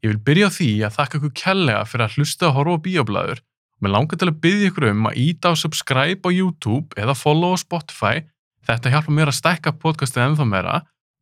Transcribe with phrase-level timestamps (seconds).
[0.00, 2.84] Ég vil byrja á því að þakka ykkur kellega fyrir að hlusta að horfa á
[2.86, 6.96] bíoblæður og mér langar til að byggja ykkur um að íta á subscribe á YouTube
[6.96, 8.22] eða follow á Spotify.
[8.64, 10.76] Þetta hjálpa mér að stækka podcastið ennþá meira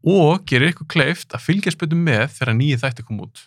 [0.07, 3.43] og gerir ykkur kleift að fylgjast betur með þegar nýju þætti kom út.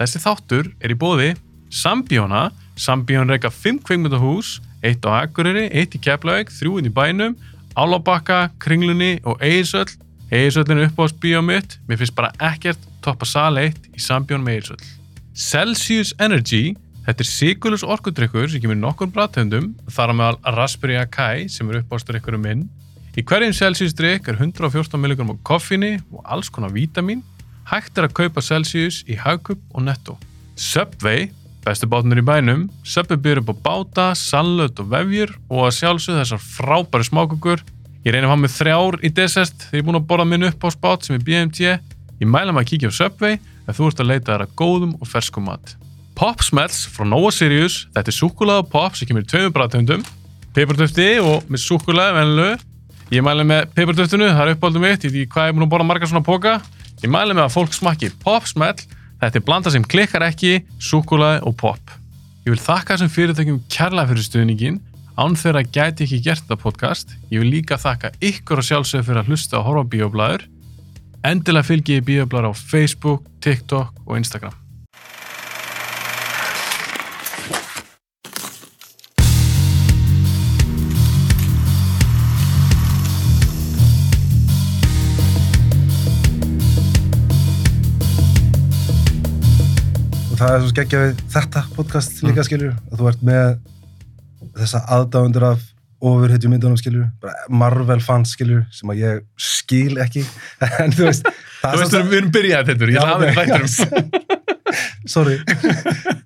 [0.00, 1.34] Þessi þáttur er í bóði
[1.72, 2.46] Sambíóna,
[2.76, 7.36] Sambíón reyka 5 kveikmyndahús, eitt á Akureyri, eitt í Keflavík, þrjúinn í bænum,
[7.76, 9.88] Álabakka, Kringlunni og Eirsöll.
[10.32, 14.60] Eirsöllin er upp á bíómiðt, mér finnst bara ekkert toppa sal 1 í Sambjón með
[14.60, 14.84] Eirsöll.
[15.32, 16.74] Celsius Energy,
[17.06, 21.80] þetta er sigurlus orkudrykkur sem kemur nokkur bræðtöndum, þar á meðal Raspberry Akai sem er
[21.82, 22.64] uppástrykkurum minn.
[23.12, 27.20] Í hverjum Celsius drykk er 114 mg af koffinni og alls konar vítamin.
[27.68, 30.16] Hægt er að kaupa Celsius í Hagkup og Netto.
[30.56, 31.28] Subway,
[31.64, 36.22] bestu bátnir í bænum, Subway byrður upp á báta, sallöt og vefjur og að sjálfsögðu
[36.22, 37.64] þessar frábæri smákukur.
[38.02, 40.48] Ég reynir að hafa með þrjár í desert þegar ég er búin að borða minn
[40.48, 41.76] upp á spát sem er BMT.
[42.22, 44.90] Ég mæla maður að kíkja á Subway ef þú ert að leita þær að góðum
[45.02, 45.72] og ferskum mat.
[46.14, 50.04] Pop Smells frá Nova Sirius, þetta er súkulega pop sem kemur í tveimur bræðtöndum,
[50.54, 52.46] peppartöfti og með súkulega venlu.
[53.10, 55.66] Ég mæli með peppartöftinu, það er uppáldum mitt, ég veit ekki hvað ég er búin
[55.66, 56.54] að borða margar svona póka.
[57.02, 58.86] Ég mæli með að fólk smakki Pop Smell,
[59.18, 61.98] þetta er blanda sem klikkar ekki, súkulega og pop.
[62.46, 64.80] Ég vil þakka þessum fyrirtækjum kærlega fyrir stuðningin,
[65.18, 67.18] án þeirra gæti ekki gert þetta podcast.
[67.34, 70.46] Ég vil líka þakka ykkur og sjálfsögur fyrir að hlusta og á bíoblæður.
[71.22, 74.56] Endilega fylgi ég bíoblæður á Facebook, TikTok og Instagram.
[90.32, 93.50] og það er svo skeggja við þetta podcast líka skilur að þú ert með
[94.58, 95.71] þessa aðdáðundur af
[96.02, 97.06] ofurhetju myndunum skilur
[97.52, 100.24] Marvel fans skilur sem að ég skil ekki
[100.82, 101.28] en þú veist
[101.62, 104.78] Þú veist, við erum byrjað þetta, ég ok, þetta já.
[105.12, 105.36] sorry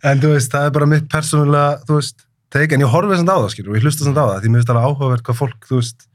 [0.07, 2.25] en þú veist, það er bara mitt persónulega þú veist,
[2.57, 4.53] teik, en ég horfið samt á það skilur og ég hlusta samt á það, því
[4.55, 6.07] mér finnst alveg áhugavert hvað fólk, þú veist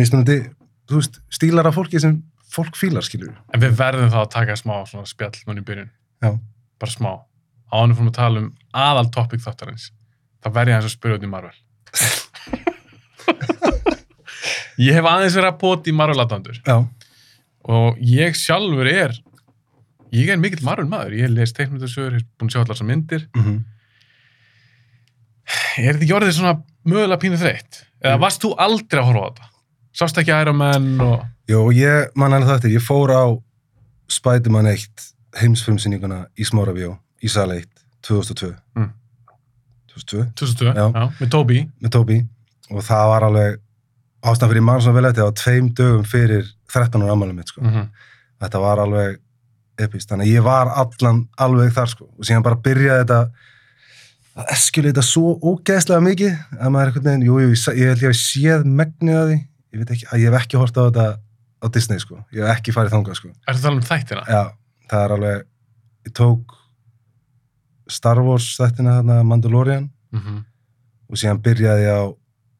[0.00, 0.38] mismunandi,
[0.88, 2.16] þú veist, stílar af fólki sem
[2.54, 5.90] fólk fílar skilur En við verðum þá að taka smá svona spjall mann í byrjun.
[6.24, 6.30] Já.
[6.80, 7.10] Bara smá.
[7.74, 8.48] Ánum fórum að tala um
[8.78, 9.88] aðal topic þáttarins.
[10.44, 11.56] Það verði hans að spyrja út í Marvel.
[14.84, 15.92] Ég hef aðeins verið að poti
[16.66, 16.76] já,
[17.74, 19.14] og ég sjálfur er
[20.14, 21.14] ég er mikill Marvel maður.
[21.18, 23.24] Ég hef lesið teiknumtöðsögur, hef búin að sjá allar þessar myndir.
[23.36, 23.62] mm
[25.76, 26.52] Er þetta orðið svona
[26.88, 27.80] mögulega pínu þreytt?
[28.04, 29.48] Eða varst þú aldrei að horfa á þetta?
[30.00, 31.24] Sást ekki Iron Man og...
[31.50, 33.24] Jó, ég man alveg það eftir, ég fór á
[34.10, 35.04] Spiderman 1
[35.42, 37.66] heimsfilmsýninguna í Smárabíó í sal 1
[38.06, 38.88] 2002 Mm.
[39.92, 40.86] 2002 2002, Já.
[40.94, 41.58] já, með Toby.
[41.84, 42.16] með Toby
[42.70, 43.60] og það var alveg
[44.24, 47.52] ástæðan fyrir mann svona vel eftir það var tveim dögum fyrir 13 ára ammálum mitt
[47.52, 47.60] sko.
[47.64, 47.88] Mm
[48.44, 49.20] þetta var alveg
[49.80, 52.04] epist, þannig að ég var allan alveg þar sko.
[52.18, 53.18] Og síðan bara byrjaði þetta
[54.34, 57.72] að eskjulega þetta svo ógeðslega mikið að maður er einhvern veginn, jú, jú, ég, sa-
[57.78, 59.38] ég held ég séð megnið að því,
[59.72, 61.06] ég veit ekki, að ég hef ekki hort á þetta
[61.64, 63.28] á Disney sko, ég hef ekki farið þangað sko.
[63.48, 64.24] Er þetta alveg um þættina?
[64.28, 64.42] Já,
[64.90, 65.46] það er alveg
[66.04, 66.54] ég tók
[67.94, 69.88] Star Wars þættina þarna Mandalorian.
[70.12, 70.42] Mm
[71.12, 72.04] og síðan byrjaði ég á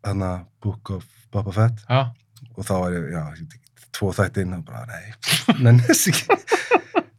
[0.05, 0.31] þarna
[0.63, 2.05] Book of Boba Fett Já.
[2.57, 3.25] og þá var ég, já,
[3.95, 5.13] tvo þættin og bara, nei,
[5.65, 6.41] nennis ekki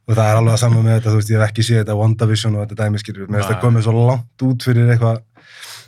[0.06, 1.96] og það er alveg að saman með þetta, þú veist, ég hef ekki séð þetta
[1.98, 5.24] WandaVision og þetta dæmi skilur, mér finnst það komið svo langt út fyrir eitthvað,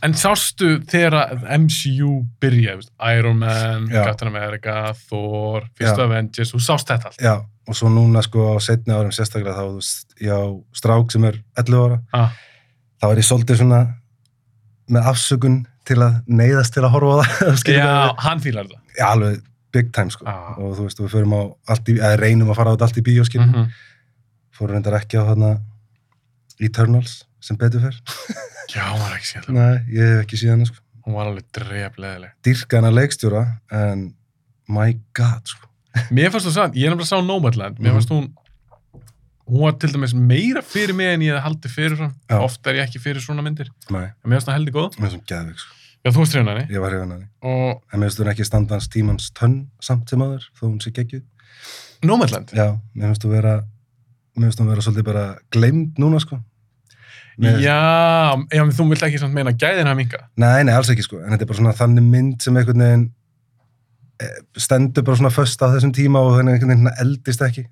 [0.05, 1.15] En sástu þegar
[1.57, 2.09] MCU
[2.41, 2.85] byrjaði,
[3.17, 4.03] Iron Man, Já.
[4.05, 6.03] Captain America, Thor, Fyrstu.
[6.03, 7.17] Avengers, þú sást þetta allt.
[7.25, 7.33] já,
[7.65, 10.45] og svo núna sko á setni árum sérstaklega þá, þú veist, ég á
[10.77, 12.29] strák sem er 11 ára, Ah.
[13.01, 13.79] þá er ég svolítið svona
[14.93, 15.57] með afsökun
[15.87, 18.81] til að neyðast til að horfa á það, Já, það, hann fílar þetta.
[18.99, 19.41] já, alveg
[19.77, 20.53] big time sko, Ah.
[20.57, 21.41] og þú veist, við förum á
[21.73, 23.69] allt í, eða reynum að fara á þetta allt í bíó, skilur, Mm
[24.57, 25.49] fórum reyndar ekki á þarna
[26.65, 27.97] Eternals sem betur fyrr
[28.73, 29.53] Já, hann var ekki síðan.
[29.55, 30.81] Nei, ég hef ekki síðan sko.
[31.05, 32.31] Hún var alveg drefleðileg.
[32.43, 34.01] dyrka hana leikstjóra en
[34.67, 35.69] my god sko.
[36.11, 37.99] Mér fannst þú sann, ég er nefnilega sá Nomadland, mér Mhm.
[37.99, 38.25] fannst hún,
[39.47, 42.13] hún var til dæmis meira fyrir mig en ég hefði haldið fyrir fram.
[42.29, 42.37] Já.
[42.43, 43.69] Oft er ég ekki fyrir svona myndir.
[43.89, 44.97] Nei, En mér fannst það heldur góð.
[44.99, 45.73] mér finnst hún geðveik sko.
[46.05, 46.73] Já, þú hrjóna henni.
[46.75, 49.55] ég var hrifin að henni Og en mér finnst hún ekki standa hans tímans tönn
[49.81, 51.23] samt sem aður þó hún sé geggjuð
[52.03, 52.51] Nomadland.
[52.53, 53.55] já, mér finnst hún vera
[54.37, 56.39] mér finnst hún vera svolítið bara gleymd núna sko.
[57.39, 60.19] Mér- Já, já, menn þú vilt ekki samt meina gæðin að minga.
[60.37, 61.19] nei, nei, alls ekki sko.
[61.21, 63.11] en þetta er bara svona þannig mynd sem einhvern veginn
[64.57, 67.65] stendur bara svona föst á þessum tíma og þannig einhvern veginn eldist ekki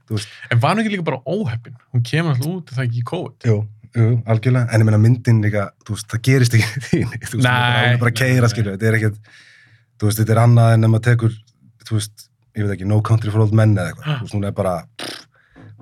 [0.52, 1.74] En var hún ekki líka bara óheppin?
[1.94, 3.48] Hún kemur alltaf út, er það ekki í COVID.
[3.50, 3.58] Jú,
[3.98, 7.90] jú, algjörlega, en ég meina myndin líka, veist, það gerist ekki þín, þú veist, það
[7.90, 9.20] er bara að keira, skilju, þetta er ekkert,
[10.00, 11.38] þú veist, þetta er annað en ef maður tekur,
[11.90, 14.50] þú veist, ég veit ekki, No Country for Old Men eða eitthvað, þú veist, hún
[14.50, 14.76] er bara,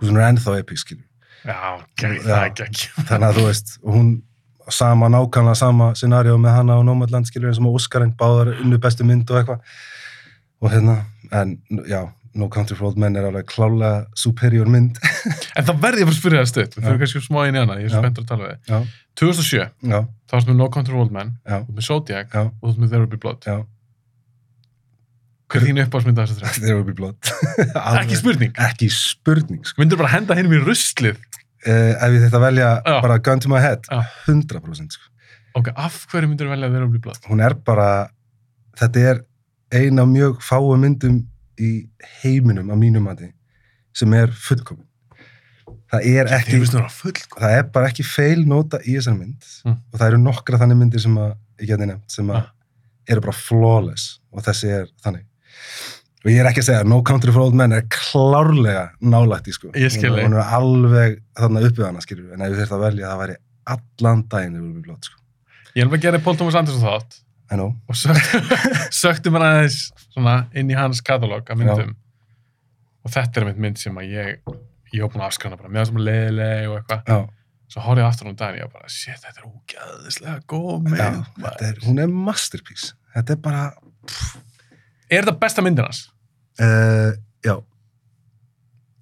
[0.03, 1.07] hún er ennþá episk, skilju,
[1.43, 1.57] Já,
[1.99, 2.27] gegn, Já.
[2.29, 2.83] það er gegn.
[3.09, 4.13] þannig að þú veist, hún
[4.71, 9.03] sama, nákvæmlega sama scenario með hana og Nomadland skilur eins og Óskarinn, báðar unnu bestu
[9.03, 9.65] mynd og eitthvað
[10.63, 10.95] og hérna,
[11.35, 11.57] en
[11.89, 12.01] já,
[12.33, 14.95] No Country for Old Men er alveg klálega superior mynd
[15.59, 16.77] En það verði ég bara að spyrja það stutt.
[16.79, 18.79] Við fyrir kannski smá í hana, ég er spenntur að tala við já,
[19.21, 22.33] 2007, já, þá varst með No Country for Old Men, já, þú ert með Zodiac
[22.33, 23.45] já, og þú ert með There Will Be Blood.
[23.51, 23.59] já
[25.53, 26.51] Hver er þín uppáhaldsmynd af þessu þrjá?
[26.63, 27.31] There will be blood
[28.01, 28.53] Ekki spurning.
[28.57, 29.83] ekki spurning sko.
[29.83, 31.19] Myndur bara henda hinn í ruslið.
[31.67, 32.69] uh, ef ég þetta velja
[33.03, 33.99] bara gun to my head Já.
[34.25, 35.11] 100% sko.
[35.59, 37.19] Ok, af hverju myndur velja There Will Be Blood?
[37.29, 37.89] hún er bara
[38.81, 39.21] þetta er
[39.73, 41.21] ein af mjög fáu myndum
[41.61, 41.71] í
[42.23, 43.29] heiminum að mínum mati
[43.93, 44.85] sem er fullkomin.
[45.93, 47.13] Það er ekki það að full.
[47.37, 49.43] það er bara ekki feil nota í þessar mynd.
[49.65, 49.75] Mm.
[49.93, 52.47] og það eru nokkra þannig myndir sem að ég geti nefnt sem að Ah.
[53.13, 54.19] eru bara flawless.
[54.33, 55.25] Og þessi er þannig.
[56.25, 59.53] Og ég er ekki að segja No Country for Old Men er klárlega nálægt í
[59.53, 59.69] sko.
[59.73, 63.35] Hún, er alveg þarna uppið hana skilur en ef ég þurft að velja það væri
[63.75, 65.19] allan daginn við blótt sko.
[65.75, 67.19] Ég er bara að gera Paul Thomas Anderson þátt
[67.51, 67.73] I know.
[67.91, 68.39] Og söktu,
[69.03, 69.79] söktu mér aðeins
[70.13, 71.95] svona inn í hans katalóg af myndum.
[73.03, 74.43] Og þetta er mynd mynd sem að ég
[74.93, 77.17] ég var búin að afskræna bara, meðan sem að leiðileg og eitthvað, já,
[77.73, 80.99] svo horfði ég aftur um daginn og ég bara, shit, þetta er ógæðislega góð mynd
[81.01, 81.07] já,
[81.67, 82.93] er, hún er masterpiece.
[83.15, 83.63] Þetta er bara
[85.13, 86.03] Er þetta besta myndin hans?
[86.61, 87.11] uh,
[87.45, 87.55] já.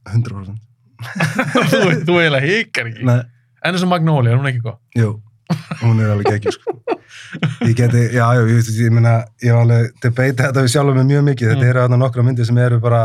[0.09, 0.55] 100%
[1.71, 3.05] þú, þú eiginlega hikar ekki.
[3.07, 3.19] Nei,
[3.61, 4.79] en eins og Magnolia, er hún ekki góð?
[4.97, 5.11] jú,
[5.81, 6.75] hún er alveg ekki sko.
[7.68, 10.98] ég geti, já, já, ég, ég, ég meina ég var alveg debate þetta við sjálfum
[11.01, 11.69] með mjög mikið þetta Mm.
[11.71, 13.01] eru þarna nokkra myndir sem eru bara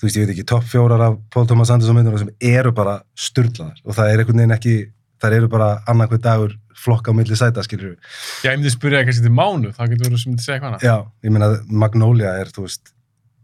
[0.00, 3.00] þú veist, ég veit ekki, topp fjórar af Paul Thomas Anderson myndir sem eru bara
[3.16, 4.74] sturlaðar og það er einhvern veginn ekki
[5.20, 7.98] það eru bara annarkvæð dagur flokka á milli sæta, skilur við
[8.46, 10.86] Já, ég myndi spyrja kannski til mánu, þá getur þú sem myndi segja eitthvað annað.
[10.88, 10.94] Já,
[11.28, 11.48] ég meina
[11.82, 12.94] Magnolia er, þú veist,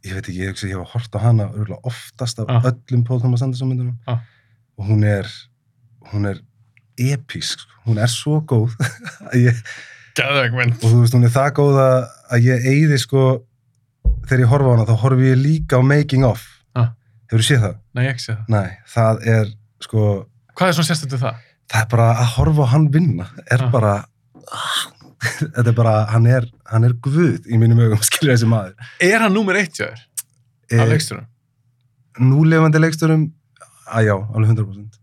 [0.07, 2.63] ég veit ekki, ég hef hort á hana örugglega oftast af Ah.
[2.71, 4.21] öllum Paul Thomas Anderson myndunum Ah.
[4.79, 5.29] og hún er,
[6.15, 6.41] hún er
[6.99, 8.75] episk, hún er svo góð
[9.31, 9.61] að ég,
[10.17, 12.07] og þú veist, hún er það góð að,
[12.47, 13.25] ég eyði sko,
[14.27, 16.45] þegar ég horfa á hana, þá horfi ég líka á Making of.
[16.77, 16.89] Ah.
[17.31, 17.77] Hefur þú séð það?
[17.95, 18.47] Nei, ég ekki sé það.
[18.57, 19.53] Nei, það er,
[19.85, 20.07] sko,
[20.57, 21.43] Hvað er svona sérstönd við það?
[21.73, 23.71] það er bara að horfa á hann vinna, er Ah.
[23.75, 23.95] bara,
[25.57, 28.77] þetta er bara, hann er, hann er guð í mínum augum, skilur þessi maður.
[29.05, 30.05] Er hann númer eitt hjá þér?
[30.67, 31.27] Af Eh, leiksturum?
[32.19, 33.27] núlefandi leiksturum
[33.93, 34.97] að já, alveg 100%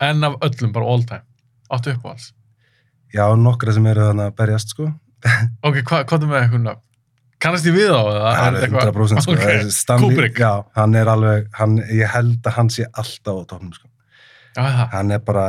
[0.00, 1.24] En af öllum, bara all time?
[1.70, 2.30] Áttu upp á alls?
[3.14, 4.84] já, nokkra sem eru þannig að berjast sko
[5.66, 6.82] Ok, hva, hvað er með eitthvað nöfn?
[7.40, 8.18] Kannast ég við á það?
[8.20, 9.70] Er alveg eitthvað- 100% sko Ok, okay.
[9.74, 10.38] Stanley, Kubrick.
[10.38, 13.88] já, hann er alveg hann, ég held að hann sé alltaf á topnum sko.
[14.56, 14.86] Já, það.
[14.92, 15.46] hann er bara,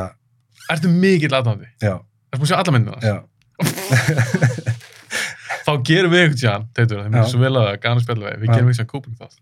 [0.72, 1.68] Ertu mikill aðdándi?
[1.84, 1.94] já,
[2.32, 3.00] Ertu búin að sjá alla myndina?
[3.04, 3.18] já
[5.62, 7.10] Þá gerum við eitthvað teitur, það Já.
[7.12, 9.38] myndir svo vel að það, gana spjalla við, gerum eitthvað Kubrick þátt.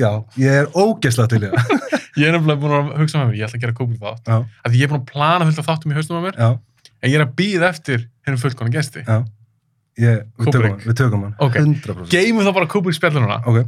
[0.00, 0.10] Já,
[0.42, 1.60] ég er ógeðslega til í það
[2.16, 4.30] Ég er nefnilega búin að hugsa með mér, ég ætla að gera Kubrick þátt.
[4.66, 6.48] Því ég er búin að plana fullt af þáttum í haustum á mér, já,
[7.02, 8.72] en ég er að býða eftir hennum fullkona
[9.96, 11.56] ég, við, tökum hann, við tökum hann, Ok.
[11.62, 13.38] 100% Geymum þá bara Kubrick spjallununa.
[13.48, 13.62] ok,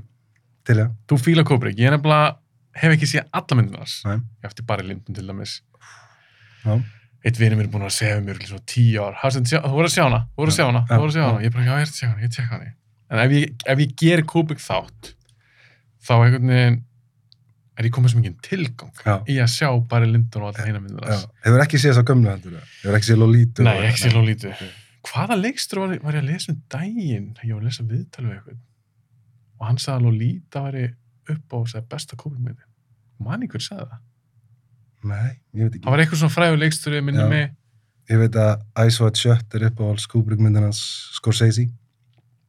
[0.69, 2.37] til já Þú fíla Kubrick, ég er nefnilega,
[2.79, 3.99] hef ekki séð alla myndinars.
[4.07, 4.19] Nei.
[4.43, 5.61] Ég eftir bara Lindun til dæmis.
[6.65, 6.75] Já.
[7.25, 9.17] Eitt vinur mér er búin að segja mér svona tíu ár.
[9.19, 11.29] Þú voru að sjá hana, þú voru að sjá hana, þú voru að sjá já.
[11.29, 11.41] hana.
[11.43, 12.69] Ég er bara, já, ég er að sjá hana, ég tek hana.
[13.09, 15.15] En ef ég, ef ég ger Kubrick þátt,
[16.05, 16.79] þá einhvern veginn
[17.79, 19.15] er ég komið sem engin tilgang Já.
[19.29, 21.25] í að sjá bara Lindun og hina Já, myndinars.
[21.45, 22.73] hefur ekki séð þess að gömlu heldur það?
[22.83, 23.67] Hefur ekki séð Lolita?
[23.69, 24.55] Nei, ekki lólítið.
[24.55, 24.85] Ok.
[25.09, 27.29] Hvaða leikstur var, var ég að lesa um daginn?
[27.45, 28.59] Ég var að lesa viðtal við eitthvað.
[29.59, 30.85] Og hann sagði að Lolita væri
[31.29, 32.67] upp á þess besta Kubrick-myndi.
[33.23, 34.05] Man ykkur sagði það.
[35.09, 35.85] Nei, ég veit ekki.
[35.87, 37.29] Það var eitthvað svona fræður leikstur minni Já.
[37.31, 37.55] mig.
[38.09, 40.81] Ég veit að Ice White Shut er upp á alls Kubrick myndin hans
[41.19, 41.69] Scorsese.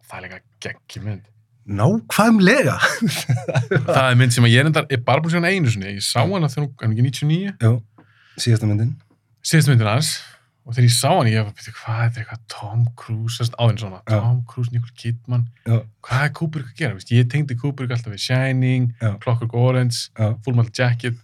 [0.09, 1.25] Það er líka geggi mynd.
[1.69, 2.77] Nákvæmlega!
[3.93, 5.95] það er mynd sem að ég er endar, er bara búin hana einu sinni.
[5.99, 7.71] Ég sá hana þegar hún, er ekki 99, Já,
[8.41, 8.95] síðasta myndin.
[9.45, 10.09] síðast myndin hans.
[10.65, 13.79] Og þegar ég sá hana, ég var bara, hvað er þetta eitthvað Tom Cruise, áðin
[13.81, 14.17] svona, Já.
[14.17, 16.97] Tom Cruise, Nicole Kidman, Já, hvað er Kubrick að gera?
[16.99, 17.13] Vist?
[17.15, 19.13] Ég tengdi Kubrick alltaf við Shining, Já.
[19.23, 20.09] Clockwork Orange,
[20.45, 21.17] Full Metal Jacket.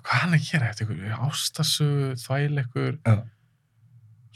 [0.00, 0.68] Hvað er hann að gera?
[0.72, 2.94] Þetta er eitthvað ástasögu, þvæleikur.
[3.04, 3.16] já.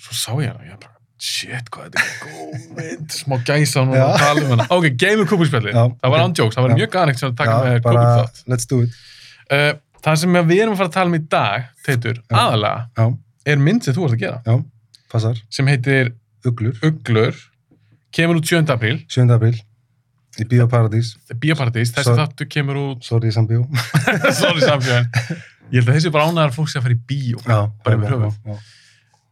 [0.02, 3.92] Svo sá ég hana ég bara, shit, hvað þetta er góð mynd, smá gæsa að
[4.18, 4.66] tala um hana.
[4.74, 5.72] Ok, geymur Kubrick-spjalli.
[5.76, 8.40] Já, Það var ándjóks, það var mjög ganegt sem að taka já, með þátt.
[8.50, 8.96] let's do it.
[9.52, 9.70] Uh,
[10.02, 13.06] það sem við erum að fara að tala um í dag, Teitur, aðalega, Já,
[13.54, 14.56] er mynd sem þú ert að gera, já,
[15.12, 15.38] passar.
[15.52, 16.12] sem heitir
[16.50, 17.38] Uglur, Uglur,
[18.14, 18.66] kemur út 7.
[18.74, 19.28] apríl, 7.
[19.36, 19.54] apríl,
[20.42, 21.12] í Bíóparadís.
[21.38, 23.62] Bíóparadís, þessi þáttu kemur út, Sorry, Sambíó.
[24.42, 25.10] sorry samfélagin,
[25.70, 27.42] ég held að þessi bara ánæðar fólk sem að fara í bíó.
[27.46, 28.62] Já, Bara já, já, já.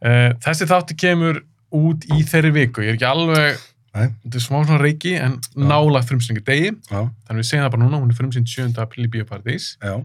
[0.01, 1.41] Uh, þessi þáttu kemur
[1.71, 3.59] út í þeirri viku, ég er ekki alveg,
[3.91, 7.71] Nei, þetta er smá svona reiki, en nála frumsynningu degi, já, þannig við segjum það
[7.73, 8.77] bara núna, hún er frumsýnd 7.
[8.79, 9.65] apríl í Bíóparadís.
[9.83, 9.97] já,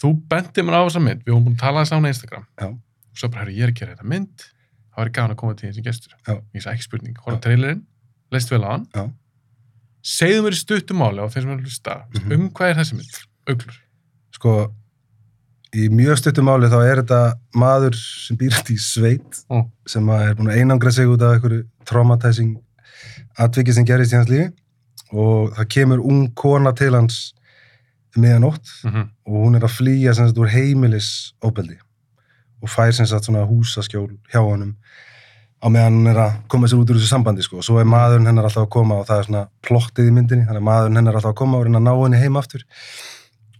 [0.00, 2.12] þú benti mér á þessa mynd, við höfum búin að tala þess á hana á
[2.12, 2.66] Instagram Já.
[2.68, 5.54] og svo bara, herru, ég er að gera þetta mynd það var gaman að koma
[5.58, 6.34] til þessi gestur Já.
[6.54, 7.42] ég sagði ekki spurning, horfa Já.
[7.48, 7.82] trailerinn
[8.36, 9.04] leist vel á hann Já.
[10.18, 12.32] segðu mér í stuttum máli á þeir sem er að hlusta Mhm.
[12.36, 13.78] um hvað er þessi mynd, auglur
[14.38, 14.54] sko
[15.76, 17.20] í mjög stuttum máli þá er þetta
[17.54, 19.66] maður sem býrst í sveit Mm.
[19.86, 22.56] sem er búin að einangra sig út af einhverju traumatizing
[23.38, 24.52] atviki sem gerist í hans lífi
[25.12, 27.34] og það kemur ung kona til hans
[28.16, 29.08] meðanótt mm -hmm.
[29.26, 31.76] og hún er að flýja sem sagt úr heimilis óbeldi
[32.62, 34.74] og fær sem sagt svona húsaskjól hjá honum
[35.62, 37.84] á meðan hún er að koma sér út úr þessu sambandi sko og svo er
[37.84, 40.96] maðurinn hennar alltaf að koma og það er svona plottið í myndinni þannig að maðurinn
[40.96, 42.62] hennar alltaf að koma og reyna að ná henni heim aftur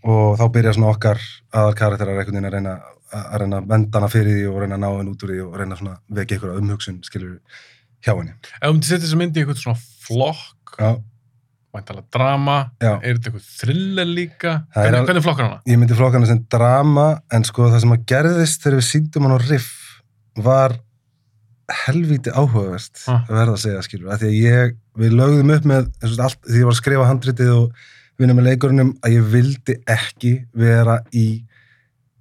[0.09, 1.21] og þá byrja svona okkar
[1.53, 2.77] aðal karakterar einhvern veginn að reyna
[3.09, 5.39] að reyna að venda hana fyrir því og reyna að ná henni út úr því
[5.47, 7.37] og reyna svona vekja einhverja umhugsun skilur
[8.05, 10.91] hjá henni ef um til setja þessa mynd í eitthvað svona flokk Já,
[11.75, 12.93] væntalega drama, já.
[13.03, 15.59] er þetta eitthvað thriller líka er hvernig, hvernig flokkar hana?
[15.69, 19.27] ég myndi flokka hana sem drama en sko það sem að gerðist þegar við síndum
[19.29, 19.73] hann á riff
[20.39, 20.77] var
[21.69, 23.25] helvíti áhugavert Ah.
[23.29, 25.89] að verða að segja skilur að því að ég, við lögðum upp með
[26.25, 27.83] allt, því ég var að skrifa handritið og
[28.19, 31.27] vinna með leikurinnum að ég vildi ekki vera í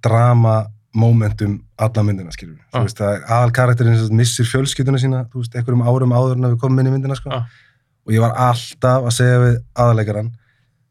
[0.04, 0.66] drama
[0.98, 2.80] momentum alla myndina skilur Ah.
[2.80, 6.54] þú veist að aðal karakterinn missir fjölskylduna sína þú veist einhverjum árum áður en að
[6.54, 7.30] við komum inn í myndina sko.
[7.30, 7.46] Ah.
[8.06, 10.30] og ég var alltaf að segja við aðalegaran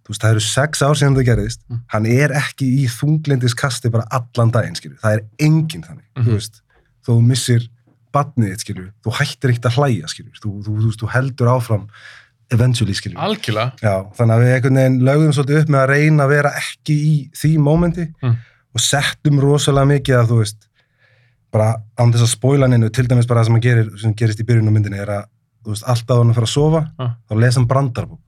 [0.05, 1.79] þú veist það eru sex ár síðan það gerðist Mm.
[1.87, 6.25] hann er ekki í þunglindiskasti bara allan daginn skilur það er enginn þannig Mhm.
[6.25, 6.61] þú veist
[7.03, 7.67] þó þú missir
[8.13, 11.47] badnið þitt skilur þú hættir ekkert að hlæja skilur þú, þú, þú, veist, þú heldur
[11.47, 11.87] áfram
[12.53, 16.23] eventually skilur algjörlega, Já, þannig að við einhvern veginn lögðum svolítið upp með að reyna
[16.27, 18.35] að vera ekki í því mómenti Mm.
[18.77, 20.67] og settum rosalega mikið að þú veist
[21.51, 24.45] bara án þess að spóila hennu til dæmis bara það sem, gerir, sem gerist í
[24.47, 25.25] byrjun á myndinni er að
[25.65, 27.11] þú veist, alltaf hann að fara að sofa Ah.
[27.29, 28.19] þá les hann brandarbók.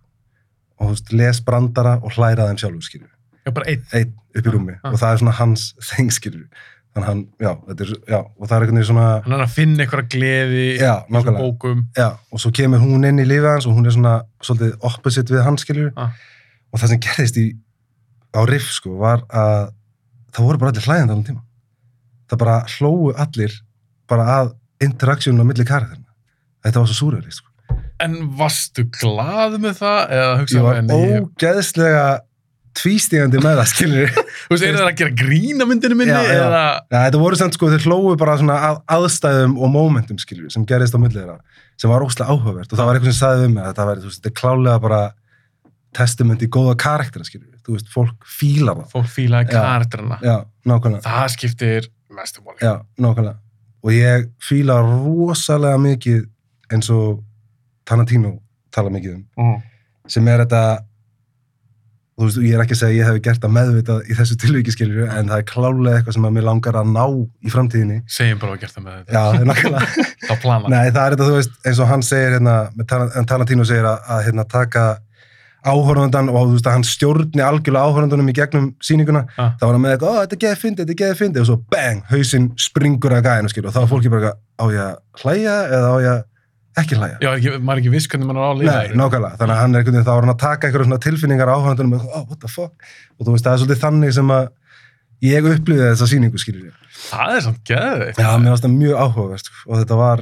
[0.79, 3.09] Og þú veist, les brandara og hlæra þeim sjálfur skilur
[3.47, 3.83] ég bara einn.
[3.93, 4.75] Einn upp í rúmi.
[4.83, 4.91] Ah.
[4.91, 6.47] og það er svona hans þeng skilur
[7.00, 9.53] þannig hann, já, þetta er, já, og það er einhvern veginn svona hann er að
[9.56, 11.44] finna eitthvað gleði Já, í nákvæmlega.
[11.46, 14.13] bókum Já, og svo kemur hún inn í lífið hans og hún er svona
[14.44, 16.12] svolítið opposite við hans skilur Ah.
[16.74, 17.46] og það sem gerðist í
[18.36, 19.72] á riff sko var að
[20.36, 21.44] það voru bara allir hlæðandi allan tíma
[22.29, 23.56] það bara hlóu allir
[24.10, 24.51] bara að
[24.86, 26.06] interaktsjónu á milli karakterina
[26.63, 27.50] þetta var svo súröðli sko.
[28.00, 30.13] en varstu glað með það
[30.53, 32.06] ég var ógeðslega
[32.77, 34.11] tvístígandi með það skilur
[34.47, 36.33] þú veist, er það að gera grína myndinu minni Já, já.
[36.35, 40.51] eða ja, þetta voru samt sko, þeir hlóu bara svona að, aðstæðum og momentum skilur
[40.53, 41.39] sem gerðist á milli þeirra
[41.79, 44.03] sem var óslega áhugavert og það var eitthvað sem sagði um mig að þetta væri,
[44.03, 45.01] þú veist, þetta er klálega bara
[45.99, 49.55] testament í góða karaktera skilur þú veist, fólk fílar það fólk fílaði Já.
[49.57, 50.35] karakterina já,
[50.69, 53.38] nákvæmlega það skiptir mestu máli Já, nákvæmlega.
[53.79, 56.25] Og ég fíla rosalega mikið
[56.75, 57.21] eins og
[57.88, 58.35] Tarantino
[58.75, 59.61] tala mikið um, Mhm.
[60.11, 60.61] sem er þetta,
[62.19, 64.38] þú veist, ég er ekki að segja að ég hef gert það meðvitað í þessu
[64.43, 67.05] tilvíki skilur, en það er klálega eitthvað sem að mér langar að ná
[67.47, 67.99] í framtíðinni.
[68.11, 70.07] segjum bara að gera það með þetta Já, það nákvæmlega.
[70.29, 72.57] þá plana Nei, það er þetta, þú veist, eins og hann segir hérna,
[73.21, 74.88] en Tarantino segir að, að hérna, taka
[75.69, 79.49] áhorfandan og þú veist að hann stjórni algjörlega áhorfandunum í gegnum sýninguna Ah.
[79.59, 81.47] þá var hann með eitthvað, ó, þetta er geðið fyndið, þetta er geðið fyndið og
[81.49, 84.79] svo bang, hausinn springur að gæðinu skil og þá er fólki bara eitthvað, á ég
[84.85, 86.21] að hlæja eða á ég að
[86.79, 89.38] ekki hlæja já, ekki, maður er ekki viss hvernig maður er á lifa Nei, nákvæmlega,
[89.39, 92.05] þannig að hann er einhvern veginn þá var hann að taka svona tilfinningar áhörðandunum og
[92.09, 94.50] oh, what the fuck, og þú veist, það er svolítið þannig sem að
[95.29, 96.75] ég upplýði þessa sýningu skilur ég.
[97.09, 100.21] það er samt geðið Já, mér varst það mjög áhugavert sko, og þetta var,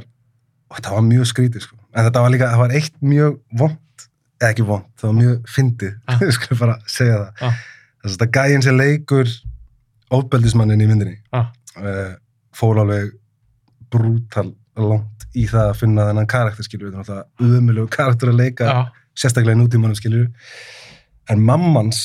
[0.68, 1.76] og þetta var mjög skrítið sko.
[1.94, 4.06] en þetta var líka, það var eitt mjög vond,
[4.42, 6.24] eða ekki vond, það var mjög fyndið, Ah.
[6.38, 7.60] skulle bara segja það Ah.
[8.04, 9.30] þess að gæinn sem leikur
[10.18, 11.50] óbeldismannin í myndinni Ah.
[11.78, 12.14] uh,
[12.58, 13.14] fór alveg
[13.92, 14.50] brútal
[14.84, 18.68] langt í það að finna þennan karakter skilur við, þannig að umilegu karakter að leika
[18.68, 18.78] já,
[19.18, 20.28] sérstaklega í nútímanum skilur
[21.28, 22.02] en mammans,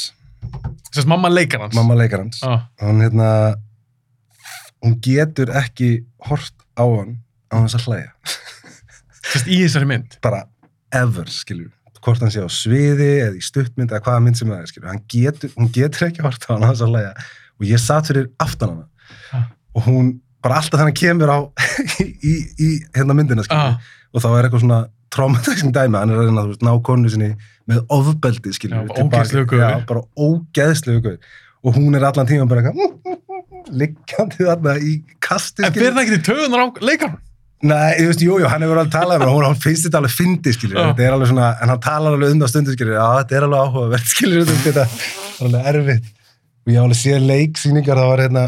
[0.91, 2.41] sérst mamma leikar hans mamma leikarans.
[2.43, 3.29] Já, hún hérna
[4.83, 7.15] hún getur ekki hort á hann
[7.53, 8.11] á þess að hlæja.
[9.23, 10.17] Sérst í þessari mynd.
[10.25, 10.43] Bara
[10.93, 11.71] ever skilur
[12.03, 14.89] hvort hann sé á sviði eða í stuttmynd eða hvaða mynd sem það er skilur
[14.91, 17.13] hann getur, hún getur ekki hort á hann á þess að hlæja.
[17.61, 18.89] Og ég satt fyrir aftan hana.
[19.33, 19.47] Ah.
[19.75, 20.09] og hún
[20.43, 21.39] bara alltaf þannig kemur á
[22.03, 23.79] í, í, í hérna myndina ah,
[24.13, 24.83] og þá er eitthvað svona
[25.13, 27.33] traumatizing dæmi, hann er að reyna að ná konu sinni
[27.69, 31.19] með ofbeldi, skilur Já, bara ógeðslegu guði.
[31.63, 32.73] Og hún er allan tíma bara
[33.79, 37.13] liggjandi þarna í kasti, en það ekki til töðunar á leikar
[37.63, 40.11] Nei, þú veist, jú, jú, hann hefur alveg talað um það, hún, finnst þetta alveg
[40.11, 40.87] fyndi, skilur, Já.
[40.89, 43.45] þetta er alveg svona, en hann talar alveg um það stundu, skilur, já, þetta er
[43.47, 46.09] alveg áhugavert, skilur, þetta er alveg erfitt.
[46.65, 48.43] Og ég hef alveg séð leiksýningar, það var hérna,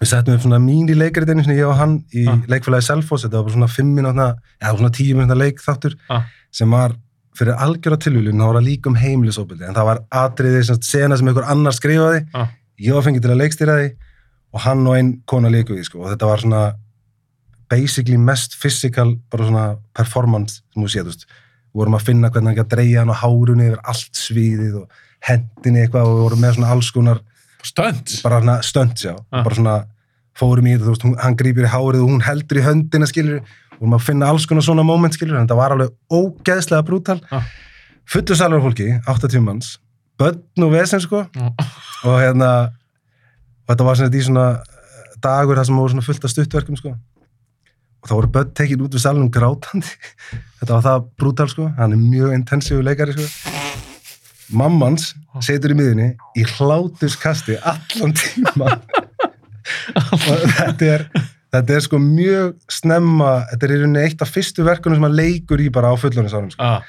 [0.00, 2.36] við settum upp svona mín í leikaritinni, svona ég og hann í Ah.
[2.50, 6.24] leikfélagi Selfoss, þetta var bara svona fimm minútna, eða svona tíu minútna leik þáttur, Ah.
[6.50, 6.96] sem var
[7.36, 11.16] fyrir algjöra tilvílun, það var að líka um heimilisofbildi, en það var atriði, sem sena
[11.16, 12.48] sem einhver annar skrifaði Ah.
[12.78, 13.92] ég var fengið til að leikstýra því
[14.54, 16.72] og hann og einn kona leiku því, sko, og þetta var svona
[17.70, 21.26] basically mest physical, bara svona performance, sem þú séð, þú veist,
[21.74, 24.74] við vorum að finna hvernig hann ekki að dreigja hann á hárunni yfir allt sviðið
[24.82, 24.88] og
[25.24, 27.20] hendinni eitthvað og við vorum með svona alls konar
[27.64, 28.22] Stönd.
[28.22, 29.42] bara svona stönd, já, Ah.
[29.42, 29.76] bara svona
[30.36, 33.06] fórum í þetta, þú veist, hún, hann grýpir í hárið og hún heldur í höndina,
[33.06, 33.40] skilur
[33.80, 37.20] og að finna alls konar svona moment, skilur en þetta var alveg ógeðslega brútal.
[37.32, 37.42] Ah.
[38.06, 39.78] fullu salvar fólki, 80 manns.
[40.18, 41.24] Börn og vesen, sko.
[41.34, 41.52] Já.
[42.04, 42.70] og hérna
[43.66, 46.76] og þetta var svona í svona eh, dagur þar sem voru svona fullt af stuttverkum,
[46.76, 46.90] sko.
[48.04, 49.88] Og þá voru börn tekin út við salunum grátandi.
[50.60, 51.70] Þetta var það brútal, sko.
[51.78, 53.24] Hann er mjög intensífu leikari, sko.
[54.52, 58.76] Mammans setur í miðunni í hlátuskasti allan tíma
[60.14, 61.06] og þetta er
[61.54, 65.18] þetta er sko mjög snemma þetta er í rauninni eitt af fyrstu verkunum sem hann
[65.18, 66.62] leikur í bara á fullonisárum sko.
[66.62, 66.82] Ah,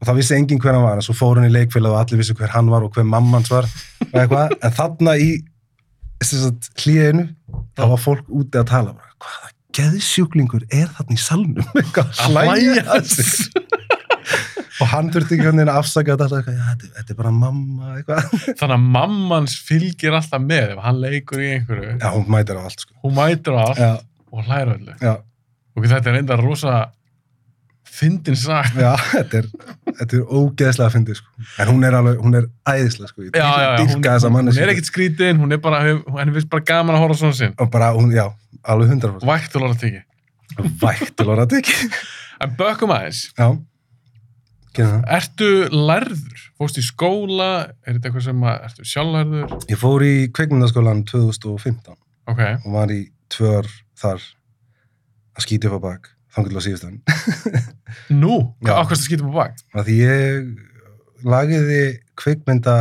[0.00, 2.20] og það vissi enginn hver hann var en svo fór hann í leikfélag og allir
[2.22, 3.68] vissi hver hann var og hver mammans var
[4.12, 5.32] en þarna í
[6.24, 7.28] hlýðinu
[7.76, 11.66] þá var fólk úti að tala hvaða geðsjúklingur er þarna í salnum?
[11.98, 13.64] Að hlæja þessu.
[14.80, 18.34] Og hann þurfti ekki að afsaka þetta alltaf, eitthvað, þetta, þetta er bara mamma eitthvað.
[18.60, 21.94] Þannig að mammans fylgir alltaf með ef hann leikur í einhverju.
[22.00, 22.98] já, hún mætir á allt sko.
[23.04, 23.92] Hún mætir á allt já,
[24.34, 24.98] og hlæra öllu.
[25.74, 26.76] Og þetta er enda rosa
[27.94, 28.74] fyndin sagt.
[28.78, 29.48] já, þetta er
[30.00, 31.30] þetta er ógeðslega að fyndi sko.
[31.62, 33.26] en hún er alveg, hún er æðislega sko.
[33.28, 36.96] Já, já, hún, hún, hún er ekkit skrítin, hún er bara, henni finnst bara gaman
[36.96, 37.54] að horfa svona sinn.
[37.58, 38.26] og bara, hún, já,
[38.62, 40.02] alveg hundra Vægt og lóra teki.
[40.82, 41.90] vægt lóra ekki
[42.42, 43.46] En bökkum aðeins, já.
[44.82, 46.40] Ertu lærður?
[46.58, 47.50] Fórst í skóla?
[47.86, 49.54] Er þetta eitthvað sem að, ertu sjálflærður?
[49.70, 51.94] ég fór í kveikmyndaskólan 2015
[52.30, 53.02] Ok, og var í
[53.34, 53.68] tvö ár
[54.00, 54.22] þar
[55.36, 56.96] að skýti upp á bak þannig að síðustan
[58.22, 59.58] nú, hvað ákvæmst að skýta på bak?
[59.76, 61.82] að því ég lagiði
[62.18, 62.76] kveikmynda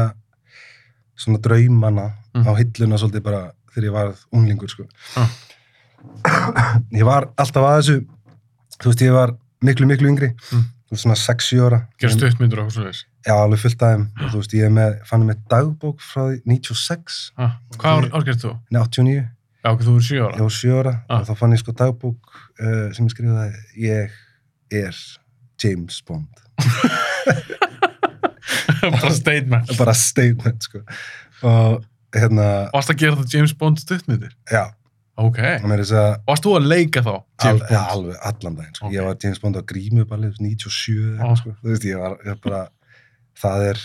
[1.15, 2.47] svona draumana Mm.
[2.49, 4.83] á hilluna svolítið bara þegar ég varð unglingur sko.
[5.21, 5.29] Ah.
[6.89, 7.97] ég var alltaf að þessu
[8.81, 10.63] þú veist ég var miklu miklu yngri Mm.
[11.01, 13.05] Svona 6-7 ára stuttmyndur og eitthvað svo veist.
[13.27, 17.31] já alveg fullt aðeim og þú veist ég með, fann með dagbók frá því 96
[17.37, 18.51] Ah, hvað ár, gerðst þú?
[18.71, 19.29] nei 89
[19.63, 20.35] Já, þú eru 7 ára.
[20.43, 21.19] var 7 ára Ah.
[21.21, 22.19] og þá fann ég sko dagbók
[22.59, 23.51] uh, sem ég skrifaði
[23.87, 24.09] ég
[24.83, 24.95] er
[25.63, 26.27] James Bond
[28.83, 29.77] bara statement.
[29.77, 30.81] bara statement sko
[31.43, 31.83] og
[32.15, 34.33] hérna Varst að gera það James Bond stuttmyndir?
[34.51, 34.65] já,
[35.17, 35.37] Ok.
[36.25, 37.13] Varst þú að leika þá?
[37.45, 38.87] al, ja, alveg allan daginn sko.
[38.87, 38.93] Ok.
[38.95, 41.35] ég var James Bond á grímu bara 97 Ah.
[41.35, 41.53] sko.
[41.63, 42.67] þú veist ég var ég bara
[43.37, 43.77] það er,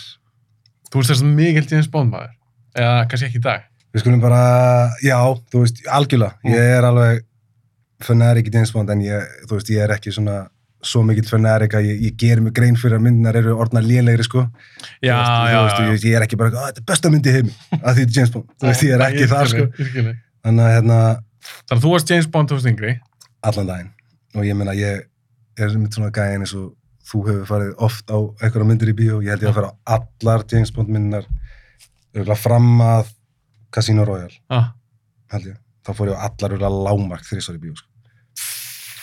[0.89, 2.31] Þú veist þess að mikil James Bond maður.
[2.75, 3.61] Eða kannski ekki í dag.
[3.93, 5.17] við skulum bara já,
[5.51, 6.51] þú veist, algjörlega Mm.
[6.53, 7.21] ég er alveg
[8.01, 10.47] fanarik í James Bond en ég, þú veist, ég er ekki svona
[10.81, 14.23] svo mikill fanarik að ég, ég gerir mig grein fyrir að myndinar eru orðnar lélegri
[14.23, 14.45] sko
[15.03, 15.89] Já, veist, já, veist, já.
[15.91, 18.45] Ég, ég er ekki bara, þetta er besta myndi í heimi að því James Bond,
[18.61, 20.13] þú veist, ég er ekki þar sko.
[20.49, 20.99] Þannig að hérna,
[21.69, 22.91] Þannig að þú varst James Bond veist yngri.
[23.47, 23.91] allan daginn.
[24.35, 25.05] Og ég meina, ég
[25.57, 26.73] er mitt svona gæðin eins og
[27.09, 29.97] þú hefur farið oft á einhverja myndir í bíó, ég held ég að fara á
[29.97, 31.25] allar James Bond myndinar
[32.37, 33.13] fram að
[33.73, 34.35] Casino Royale.
[34.49, 34.73] Ah,
[35.31, 37.87] held ég, þá fór ég á allar lágmark þrísvar í bíó sko.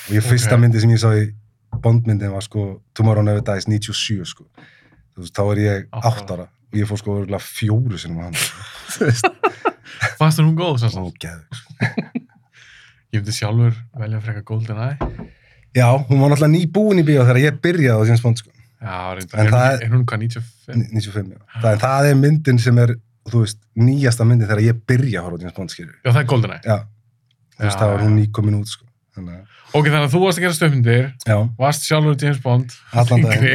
[0.08, 0.60] og ég fyrsta Ok.
[0.60, 1.32] myndi sem ég sá í
[1.82, 4.44] Bondmyndin var sko Tomorrow Never Dies 97 sko.
[5.16, 8.24] Þú veist, þá er ég Átta 8 ára og ég fór sko fjóru sinum á
[8.28, 8.62] hann sko.
[8.96, 9.26] þú veist,
[10.18, 11.64] fannst þér hún góð svo og geður
[13.14, 14.96] Ég myndi sjálfur velja frekar GoldenEye.
[15.76, 18.96] já, hún var náttúrulega nýbúin í bíó þegar ég byrjaði á James Bond sko Já,
[19.16, 19.38] reyndar.
[19.40, 20.48] En Er, það er- hún hvað, 95?
[20.92, 21.60] 95, já.
[21.62, 22.90] Það, en það er myndin sem er,
[23.30, 25.94] þú veist, nýjasta myndin þegar ég byrja að horfa á James Bond, skilur.
[26.04, 26.60] Já, það er GoldenEye.
[26.66, 26.76] Já,
[27.56, 28.84] þú veist, það var hún nýkomin út, sko.
[29.16, 31.08] Þannig að, Ok, þannig að þú varst að gera stöfmyndir,
[31.58, 32.76] varst sjálfur James Bond.
[33.16, 33.54] Yngri.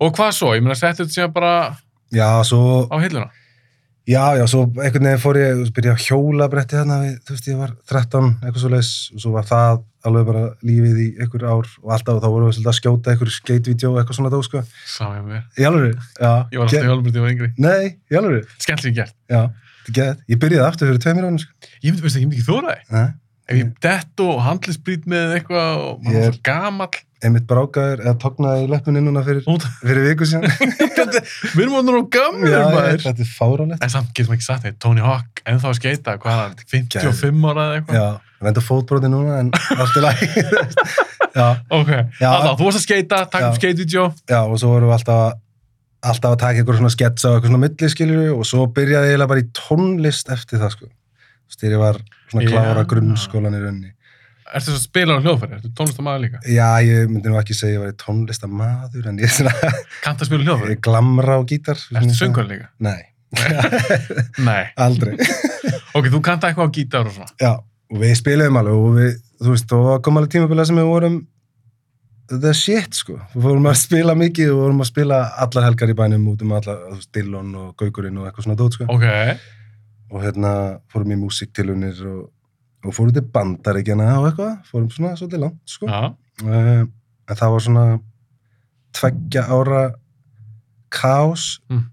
[0.00, 0.54] Og hvað svo?
[0.54, 1.52] Ég meina, settu þetta síðan bara
[2.14, 3.28] já, svo, á hilluna.
[4.08, 7.14] Já, já, svo einhvern veginn fór ég, þú veist, byrja að hjóla bretti þarna við,
[7.26, 11.00] þú veist, ég var 13, eitthvað svo leis, og svo var það alveg bara lífið
[11.04, 14.18] í einhver ár og alltaf, þá vorum við svolítið að skjóta einhver skate-vídeó og eitthvað
[14.20, 14.62] svona dó, sko.
[14.96, 15.42] Samið mér.
[15.60, 16.32] Í alveg, já.
[16.50, 17.50] Ég var alltaf í Hólbrið, ég var yngri.
[17.60, 19.16] Nei, í alveg, Skemmtilega gert.
[19.28, 19.42] já,
[19.84, 20.24] þetta er geðið.
[20.34, 21.70] Ég byrjaði aftur fyrir tveimir ánum, sko.
[21.84, 22.88] Ég myndi, veist ég myndi ekki þóra þig.
[22.96, 23.06] Nei.
[23.50, 27.00] Ef ég dett og handlisbrýt með eitthvað og maður Ég var gamall.
[27.20, 29.44] Einmitt brákaður eða tognaði í löpunni núna fyrir,
[29.82, 30.46] fyrir viku síðan.
[31.56, 31.74] Við erum
[32.48, 32.94] Já, maður.
[32.94, 33.82] ég- þetta er fáránlegt.
[33.84, 37.44] En samt getum ekki sagt þeir, Tony Hawk, ennþá að skeita, hvað er hann, 55
[37.50, 38.00] ára eða eitthvað?
[38.00, 40.24] Já, reynda fótbróti núna en allt er læg.
[41.70, 42.26] Ok, Já.
[42.26, 43.58] alltaf, þú varst að skeita, takk upp Já.
[43.60, 44.06] skate-vídeó.
[44.26, 45.36] já, og svo vorum við alltaf
[46.00, 49.42] alltaf að taka einhver svona sketsa og eitthvað svona milliskiljur og svo byrjaði ég bara
[49.44, 50.88] í tónlist eftir það sko.
[51.68, 51.98] Ég var
[52.32, 53.60] svona klára grunnskólan í
[54.50, 54.56] rauninni.
[54.58, 55.56] Ertu svo að spila á hljóðfæri?
[55.58, 56.40] Ertu tónlistamæður líka?
[56.50, 59.72] Já, ég myndi nú ekki segja að ég var í tónlistamaður en ég er svona,
[60.04, 60.76] Kanta ég hljóðfæri?
[60.76, 61.78] er glamra á gítar.
[61.94, 62.68] Ertu söngur líka?
[62.80, 63.00] Nei,
[64.48, 64.64] Nei.
[64.76, 65.16] aldrei.
[65.90, 67.32] Ok, þú kanta eitthvað á gítar og svona.
[67.42, 67.50] Já,
[67.90, 71.16] og við spilaðum alveg og við, þú veist, og kom alveg tímabilið sem við vorum
[72.30, 73.16] the shit, sko.
[73.34, 76.52] Við fórum að spila mikið og vorum að spila allar helgar í bænum út um
[76.54, 78.86] alla, þú veist, Dillon og Gaukurinn og eitthvað svona dót, sko.
[78.86, 79.08] Ok.
[80.14, 80.52] Og hérna
[82.84, 85.86] og, fórum til bandaríkjana og eitthvað, fórum svona svolítið langt, sko.
[85.90, 86.86] Uh,
[87.30, 87.84] en það var svona
[88.96, 89.82] tveggja ára
[90.90, 91.84] kaos Mm.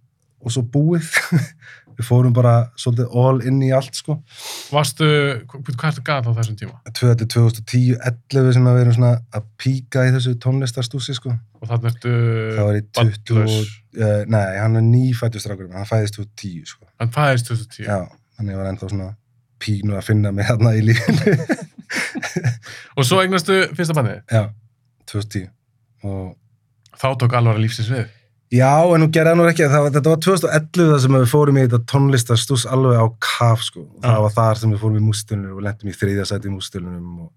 [0.42, 1.10] og svo búið.
[1.98, 4.20] við fórum bara svolítið all in í allt, sko.
[4.70, 5.06] Varstu,
[5.50, 6.76] hva- hvað ertu gæt á þessum tíma?
[6.94, 11.34] 2010, 11 sem við erum svona að píka í þessu tónlistarstúsi sko.
[11.58, 12.12] Og þannig ertu
[12.54, 13.72] það var í 20 barnlaus.
[13.98, 16.86] uh, nei, hann er nýfættur strákur hann fæðist 2010 sko.
[17.02, 17.88] Hvað er 2010?
[17.90, 17.98] já,
[18.38, 19.10] hann var ennþá svona
[19.64, 21.36] pínu að finna mig hérna í lífinu
[22.98, 24.22] Og svo eignastu fyrsta bandið?
[24.32, 24.50] já,
[25.08, 25.50] 2010
[26.04, 26.36] og
[26.98, 28.08] Þá tók alvara lífsins við.
[28.52, 31.28] já, en nú gerði hann nú ekki það, var- þetta var 2011 það sem við
[31.32, 33.82] fórum í þetta tónlistarstús alveg á kaf sko.
[33.86, 34.22] og það Já.
[34.26, 37.32] var þar sem við fórum í mústilunum og lendum í þriðja sæti í mústilunum og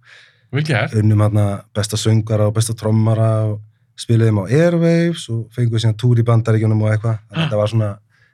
[0.98, 3.60] unnum hérna besta söngara og besta trommara og
[4.00, 7.68] spiliðum á Airwaves og fengum við síðan túr í bandaríkjunum og eitthvað að þetta var
[7.68, 7.90] svona,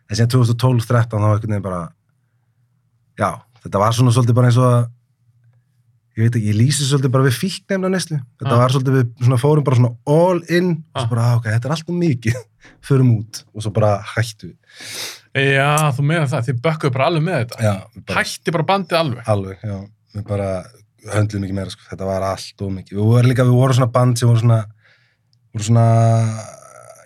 [0.09, 1.83] en síðan 2012-13 þá var einhvern veginn bara
[3.18, 3.31] já,
[3.66, 4.87] þetta var svona svolítið bara eins og að
[6.16, 8.61] ég veit ekki, ég lýsi svolítið bara við fíknefna neslu, þetta Ah.
[8.62, 11.02] var svolítið við svona fórum bara svona all in og Ah.
[11.05, 12.38] svo bara, ah, ok, þetta er alltaf mikið
[12.88, 14.57] förum út og svo bara hættu við.
[15.37, 16.46] Já, þú meina það.
[16.48, 17.59] Þið bökkuðu bara alveg með þetta.
[17.61, 17.74] já,
[18.07, 19.22] bara, Hætti bara bandið alveg.
[19.29, 19.76] alveg, já,
[20.16, 20.48] við bara
[21.12, 21.83] höndlum ekki meira, sko.
[21.90, 22.96] þetta var allt og mikið.
[22.96, 24.64] Við vorum líka, við vorum svona band sem voru svona,
[25.52, 25.85] voru svona,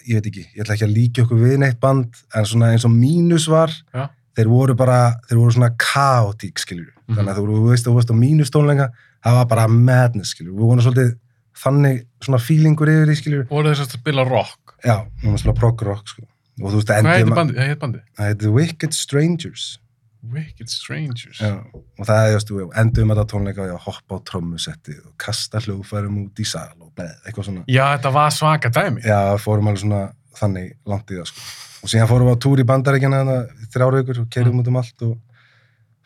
[0.07, 2.85] ég veit ekki, ég ætla ekki að líka okkur við neitt band, en svona eins
[2.87, 4.07] og mínus var, Já.
[4.37, 6.93] Þeir voru bara, þeir voru svona kaotík, skiljur.
[7.09, 7.17] Mhm.
[7.19, 8.89] Þannig að þú þú veist, þú veist á mínus tónleika,
[9.25, 10.55] það var bara madness, skiljur.
[10.55, 11.15] Við vorum svolítið
[11.61, 13.47] þannig svona feelingur yfir því, skiljur.
[13.51, 14.77] Voru þess að spila rock.
[14.85, 16.23] Já, við vorum að spila prog rock, sko.
[16.61, 17.57] Og þú veist, Hvað heitir endum, bandið?
[17.57, 18.03] Það heitir bandið?
[18.17, 19.79] það heitir Wicked Strangers.
[20.23, 21.39] Wicked Strangers.
[21.41, 21.55] Já,
[21.99, 26.19] og það er, just, við endum þetta tónleika og hoppa á trommusettið og kasta hljóðfærum
[26.27, 27.65] út í sal og bleð, eitthvað svona.
[27.67, 29.01] Já, þetta var svaka dæmi.
[29.09, 30.03] Já, fórum alveg svona
[30.37, 31.41] þannig langt í það, sko.
[31.81, 34.61] Og síðan fórum við á túr í bandaríkjana þarna í þrjár vikur og kerjum Mm.
[34.61, 35.19] út um allt og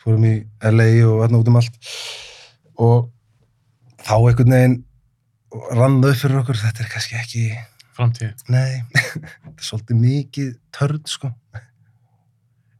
[0.04, 0.34] fórum í
[0.70, 1.78] LA og þarna út um allt.
[2.78, 3.10] Og
[4.04, 4.76] þá einhvern veginn
[5.74, 7.44] rann það upp fyrir okkur, þetta er kannski ekki,
[7.94, 8.32] Framtíð.
[8.50, 11.30] nei, þetta er svolítið mikið törn, sko.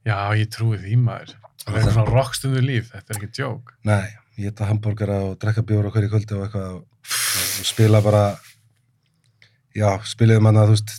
[0.05, 1.35] Já, ég trúi því maður.
[1.65, 2.91] Það er svona rockstundu líf.
[2.93, 3.71] Þetta er ekki djók.
[3.89, 8.25] Nei, ég geta hambúrgara og drekka bjóra hverju kvöldi og eitthvað og, og spila bara
[9.75, 10.93] já, spiliðum hann að þú veist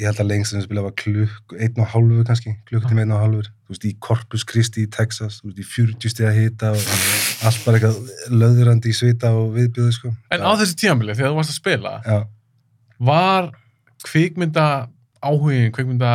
[0.00, 3.14] ég held að lengst sem við spilaði var klukk einn og hálfu kannski, klukkutíma einn
[3.16, 6.72] og hálfur þú veist, í Corpus Christi í Texas þú veist, í 40 stiga hita
[6.74, 6.82] og
[7.48, 10.12] allt bara eitthvað löðurandi í svita og viðbjöðu, sko.
[10.34, 12.18] En á þessi tímabili, þegar þú varst að spila, Já,
[13.02, 13.50] var
[14.06, 14.68] kvikmynda
[15.22, 16.12] áhugin, kvikmynda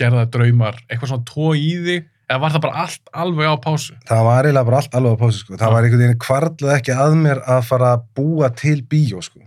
[0.00, 3.98] gerða draumar, eitthvað svona tó í þig, eða var það bara allt alveg á pásu?
[4.08, 5.60] það var eiginlega bara allt alveg á pásu, sko.
[5.60, 9.42] Það var einhvern veginn kvarlað ekki að mér að fara að búa til bíó, sko.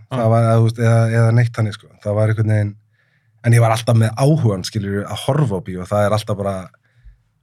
[3.44, 5.84] En ég var alltaf með áhugan, skiljur, að horfa á bíó.
[5.88, 6.54] Það er alltaf bara,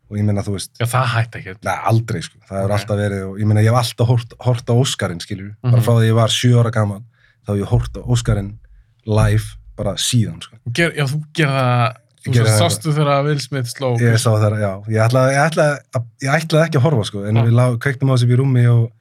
[0.09, 1.55] og ég meina, þú veist, Já, það hætti ekki.
[1.63, 2.37] Nei, aldrei, sko.
[2.47, 2.77] Það hefur Ok.
[2.79, 5.55] alltaf verið, og ég meina, ég hef alltaf hort, hort á Óskarinn, skilur.
[5.63, 5.71] Mhm.
[5.71, 7.03] Bara frá því ég var sjö ára gaman,
[7.45, 8.57] þá hef ég hort á Óskarinn
[9.05, 9.43] live
[9.77, 10.57] bara síðan, sko.
[10.73, 13.97] Ger, já, þú gerða þú svo sástu þegar Will Smith sló.
[13.97, 14.73] Ég sá það, já.
[14.89, 17.41] Ég ætlaði, ég ætlaði, að- ég ætlaði ekki að horfa, sko, en Já.
[17.43, 18.91] við kveiktum á þessu upp í rúmi og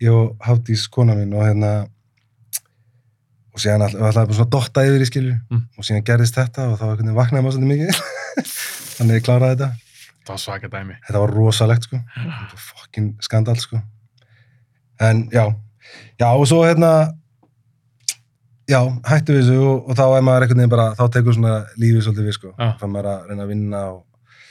[0.00, 1.88] ég og Hafdís, kona mín, og hérna,
[3.52, 5.62] og síðan ætlaði, ætlaði bara svona dotta yfir í, skilur, Mm.
[5.78, 6.84] og síðan gerðist þetta og þá
[7.16, 8.02] vaknaði maður svolítið mikið.
[8.96, 9.70] Þannig ég kláraði þetta.
[10.22, 10.94] Það var svaka dæmi.
[11.08, 11.98] Þetta var rosalegt, sko.
[12.68, 13.80] Fucking skandal, sko.
[15.02, 15.44] En, já.
[16.20, 16.92] Já, og svo, hérna,
[18.70, 21.54] já, hættu við þessu og, og þá er maður einhvern veginn bara, þá tekur svona
[21.82, 22.52] lífið svolítið við, sko.
[22.56, 22.68] Já.
[22.80, 24.00] Fann maður að reyna að vinna og,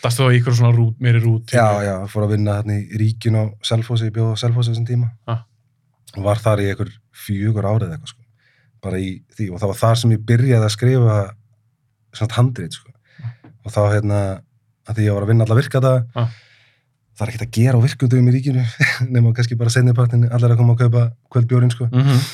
[0.01, 1.51] Það stóð í ykkur svona rút, meiri rút.
[1.53, 4.87] já, já, fór að vinna hérna í ríkin á Selfossi, ég bjóð á Selfossi þessum
[4.89, 5.11] tíma.
[5.29, 5.35] Já.
[6.17, 8.20] Og var þar í einhver fjögur árið eitthvað, sko.
[8.81, 11.17] Bara í því, og það var þar sem ég byrjaði að skrifa
[12.17, 12.93] svona handrið, sko.
[13.61, 14.21] Og þá, hérna,
[14.89, 16.23] að því ég var að vinna alla virka það, Já.
[17.17, 18.63] það er ekkert að gera á virkundum í ríkinu,
[19.13, 21.03] nema kannski bara sennipartin, allir að koma að kaupa
[21.35, 21.89] kvöldbjórin, sko.
[21.91, 22.25] Mm -hmm.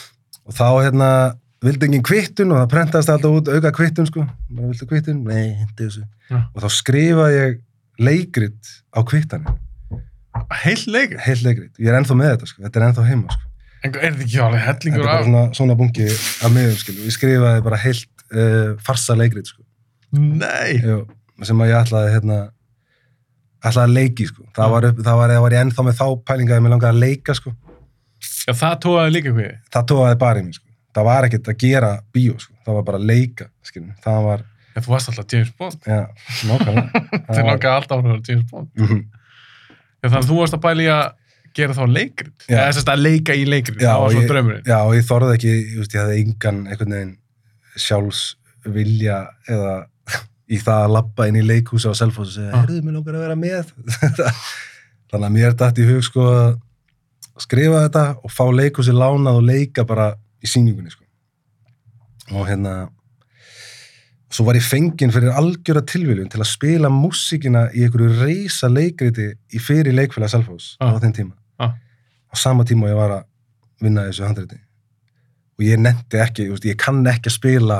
[0.48, 1.10] Og þá, hérna,
[1.68, 4.24] vildi engin kvittun og það prentaðist alltaf út auka kvittun, sko.
[4.50, 5.24] Bara viltu kvittun?
[5.28, 6.06] Nei, hindi þessu.
[6.32, 6.40] Já.
[6.56, 7.60] Og þá skrifaði ég
[8.00, 9.58] leikrit á kvittanum,
[10.64, 11.20] Heill leikur.
[11.20, 11.74] heill leikrit.
[11.82, 12.62] Ég er ennþá með þetta, sko.
[12.64, 13.47] Þetta er ennþá heima, sko.
[13.86, 15.26] En er þetta ekki alveg Þetta hellingur er bara af?
[15.28, 16.08] svona, svona bungi
[16.48, 17.04] af miðum, skilu.
[17.08, 19.64] Ég skrifaði bara heilt uh, farsa leikrit, sko.
[20.18, 20.78] Nei.
[20.82, 20.98] Jú,
[21.46, 22.38] sem að ég ætlaði, hérna,
[23.62, 24.46] ætlaði að leiki, sko.
[24.56, 24.72] Það Já.
[24.74, 27.02] var, upp, það var, það var ég ennþá með þá pælinga að ég langaði að
[27.06, 27.54] leika, sko.
[28.48, 29.58] Já, það tóðaði líka hvað.
[29.76, 30.66] Það tóðaði bara í mig, sko.
[30.98, 32.54] Það var ekkert að gera bíó, sko.
[32.66, 33.92] Það var bara að leika, skilu.
[34.06, 34.46] Það var,
[34.78, 35.78] En þú varst alltaf James Bond.
[35.90, 36.04] já,
[36.46, 37.00] nákvæmlega
[37.34, 38.68] Þið langaði alltaf að vera James Bond.
[38.78, 39.00] Mhm.
[39.98, 41.08] Já, þannig að þú varst að bæla í að
[41.56, 42.34] gera þá leikrit.
[42.48, 42.58] Já.
[42.58, 43.80] Eða þess að leika í leikrit.
[43.82, 44.62] Já, það var og ég-.
[44.68, 47.16] Já, og ég þorði ekki, ég, hafði engan einhvern veginn
[47.78, 49.18] sjálfsvilja
[49.54, 49.76] eða
[50.54, 52.60] í það að labba inn í leikhúsi á Selfoss og segja, Já.
[52.62, 53.74] herruðu, mér langar að vera með.
[55.12, 56.50] Þannig að mér dætt í hug sko að
[57.42, 60.12] skrifa þetta og fá leikhúsi lánað og leika bara
[60.44, 61.06] í sýningunni sko.
[62.36, 62.90] Og hérna,
[64.34, 69.30] svo var ég fenginn fyrir algjöra tilviljun til að spila músíkina í einhverju reysa leikriti
[69.56, 70.92] í fyrir leikfélag Selfoss Já.
[70.92, 71.68] á þeim tíma Já.
[71.72, 73.28] á sama tíma og ég var að
[73.84, 74.60] vinna þessu handreiti
[75.58, 77.80] og ég nefndi ekki, ég kann ekki að spila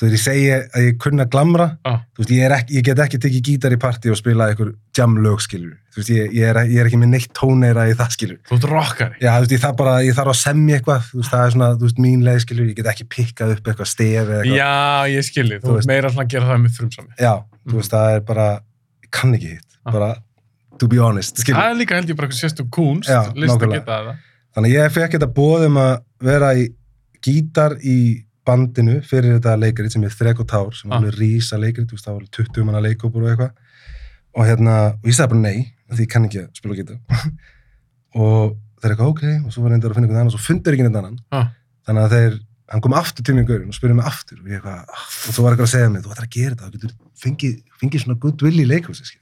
[0.00, 1.92] veist, ég segi að ég kunna glamra, Já.
[2.16, 5.40] þú veist, ég, ekki, ég get ekki tekið gítar í partí og spila einhver jamlög,
[5.44, 8.38] skilur, þú veist, ég, ég, er, ég er ekki með neitt tóneira í það, skilur
[8.48, 9.14] Þú ert rockari.
[9.20, 11.54] já, þú veist, ég þarf bara, ég þarf að semja eitthvað þú veist, það er
[11.56, 14.56] svona, þú veist, mín leið, skilur ég get ekki pikkað upp eitthvað stef eða eitthvað
[14.56, 15.60] Já, ég skilji.
[15.60, 15.90] Þú Þú veist.
[15.92, 17.08] meira alltaf að gera það með frumsami.
[17.20, 17.70] já, Mhm.
[17.72, 18.48] þú veist, það er bara
[19.04, 19.92] ég kann ekki hitt, Já.
[19.92, 20.10] bara
[20.78, 22.64] to be honest, skilur Það er líka held ég bara eitthvað sérstu
[28.46, 28.58] það.
[28.58, 30.98] Í í bandinu fyrir þetta leikrit sem er Þrek og Tár sem Ah.
[31.00, 33.52] var alveg rísa leikrit, þú veist, það var alveg 20 manna leikópur og eitthvað
[34.34, 36.98] og hérna, og ég sagði bara nei því ég kann ekki að spila gítar
[38.14, 40.72] og þeir eitthvað ok og svo var reyndur að finna einhvern annan og svo fundur
[40.72, 41.48] ekki einhvern annan Ah.
[41.86, 42.40] þannig að þeir,
[42.72, 45.34] hann kom aftur til mig gaurinn og spurði mig aftur og ég eitthvað, "Ah." og
[45.34, 48.00] svo var eitthvað að segja mig, þú ætlar að gera þetta, þú getur fengið, fengið
[48.04, 49.20] svona goodwill í leikhúsi skil.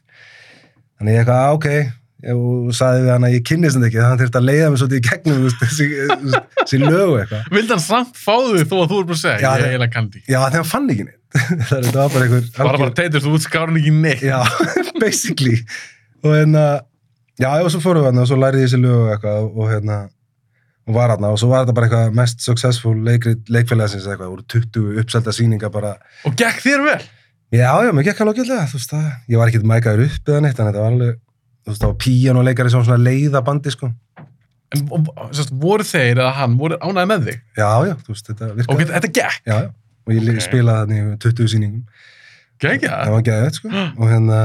[1.00, 1.92] þannig ég eitthvað, "Ah, ok
[2.34, 4.68] og sagði við hann að ég kynnist hann ekki þannig að hann þurfti að leiða
[4.72, 5.86] mig svolítið í gegnum þessi,
[6.60, 7.48] þessi lögu eitthvað.
[7.56, 9.64] Vildi hann samt fá þig þó að þú er bara að segja, Já, ég það-
[9.64, 10.22] er eiginlega kandi.
[10.26, 11.16] já þegar hann fann ekki neitt.
[11.70, 14.22] Það þetta var bara einhver Bara bara teitur, þú skárin ekki neitt.
[14.26, 14.38] já,
[15.04, 15.58] basically.
[16.24, 16.64] Og hérna,
[17.40, 19.98] já og svo fórum við hérna og svo lærið ég þessi lögu eitthvað og hérna
[20.90, 24.46] og var hérna og svo var þetta bara eitthvað mest successful leikfélagsins eitthvað, það voru
[24.50, 25.94] 20 uppselda sýningar bara.
[26.26, 27.00] Og gekk þér vel.
[27.54, 30.42] Já, já, mér gekk alveg ágætlega, þú veist það, ég var ekkert mækaður upp eða
[30.44, 31.16] neitt, en þetta var alveg,
[31.70, 33.90] þú veist, það var píjánuleikari sem var svona leiða bandi, sko.
[34.74, 37.38] En og- og- sérst, voru þeir eða hann, voru ánæði með þig?
[37.58, 38.78] Já, já, þú veist, þetta Og virkaði.
[38.78, 39.40] get, þetta gekk.
[39.46, 39.70] Já, já,
[40.06, 40.28] og ég Ok.
[40.28, 40.44] okay.
[40.46, 41.82] spilaði þarna í 20 sýningum,
[42.60, 43.10] Gekk, það já.
[43.10, 44.38] var geðið, sko, og hérna,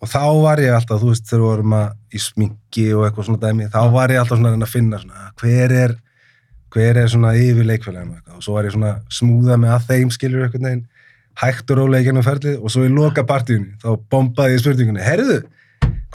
[0.00, 3.24] og þá var ég alltaf, þú veist, þegar við vorum að í sminki og eitthvað
[3.26, 5.96] svona dæmi, þá var ég alltaf svona að finna svona, hver er,
[6.70, 9.86] hver er svona yfir leikfélaginu og eitthvað, og svo var ég svona smúða með að
[9.90, 10.86] þeim skilur eitthvað neginn,
[11.36, 15.02] hægt og rólega í gennum ferlið og svo í loka partíunni, þá bombaði ég spurningunni,
[15.04, 15.42] herðu,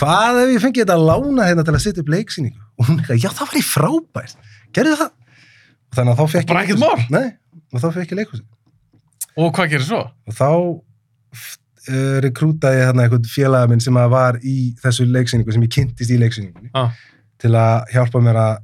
[0.02, 2.62] hvað ef ég fengi þetta að lána hérna til að setja upp leiksýningu?
[2.82, 4.38] Og hún eitthvað, já það var í frábært,
[4.76, 5.12] gerðu það?
[5.92, 7.12] Og þannig að þá fekk Bara ég ekkert leikhúsið.
[7.16, 8.48] Nei, og þá fekk ég leikhúsið.
[9.42, 10.02] Og hvað gerir svo?
[10.28, 15.66] Og þá uh, rekrútaði ég hérna einhvern félaga minn sem var í þessu leiksýningu, sem
[15.66, 16.92] ég kynntist í leiksýningunni, Ah.
[17.42, 18.58] til að hjálpa mér að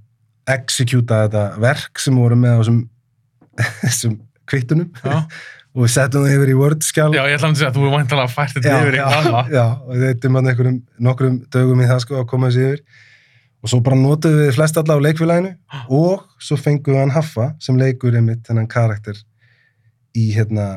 [0.58, 2.66] execúta þetta verk sem við vorum með
[3.84, 5.24] þessum, kvittunum Já,
[5.78, 7.10] og við settum það yfir í Word-skjál.
[7.14, 9.06] já ég ætla að segja að þú er væntalega fært þetta já, yfir í já,
[9.18, 9.52] annað.
[9.54, 12.82] já, og við eittum hann einhverjum nokkrum dögum í það sko að koma þessi yfir
[13.62, 15.52] og svo bara notuðum við flest alla á leikfélaginu
[16.00, 19.22] og svo fengum við hann Haffa sem leikur einmitt þennan karakter
[20.18, 20.68] í hérna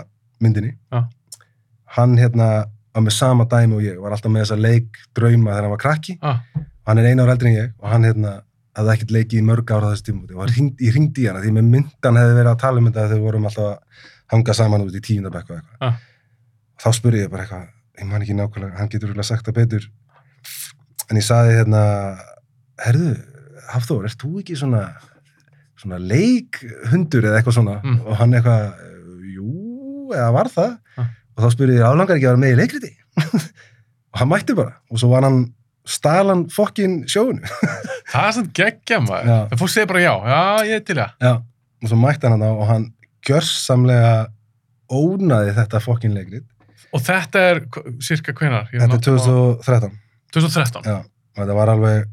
[0.41, 1.03] myndinni Já.
[1.97, 2.51] hann hérna
[2.95, 6.17] var með sama dæmi og ég var alltaf með þessa leikdrauma þegar hann var krakki
[6.21, 6.41] Ah,
[6.89, 8.33] hann er einu ár eldri en ég og hann hérna
[8.77, 11.69] hafði ekkert leikið í mörg ára þessu tímúti og ég ringdi í hana því með
[11.75, 14.95] myndan hefði verið að tala um þetta þegar við vorum alltaf að hanga saman út
[14.97, 15.97] í tíundabekku eitthvað Ah.
[16.81, 17.69] þá spurði ég bara eitthvað
[18.01, 19.88] ég man ekki nákvæmlega, hann getur örugglega sagt það betur
[21.11, 21.83] en ég saði hérna
[22.81, 23.16] herðu,
[23.71, 24.85] Hafþór, ert þú ekki svona
[25.81, 28.01] svona leikhundur eða eitthvað svona Mm.
[28.07, 28.75] og hann eitthvað,
[29.35, 31.07] jú, eða var það Ah.
[31.37, 32.93] og þá spurði ég, álangar ekki að vera með í leikriti
[34.12, 35.53] og hann mætti bara og svo var hann
[35.87, 37.40] stalan fokkin sjónu
[38.11, 39.49] það er svona geggja maður.
[39.51, 41.43] Það fólk segir bara já, já, ég er til það.
[41.83, 42.85] Og svo mætti hann þarna og hann
[43.26, 44.28] gjörsamlega
[44.90, 46.46] ónaði þetta fokkin leikrit.
[46.94, 47.61] Og þetta er
[48.02, 48.66] cirka hvenar?
[48.72, 49.98] Þetta er náttúrulega- 2013.
[50.35, 50.83] 2013.
[50.85, 52.06] Já, og þetta var alveg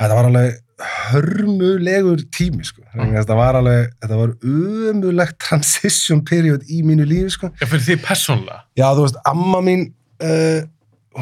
[0.00, 0.62] þetta var alveg
[1.10, 2.82] hörmulegur tími, sko.
[2.92, 3.04] Já.
[3.22, 7.50] Þetta var alveg, þetta var umulegt transition period í mínu lífi, sko.
[7.60, 8.62] Já, fyrir því persónlega.
[8.76, 9.86] Já, þú veist, amma mín
[10.20, 10.60] uh,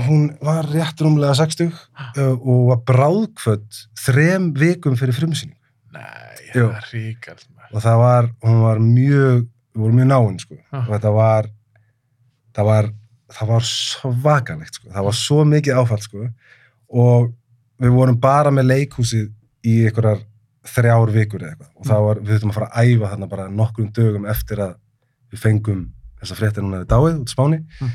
[0.09, 5.59] hún var rétt rúmlega 60 uh, og var bráðkvöld þrem vikum fyrir frumsýning.
[5.95, 7.47] Nei, það er ríkald.
[7.75, 10.59] Og það var, hún var mjög við vorum mjög náinn sko.
[10.71, 10.85] Ah.
[10.85, 11.49] og þetta var
[12.55, 12.91] það var,
[13.35, 14.93] það var svakalegt sko.
[14.93, 16.29] Það var svo mikið áfall sko.
[16.95, 17.33] Og
[17.83, 19.27] við vorum bara með leikhúsið
[19.67, 20.23] í einhverjar
[20.75, 21.73] þrjár vikur eða eitthvað.
[21.75, 24.75] Og það var, við þurfum að fara að æfa þarna bara nokkrum dögum eftir að
[25.35, 25.85] við fengum
[26.21, 27.61] þessa fréttir núna við dáið út Spáni.
[27.81, 27.93] Mm.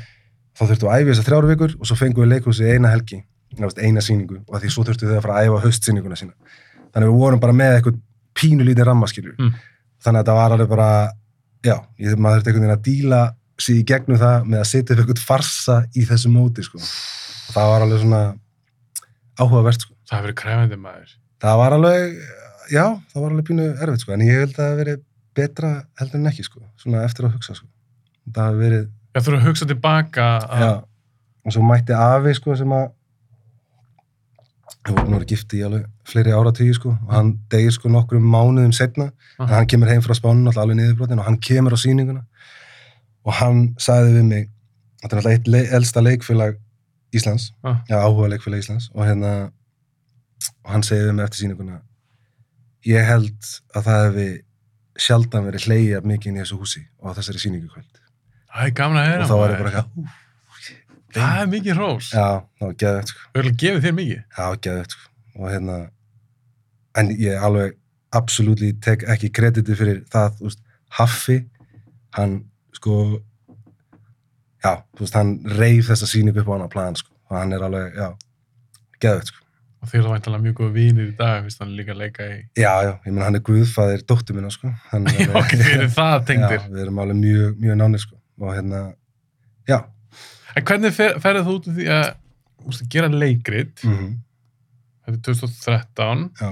[0.54, 3.22] þá þurftum við að æfa þessar þrjár vikur og svo fengum við leikhúsið eina helgi
[3.80, 4.42] eina sýningu.
[4.46, 6.36] Og því svo þurftum við að fara að æfa haustsýninguna sína.
[6.92, 7.98] Þannig við vorum bara með eitthvað
[8.38, 9.54] pínulítið rammaskilju Mm.
[10.04, 10.90] þannig að þetta var alveg bara
[11.64, 13.22] já, ég, maður þurfti einhvern veginn að díla
[13.60, 16.78] sig í gegnum það með að setja upp einhvern farsa í þessu móti, sko.
[17.52, 18.20] Það var alveg svona
[19.40, 19.94] áhugavert, sko.
[20.08, 21.10] Það hefur verið krefandi maður.
[21.40, 22.14] Það var alveg,
[22.72, 24.14] já, það var alveg pínu erfitt, sko.
[24.16, 25.02] En ég held að það hafi verið
[25.40, 26.62] betra heldur en ekki, sko.
[26.80, 27.68] Svona eftir að hugsa, sko.
[28.30, 30.60] Það hafi verið, Ég þurfa að hugsa tilbaka að...
[30.64, 30.72] já.
[31.48, 32.88] Og svo mætti afi, sko, sem að
[34.86, 36.94] við vorum að vera gifti í alveg fleiri áratíði, sko.
[37.06, 39.10] Og hann degir, sko, nokkrum mánuðum setna.
[39.38, 42.24] En hann kemur heim frá spánun, alltaf alveg niðurbrotin og hann kemur á sýninguna
[43.24, 44.46] og hann sagði við mig,
[45.02, 46.56] þetta er alltaf eitt le elsta leikfélag
[47.12, 47.80] Íslands, Ah.
[47.90, 49.50] já, áhuga leikfélag Íslands og hérna,
[50.64, 51.80] og hann segði við mig eftir sýninguna,
[52.86, 54.28] ég held að það hefði
[54.96, 58.00] sjaldan verið hleyja mikið inn í þessu húsi og þessari sýningu í kvöld.
[58.54, 60.08] Það er gaman að heyra og þá var ég bara eitthvað,
[61.14, 62.10] Það er mikið hrós.
[62.14, 62.26] já,
[62.58, 63.24] það var geðvett, sko.
[63.34, 64.20] Við viljum gefa þér mikið.
[64.36, 65.10] Já, geðvett, sko.
[65.40, 65.78] Og hérna,
[67.00, 67.76] en ég alveg
[68.20, 71.36] absolutt tek ekki krediti fyrir það, þú veist, Haffi,
[72.16, 72.32] hann,
[72.74, 72.94] sko,
[74.64, 77.14] já, þú veist, hann reif þessa sýningu upp á hana plan, sko.
[77.30, 78.10] Og hann er alveg, já,
[79.02, 79.46] geðvett, sko.
[79.80, 82.34] Og þeir eru væntalega mjög góða vinir í dag, finnst hann líka að leika í...
[82.58, 84.72] Já, já, ég menn hann er guðfæðir dóttur minna, sko.
[84.90, 86.58] Hann Já, ok, þeir eru það tengdir.
[86.58, 88.18] Já, við erum alveg mjög, mjög nánir, sko.
[88.42, 88.82] Og hérna,
[89.70, 89.78] já,
[90.56, 92.08] En hvernig fer, ferðið þú út úr því að,
[92.70, 94.10] úst, gera leikrit, mm
[95.10, 96.50] þetta er 2013, já,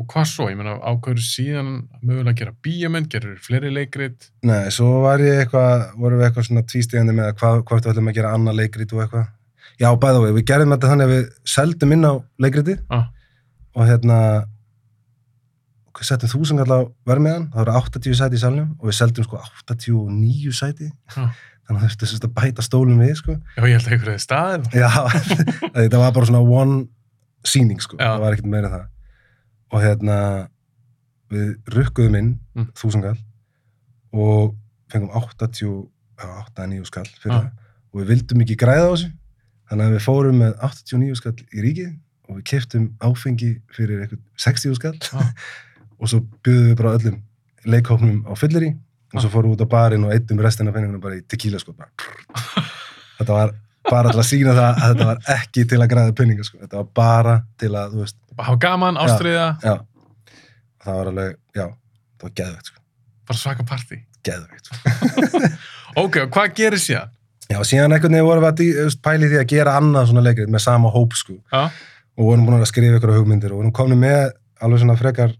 [0.00, 0.44] og hvað svo?
[0.48, 1.66] Ég meina, ákveður síðan
[2.00, 4.30] mögulega að gera bíjamenn, gerur fleiri leikrit?
[4.48, 7.92] Nei, svo var ég eitthvað, vorum við eitthvað svona tvístegandi með að hvað, hvort við
[7.92, 9.26] ætlum að gera annað leikrit og eitthvað.
[9.82, 12.12] Já, bæða og við gerðum þetta þannig að við seldum inn á
[12.46, 13.04] leikritið Ah.
[13.74, 14.18] og hérna,
[16.04, 20.52] settum þúsund allar vermiðan, það voru 80 sæti í salnum og við seldum sko 89
[20.58, 21.30] sæti, Ah.
[21.68, 21.84] Þannig að
[22.28, 23.36] að bæta stólum við, sko.
[23.56, 24.66] Já, ég held að einhverju hefði staðið.
[24.76, 24.90] Já,
[25.78, 26.80] þetta var bara svona one
[27.44, 28.08] sýning, sko, Já.
[28.14, 28.84] það var ekkert meira það.
[29.74, 30.18] Og hérna,
[31.34, 32.68] við rukkuðum inn Mm.
[32.78, 33.16] þúsungall
[34.14, 34.52] og
[34.92, 35.88] fengum 80,
[36.20, 37.48] já, 89 skall fyrir það
[37.90, 39.08] og við vildum ekki græða á þessu
[39.70, 41.88] þannig að við fórum með 89 skall í ríkið
[42.28, 45.34] og við keftum áfengi fyrir eitthvað 60 skall Já.
[45.98, 47.18] og svo byggðum við bara öllum
[47.74, 48.68] leikhóknum á fyllir
[49.14, 51.60] og svo fórum við út á barinn og eittum restina af peninguna bara í tequila
[51.62, 51.90] sko bara.
[53.20, 53.54] þetta var
[53.90, 56.60] bara til að sína það að þetta var ekki til að græða peninga sko.
[56.62, 59.74] þetta var bara til að, þú veist Hafa gaman, ástriða, já,
[60.82, 62.80] það var alveg, já það var geðvegt sko,
[63.30, 64.00] bara svaka partí.
[64.26, 65.42] geðvegt sko.
[66.02, 67.12] Ok, og hvað gerir síðan?
[67.46, 70.64] Já, síðan einhvern veginn vorum við að í því að gera annað svona leikrið með
[70.64, 71.68] sama hóp sko Já,
[72.18, 74.32] og vorum búin að skrifa ykkur hugmyndir og vorum komin með
[74.64, 75.34] alveg svona frekar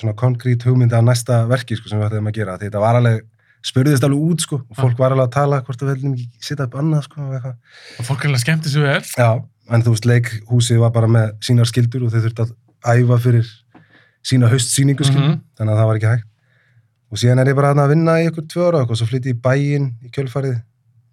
[0.00, 2.98] svona konkrét hugmyndi að næsta verki sko sem við ættum að gera því þetta var
[3.00, 3.22] alveg,
[3.68, 6.64] spurðist alveg út sko og fólk var alveg að tala hvort við viljum ekki setja
[6.68, 7.56] upp annað sko og eitthvað.
[7.98, 9.02] og fólk er alveg skemmti sér vel.
[9.18, 9.30] Já,
[9.74, 12.54] en þú veist, leikhúsið var bara með sínar skildur og þau þurfti að
[13.02, 13.50] æfa fyrir
[14.28, 15.40] sína haustsýningu skildur, Mhm.
[15.58, 16.24] þannig að það var ekki hægt.
[17.10, 19.36] Og síðan er ég bara að vinna í ykkur tvö ára og svo flytti ég
[19.36, 20.62] í bæinn í kjölfarið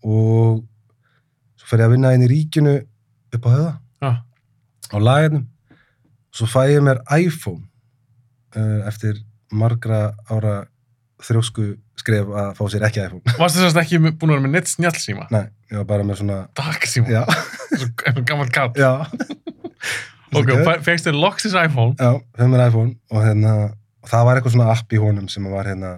[0.04, 0.63] og
[1.58, 2.74] svo fer ég að vinna inn í ríkinu
[3.34, 4.12] upp á höða Já,
[4.91, 5.48] á lagarnum.
[6.36, 7.63] Svo fæ ég mér iPhone
[8.89, 9.20] eftir
[9.52, 10.00] margra
[10.32, 10.56] ára
[11.26, 11.65] þrjósku
[12.00, 14.72] skref að fá sér ekki iPhone varstu þess að ekki búin að vera með neitt
[14.74, 15.28] snjallsíma?
[15.32, 17.24] nei, ég var bara með svona Dagsíma, já,
[17.76, 18.74] svo einhvern gammal kall.
[18.76, 18.91] já
[20.36, 20.50] Ok,
[20.84, 21.96] fegst þér loksins iPhone?
[21.96, 23.54] já, fæ mér iPhone og hérna
[24.04, 25.94] og það var eitthvað svona app í honum sem var hérna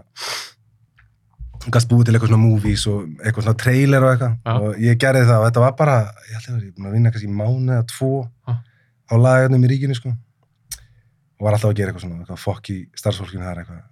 [1.68, 4.54] gæst búið til eitthvað svona movies og eitthvað svona trailer og eitthvað Já.
[4.62, 5.96] og ég gerði það og þetta var bara
[6.30, 8.12] ég held að ég var búin að vinna kannski mánu eða tvo
[8.48, 8.54] Já.
[9.12, 10.14] á lagarnum í ríkinu sko
[11.38, 13.86] og var alltaf að gera eitthvað svona eitthvað fokk í starfsfólkinu þar eitthvað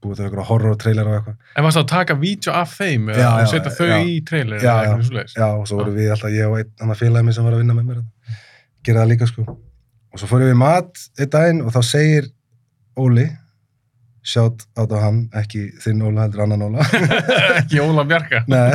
[0.00, 3.30] búið til eitthvað horror trailer og eitthvað En varstu að taka vídeo af þeim eða
[3.42, 3.98] og setja þau já.
[4.00, 5.34] í trailer eða eitthvað svoleiðis?
[5.36, 7.62] já og svo voru við alltaf ég og einn annar félagi minn sem var að
[7.64, 8.00] vinna með mér
[8.88, 12.30] gera það líka sko og svo fórum við mat einn daginn og þá segir
[13.00, 13.28] Óli
[14.26, 16.84] sjátt át á hann, ekki þinn Óla heldur annan Óla
[17.60, 18.42] Ekki Óla Bjarka.
[18.50, 18.72] Nei,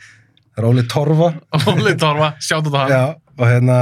[0.54, 1.28] það er Óli Torfa
[1.70, 2.94] Óli Torfa, sjáttu þetta hann.
[2.94, 3.76] Já, og hérna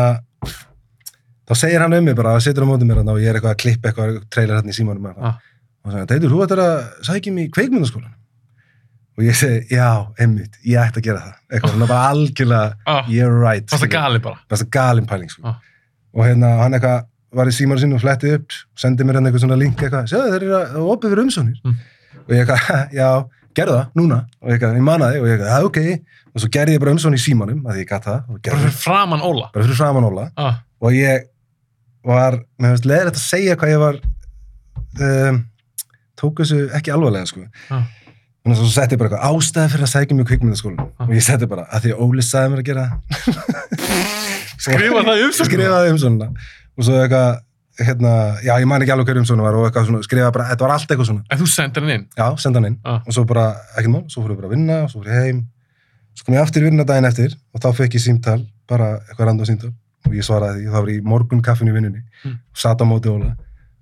[1.47, 3.55] þá segir hann um mig bara, það situr á móti mér og ég er eitthvað
[3.55, 5.37] að klippa eitthvað trailer hérna í símanum Ah.
[5.85, 6.77] og það segir, Teitur, þú ættir að
[7.09, 8.15] sækja mig í kveikmyndaskólan
[9.17, 9.89] og ég segi, já,
[10.21, 13.93] einmitt, ég ætti að gera það eitthvað, svona bara algjörlega Ah, you're right Varstu skilur.
[13.95, 14.39] gali bara.
[14.51, 15.43] Besta galin pæling sko.
[15.45, 15.57] Ah.
[16.15, 17.05] og hérna hann eitthvað
[17.37, 20.31] var í símanu sinu og fletti upp sendi mér hann eitthvað svona link eitthvað sjáðu
[20.35, 21.77] þeir eru að opið fyrir umsónir Mm.
[22.27, 23.09] og ég eitthvað, já,
[23.57, 25.79] gerðu það, núna og ég eitthvað, ég mannaði og ég eitthvað, já, ok
[26.37, 29.23] og svo gerði ég bara umsón í símanum, að ég gatt það Bara fyrir framann
[29.25, 29.49] Óla.
[29.55, 31.25] bara fyrir framan Óla Ah, og ég
[32.07, 34.01] var, mér finnst leðilegt að segja hvað ég var
[35.07, 35.39] um,
[36.17, 37.85] tók þessu ekki alvarlega sko ah.
[38.47, 41.07] Að svo setti ég bara eitthvað ástæði fyrir að sækja mig í kvikmyndaskólan Ah.
[41.09, 43.97] og ég setti bara að því að Óli sagði mér að gera það
[44.67, 45.49] Skrifa það í umsóknina?
[45.51, 46.29] skrifaði um svona
[46.77, 47.43] og svo eitthvað
[47.87, 50.65] hérna, já, ég man ekki alveg hverjum svona var og eitthvað svona, skrifa bara, þetta
[50.65, 51.25] var allt eitthvað svona.
[51.29, 52.05] En þú sendir hann inn?
[52.17, 53.03] Já, senda hann inn Ah.
[53.05, 53.45] og svo bara,
[53.77, 55.43] ekki mál, svo fór ég bara að vinna og svo fór ég heim,
[56.17, 58.39] svo kom ég aftur í vinna daginn eftir og þá fekk ég símtal,
[58.71, 59.73] bara eitthvað random símtal
[60.07, 62.03] og ég svaraði því, það var í morgun kaffinu í vinnunni.
[62.25, 62.39] Mm.
[62.39, 63.35] og sat á móti Óla.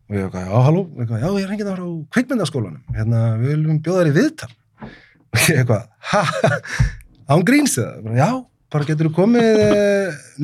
[0.04, 3.82] Og ég eitthvað, já, halló, já, ég er hengið það frá kveikmyndaskólanum, hérna, við viljum
[3.84, 4.50] bjóða þér í viðtal.
[4.84, 6.22] Og ég eitthvað, ha,
[7.32, 8.28] án gríns eða, já,
[8.74, 9.78] bara getur þú komið e,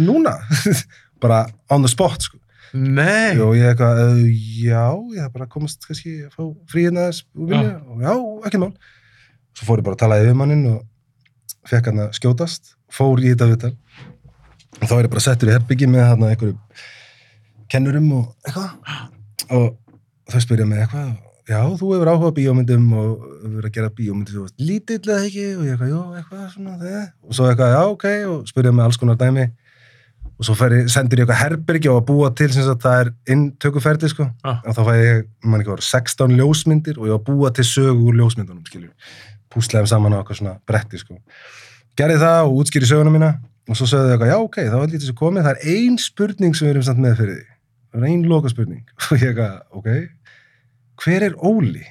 [0.01, 0.37] núna,
[1.23, 2.41] bara on the spot, sko.
[2.71, 3.35] Nei.
[3.43, 4.19] og ég eitthvað, uh,
[4.63, 4.85] já,
[5.17, 7.73] ég það bara að komast kannski að fá fríðina þess úr vinnu.
[7.91, 8.13] Og já,
[8.47, 8.71] ekki mál.
[9.59, 12.77] Svo fór ég bara að tala yfir mannin og fekk hann að skjótast.
[12.91, 13.73] Fór í þetta viðtal
[14.79, 16.61] og þá er ég bara settur í herbyggi með hann einhverjum
[17.71, 18.71] kennurum og eitthvað.
[19.51, 19.67] Og
[20.31, 21.19] þau spyrja mig eitthvað
[21.51, 25.47] já, þú hefur áhuga bíómyndum og verið að gera bíómyndir veist, lítill eða ekki?
[25.57, 28.87] Og ég eitthvað, já, eitthvað svona það og svo eitthvað, já, ok, og spyrja mig
[28.87, 29.47] alls konar dæmi.
[30.41, 34.11] Og svo ég, sendur ég eitthvað herbyrgi og að búa til sem það er inntökuferdi
[34.13, 34.29] sko.
[34.45, 34.63] Ah.
[34.65, 37.67] og þá fæ ég, mann ekki voru 16 ljósmyndir og ég var að búa til
[37.69, 38.93] sögu úr ljósmyndunum skilju,
[39.53, 41.19] púslegaðum saman á eitthvað svona bretti sko.
[41.99, 43.35] Gerði það og útskýri söguna mína
[43.69, 45.99] og svo sögðu þau eitthvað, já ok, þá er lítið svo komið það er ein
[46.01, 47.47] spurning sem við erum samt með fyrir því
[47.91, 49.89] það er ein loka spurning og ég eitthvað, ok
[51.01, 51.85] hver er Óli?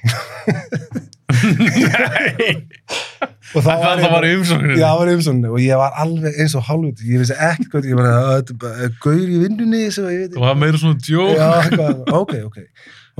[3.50, 4.76] Og Það, var í umsókninni.
[4.78, 7.98] Já, það var umsókninni og ég var alveg eins og hálfut ég vissi ekkert ég
[7.98, 8.52] var að
[8.86, 11.32] er gaur í vinnunni sem veit Það var meira svona djók.
[11.34, 12.58] Já, eitthvað, ok, ok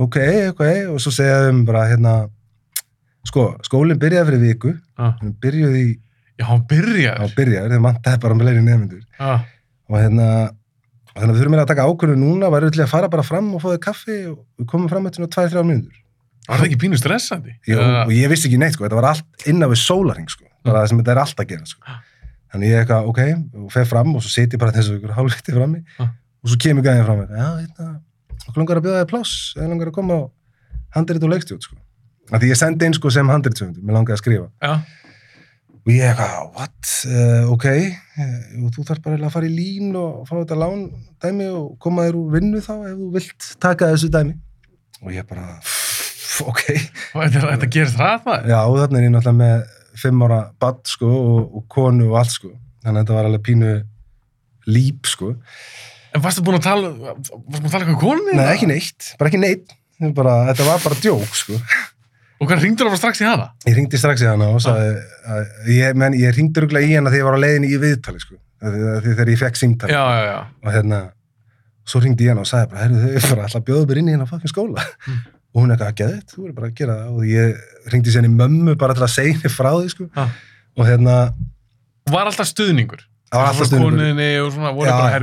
[0.05, 0.17] ok,
[0.53, 2.13] ok, og svo segja þeim bara hérna
[3.27, 4.71] sko, skólinn byrjaði fyrir viku
[5.01, 5.13] Ah.
[5.43, 5.91] byrjuði í,
[6.41, 7.21] Já, hann á byrjar.
[7.37, 9.43] byrjaði, þeir mantaði bara með leiri nefnendur Ah.
[9.89, 10.27] og hérna
[11.11, 13.53] þannig að við þurfum meira að taka ákvörðu núna var auðvitað að fara bara fram
[13.55, 15.97] og þér kaffi og við komum fram eftir svona 2-3 mínútur
[16.49, 17.51] Var það ekki pínu stressandi?
[17.69, 20.45] Jú, Eða- og ég vissi ekki neitt sko, þetta var allt innan við sólarring sko,
[20.65, 21.81] bara það sem þetta er allt að gera sko.
[22.51, 23.19] þannig ég eitthvað, ok,
[23.61, 26.09] og fer fram og svo seti ég bara þessu ykkur hálfviti frammi Ah.
[26.43, 28.01] og svo kemur gæðin fram eitthvað, já, hérna,
[35.81, 39.95] og ég eitthvað, what, uh, ok uh, og þú þarf bara að fara í lín
[39.97, 40.87] og fá þetta lán
[41.23, 44.35] dæmi og koma þér úr vinnu þá ef þú vilt taka þessu dæmi
[45.01, 45.55] og ég bara,
[46.45, 46.65] ok
[47.11, 48.51] Og Þetta, gerist hræð maður.
[48.53, 49.63] Já, þarna er ég náttúrulega með
[50.01, 52.51] fimm ára badd, sko, og, og konu og allt, sko.
[52.85, 53.71] Þannig að þetta var alveg pínu
[54.71, 55.33] líp, sko.
[56.15, 58.37] En varstu búin að tala, varstu búin að tala eitthvað konunni?
[58.37, 59.75] Nei, ekki neitt, bara ekki neitt.
[60.17, 61.59] Bara, þetta var bara djók, sko.
[62.41, 63.51] Og hvað ringdur bara strax í hana?
[63.69, 64.93] Ég ringdi strax í hana og sagði,
[65.29, 68.21] að ég, menn, ég ringdi rúglega í hana þegar ég var á leiðinni í viðtali,
[68.23, 68.33] sko.
[68.61, 69.93] Þegar, ég fekk símtali.
[69.93, 70.39] Já, já, já.
[70.65, 70.99] Og hérna,
[71.91, 74.13] svo ringdi ég hana og sagði bara, herru, þau bara alltaf bjóðu mér inn í
[74.15, 74.81] hérna fucking skóla.
[75.05, 75.19] Mm.
[75.51, 77.09] Og hún eitthvað, geðið, þú verður bara að gera það.
[77.13, 77.45] Og ég
[77.93, 80.03] ringdi sér í mömmu bara til að segja henni frá því, sko.
[80.17, 80.31] Ah.
[80.79, 81.15] Og hérna,
[82.09, 83.01] Var alltaf stuðningur?
[83.31, 83.91] það var alltaf stundum.
[83.91, 84.95] Koninni og svona, voru Já.
[84.97, 85.13] bara,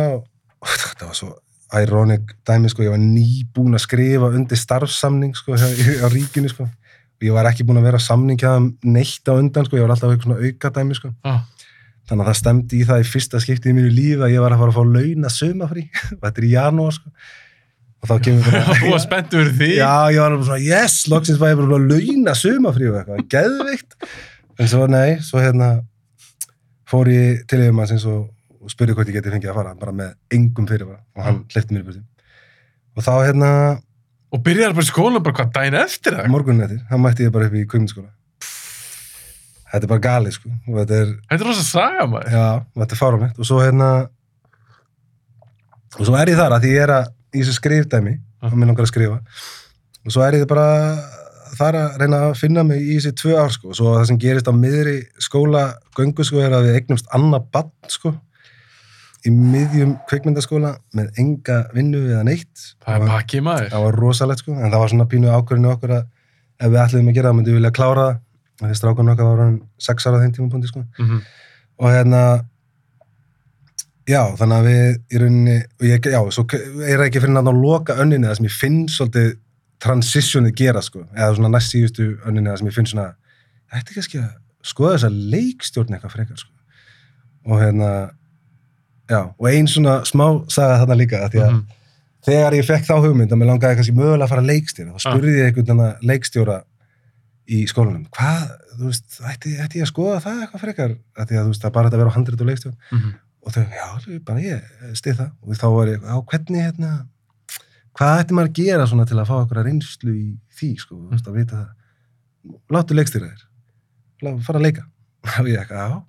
[0.00, 0.35] á
[0.70, 1.06] þetta.
[1.06, 2.34] 100% og já, og svo fór ég í vinnuna og og þetta var svo ironic
[2.46, 7.32] dæmi sko, ég var nýbúin að skrifa undir starfsamning sko á ríkinu sko og ég
[7.34, 10.46] var ekki búin að vera samningjaðum neitt á undan sko, ég var alltaf eitthvað svona
[10.46, 11.40] auka dæmi sko Ah.
[12.06, 14.52] þannig að það stemdi í það í fyrsta skipti í mínu líf að ég var
[14.54, 17.10] að fara að fá launa sumafrí og þetta er í janúar sko
[17.96, 19.70] og þá kemur bara Þú var spenntu fyrir því?
[19.80, 23.26] Já, ég var alveg svona, yes, loksins var ég bara að launa sumafrí og eitthvað,
[23.32, 23.96] geðvikt.
[24.60, 25.70] En svo, nei, svo hérna
[26.86, 28.28] fór ég til yfirmannsins og,
[28.66, 31.74] og spurði hvort ég geti fengið að fara, bara með engum fyrirvara og hann hleypti
[31.76, 32.02] mér í burti.
[32.96, 33.50] Og þá hérna,
[34.34, 36.26] Og byrjaði bara í skóla bara hvað daginn eftir það?
[36.34, 38.10] morgunin eftir, hann mætti ég bara upp í kvimnskóla.
[39.70, 42.32] Þetta er bara galið, sko, og þetta er, Þetta er rosa saga maður.
[42.34, 43.38] já, og þetta er fáránlegt.
[43.38, 43.88] Og svo hérna,
[45.96, 48.50] og svo er ég þar að því ég er að, í þessu skrifdæmi, Ah.
[48.52, 49.16] og mér langar að skrifa,
[50.04, 50.66] og svo er ég bara
[51.56, 54.18] þar að reyna að finna mig í þessi tvö ár sko, og svo það sem
[54.20, 55.62] gerist á miðri skóla
[55.96, 58.12] göngu sko er að við eignumst annað bann sko
[59.26, 62.66] í miðjum kvikmyndaskóla með enga vinnu eða neitt.
[62.84, 63.70] Það er pakki maður.
[63.72, 66.04] það var rosalegt sko, en það var svona pínu ákvörðinu okkur að
[66.56, 68.20] ef við ætliðum að gera það, myndum við vilja klára það.
[68.56, 69.56] Því strákunum okkar var hann
[69.86, 70.84] sex ára á þeim tímapunkti sko.
[70.98, 71.24] Mhm.
[71.76, 72.20] og hérna
[74.08, 76.44] já, þannig að við í rauninni, og ég, já, svo
[76.86, 79.30] er ekki fyrir náttúrulega að loka önninni það sem ég finn svolítið
[79.82, 83.08] transitionið gera sko, eða svona næst síðustu önninni það sem ég finn svona,
[83.74, 84.30] er kannski að
[84.66, 86.52] skoða þessa leikstjórn eitthvað frekar sko?
[87.46, 87.90] Og hérna
[89.10, 91.64] já, og ein svona smá saga þarna líka, að því að Mhm.
[92.26, 95.00] þegar ég fekk þá hugmynd að mér langaði kannski mögulega að fara að leikstjóra þá
[95.06, 96.56] spurði ég einhvern veginn leikstjóra
[97.46, 98.46] í skólanum, hvað,
[98.78, 100.96] þú veist ætti, ætti ég að skoða það eitthvað frekar?
[101.16, 102.76] Að því að þú veist, það er bara þetta að vera á handrit og leikstjórn.
[102.92, 103.12] Mhm.
[103.46, 104.62] og þau, já, bara ég
[104.98, 105.30] stið það.
[105.46, 107.06] Og þá var ég, á hvernig hérna
[107.94, 110.96] hvað ætti maður að gera svona til að fá okkur að reynslu í því, sko,
[110.96, 111.70] þú veist, að vita það?
[112.74, 114.42] Láttu leikstjóra þér.
[114.42, 114.82] Fara að leika.
[115.38, 116.02] Og ég ekki, já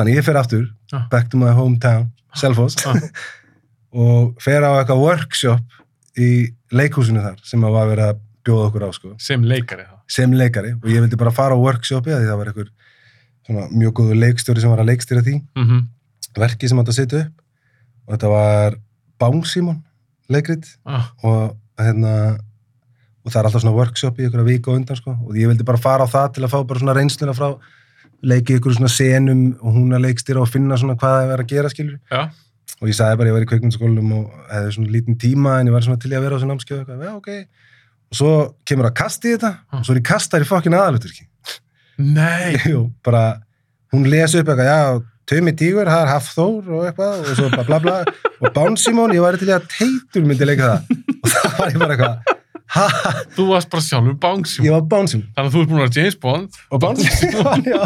[0.00, 1.04] þannig ég fer aftur, Ah.
[1.12, 2.96] back to my hometown, Selfoss, Ah.
[3.92, 5.78] og fer á eitthvað workshop
[6.18, 9.96] í leikhúsinu þar sem að var verið að bjóða okkur á, sko, sem leikari þá.
[10.10, 12.70] sem leikari og ég vildi bara fara á workshopi því það var einhver
[13.46, 15.40] svona mjög góður leikstjóri sem var að leikstýra því.
[15.56, 15.88] Mm
[16.38, 17.40] verki sem átt að setja upp
[18.06, 18.74] og þetta var
[19.18, 19.80] Bánsímon
[20.30, 20.64] leikrit.
[20.86, 22.12] Ah, og hérna
[23.24, 25.10] og það er alltaf svona workshop í að vika á undan sko.
[25.26, 27.48] Og ég vildi bara fara á það til að fá bara svona reynsluna frá
[28.26, 31.50] leiki ykkur svona senum og hún að leikstýra og finna svona hvað það er að
[31.54, 32.20] gera skilur já,
[32.80, 35.76] og ég sagði bara ég var í kveikmyndaskólanum og hefði svona lítinn tíma en ég
[35.76, 37.30] var svona til í að vera á þessu námskeið og eitthvað, já ok.
[38.10, 38.32] Og svo
[38.66, 41.26] kemur að kasta í þetta og svo er ég kastar í fokkin aðaluturki
[42.00, 43.24] nei, Jú, bara,
[43.94, 45.00] hún les upp eitthvað, já,
[45.30, 47.98] Tumi Tígur, það er Hafþór og eitthvað, og svo bara bla bla,
[48.40, 51.82] og Bánsímón, ég var til í að Teitur myndi leika það, og það var ég
[51.84, 52.39] bara eitthvað,
[52.76, 52.86] ha,
[53.36, 54.64] þú varst bara sjálfur Bánsjón.
[54.68, 57.80] ég var Bánsímón, Þannig að þú ert búin að vera James Bond, og Bánsímón, já,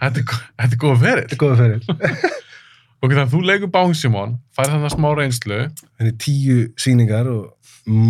[0.00, 1.80] þetta er, gó- þetta er góð þetta er góða fyrir,
[3.04, 5.58] Ok, þannig að þú leikur Bánsjón, færð þannig smá reynslu.
[6.00, 7.50] henni tíu sýningar og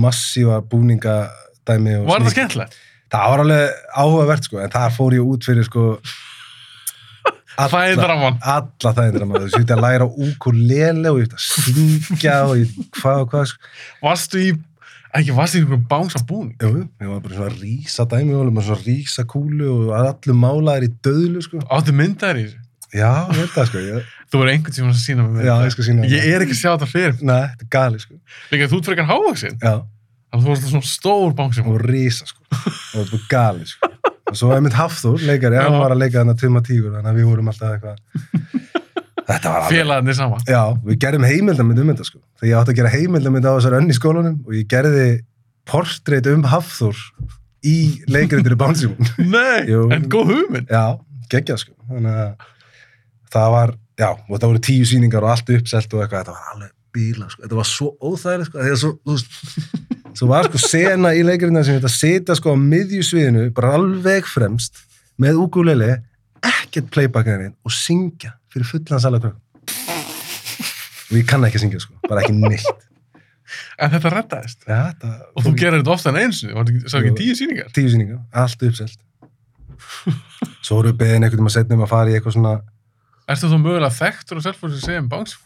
[0.05, 2.37] massífa búningadæmi og Var það slíkt.
[2.37, 2.77] skemmtilegt?
[3.15, 5.83] Það var alveg áhugavert, sko, en þar fór ég út fyrir, sko,
[7.55, 8.39] Það er draman.
[8.43, 13.21] alla það maður, þú veit að læra ukulele og ég veit að syngja og hvað
[13.23, 13.69] og hvað, sko,
[14.03, 14.49] Varstu í,
[15.19, 16.57] ekki varstu í einhverjum Bánsa búning?
[16.61, 20.93] Jú, ég var bara svona rísa dæmi og svona rísa kúlu og allir málaðir í
[21.07, 21.63] döðlu sko.
[21.71, 22.61] Áttu myndaðir í þessu?
[22.95, 23.13] Já,
[23.55, 23.79] það sko.
[23.85, 26.55] Ég, Þú er einhvern tíma að sína mig já, ég skal sína Ég er ekki
[26.57, 27.17] að sjá þetta fyrir.
[27.23, 28.15] Nei, þetta er gali sko.
[28.51, 29.57] Líka þú frekar hávaksinn.
[29.63, 29.75] Já,
[30.35, 31.69] Þannig að þú varst svona stór Bánsjón.
[31.71, 32.41] og rísa sko.
[32.51, 33.91] Og þetta er gali sko.
[34.25, 36.35] Og svo er mitt Hafþór, leikari, hann var að leika þarna
[39.25, 40.43] Félagarnir saman.
[40.49, 42.21] Já, við gerðum heimildamind um þetta sko.
[42.41, 45.07] Þegar ég átti að gera heimildamind á þessar önn í skólanum og ég gerði
[45.69, 46.99] portrait um Hafþór
[47.65, 47.77] í
[48.13, 49.13] leikaritur í Bánsímún.
[49.33, 49.87] Nei, Jú.
[49.95, 50.69] en góð hugmynd.
[50.69, 50.99] Já,
[51.33, 51.77] geggjað sko.
[51.89, 52.49] Þannig að
[53.35, 56.53] það var, já, og það voru tíu sýningar og allt uppselt og eitthvað, þetta var
[56.53, 57.43] alveg bíla, sko.
[57.47, 58.61] Þetta var svo óþægilegt, sko.
[58.69, 62.57] Þegar svo, þú veist, svo var sko sena í leikarina sem þetta setja sko á
[62.61, 64.85] miðjusviðinu, bara alveg fremst,
[65.19, 65.89] með ukulele,
[66.45, 69.39] ekkert playbackarinn og syngja fyrir fullan salakrökk.
[71.11, 71.95] Og ég kann ekki að syngja, sko.
[72.09, 72.85] Bara ekki neitt.
[73.79, 74.63] En þetta reddaðist.
[74.67, 76.41] Ja, þetta, Og þú gerir þetta ofta en eins.
[76.49, 77.17] Var þetta ekki Jú.
[77.21, 77.73] tíu síningar?
[77.77, 79.01] tíu sýningar, allt uppselt.
[80.65, 82.55] Svo við beðin einhvern veginn að setja um að fara í eitthvað svona
[83.31, 85.41] Ertu þú mögulega þekktur og selfur sem segja um Bánsjón?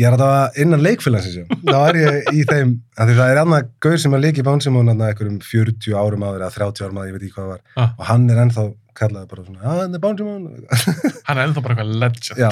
[0.00, 1.50] Ég er að innan leikfélagsins.
[1.66, 5.40] Þá er ég í þeim, það er annað gaur sem að leiki Bánsímón hann einhverjum
[5.44, 7.60] 40 árum áður eða 30 árum áður, ég veit ekki hvað það var.
[7.76, 7.90] Ah.
[7.98, 8.64] Og hann er ennþá
[9.00, 10.48] kallaði bara svona, já, þetta er Bánsímón.
[11.26, 12.40] Hann er ennþá bara eitthvað legend.
[12.40, 12.50] já,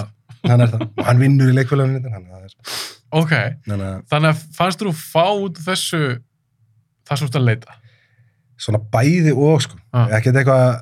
[0.49, 0.85] hann er það.
[0.99, 2.55] Og hann vinnur í leikfélaginu, er,
[3.19, 3.33] Ok,
[3.69, 6.01] þannig að fannst þú fá út úr þessu
[7.09, 7.77] það sem þú ert að leita?
[8.59, 9.77] svona bæði og, sko.
[9.95, 10.09] Ah.
[10.19, 10.81] Ekki eitthvað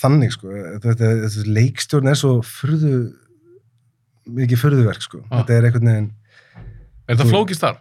[0.00, 0.50] þannig, sko.
[0.82, 2.96] Þetta, þetta leikstjórn er svo furðu,
[4.34, 5.20] mikið furðuverk, sko.
[5.30, 5.40] Ah.
[5.42, 6.10] Þetta er einhvern veginn,
[7.04, 7.78] Er þetta flókist þar?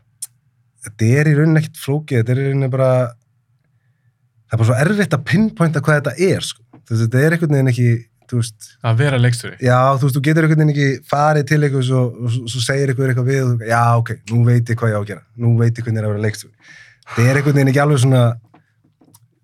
[0.84, 4.80] þetta er í rauninni ekkert flókið, þetta er í rauninni bara það er bara svo
[4.84, 6.63] erfitt að pinpointa hvað þetta er sko.
[6.84, 7.90] Þú veist, þetta er einhvern veginn ekki
[8.34, 9.58] veist, Að vera leikstjóri?
[9.62, 12.90] já, þú veist, þú getur einhvern veginn ekki farið til eitthvað og, og, svo segir
[12.94, 15.52] eitthvað eitthvað við og já, ok, nú veit ég hvað ég á að gera nú
[15.60, 16.74] veit ég hvernig er að vera leikstjóri
[17.14, 18.24] það er einhvern veginn ekki alveg svona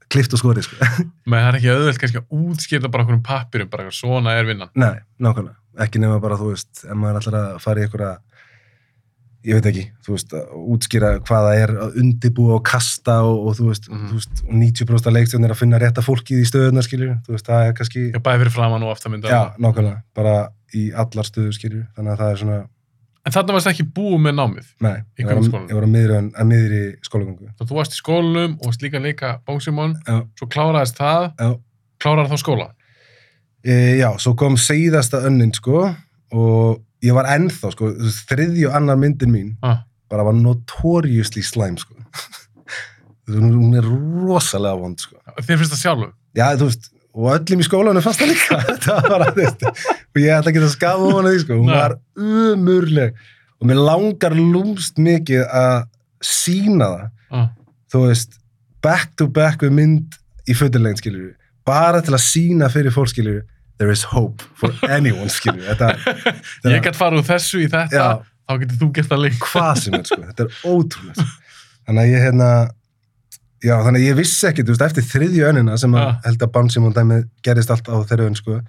[0.09, 0.89] klift og skorið, sko
[1.29, 4.47] Men það er ekki auðvelt kannski að útskýrta bara okkur um pappirum, bara svona er
[4.49, 4.71] vinnan.
[4.79, 8.15] Nei, nákvæmlega, ekki nema bara, þú veist, ef maður ætlar að fara í einhverja,
[9.47, 13.37] ég veit ekki, þú veist, að útskýra hvað það er að undibúa og kasta og,
[13.47, 14.07] og þú veist, Mhm.
[14.09, 17.31] þú veist, og 90% af leikstjórn er að finna rétta fólkið í stöðuna, skiljur, þú
[17.37, 19.29] veist, það er kannski, Ég bæði fyrir framann og aftamynda.
[19.29, 22.67] já, nákvæmlega, bara í allar stöður, skiljur, þannig að það er svona,
[23.25, 24.67] En þarna varst ekki búið með námið.
[24.81, 27.49] nei, ég var, ég var að miðri, miðri skólagöngu.
[27.59, 29.39] Þá þú varst í skólanum og varst líka að leika
[30.07, 31.59] Já, svo kláraðist það, já,
[31.99, 32.71] kláraði þá skóla.
[33.63, 34.09] e, já,
[37.05, 41.93] ég var ennþá, sko, og annar myndin mín, Ah, bara var notoriously slæm sko.
[43.29, 45.15] hún hún er rosalega vond sko.
[45.37, 46.13] þér finnst það sjálfum?
[46.37, 46.89] já þú veist
[47.19, 50.61] og öllum í skólanum fannst það líka það var að veist og ég ætla ekki
[50.63, 51.57] að skafa hana því sko.
[51.59, 51.77] hún Nei.
[51.77, 53.15] var umurleg
[53.59, 55.87] og mér langar lúmst mikið að
[56.25, 57.47] sína það Ah.
[57.93, 58.39] þú veist
[58.81, 60.15] back to back við mynd
[60.49, 61.35] í fötulegin skilur
[61.67, 63.43] bara til að sína fyrir fólk skilur
[63.79, 65.93] there is hope for anyone þetta
[66.75, 68.25] Ég gætt fara úr þessu í þetta, Já.
[68.49, 69.39] þá getur þú gert það líka.
[69.53, 70.19] hvað sem er, sko.
[70.27, 71.55] þetta er ótrúlega sko.
[71.87, 72.49] þannig að ég hérna
[73.63, 76.53] já, þannig að ég vissi ekki, þú veist, eftir þriðju önina sem að held að
[76.57, 78.59] Bansimón dæmi gerist allt á þeirra ön, sko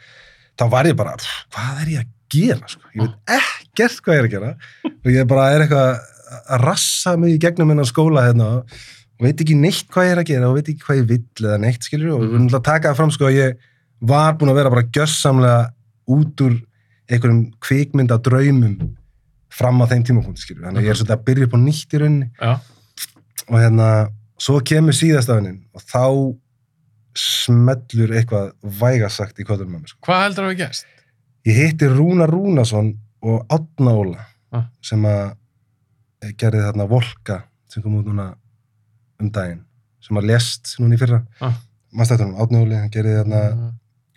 [0.61, 2.94] þá var ég bara, pff, hvað er ég að gera sko?
[2.94, 4.54] ég veit ekkert hvað ég er að gera
[4.90, 5.92] og ég bara er eitthvað
[6.40, 10.22] að rassa mig í gegnum hennar skóla hérna og veit ekki neitt hvað ég er
[10.22, 13.00] að gera og veit ekki hvað ég vill eða neitt, skilur og að taka það
[13.00, 13.58] fram, sko, að ég
[14.01, 15.72] var búin að vera bara gjörsamlega
[16.11, 16.55] út úr
[17.11, 18.76] einhverjum kvikmynda draumum
[19.51, 21.94] fram á þeim tímapunkti skilur þannig að ég er svolítið að byrja upp á nýtt
[21.96, 22.53] í rauninni Já,
[23.51, 23.88] og hérna,
[24.40, 26.05] svo kemur síðastafinin og þá
[27.20, 30.01] smellur eitthvað vægasagt í kodunum með mér sko.
[30.07, 30.86] hvað heldur að við gerst?
[31.48, 32.92] ég hitti Rúna Rúnason
[33.22, 34.64] og Átna Óla Ah.
[34.82, 35.36] sem að
[36.24, 37.36] eh, gerði þarna Volka
[37.70, 38.32] sem kom út núna
[39.22, 39.61] um daginn
[40.03, 41.55] sem að lest núna í fyrra Ah.
[41.94, 43.70] maður stættunum, Átni Óli, hann gerði þarna Uh,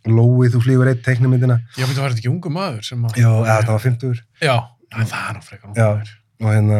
[0.10, 3.16] Lói, þú flýgur eitt teiknumyndina Já, betur, var þetta ekki ungu maður sem að...
[3.22, 4.56] já, eða það var 50 Já,
[4.94, 5.88] það er nú frekar ungu Já.
[5.94, 6.12] maður.
[6.44, 6.80] og hérna,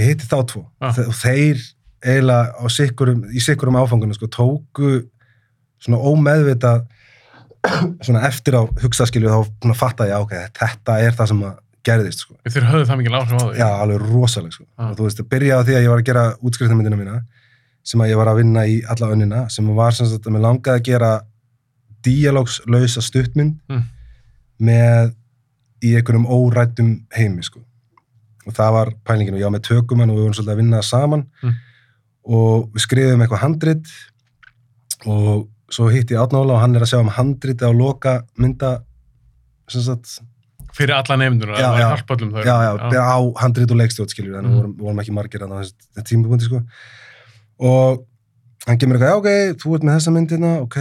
[0.00, 0.98] ég hitti þá tvo Ah.
[1.06, 1.62] Og þeir
[2.02, 4.92] eiginlega sikkurum, í sikkurum áfangunum sko, tóku
[5.82, 6.82] svona ómeðvitað
[8.02, 12.24] svona eftir á hugsaskilju þá svona fatta ég, ok, þetta er það sem að gerðist,
[12.24, 12.34] sko.
[12.46, 13.56] Þeir höfðu það mikil áhrif á þig.
[13.58, 14.66] Já, alveg rosaleg, sko.
[14.78, 14.90] Ah.
[14.90, 17.16] Og þú veist, það byrjaði á því að ég var að gera útskriftamyndina mína
[17.82, 20.44] sem að ég var að vinna í alla önnina sem var sem sagt að mér
[20.44, 21.08] langaði að gera
[22.04, 23.82] díalógslausa stuttmynd Mm.
[24.60, 25.14] með
[25.82, 27.60] í einhverjum órættum heimi, sko.
[28.46, 30.82] Og það var pælingin og ég var með tökumann og við vorum svolítið að vinna
[30.82, 31.54] saman Mm.
[32.24, 33.86] og við skrifum eitthvað handrit
[35.06, 38.82] og svo hitti ég Átnála og hann er að sjá um handriti á loka mynda
[39.68, 40.20] sem sagt,
[40.72, 41.88] Fyrir alla nefndur, Já, já.
[42.44, 44.56] já, já, á handrit og leikstjótt skiljur, þannig Mm.
[44.56, 46.62] vorum, vorum ekki margir á þessi tímapunkti sko
[47.60, 48.06] og
[48.66, 50.76] hann kemur eitthvað, já ok, þú ert með þessa myndina, ok,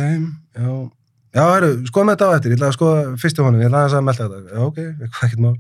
[0.56, 0.92] já
[1.36, 3.82] já, heru, skoða með þetta á eftir, ég ætla að skoða fyrstu honum, ég ætla
[3.82, 5.54] aðeins að melda þetta, já ok, eitthvað ekkert mál.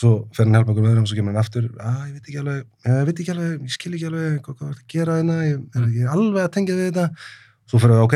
[0.00, 1.64] Svo fer hann hjálpa okkur öðrum og svo kemur hann aftur.
[1.76, 4.68] Að ég veit ekki alveg, ég veit ekki alveg ég skil ekki alveg hvað hvað
[4.70, 5.88] er að gera hérna ég, Mm.
[5.96, 7.06] ég er alveg að tengja við þetta.
[7.70, 8.14] Svo fyrir við, ok,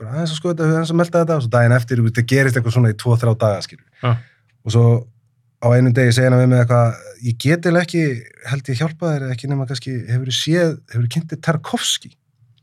[0.00, 1.36] bara aðeins að skoða þetta aðeins að melda þetta.
[1.38, 4.10] Og svo daginn eftir, það gerist eitthvað svona í 2-3 daga, skilur Já.
[4.64, 4.84] og svo
[5.64, 8.02] á einum degi segja hann við mig eitthvað ég get eða ekki,
[8.50, 12.10] held ég hjálpa þér ekki nema kannski, hefur þú séð hefur þú kynntið Tarkovski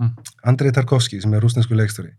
[0.02, 0.16] Mm.
[0.50, 2.10] Andrei Tarkovski sem er rúsnesku leikstjóri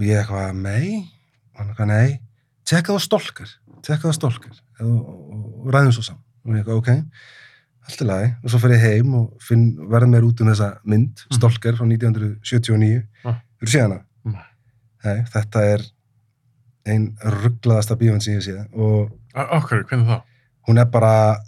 [0.00, 1.04] og ég eitthvað, nei
[1.52, 2.20] og hann eitthvað, nei,
[2.64, 3.52] tekka það stolkar
[3.84, 6.90] tekka það stolkar og, ræðum svo saman og ég eitthvað, ok
[7.90, 10.68] allt í lagi, og svo fer ég heim og finn, verð mér út um þessa
[10.84, 11.36] mynd Mm.
[11.38, 13.40] stolkar frá 1979 Ah.
[13.60, 14.00] Hefur þú séð hana?
[14.24, 14.44] Nei.
[15.04, 15.82] Nei, þetta er
[16.86, 20.22] ein rugglaðasta bíómynd sem ég sé og Okkur, hvernig þá?
[20.68, 21.38] hún er bara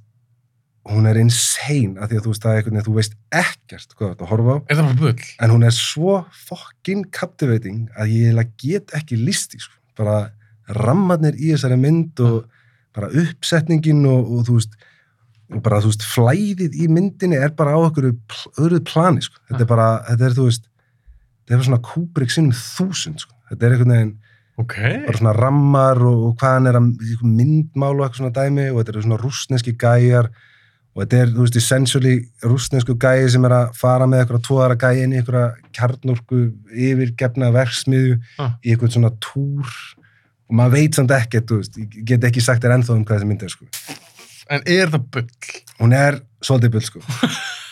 [0.91, 4.55] hún er insane af því að þú veist veginn, þú veist ekkert hvað þetta horfa
[4.55, 5.27] á, Er það bara bull?
[5.41, 6.15] en hún er svo
[6.49, 9.75] fucking captivating að ég get ekki listi, sko.
[9.97, 10.33] bara
[10.69, 12.49] rammarnir í þessari mynd og
[12.95, 14.75] bara uppsetningin og, og þú veist
[15.53, 18.11] og bara þú veist, flæðið í myndinni er bara á pl
[18.59, 19.39] öðruð plani, sko.
[19.51, 20.67] þetta er bara, þetta er þú veist
[21.47, 23.35] þetta er svona Kubrick sinnum þúsund, sko.
[23.53, 24.15] þetta er einhvern veginn
[24.61, 24.75] Ok.
[25.07, 26.89] bara svona rammar og, og hvað hann er að
[27.25, 30.29] myndmál og eitthvað svona dæmi og þetta eru svona rúsneski gæjar
[30.93, 32.15] og þetta er, þú veist, essentially
[32.45, 36.41] rúsnesku gæji sem er að fara með eitthvað tvoðara gæji inn í eitthvað kjarnorku
[36.77, 38.53] yfirgefna verksmiðju Ah.
[38.65, 39.73] í eitthvað svona túr
[40.51, 43.19] og maður veit samt ekkert, þú veist, ég get ekki sagt þér ennþá um hvað
[43.23, 43.65] þessi mynd er, sko.
[44.53, 45.29] En er það bull?
[45.81, 47.01] Hún er svolítið bull, sko.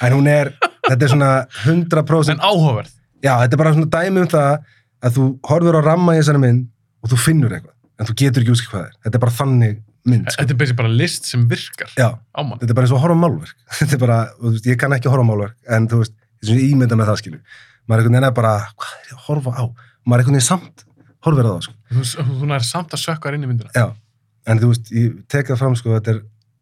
[0.00, 0.54] En hún er,
[0.88, 1.30] þetta er svona
[1.66, 2.94] 100% En áhugaverð?
[3.20, 4.62] Já, þetta er bara svona dæmi um það
[5.04, 6.62] að þú horfur á ramma í þessari mynd
[7.04, 8.94] og þú finnur eitthvað, en þú getur ekki útskilt hvað er.
[9.04, 9.76] Þetta er bara þannig
[10.08, 10.40] mynd, sko.
[10.42, 12.58] Þetta er basically bara list sem virkar Já, á mann.
[12.62, 13.56] þetta er bara eins og að horfa á málverk.
[13.80, 16.14] Þetta er bara, þú veist, ég kann ekki að horfa á málverk, en þú veist,
[16.40, 17.40] þess að ég ímynda með það, skilju.
[17.90, 19.64] Maður er einhvern veginn að bara, hvað er ég að horfa á?
[20.06, 20.84] Maður er einhvern veginn samt,
[21.26, 21.74] horfir á það, sko.
[21.90, 23.72] Þú, þú nær samt að sökka inn í myndina.
[23.76, 23.86] Já,
[24.50, 26.20] en þú veist, ég tek það fram, sko, þetta er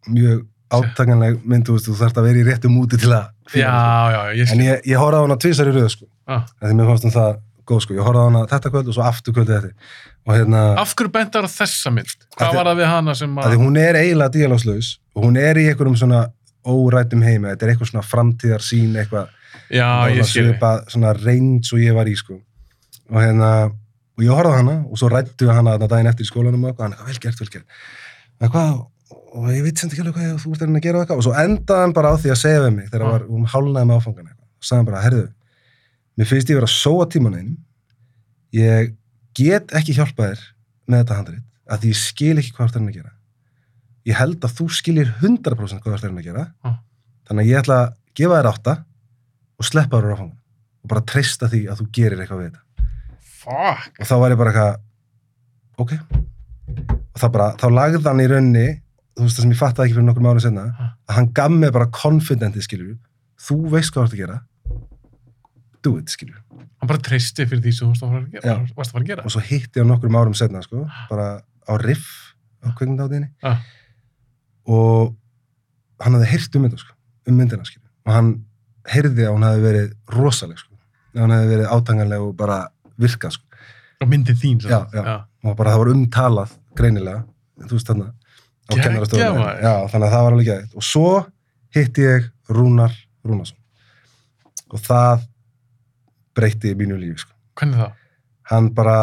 [0.08, 0.46] mjög
[0.78, 4.18] átakanleg mynd, þú veist, þú þarft að vera í réttu múti til að Já, já,
[4.18, 4.64] já, ég En skil.
[4.66, 6.08] ég, ég horfði á hana tvisar í röðu, sko.
[6.28, 6.42] Ah.
[6.60, 7.38] Því mér fannst um það
[7.68, 7.94] góð, sko.
[7.98, 9.74] Ég horfði á hana þetta kvöld og svo aftur kvöldið eftir.
[10.28, 12.14] Og hérna, Af hverju bentar á þessa mynd?
[12.36, 13.56] Hvað var það við hana sem að að...
[13.62, 16.22] hún er eiginlega díalógslaus og hún er í einhverjum svona
[16.68, 17.48] órættum heimi.
[17.52, 19.28] Þetta er eitthvað svona framtíðar sín, eitthvað
[19.72, 20.48] Já, ég skil.
[20.50, 22.36] svipað, svona reynd svo ég var í, sko.
[23.08, 23.48] Og hérna,
[24.18, 26.66] og ég horfði á hana og svo rættu við hana þarna daginn eftir í skólanum
[26.68, 27.80] og hann eitthvað, vel gert, vel gert.
[28.38, 28.76] Og eitthvað,
[29.38, 31.20] og ég veit sem ekki alveg hvað þú ert að gera eitthvað.
[31.22, 33.12] Og svo endaði hann bara á því að segja við mig þegar Ah.
[33.16, 34.30] var, vorum hálnaði með áfangan.
[34.58, 35.24] Og sagði hann bara, herðu,
[36.18, 37.52] mér finnst ég vera að sóa tímanum
[38.56, 38.94] ég
[39.38, 40.42] get ekki hjálpa þér
[40.88, 43.12] með þetta handrit að ég skil ekki hvað þú ert að gera.
[44.08, 46.44] Ég held að þú skilir 100% hvað þú ert að gera.
[46.64, 46.78] Ah.
[47.28, 48.74] þannig að ég ætla að gefa þér átta
[49.58, 50.34] og sleppa þér á áfangan
[50.78, 52.62] og bara treysta því að þú gerir eitthvað við þetta.
[53.38, 54.00] Fuck.
[54.00, 55.92] og þá var ég bara eitthvað ok.
[56.88, 58.66] Og þá bara, þá lagði hann í raunni
[59.18, 60.90] þú veist það sem ég fattaði ekki fyrir nokkur mánu senna Ah.
[61.08, 62.96] að hann gaf mig bara confidentið skilur
[63.38, 64.40] þú veist hvað þú ert að gera
[65.82, 66.40] do it skilur
[66.78, 68.32] Hann bara treysti fyrir því sem þú varst að fara að
[69.08, 69.22] gera.
[69.22, 69.24] Já.
[69.26, 73.58] Og svo hitti hann nokkrum árum setna sko, bara á riff á kveikmyndáðinni Ah.
[74.68, 75.14] og
[76.00, 76.94] hann hafði heyrt um mynda sko,
[77.26, 77.88] um myndina skilur.
[78.06, 78.30] og hann
[78.88, 80.74] heyrði að hún hafði verið rosaleg sko.
[81.14, 82.58] að hún hafði verið átanganleg og bara
[82.98, 83.44] virkað sko.
[84.00, 84.62] Og myndið þín.
[84.62, 84.94] sem Já, sagt.
[84.94, 85.24] já.
[85.44, 87.24] og bara það var umtalað greinilega,
[87.66, 88.12] þú veist þarna
[88.68, 89.60] á maður.
[89.62, 90.76] Já, þannig að það var alveg gæðið.
[90.76, 91.26] Og svo
[91.74, 92.92] hitti ég Rúnar
[93.24, 93.56] Rúnarsson.
[94.70, 95.26] Og það
[96.38, 97.34] breytti mínu lífi, sko.
[97.58, 97.92] Hvernig það?
[98.52, 98.96] Hann bara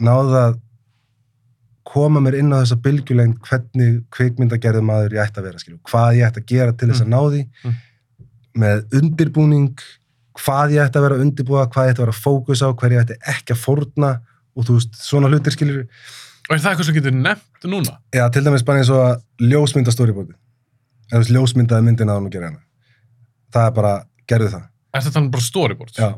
[0.00, 0.56] náði að
[1.88, 5.78] koma mér inn á þessa bylgjulengd hvernig kvikmyndagerðu maður ég ætti að vera, skilju.
[5.88, 7.76] Hvað ég ætti að gera til þess að ná því Mm.
[8.58, 9.78] með undirbúning,
[10.38, 12.68] hvað ég ætti að vera að undirbúa, hvað ég ætti að vera að fókus á,
[12.74, 14.10] hver ég ætti ekki að fórna
[14.56, 15.86] og þú veist, svona hlutir, skilju.
[16.48, 17.98] Og er það eitthvað sem getur nefnt núna?
[18.14, 20.34] Já, til dæmis bara eins og að ljósmynda storyboardi.
[21.12, 22.60] Eða ljósmyndaði myndina á hún og gera hana.
[23.52, 23.92] Það er bara,
[24.28, 24.64] gerðu það.
[24.94, 25.96] Er þetta bara storyboards?
[25.96, 26.08] Já,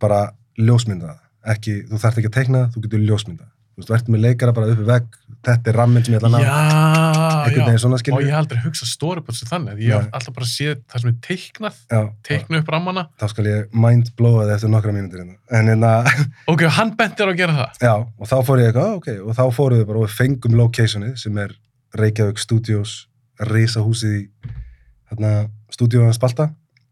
[0.00, 0.20] bara
[0.58, 1.20] ljósmynda það.
[1.54, 3.50] Ekki, þú þarft ekki að teikna, það, þú getur ljósmynda.
[3.74, 6.28] Þú veist, þú ert með leikara bara uppi vegg, þetta er ramminn sem ég ætla
[6.30, 6.42] að ná.
[6.44, 7.64] Já.
[7.64, 8.22] veginn svona Og skilur.
[8.22, 9.80] ég hef aldrei hugsað storyboards sem þannig.
[9.82, 10.08] Ég Nei.
[10.14, 11.80] alltaf bara séð það sem er teiknað,
[12.24, 13.02] teikna upp rammana.
[13.20, 15.36] þá skal ég mindblowa þið eftir nokkra mínútur hérna.
[15.50, 15.90] En hérna,
[16.54, 17.82] Ok, og hann bentir á að gera það.
[17.82, 20.54] já, og þá fór ég eitthvað, "Ah, ok, og þá fóruð við bara og fengum
[20.54, 21.50] locationið sem er
[21.98, 23.06] Reykjavík Studios,
[23.40, 24.28] risahúsið í,
[25.10, 26.48] hérna, stúdíóðan Spalta.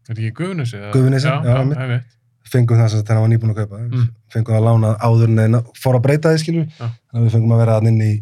[0.09, 0.77] Er þetta ekki Guðnesi?
[0.77, 2.01] eða- Guðnesi, já, já, já.
[2.51, 3.81] Fengum það sem þetta var nýbúin að kaupa.
[3.83, 4.07] Mm.
[4.33, 6.87] fengum það lánað áður en fór að breyta því skilur Já.
[6.87, 8.13] þannig að við fengum að vera inn í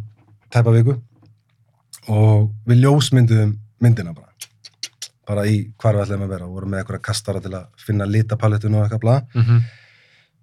[0.51, 0.97] tæpa viku.
[2.11, 4.29] Og við ljósmynduðum myndina bara.
[5.27, 8.09] Bara í hvar við ætlum að vera og vorum með eitthvað kastara til að finna
[8.09, 9.61] litapalettun og eitthvað bla Mm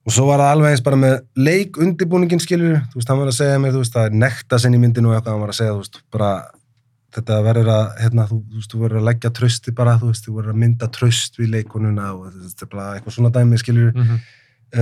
[0.08, 3.28] og svo var það alveg eins bara með leik undirbúningin skilur, þú veist, hann var
[3.28, 5.52] að segja mér þú veist, það er nekta sinn í myndinu og eitthvað hann var
[5.52, 6.30] að segja, þú veist, bara
[7.16, 10.26] þetta verður að, hérna, þú, þú veist, þú verður að leggja trösti bara, þú veist,
[10.26, 13.92] þú verður að mynda tröst við leikonuna og þetta er bara eitthvað svona dæmi skilur
[13.94, 14.18] -hmm.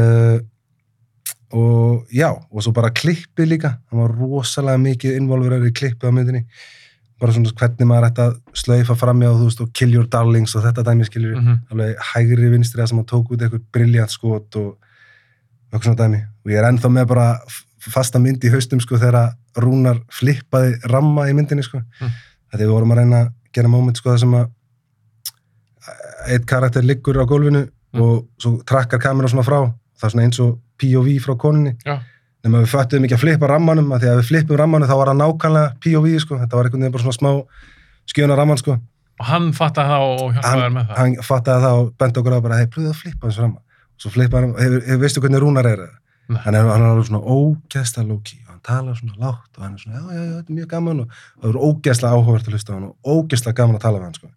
[0.00, 0.38] uh,
[1.52, 3.78] og já, og svo bara klippið líka.
[3.90, 6.42] Hann var rosalega mikið involverið í klippið á myndinni.
[7.20, 10.64] Bara svona hvernig maður ætti að slaufa framjá þú veist, og kill your darlings og
[10.64, 14.56] þetta dæmi skilur Mm alveg hægri vinstri að sem hann tók út eitthvað briljant skot
[14.56, 14.76] og
[15.72, 16.20] eitthvað svona dæmi.
[16.44, 17.38] Og ég er ennþá með bara
[17.92, 19.32] fasta mynd í haustum sko þegar
[19.62, 22.10] Rúnar flippaði ramma í myndinni sko Mm.
[22.52, 24.46] þetta við vorum að reyna að gera moment sko það sem að
[26.32, 28.00] eitt karakter liggur á gólfinu Mm.
[28.02, 29.60] og svo trakkar kamera svona frá
[29.96, 32.00] það er svona eins og POV frá koninni Já.
[32.44, 35.06] nema við föttum ekki að flippa rammanum að því að við flippum rammanum þá var
[35.12, 37.30] það nákvæmlega POV sko þetta var einhvern veginn bara svona smá
[38.12, 38.76] skjöna ramman sko
[39.18, 40.96] Og hann fattaði það og hjálpaði með það.
[40.98, 44.00] hann fattaði það og bent okkur á bara hei, pröðu að flippa hans ramma og
[44.02, 45.94] svo flippa hann, hefur, hefur, veistu hvernig Rúnar er það?
[46.26, 46.40] Nei.
[46.42, 50.00] hann er, alveg svona ógeðslega low-key og hann talar svona lágt og hann er svona,
[50.00, 52.76] já, já, já, þetta er mjög gaman og það er ógeðslega áhugavert að hlusta á
[52.76, 54.32] hann og ógeðslega gaman að tala við hann, sko.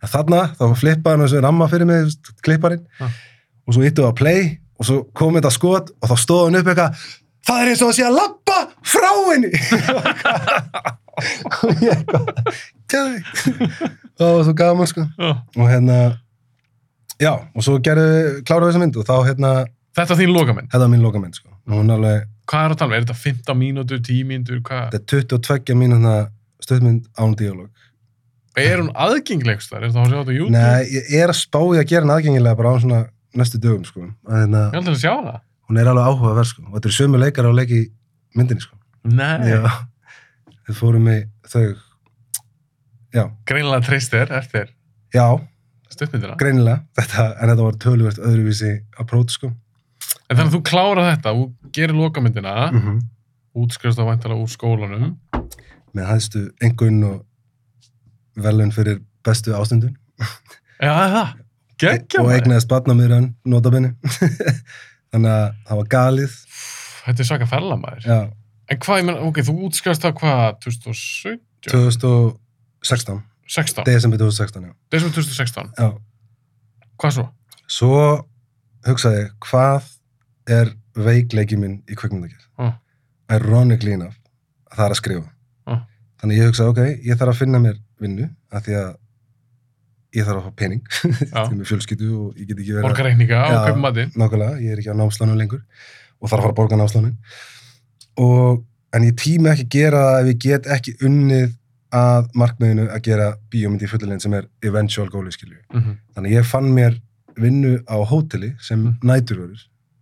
[0.00, 2.12] En þarna, þá flippaði hann þessu ramma fyrir mig,
[2.44, 3.08] klipparinn, Já.
[3.64, 4.44] og svo yttu á play
[4.80, 7.02] og svo kom þetta skot og þá stóð hann upp eitthvað,
[7.48, 8.58] það er eins og að sé að lappa
[8.92, 9.50] frá henni.
[11.60, 12.30] og ég eitthvað,
[14.20, 15.08] það var svo gaman, sko.
[15.20, 15.34] Já.
[15.56, 15.98] Og hérna,
[17.20, 19.52] já, og svo kláruðu þessa mynd og þá, hérna,
[19.96, 20.68] Þetta er þín lokaminn.
[20.70, 21.48] þetta var mín lokamynd, sko.
[21.70, 22.96] Alveg, Hvað er að tala um?
[22.96, 24.90] Er þetta 15 mínútur, 10 mínútur, hvað?
[24.94, 26.14] Þetta er 22 mínúna
[26.62, 27.68] stöðmynd án díalóg.
[28.58, 29.84] Er hún aðgengilegst þar?
[29.84, 30.54] Er þetta að sjá þetta á YouTube?
[30.56, 33.00] Nei, ég er að spá í að gera hann aðgengilega bara á svona
[33.38, 34.02] næstu dögum, sko.
[34.26, 35.38] Að Hérna, Ég ætla að sjá það.
[35.70, 36.62] hún er alveg áhugaverð, sko.
[36.66, 37.80] Og þetta er sömu leikar á leiki
[38.34, 38.76] myndinni, sko.
[39.04, 39.46] Nei.
[39.50, 39.70] Já.
[40.66, 41.18] Þið fórum í
[41.50, 41.64] þau,
[43.14, 44.68] já, Greinilega treystir eftir
[45.14, 45.24] já,
[45.90, 46.36] stuttmyndina.
[46.38, 48.72] greinilega, þetta, en þetta var töluvert öðruvísi
[49.02, 49.50] approach, sko.
[50.30, 52.98] En þannig að þú klárar þetta, þú gerir lokamyndina, Mm -hmm.
[53.54, 55.16] útskrifst á væntalega úr skólanum.
[55.94, 57.26] Með hæðstu engun og
[58.36, 59.96] velun fyrir bestu ástundun.
[60.80, 61.34] Já, það.
[61.80, 63.94] Gekkja og eignaðist batnamýran, notabenni.
[65.12, 66.32] Þannig að það var galið.
[67.04, 68.06] Þetta er svaka fella maður.
[68.06, 68.30] Já,
[68.70, 71.40] En hvað, ég menn, ok, þú útskrifst það hvað, 2017?
[71.66, 73.22] 2016.
[73.48, 73.84] 16?
[73.84, 74.72] Desember 2016, já.
[74.92, 75.72] Desmond 2016.
[75.78, 75.88] já.
[77.02, 77.24] Hvað svo?
[77.66, 78.28] Svo
[78.86, 79.88] hugsaði hvað
[80.48, 82.46] er veikleiki minn í kvikmyndagerð?
[82.58, 82.72] Ah.
[83.30, 84.16] Ironically enough,
[84.74, 85.28] það er að skrifa.
[85.66, 85.84] Ah.
[86.20, 88.90] Þannig ég hugsaði, ok, ég þarf að finna mér vinnu, af því að
[90.18, 90.82] ég þarf að fá pening,
[91.34, 91.44] Já.
[91.46, 94.10] því með fjölskyldu og ég get ekki verið Borga reikninga og kaupa matinn.
[94.18, 95.60] nákvæmlega, ég er ekki á námslánum lengur
[96.20, 97.14] og þarf að fara að borga námslánin
[98.18, 101.52] og, en ég tími ekki gera það ef ég get ekki unnið
[101.94, 105.58] að markmiðinu að gera bíómynd í fullulegin sem er eventual goali skilju.
[105.72, 105.94] Mm -hmm.
[106.14, 106.98] Þannig ég fann mér
[107.38, 108.98] vinnu á hóteli sem Mm.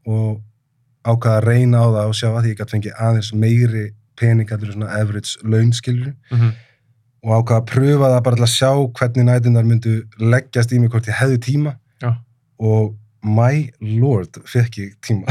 [0.09, 0.39] Og
[1.09, 3.85] ákvaða að reyna á það og sjá að því ég gæti fengið aðeins meiri
[4.19, 6.57] pening allir svona average laun skilju Mm
[7.29, 8.69] og ákvaða að pröfa það bara til að sjá
[9.01, 9.93] hvernig nætunar myndu
[10.23, 12.13] leggjast í mig hvort ég hefði tíma Já.
[12.63, 12.93] og
[13.27, 15.27] my lord fekk ég tíma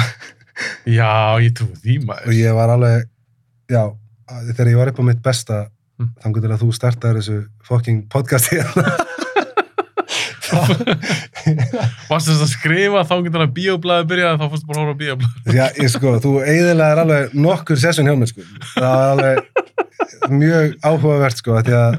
[0.97, 2.27] Já, ég trú því maður.
[2.27, 3.07] og ég var alveg
[3.71, 3.83] já,
[4.51, 5.61] þegar ég var upp á mitt besta
[5.97, 6.11] Mm.
[6.21, 8.83] þannig til að þú startaði þessu fucking podcasti hérna
[12.09, 15.01] Varstu þess að skrifa þá getur að bíóblæði byrjaði þá fórstu bara að horfa á
[15.03, 15.55] bíóblæði.
[15.57, 18.45] Já, ég sko, þú eiginlega er alveg nokkur session hjá mér, sko.
[18.73, 19.63] Það var alveg,
[20.33, 21.97] mjög áhugavert sko, því að,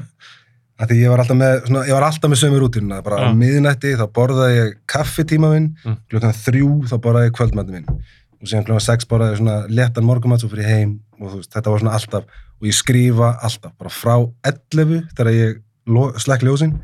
[0.79, 3.21] að því ég var alltaf með, svona, ég var alltaf með sömu rútinu, bara á
[3.27, 3.33] Já.
[3.39, 5.97] miðnætti þá borðaði ég kaffitíma minn, Mm.
[6.11, 7.89] klukkan þrjú þá borðaði ég kvöldmætti minn
[8.39, 11.73] og síðan klukkan sex borðaði ég svona léttan morgumat svo fyrir heim og veist, þetta
[11.73, 12.23] var svona alltaf
[12.59, 14.13] og ég skrifa alltaf, bara frá
[14.47, 15.59] 11 þegar ég
[16.23, 16.77] slekk ljósin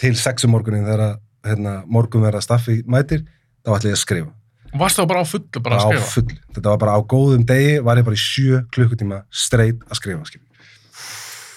[0.00, 3.24] til 6 um morgunin þegar hérna, morgun verða staffi mætir
[3.64, 4.32] þá ætla ég að skrifa
[4.74, 6.06] Varst það bara á fullu bara að á skrifa?
[6.10, 10.00] full, þetta var bara á góðum degi var ég bara í sjö klukkutíma straight að
[10.00, 10.48] skrifa skilur.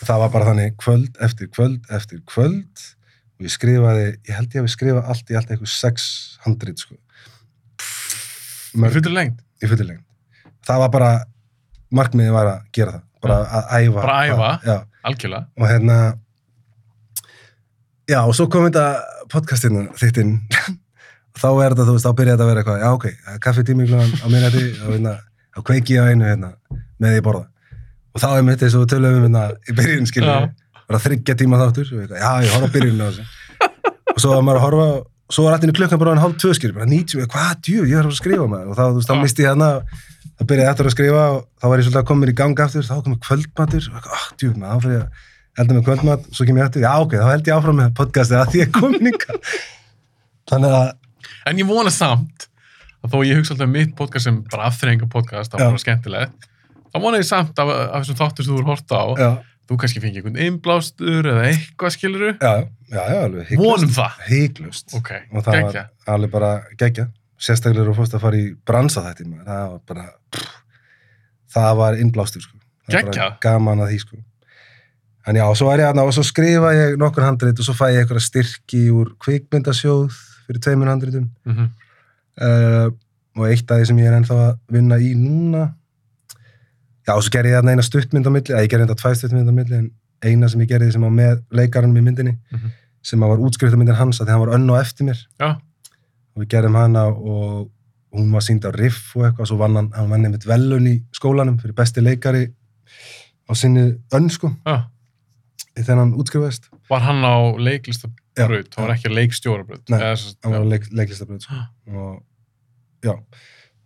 [0.05, 2.83] það var bara þannig kvöld eftir kvöld eftir kvöld
[3.37, 6.95] og ég skrifaði, ég held ég að við skrifa allt í allt eitthvað 600 sko.
[8.73, 9.41] Í Mörg, fullu lengt?
[9.63, 10.05] í fullir lengt
[10.67, 11.11] það var bara,
[11.97, 14.77] markmiðið var að gera það bara að æfa Bara að æfa?
[15.07, 15.45] Algjörlega.
[15.57, 15.97] og hérna
[18.07, 18.85] já og svo kom þetta
[19.31, 20.35] podcastinu þitt inn
[21.41, 23.07] þá er þetta, þú veist, þá byrjaði þetta að vera eitthvað já ok,
[23.43, 25.13] kaffi tími klúan á minnati og hérna,
[25.67, 26.53] kveiki ég á einu hérna
[27.01, 27.43] með því borða.
[28.17, 30.47] Og þá er mitt eins og við töluðum um hérna í byrjun skilur Já.
[30.89, 33.27] bara þryggja tíma þáttur og eitthvað, já ég horf á byrjun á þessu.
[34.17, 36.53] Og svo var maður að horfa og svo var alltaf klukkan bara en hálf tvö
[36.57, 38.71] skilur bara 90, hvað djú, ég er að skrifa maður.
[38.71, 39.67] Og þá, þú veist, þá misti ég hérna
[40.37, 42.37] þá byrjaði ég eftir að skrifa og þá var ég svolítið að koma mér í
[42.39, 45.27] gang aftur þá komið kvöldmatur og ah, djú, maður, ég að
[45.57, 48.39] elda með kvöldmat, svo kem ég eftir, já ok, þá held ég áfram með podcastið
[48.41, 49.37] að því ég kom líka
[50.51, 50.93] þannig að,
[51.47, 52.47] En ég vona samt
[53.05, 55.83] að þó ég hugsa alltaf um mitt podcast sem bara afþreyinga podcast, það var bara
[55.83, 56.47] skemmtilegt.
[56.91, 59.29] Þá vona ég samt af, af þessum þáttur sem þú er horta á, já,
[59.69, 62.33] þú kannski fengi einhvern innblástur eða eitthvað skiluru.
[62.41, 62.51] já,
[62.91, 64.19] já, já alveg Vonum það.
[64.27, 65.83] hygglust Ok, og það geggja.
[66.07, 66.51] var alveg bara
[66.83, 67.07] geggja
[67.47, 70.55] sérstaklega eru fórst að fara í bransa þetta það var bara pff,
[71.53, 72.57] það var innblástur sko.
[72.87, 74.19] Það var gaman að því sko.
[75.27, 77.73] En já, og svo er ég aðna og svo skrifa ég nokkur handrit og svo
[77.75, 80.15] fæ ég eitthvað styrki úr kvikmyndasjóð
[80.47, 81.29] fyrir tveimur handritum.
[81.45, 81.67] Mm
[82.41, 82.87] uh,
[83.37, 85.59] og eitt af því sem ég er ennþá að vinna í núna
[87.05, 89.17] já, og svo gerði ég þarna eina stuttmynd á milli, eða ég gerði þetta tvær
[89.19, 89.89] stuttmynd á milli en
[90.25, 92.71] eina sem ég gerði sem var með leikarinn í myndinni Mhm.
[93.03, 95.19] sem var útskriftamyndin hans að því hann var önn og eftir mér.
[95.39, 95.49] Já,
[96.35, 97.69] og við gerðum hana og
[98.17, 100.95] hún var sínd á riff og eitthvað, svo vann hann, hann vann einmitt velun í
[101.13, 102.47] skólanum fyrir besti leikari
[103.47, 104.81] á sinni önn sko, já.
[105.83, 109.83] Þegar hann útskrifaðist Var hann á leiklistabraut, það var ekki leikstjórabraut.
[109.91, 111.59] Nei, hann var á leik, leiklistabröð sko.
[111.93, 112.23] og
[113.05, 113.13] já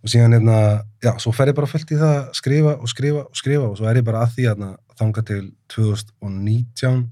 [0.02, 0.58] og síðan hérna,
[1.04, 3.76] já, svo fer ég bara fullt í það að skrifa og skrifa og skrifa og
[3.78, 4.64] svo er ég bara að því að
[4.98, 5.42] þanga til
[5.76, 7.04] 2019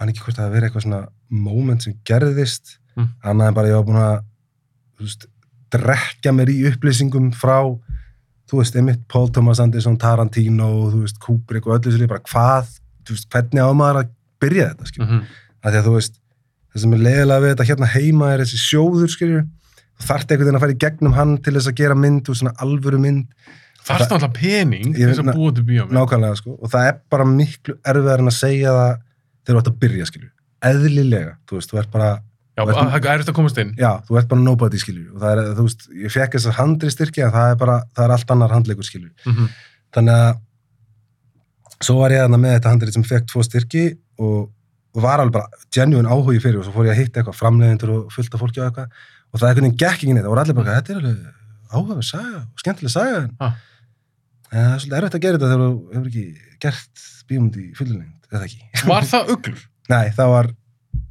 [0.00, 3.06] man ekki hvort það að vera eitthvað svona moment sem gerðist Mm.
[3.24, 4.16] annað en bara ég var búin að
[5.00, 5.22] veist,
[5.72, 7.56] drekja mér í upplýsingum frá
[8.50, 12.74] þú veist, einmitt Paul Thomas Anderson, Tarantino þú veist, Kubrick og öllu sér bara hvað,
[13.10, 14.08] veist, hvernig á maður að
[14.40, 15.22] byrja þetta, skilur Mhm.
[15.64, 16.14] að því að veist
[16.74, 19.10] það sem er leiðilega við þetta hérna heima er þessi sjóður
[19.42, 22.34] þú þarft einhvern veginn að fara í gegnum hann til þess að gera mynd og
[22.36, 23.26] svona alvöru mynd
[23.82, 25.92] er náttúrulega pening Ég þess að búa til bíómið.
[25.92, 28.92] nákvæmlega sko og það er bara miklu erfiðar en að segja það
[29.44, 30.30] þegar þú ert að byrja skilju
[30.62, 32.10] eðlilega, þú veist, þú ert bara
[32.52, 33.74] Já, það er eftir að komast inn.
[33.80, 36.90] já, þú ert bara nobody skilju og það er, þú veist, ég fekk þessar handri
[36.92, 39.48] styrki en það er bara, það er allt annar handleikur skilju Mhm.
[39.94, 40.36] þannig að
[41.82, 43.84] svo var ég þarna með þetta handrið sem fekk tvo styrki
[44.22, 44.38] og,
[44.96, 47.92] og var alveg bara genuine áhugi fyrir og svo fór ég að hitta eitthvað framleiðendur
[47.96, 48.88] og fullt af fólki og eitthvað
[49.32, 51.20] og það einhvern veginn gekk ekki neitt, það voru allir bara þetta er alveg
[51.72, 53.54] áhugaverð saga og skemmtileg saga en Ah.
[54.52, 56.24] það er svolítið erfitt að gera þetta þegar þú hefur ekki
[56.66, 59.62] gert bíómynd í fullurlengd, eða ekki Var það uglur?
[59.92, 60.50] Nei, það var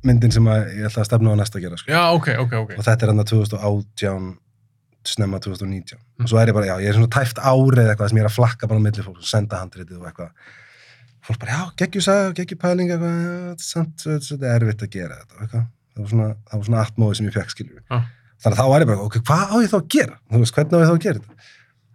[0.05, 1.91] myndin sem ég ætla að stefna á næsta að gera sko.
[1.93, 2.71] Já, ok, ok, ok.
[2.77, 4.29] og þetta er hann að 2018
[5.07, 8.19] snemma 2019 og svo er ég bara, já, ég er svona tæft árið eitthvað sem
[8.19, 10.31] ég er að flakka bara á milli fólk og senda handritið og eitthvað.
[11.25, 13.17] Fólk bara, já, geggjur saga, geggjur pæling eitthvað,
[13.51, 16.85] er samt, þetta er erfitt að gera þetta eitthvað, það var svona, það var svona
[16.85, 17.99] atmóði sem ég fekk skilju Já.
[18.41, 20.17] þannig að þá var ég bara, ok, hvað á ég þá að gera?
[20.31, 21.51] Þú veist, hvernig á ég þá að gera þetta?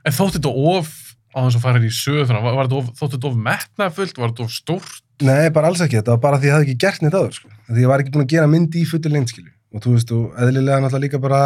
[0.07, 0.93] En þótti þetta of,
[1.35, 4.55] á þess að fara í söðu fyrir, var, var þetta of, metnafullt, var þetta of
[4.55, 5.03] stórt?
[5.27, 7.37] Nei, bara alls ekki, þetta var bara því að ég hafði ekki gert neitt áður
[7.39, 7.51] sko.
[7.67, 10.13] því ég var ekki búin að gera mynd í fullir lengd skilju og þú veist,
[10.15, 11.41] og eðlilega náttúrulega líka bara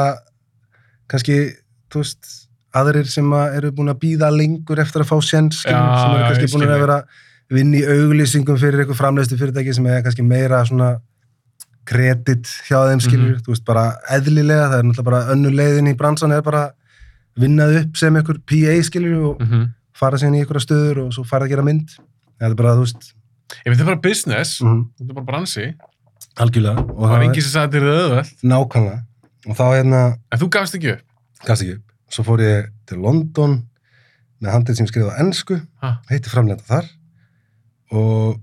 [1.10, 1.36] kannski,
[1.90, 2.30] þú veist
[2.78, 6.50] aðrir sem að eru búin að býða lengur eftir að fá sjens sem eru kannski
[6.54, 10.60] búin að vera að vinna í auglýsingum fyrir eitthvað framleiðstu fyrirtæki sem er kannski meira
[10.68, 10.92] svona
[11.90, 13.40] kredit hjá þeim Mhm.
[13.42, 16.70] þú veist, bara eðlilega, það er náttúrulega bara önnu leiðin í bransan er bara
[17.38, 19.68] vinnað upp sem einhver PA skilju og Mm -hmm.
[19.94, 21.88] fara síðan í einhverja stöður og svo fara að gera mynd.
[22.40, 23.12] Þetta er bara, þú veist
[23.66, 25.74] Ef þetta er bara business, mm þetta er bara bransi,
[26.36, 29.02] algjörlega og það var enginn sem sagði þetta er auðvelt, nákvæmlega
[29.50, 31.04] og þá hérna, en þú gafst ekki upp.
[31.46, 33.58] gafst ekki upp svo fór ég til London
[34.40, 35.58] með handið sem ég skrifaði á ennsku
[36.10, 36.86] heitti framlenda þar
[37.94, 38.38] og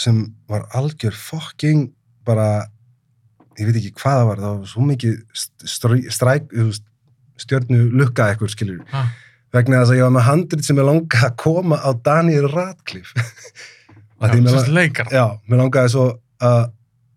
[0.00, 1.90] sem var algjör fucking
[2.26, 2.64] bara
[3.60, 6.48] ég veit ekki hvað það var, það var svo mikið st- stræ- stræk,
[7.42, 9.04] stjörnu lukka ekkur skilur, Ha.
[9.52, 13.14] vegna þess að ég var með handrit sem ég langaði að koma á Daniel Radcliffe
[14.22, 15.08] Já, sagt leikar.
[15.10, 16.04] Já, mér langaði svo
[16.40, 16.60] að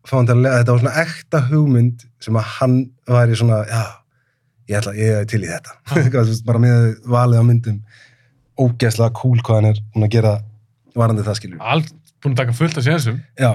[0.06, 2.76] fá hann til að lega, þetta var svona ekta hugmynd sem að hann
[3.10, 3.84] væri svona, já,
[4.70, 5.78] ég ætla, ég er til í þetta.
[6.50, 7.80] Bara með valið á myndum,
[8.62, 10.34] ógeðslega cool hvað hann er búin að gera
[10.96, 11.62] varandi það skilur.
[11.62, 11.94] Allt
[12.24, 13.18] búin að taka fullt af sénsum.
[13.42, 13.52] Já,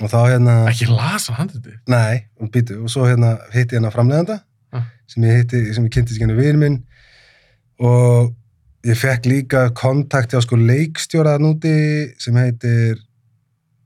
[0.00, 1.74] og þá hérna, Ekki lasa handriti.
[1.90, 4.40] nei, og býtu, og svo hérna hitti hérna framleganda,
[4.72, 4.82] Ah.
[5.08, 6.74] sem ég hitti, sem ég kynntist ekki henni vinn minn,
[7.80, 8.34] og
[8.84, 11.72] ég fekk líka kontakti á sko leikstjóraðan úti
[12.20, 12.98] sem heitir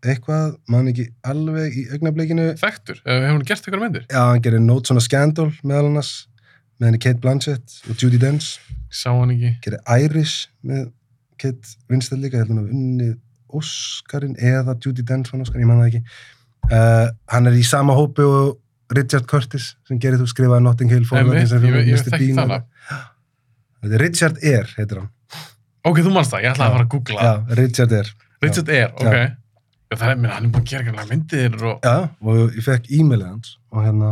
[0.02, 2.46] eitthvað, man ekki alveg í augnablikinu.
[2.60, 3.00] Þekktur.
[3.06, 4.06] Eh, Hefur hún gert ykkur myndir?
[4.10, 6.12] Já, hann gerir Notes on a Scandal meðal annars,
[6.80, 8.56] með henni Kate Blanchett og Judi Dench.
[8.92, 9.52] Sá hann ekki.
[9.64, 10.88] Gerir Irish með
[11.42, 13.14] Kate Winslet líka, ég held hann að unnið
[13.52, 16.02] Oscarinn eða Judi Dench vann Oscar, ég man það ekki.
[16.72, 18.58] Uh, hann er í sama hópi og
[18.92, 24.38] Richard Curtis sem gerir þú skrifaði Notting Hill Forward, ég, ég þekki það er Richard
[24.42, 25.10] Eyre, heitir hann.
[25.82, 27.22] Ok, þú manst það, ég ætlaði að fara að googla.
[27.26, 28.12] Já, Richard Eyre.
[28.44, 29.16] Richard Eyre, ok.
[29.16, 29.24] Já.
[30.00, 31.80] Það er, minn, hann er búin að gera gamla myndir og...
[31.84, 34.10] Já, og ég fekk e-mailið hans og hérna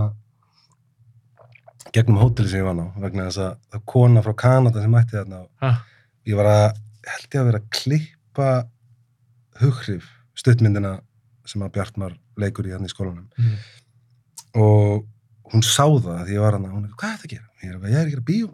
[1.95, 5.17] gegnum hóteli sem ég var á vegna þess að það kona frá Kanada sem mætti
[5.19, 5.71] þarna og Ha.
[6.31, 6.67] ég var að,
[7.11, 8.51] held ég að vera að klippa
[9.61, 10.93] hughrif stuttmyndina
[11.51, 13.57] sem að Bjartmar leikur í hann í skólanum Mm.
[14.61, 15.07] og
[15.53, 17.49] hún sá það því ég var hann hún er, hvað er það að gera?
[17.63, 18.49] Ég er, ég er að gera bíó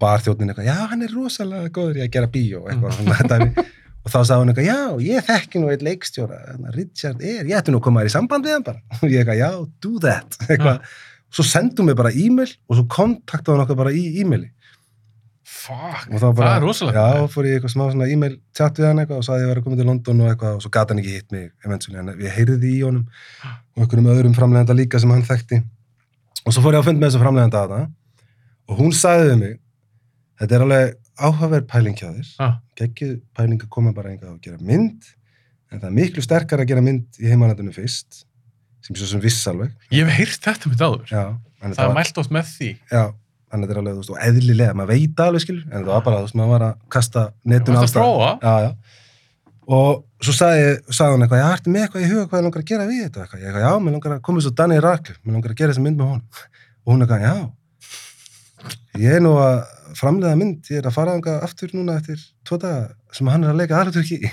[0.00, 3.64] barþjóðnin eitthvað, já hann er rosalega góður í að gera bíó eitthvað, svona dæmi
[4.00, 6.38] og þá sagði hún eitthvað, já, ég þekki nú eitt leikstjóra,
[6.76, 8.80] Richard er, ég ætti nú að koma þér í samband við hann bara.
[9.00, 9.50] Og ég eitthvað, já,
[9.84, 10.38] do that.
[10.48, 10.94] Eitthvað,
[11.30, 14.50] svo sendum við bara e-mail og svo kontaktaði hann okkar bara í e-maili.
[15.50, 17.02] Fuck, bara, það er rosalega.
[17.04, 19.64] já, fór ég eitthvað smá svona e-mail chat við hann eitthvað og sagði ég að
[19.66, 22.36] koma til London og eitthvað og svo gata hann ekki hitt mig eventually, en ég
[22.38, 23.02] heyrði í honum
[23.44, 25.60] og einhverjum öðrum framlegenda líka sem hann þekkti.
[26.46, 27.84] Og svo fór ég að fund með þessu framlegenda að það
[28.70, 29.54] og hún sagði við mig
[30.40, 32.54] þetta er alveg áhugaverð pæling hjá þér Ah.
[32.80, 35.04] geggjuð pæling að koma bara einhvað og gera mynd
[35.70, 38.24] en það er miklu sterkar að gera mynd í heimalandinu fyrst
[38.82, 41.06] sem svo sem viss alveg Ég hef heyrt þetta mitt áður.
[41.12, 41.24] já,
[41.62, 42.70] en Það er mælt oft með því.
[42.90, 43.04] já,
[43.50, 45.92] þannig að þetta er alveg, þú veist, og eðlilega, maður veit alveg, skilur, en það
[45.92, 47.22] var bara, þú veist, maður var að kasta
[47.90, 48.08] staðar.
[48.08, 48.30] prófa.
[48.40, 48.72] Já, já.
[49.70, 52.62] Og svo sagði, sagði hann eitthvað, já, ertu með eitthvað í huga hvað ég langar
[52.64, 53.20] að gera við þetta?
[53.26, 53.40] Eitthvað.
[53.40, 55.84] Ég eitthvað, já, mér langar að koma svo Daniel Radcliffe, mér langar að gera þessa
[55.84, 56.24] mynd með honum.
[56.80, 57.34] Og hún eitthvað, já,
[59.00, 59.60] ég er nú að
[59.98, 62.20] framleiða mynd, ég er að fara þangað aftur núna eftir
[62.50, 64.30] daga sem hann er að leika aðraturki í.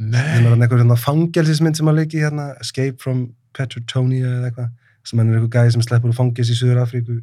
[0.00, 0.46] Það Nei.
[0.46, 3.26] er einhver hérna fangelsismynd sem hann leiki hérna, Escape from
[3.56, 4.70] Petrotonia eða eitthvað,
[5.04, 7.18] sem hann er einhver gæði sem sleppur úr fangels í Suður Afríku.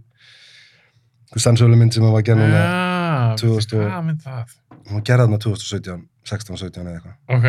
[1.27, 2.61] Einhver sannsölu mynd sem hann var að gera núna.
[2.61, 4.55] Já, 2000 og-
[4.91, 7.47] hún gerði þarna 2017, 16, 17 eða eitthvað Ok.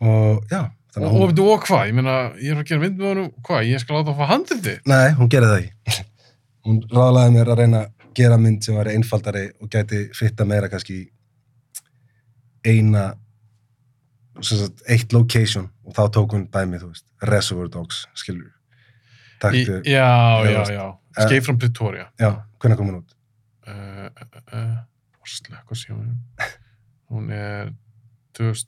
[0.00, 1.82] og já, Og, þannig að og, hún, og, og hvað?
[1.90, 3.66] Ég meina, ég er að gera mynd með honum, hvað?
[3.70, 4.74] Ég skal láta að fá handriti?
[4.88, 6.04] nei, hún gerði það ekki
[6.66, 10.68] hún ráðlaði mér að reyna að gera mynd sem var einfaldari og gæti fitta meira
[10.72, 11.06] kannski í
[12.66, 13.06] eina
[14.42, 19.78] sagt, eitt location og þá tók hún dæmi, þú veist, Reservoir Dogs skilur Í, taktu,
[19.84, 20.06] já,
[20.42, 20.84] Eða já, veist, já.
[20.88, 22.06] eh, Escape from Pretoria.
[22.18, 23.12] já, hvernig kom hún út?
[23.66, 24.76] Uh, uh, uh,
[25.26, 26.12] slökk að sjá hún.
[27.10, 27.68] Hún er
[28.38, 28.66] 2000,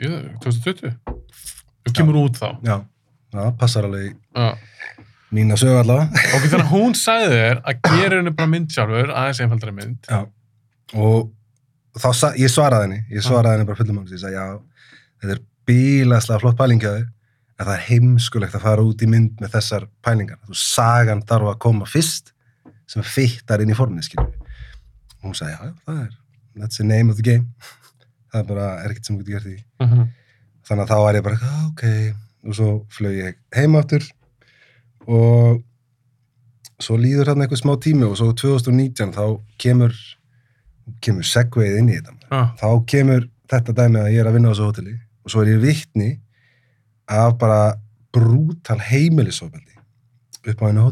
[0.00, 0.10] jú,
[0.44, 0.90] 2020.
[1.86, 2.48] Þú kemur út þá.
[2.66, 2.76] já,
[3.32, 4.16] það passar alveg í
[5.36, 5.40] Já.
[5.40, 9.10] mína sögu allavega Ok, þannig að hún sagði þér að gera henni bara mynd sjálfur,
[9.12, 10.08] aðeins einfaldari mynd.
[10.10, 10.20] Já,
[10.94, 11.32] og
[11.98, 15.36] þá, sa- ég svaraði henni, ég svaraði henni bara fullum áls, ég sagði, já, þetta
[15.36, 17.06] er bílaslega flott pælingjaði,
[17.58, 20.38] en það er heimskulegt að fara út í mynd með þessar pælingar.
[20.46, 22.32] Þú sagan þarf að koma fyrst,
[22.86, 24.60] sem fittar inn í formið, skiljum við.
[25.16, 26.12] Og hún sagði, já, já, það er,
[26.60, 27.48] that's the name of the game.
[28.36, 29.64] Það er bara, er ekkert sem þú getur gert í.
[29.80, 30.06] -huh.
[30.68, 31.82] Þannig að þá var ég bara, "Ah, ok,
[32.46, 34.02] og svo flög ég heim áttur
[35.06, 35.62] og
[36.82, 39.22] svo líður hann eitthvað smá tími og svo 2019 þá
[39.62, 39.94] kemur,
[41.00, 42.14] kemur segveið inn í þetta.
[42.30, 45.42] ah, Þá kemur þetta dæmi að ég er að vinna á þessu hóteli og svo
[45.44, 46.10] er ég vittni
[47.08, 47.60] af bara
[48.12, 49.74] brútal heimilisofbeldi
[50.50, 50.84] upp á einu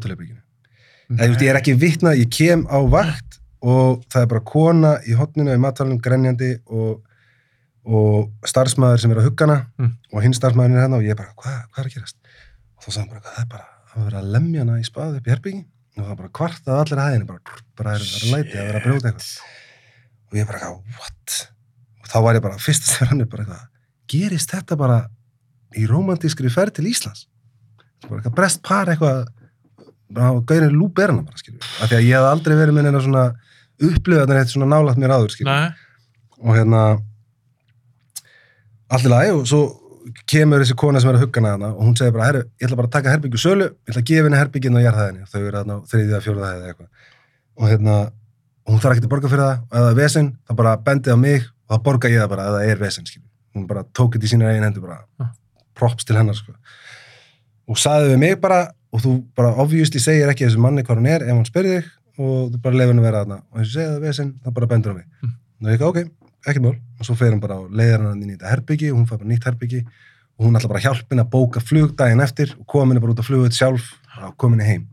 [1.31, 5.13] veist, ég er ekki vittnað, ég kem á vakt og það er bara kona í
[5.19, 7.03] hotninu í matalunum grenjandi og,
[7.85, 9.93] og starfsmæður sem er að huggana Mm.
[10.13, 12.17] og hinn starfsmæðurinn er hérna og ég bara, hvað, hvað er að gerast?
[12.79, 13.69] Og þá hann bara, "Hvað, það er bara
[14.01, 15.63] að vera að lemja hana í spaði upp í herbyggi
[15.95, 18.67] og það er bara kvartað allir að hæðinu, bara, bara er, er að læti að
[18.69, 19.29] vera að brjóta eitthvað.
[20.25, 21.37] Og ég bara, eitthvað, what?
[22.03, 23.69] Og þá var ég bara, fyrst að hann er bara eitthvað,
[24.11, 24.99] gerist þetta bara
[25.79, 27.29] í romantískri ferð til Íslands?
[28.09, 29.25] Bara eitthvað brest par eitthvað
[30.15, 31.63] bara gaurin lúberna bara, skilju.
[31.63, 33.25] Af því að ég hef aldrei verið með neina svona
[33.85, 35.57] upplifað þetta svona nálægt mér áður, skilju.
[36.43, 36.83] Og hérna,
[38.95, 39.63] allir lagi og svo
[40.29, 42.77] kemur þessi kona sem er að hugga hana og hún segir bara, herru, ég ætla
[42.77, 45.25] bara að taka herbyggju sölu, ég ætla að gefa henni herbyggin og jarðhæðinni.
[45.33, 46.89] Þau eru þarna á þriðja, fjóraða hæði eða eitthvað.
[47.55, 47.95] Og hérna,
[48.69, 51.13] hún þarf ekki að borga fyrir það og ef það er vesen, þá bara bendið
[51.15, 53.29] á mig og þá borga ég það bara ef það er vesen skilur.
[53.55, 55.31] hún bara tók þetta í sína eigin hendur bara Ah.
[55.75, 56.53] props til hennar sko.
[57.69, 61.09] og saði við mig bara og þú bara obviously segir ekki þessu manni hvað hún
[61.09, 61.85] er ef hann spyrir þig
[62.19, 62.75] og þú bara
[66.45, 66.77] að er ekki mál.
[67.01, 69.21] Og svo fer hann bara og leiðir hann inn í þetta herbyggi og hún fær
[69.21, 72.55] bara nýtt herbyggi og hún ætla bara að hjálpa henni að bóka flug daginn eftir
[72.59, 74.87] og koma henni bara út á flugveit sjálf og koma henni heim.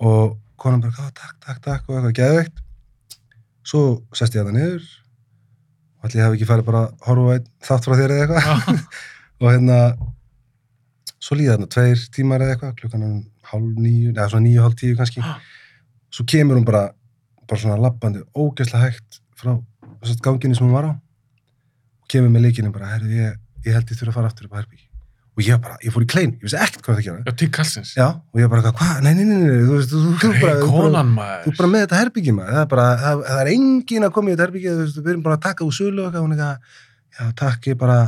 [0.00, 2.62] Og konan bara, "Ah, takk, takk, takk og eitthvað geðveikt.
[3.64, 4.84] Svo sest ég að það niður.
[6.02, 8.84] Og ég hef ekki farið bara að horfa þátt frá þér eða eitthvað.
[9.40, 9.78] Og hérna
[11.20, 14.76] svo líða þarna tveir tímar eða eitthvað klukkan er hálf nýju, eða svona nýju, hálf
[14.80, 15.24] tíu kannski.
[16.10, 16.90] Svo kemur hún bara
[17.48, 19.56] bara svona lappandi, ógeðslega hægt frá
[20.02, 23.36] þessast ganginni sem hún var á og kemur með leikinu bara, herru, ég,
[23.66, 24.90] ég held ég þurfa að fara aftur upp á herbyggi
[25.40, 27.20] og ég bara, ég fór í klein, ég vissi ekkert hvað það gera.
[27.24, 27.90] Já, til kallsins.
[27.96, 30.66] já, og ég bara, hvað, nei, nei, nei, nei, þú veist, þú, þú, bara, þú,
[30.90, 34.14] bara, þú bara með þetta herbyggi maður, það er bara, það, það er engin að
[34.16, 36.34] koma í þetta herbyggi, þú veist, við erum bara að taka úr sölu og hún
[36.34, 36.56] eitthvað,
[37.16, 37.98] já, takk, ég bara,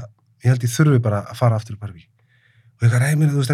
[0.43, 2.09] ég held ég þurfi bara að fara aftur upp á herbyggi.
[2.75, 3.53] Og ég eitthvað, nei, mér, þú veist,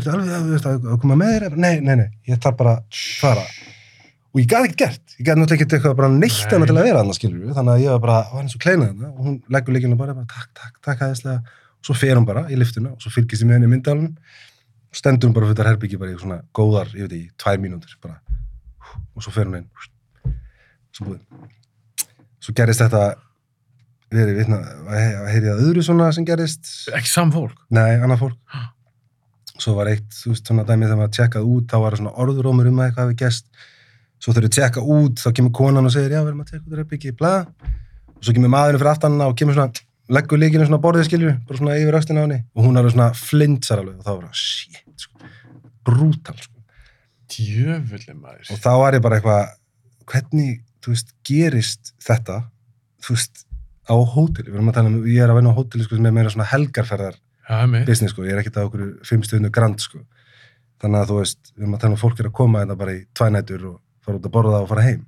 [4.34, 6.50] Og ég gæti ekkert gert, ég gæti náttúrulega ekkert eitthvað bara neitt Nei.
[6.52, 8.60] hana til að vera þarna, skilur við, þannig að ég var bara, var eins og
[8.64, 12.18] kleinað hana og hún leggur líkinu bara, bara, takk, takk, takk, aðeinslega, og svo fer
[12.20, 14.12] hún bara í liftuna og svo fylgist ég með henni í myndalunum
[15.00, 18.18] stendur hún bara fyrir herbyggi bara í svona góðar, ég veit ekki, tvær mínútur bara,
[19.16, 19.68] og svo fer hún inn.
[20.96, 21.24] Svo búið.
[22.44, 23.02] Svo gerist þetta
[24.12, 24.58] verið vitna,
[25.28, 27.56] heyrið að öðru svona sem gerist, Ekki sam fólk.
[27.70, 28.60] nei, annað fólk
[34.18, 35.38] svo var eitt, þú veist, svona dæmi þegar maður tjekkað út, þá var það svona
[35.38, 36.66] orðurómur um að tjekka út þá kemur konan og segir, já, við erum að tjekka
[36.68, 37.34] út herbyggi, bla,
[38.14, 41.60] og svo kemur maðurinn fyrir aftan og kemur svona, leggur líkinu svona borðið skilju, bara
[41.60, 42.38] svona yfir östina á henni.
[42.56, 45.32] Og hún er svona flintsar alveg og þá var það, shit, sko,
[45.86, 46.54] brútal, sko.
[47.28, 48.46] Djöfulli maður.
[48.54, 49.50] og þá var ég bara eitthvað
[50.08, 52.38] hvernig, þú veist, gerist þetta
[53.04, 53.44] þú veist,
[53.88, 54.50] á hóteli?
[54.50, 56.48] Við erum að tala um, ég er að vinna á hóteli sko, er meira svona
[56.50, 57.18] helgarferðar
[57.88, 60.02] business sko, ég er ekkert á okkur fimm stöðnu grand sko,
[60.82, 62.96] þannig að þú veist við erum að tala um fólk er að koma þetta bara
[62.96, 63.76] í tvænætur og
[64.08, 65.06] fara út að borða og fara heim.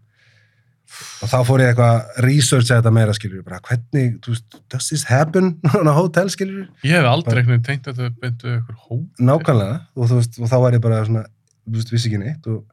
[1.22, 5.04] Og þá fór ég eitthvað að researcha þetta meira skilur, bara hvernig, veist, does this
[5.06, 8.98] happen on a hotel skilur, Ég hef aldrei veginn tengt að þetta beintu ykkur hó.
[9.22, 11.22] nákvæmlega og veist, og þá var ég bara svona
[11.62, 12.64] þú veist, vissi ekki neitt og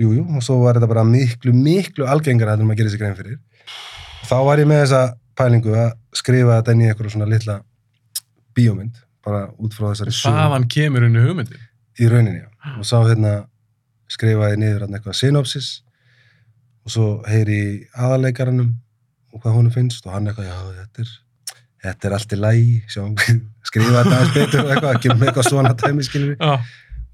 [0.00, 3.02] jú, jú, og svo var þetta bara miklu, miklu algengara heldur en maður gerir sér
[3.06, 3.40] grein fyrir.
[4.28, 5.00] Þá var ég með þessa
[5.40, 5.90] pælingu að
[6.20, 7.56] skrifa þetta inn í eitthvað svona litla
[8.58, 10.36] bíómynd, bara út frá þessari sögu.
[10.36, 11.64] Þaðan kemur henni hugmyndin.
[12.00, 13.32] í rauninni, já, og sá hérna
[14.10, 15.70] skrifaði niður hérna eitthvað synopsis
[16.84, 18.70] og svo heyri í aðaleikaranum
[19.34, 21.10] og hvað honum finnst og hann eitthvað, já, þetta er
[21.80, 22.76] þetta er allt í lægi,
[23.68, 26.56] skrifa þetta aðeins betur eitthvað, kemur með eitthvað svona tæmi skilur Já.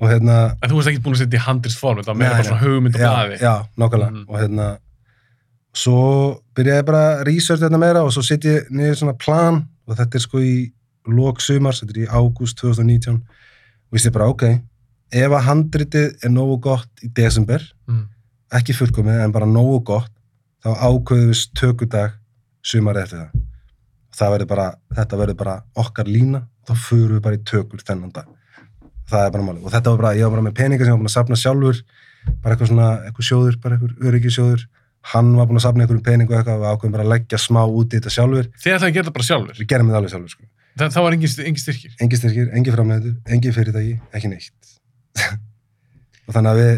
[0.01, 2.47] og hérna En þú veist ekki búin að setja í handrist form, þetta Nei, bara
[2.49, 3.39] svona hugmynd og blaði.
[3.45, 4.25] já, nákvæmlega Mhm.
[4.29, 4.67] og hérna
[5.77, 5.99] svo
[6.57, 9.97] byrjaði ég bara að research þetta meira og svo setja ég niður svona plan og
[9.99, 10.55] þetta er sko í
[11.07, 14.47] lok sumars, þetta er í ágúst 2019 og ég sé bara ok
[15.13, 18.07] ef að handritið er nógu gott í desember, Mm.
[18.53, 20.11] ekki fullkomið en bara nógu gott,
[20.65, 22.13] þá ákveðum við tökudag
[22.63, 23.43] sumar eftir það
[24.17, 28.13] það verður bara, þetta verður bara okkar lína, þá förum við bara í tökur þennan
[28.13, 28.27] dag,
[29.11, 30.97] það er bara máli og þetta var bara, ég var bara með peninga sem ég
[30.97, 31.83] var búin að safna sjálfur
[32.43, 34.65] bara eitthvað svona, eitthvað sjóður bara eitthvað öryggisjóður,
[35.13, 37.63] hann var búin að safna einhverjum peningu og eitthvað, við ákveðum bara að leggja smá
[37.69, 39.55] út í þetta sjálfur, Þið ætlaði að gera þetta bara sjálfur.
[39.61, 40.45] við gerum þetta alveg sjálfur sko.
[40.77, 41.93] Það, það var engin, engin styrkir.
[42.01, 44.73] engi styrkir, engi framleitur, engi fyrirtæki ekki neitt
[45.17, 46.73] og þannig að við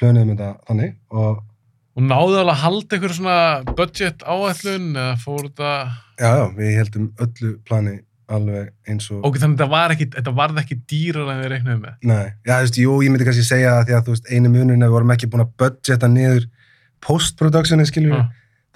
[0.00, 1.48] plönuðum þetta þannig og
[1.92, 5.72] Og náðu alveg að halda ykkur svona budget áætlun eða fór þetta...
[6.16, 7.92] já, já, við heldum öllu plani
[8.32, 11.50] alveg eins og Ok, þannig að þetta var ekki, þetta varð ekki dýrar en þið
[11.52, 11.98] reiknuðu með.
[12.08, 14.52] Nei, já, þú veist, jú, ég myndi kannski segja að því að þú veist, einu
[14.54, 16.46] munun við vorum ekki búin að budgeta niður
[17.04, 18.24] post-productioni, skiljum við,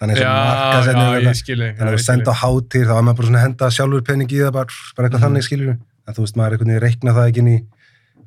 [0.02, 1.70] þannig sem já, markasetning ég skilji.
[1.78, 4.28] þannig að við senda á hátir, þá var maður bara svona að henda sjálfur pening
[4.36, 4.68] í það, bara,
[4.98, 5.26] bara eitthvað Mhm.
[5.30, 6.52] þannig, skiljum við, en þú veist, maður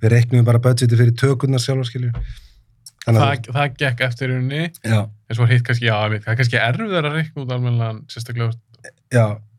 [0.02, 1.62] við reiknum bara budgeti fyrir tökurnar
[3.16, 7.08] að, Það, það gekk eftir unni, en svo hitt kannski, já, það er kannski erfiðar
[7.10, 8.52] að reikna út almennilega, sérstaklega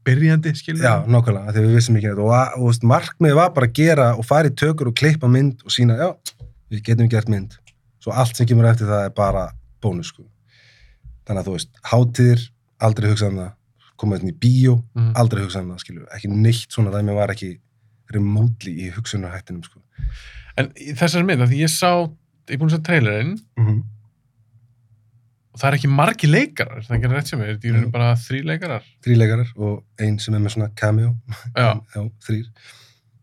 [0.06, 2.20] byrjandi, skilur já, nákvæmlega, að við vissum ekki neitt.
[2.24, 5.74] Og, og, markmiðið var bara að gera og fara í tökur og klippa mynd og
[5.74, 6.08] sína, já,
[6.72, 7.56] við getum gert mynd.
[8.00, 9.46] Svo allt sem kemur eftir það er bara
[9.82, 10.24] bónus, sko.
[11.28, 12.46] Þannig að þú veist, hátíðir,
[12.86, 13.50] aldrei hugsað um það.
[14.00, 15.10] Koma þetta í bíó, Mhm.
[15.20, 17.58] aldrei hugsað um það skilju, ekki neitt svona dæmi var ekki
[18.14, 19.80] remotely í hugsunarhættinum sko.
[20.58, 21.90] En í þessari mynd, af því ég sá,
[22.50, 23.80] ég er búin að sjá trailerinn, mm -hmm.
[25.54, 27.92] og það er ekki margi leikarar, það er ekki rétt sem er, er rauninni Mm.
[27.94, 28.84] bara þrý leikarar.
[29.04, 31.16] þríleikarar og einn sem er með svona cameo
[31.56, 32.46] Já, já þrýr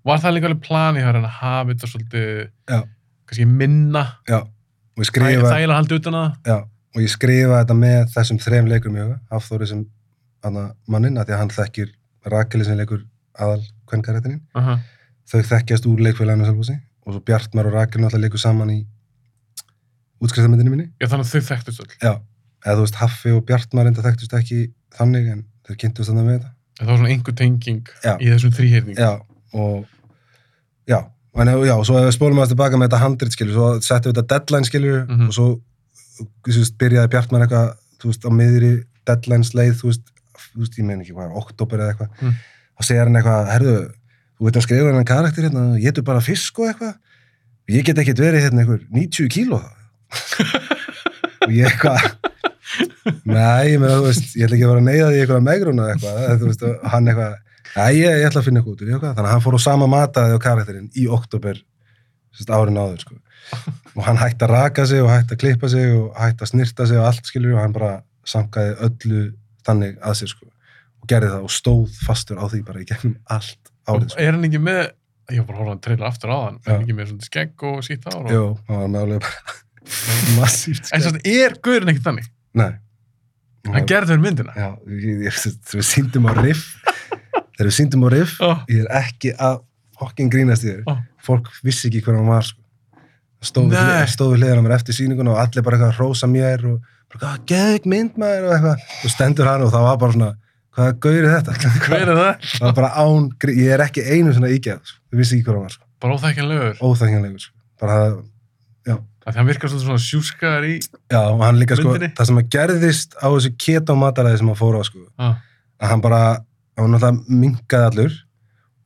[0.08, 2.82] var það líka alveg plani hjá hérna að hafa þetta svolítið, Já.
[3.28, 6.48] kannski minna, já, og ég það skrifa er að halda utan að það?
[6.48, 6.58] já,
[6.96, 9.86] og ég skrifa þetta með þessum þrem leikur mjög, Hafþóri sem
[10.88, 11.90] mannin, að því að hann þekkir
[12.32, 13.04] Rakeli sem leikur
[13.38, 14.78] aðal kvenkarættininn Aha.
[15.32, 16.78] þau þekkjast úr leikfélaginu Selfossi
[17.08, 18.80] og svo Bjartmar og Rakel náttúrulega leikur saman í
[20.24, 21.92] útskriftamindinu minni Já, þannig að þau þekktust öll.
[22.02, 22.14] já,
[22.66, 24.62] eða þú veist Haffi og Bjartmar enda þekktust ekki
[24.98, 28.12] þannig en þau kynntust þannig með þetta Það var svona einhver tenging Já.
[28.22, 28.98] í þessum þrýhyrning.
[29.02, 29.12] já,
[29.54, 29.86] og
[30.90, 31.00] já,
[31.42, 34.12] en já, og svo ef við spólum að tilbaka með þetta handrit skilur, svo settum
[34.14, 35.28] við þetta deadline skilur Mhm.
[35.28, 35.48] og svo
[36.46, 38.72] veist, byrjaði Bjartmar eitthvað þú veist, á miðri
[39.10, 40.06] deadline sleið þú veist,
[40.54, 42.34] þú veist, ég meina ekki hvað, oktober eða eitthvað Mm.
[42.78, 43.78] Og segir hann eitthvað, herðu
[44.38, 46.96] þú veit að skrifa hennan karakter hérna, ég getur bara fisk og eitthvað.
[47.74, 49.60] Ég get ekkert verið hérna einhver 90 kíló.
[51.48, 52.06] Og ég eitthvað
[53.28, 55.82] nei, ég meina, þú veist, ég ætla ekki að vera að neyða því eitthvað megrun
[55.84, 57.38] eða eitthvað, þú veist, hann eitthvað
[57.78, 59.16] nei, ég, ég ætla að finna eitthvað út úr, eitthvað.
[59.18, 61.64] Þannig að hann fór á sama mataði á karakterinn í oktober
[62.54, 63.18] árin áður, sko.
[63.96, 66.88] Og hann hætti að raka sig og hætti að klippa sig og hætti að snirta
[66.90, 67.94] sig og allt, skilur og hann bara
[68.28, 69.24] sankaði öllu
[69.66, 70.52] þannig að sér, sko
[71.10, 74.48] gerði það og stóð fastur á því bara í gegnum allt árið, sko Er hann
[74.48, 74.82] ekki með,
[75.32, 77.28] ég var bara að horfa hann trailer aftur á hann, er hann ekki með svona
[77.30, 78.20] skegg og sítt ár?
[78.24, 79.56] og- Jú, hann var með alveg bara
[80.42, 81.22] massíft En skegg.
[81.22, 82.28] svo er Guðurinn ekki þannig?
[82.58, 82.72] Nei.
[83.68, 84.54] Hann gerði þau myndina?
[84.56, 86.66] Já, þegar við síndum á riff
[87.58, 89.62] þegar við síndum á riff Ó, ég er ekki að
[89.98, 90.94] fokkin grínast í þér Ó.
[91.28, 92.62] fólk vissi ekki hver hann var sko.
[93.44, 93.88] stóð við Nei.
[93.98, 96.64] hlið- stóð við hliðan á mér eftir sýninguna og allir bara eitthvað að hrósa mér
[96.72, 96.82] og
[97.14, 100.32] bara geðvik mynd maður og eitthvað og stendur hann og það var bara svona
[100.78, 101.58] hvaða gaur er þetta?
[101.88, 102.48] hver er það?
[102.54, 103.28] það var bara án,
[103.58, 105.00] ég er ekki einu svona ígæð sko.
[105.12, 105.86] við vissi ekki hver hann var, sko.
[106.04, 106.76] Bara óþækjanlegur.
[106.86, 107.56] óþækjanlegur sko.
[107.82, 108.18] bara það,
[109.28, 110.76] Af Því hann virkar svona sjúskar í...
[111.12, 112.14] já, og hann líka sko, Myndinni?
[112.16, 115.34] það sem að gerðist á þessu keto mataræði sem hann fór á sko, Ah.
[115.84, 116.20] að hann bara,
[116.80, 118.16] hann náttúrulega minkaði allur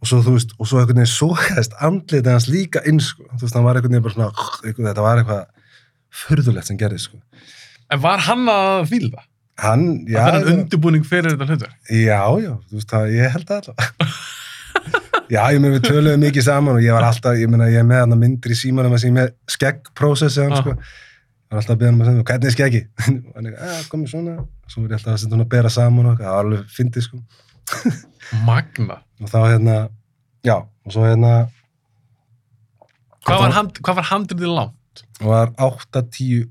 [0.01, 3.43] og svo, þú veist, og svo einhvern veginn sókæðist andlitið hans líka inn, sko, þú
[3.45, 4.49] veist, hann var einhvern veginn bara svona,
[4.81, 5.45] þetta var eitthvað
[6.23, 7.21] furðulegt sem gerðist, sko.
[7.93, 9.27] En var hann að fíla það?
[9.61, 11.73] Hann, já, Það er undirbúning fyrir þetta hlutur?
[11.93, 13.77] já, já, þú veist, það, ég held það alltaf.
[15.35, 17.87] já, ég meina, við töluðum mikið saman og ég var alltaf, ég meina, ég er
[17.91, 20.63] með hann myndir í símanum að sé með skeggprósessi hann, Ah.
[20.65, 20.73] sko.
[21.51, 22.81] Ég var alltaf að beða hann að segja, hvernig er skeggi?
[23.27, 24.35] og hann er, að, komið svona,
[24.71, 27.07] svo er ég alltaf að setja hann að bera saman og það var alveg fyndið,
[27.09, 27.21] sko.
[28.49, 28.97] Magna.
[29.21, 29.75] og þá hérna
[30.47, 31.33] já, og svo hérna
[33.21, 35.03] Hvað var, hand, var handriðið langt?
[35.21, 36.47] var 8, 10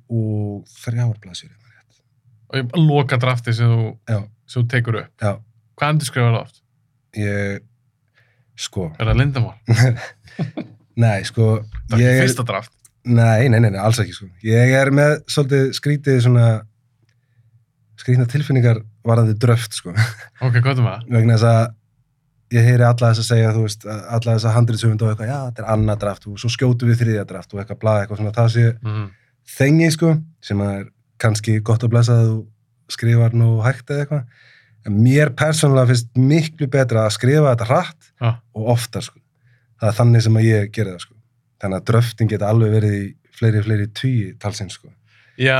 [2.50, 3.88] og 3 blaðsjur Og ég loka drafti sem þú,
[4.50, 5.10] sem þú tekur upp.
[5.22, 5.32] já,
[5.80, 6.60] Hvað endur skrifar það oft?
[7.16, 7.60] ég
[8.60, 9.54] sko, Er það lindamál?
[11.04, 11.46] nei, sko
[11.90, 12.72] Það er ekki fyrsta draft.
[13.06, 16.48] nei, nei, nei, nei, alls ekki sko ég er með svolítið skrítið svona
[18.00, 19.92] skrítna tilfinningar varðandi dröft sko,
[20.44, 21.06] Ok, er með það?
[21.16, 21.76] vegna þess að
[22.50, 25.36] ég heyri alla þess að segja, þú veist, alla þess að handritsöfund og eitthvað, já,
[25.50, 28.32] þetta er annað draft og svo skjótu við þriðja draft og eitthvað blaða eitthvað svona,
[28.34, 29.04] það sé Mm.
[29.56, 30.10] þengi sko,
[30.42, 30.88] sem að er
[31.20, 32.38] kannski gott að blessa að þú
[32.94, 34.46] skrifar nú hægt eða eitthvað
[34.88, 38.30] en mér persónulega finnst miklu betra að skrifa þetta hratt Já.
[38.56, 39.18] og oftar sko.
[39.80, 41.14] það er þannig sem að ég geri það sko.
[41.60, 43.04] þannig að dröftin geta alveg verið í
[43.40, 44.90] fleiri, fleiri tugi talsins sko.
[45.40, 45.56] Já,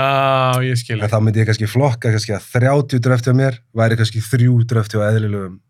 [0.65, 0.99] ég skil.
[1.01, 4.59] en þá myndi ég kannski flokka kannski að 30 dröfti á mér væri kannski þrjú
[4.69, 5.61] dröfti á eðlilegum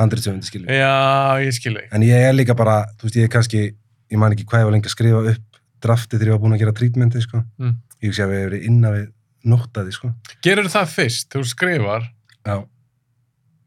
[0.00, 1.88] handritsöfundi skilju Já, ég skil þig.
[1.92, 3.62] en ég er líka bara, þú veist, ég er kannski
[4.10, 6.56] ég man ekki hvað ég var lengi að skrifa upp drafti þegar ég var búin
[6.56, 7.42] að gera trítmenti sko.
[7.60, 7.74] Mm.
[8.00, 9.06] ég hugsi að við verið innan við
[9.48, 10.12] nóttaði sko.
[10.44, 12.06] Gerur það fyrst, þegar þú skrifar,
[12.46, 12.56] Já,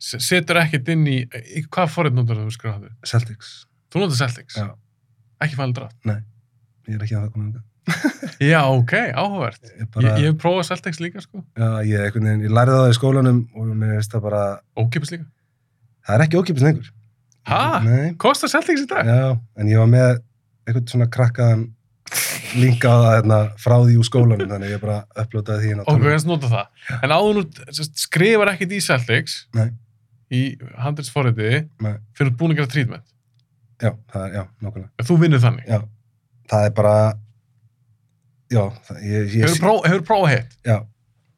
[0.03, 1.19] se- setur ekkert inn í,
[1.57, 2.95] í hvað forrið notar þú skrifar það?
[3.09, 3.51] Celtics.
[3.93, 4.57] Þú notar Celtics?
[4.59, 4.71] Já.
[5.43, 5.97] Ekki fælið draft?
[6.87, 7.69] Ég er ekki að það komið um það.
[8.43, 9.61] Já, ok, áhugavert.
[9.67, 11.41] Ég, Ég, bara, ég hef prófað Celtics líka, sko.
[11.59, 14.43] já, ég, veginn, ég lærði það í skólanum og mér finnst það bara,
[14.79, 15.25] Ókipis líka.
[16.07, 16.91] það er ekki ókipis lengur.
[17.83, 19.05] Nei, Kostar Celtics í dag?
[19.05, 20.21] já, en ég var með
[20.67, 21.65] einhvern svona krakkaðan
[22.57, 26.27] linka á það hérna, frá því úr skólanum, þannig ég bara upplótaði því Ok, ég
[26.29, 26.69] nota það.
[26.99, 27.43] En áður nú
[28.03, 29.67] skrifar ekkert í Celtics Nei.
[30.33, 30.43] í
[30.83, 31.65] handelsforriði
[32.13, 33.05] fyrir að búin að gera trítment.
[33.81, 35.05] Já, það er, já, nákvæmlega.
[35.09, 35.67] Þú vinnur þannig.
[35.67, 35.79] Já,
[36.53, 36.95] það er bara,
[38.53, 40.77] já, það, ég, ég, Hefur próf, hefur prófað hitt já,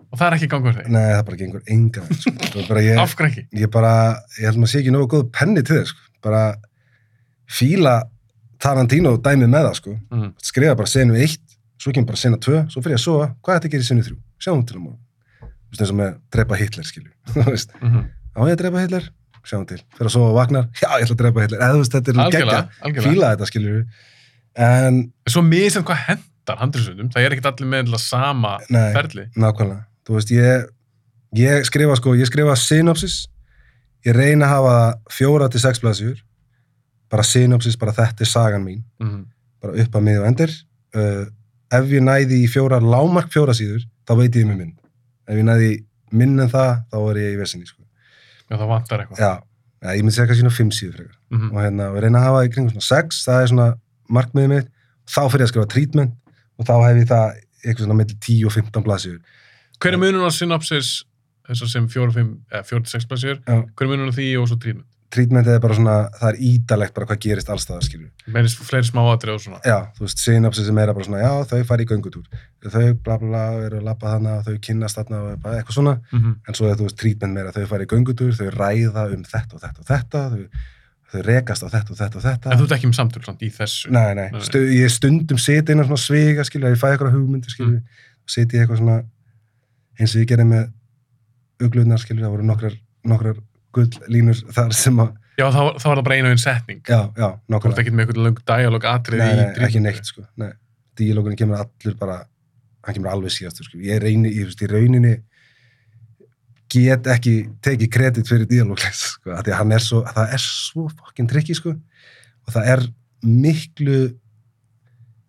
[0.06, 0.92] og það er ekki gangur þegar.
[0.94, 2.66] nei, það bara gengur enga veginn, sko.
[2.70, 3.94] Bara ég, bara,
[4.40, 6.12] ég held maður sé ekki nógu góð penni til þess, sko.
[6.26, 6.44] bara
[7.52, 7.96] fíla
[8.66, 9.96] Tarantino dæmið með það, sko.
[10.12, 10.30] Mm.
[10.50, 11.44] Skrifa bara senu eitt,
[11.82, 13.86] svo kemur bara sena tvö, svo fyrir ég að sofa, hvað er þetta að gera
[13.86, 14.18] í senu þrjú?
[14.46, 15.02] Sjáum til á morgun.
[15.46, 17.12] Þú veist eins og með drepa Hitler, skilju.
[17.36, 18.04] Þú veist, Mm -hmm.
[18.36, 19.10] á ég að drepa Hitler?
[19.46, 19.78] Sjáum til.
[19.98, 21.60] Fyrir að sofa og vagnar, já, ég ætla að drepa Hitler.
[21.60, 23.04] Eða þú veist, þetta er algjörlega.
[23.06, 23.86] Fíla þetta, skilju.
[24.56, 28.94] En, Svo misið hvað hendar handelsundum, það er ekkert allir með sama Nei.
[28.94, 29.26] ferli.
[29.36, 30.66] nákvæmlega, þú veist, ég,
[31.36, 33.28] ég skrifa, sko, ég skrifa synopsis,
[34.06, 34.76] ég reyna að hafa
[35.12, 36.18] fjóra til sex blaðsjur,
[37.11, 38.84] bara synopsis, bara þetta er sagan mín.
[39.02, 39.26] Mm.
[39.61, 40.52] bara upp að miði og endir
[40.95, 41.26] uh,
[41.73, 44.73] ef ég næði í fjóra lámark fjóra síður þá veit ég með minn.
[45.26, 45.69] Ef ég næði
[46.15, 47.82] minn en það, þá er ég í vesinni, sko.
[48.45, 49.22] Já, það vantar eitthvað.
[49.23, 49.32] Já,
[49.86, 51.18] ja, ég myndi segja kannski svona fimm síður frekar.
[51.34, 51.49] Mhm.
[51.49, 53.68] Og hérna, við reyna að hafa í kringum svona sex, það er svona
[54.18, 54.69] markmiðið mitt.
[55.10, 56.14] Þá fyrir ég að skrifa treatment
[56.60, 59.22] og þá hef ég það eitthvað svona millir 10 og 15 blaðsíður.
[59.82, 60.91] Hver er munun á synopsis,
[61.49, 63.57] þessar sem 4-5, eða 4-6 blaðsjör, Já.
[63.76, 64.88] hver er munun á því og svo treatment?
[65.16, 68.10] Treatment er bara svona, það er ídalegt bara hvað gerist allstaðar, skilur.
[68.36, 69.60] Meirist fleiri smáatrið og svona.
[69.64, 72.26] Já, þú veist, synopsis er meira bara svona, já, þau fara í göngutúr.
[72.66, 75.94] Þau bla bla bla, eru að labba þarna, þau kynnast þarna og bara eitthvað svona.
[76.12, 79.24] Mm En svo er þú veist, treatment meira, þau fara í göngutúr, þau ræða um
[79.24, 80.44] þetta og þetta og þetta, þau,
[81.14, 82.52] þau rekast á þetta og þetta og þetta.
[82.52, 83.92] En þú ert ekki með samtöl samt í þessu.
[83.96, 84.42] Nei, nei, Nei.
[84.44, 87.80] Stu, ég stundum seti innan svona sviga, skilja, ég fæ eitthvað hugmyndir, skilja,
[93.76, 93.88] Mm.
[93.88, 94.56] og seti ég eitthvað svona, eins og ég gerði með uglunar, skilja, það voru nokkrar,
[94.56, 96.81] nokkrar gull þar sem að, Já, þá, þá var það bara einu og einn setning.
[96.88, 99.84] já, já, Þú ert ekki með eitthvað löng dialog atrið nei, í nei, ekki treatmentinu.
[99.84, 100.52] neitt, sko, nei,
[100.95, 102.18] díalógunni kemur allur bara,
[102.85, 105.15] hann kemur alveg síðastur, sko, ég reyni, ég veist, í rauninni
[106.72, 107.34] get ekki
[107.64, 111.56] tekið kredit fyrir díalógleis, sko, því að hann er svo, það er svo fokkin trikki,
[111.56, 112.85] sko, og það er
[113.26, 113.99] miklu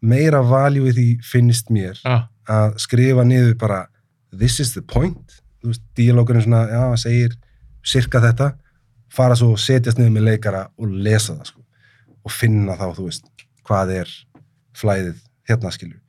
[0.07, 3.83] meira value í því finnst mér Já, að skrifa niður bara
[4.37, 7.35] this is the point þú veist, díalógurinn svona, já, segir
[7.87, 8.53] cirka þetta,
[9.13, 11.63] fara svo og setjast niður með leikara og lesa það sko.
[12.27, 13.29] og finna þá, þú veist
[13.67, 14.11] hvað er
[14.77, 16.01] flæðið hérna skilju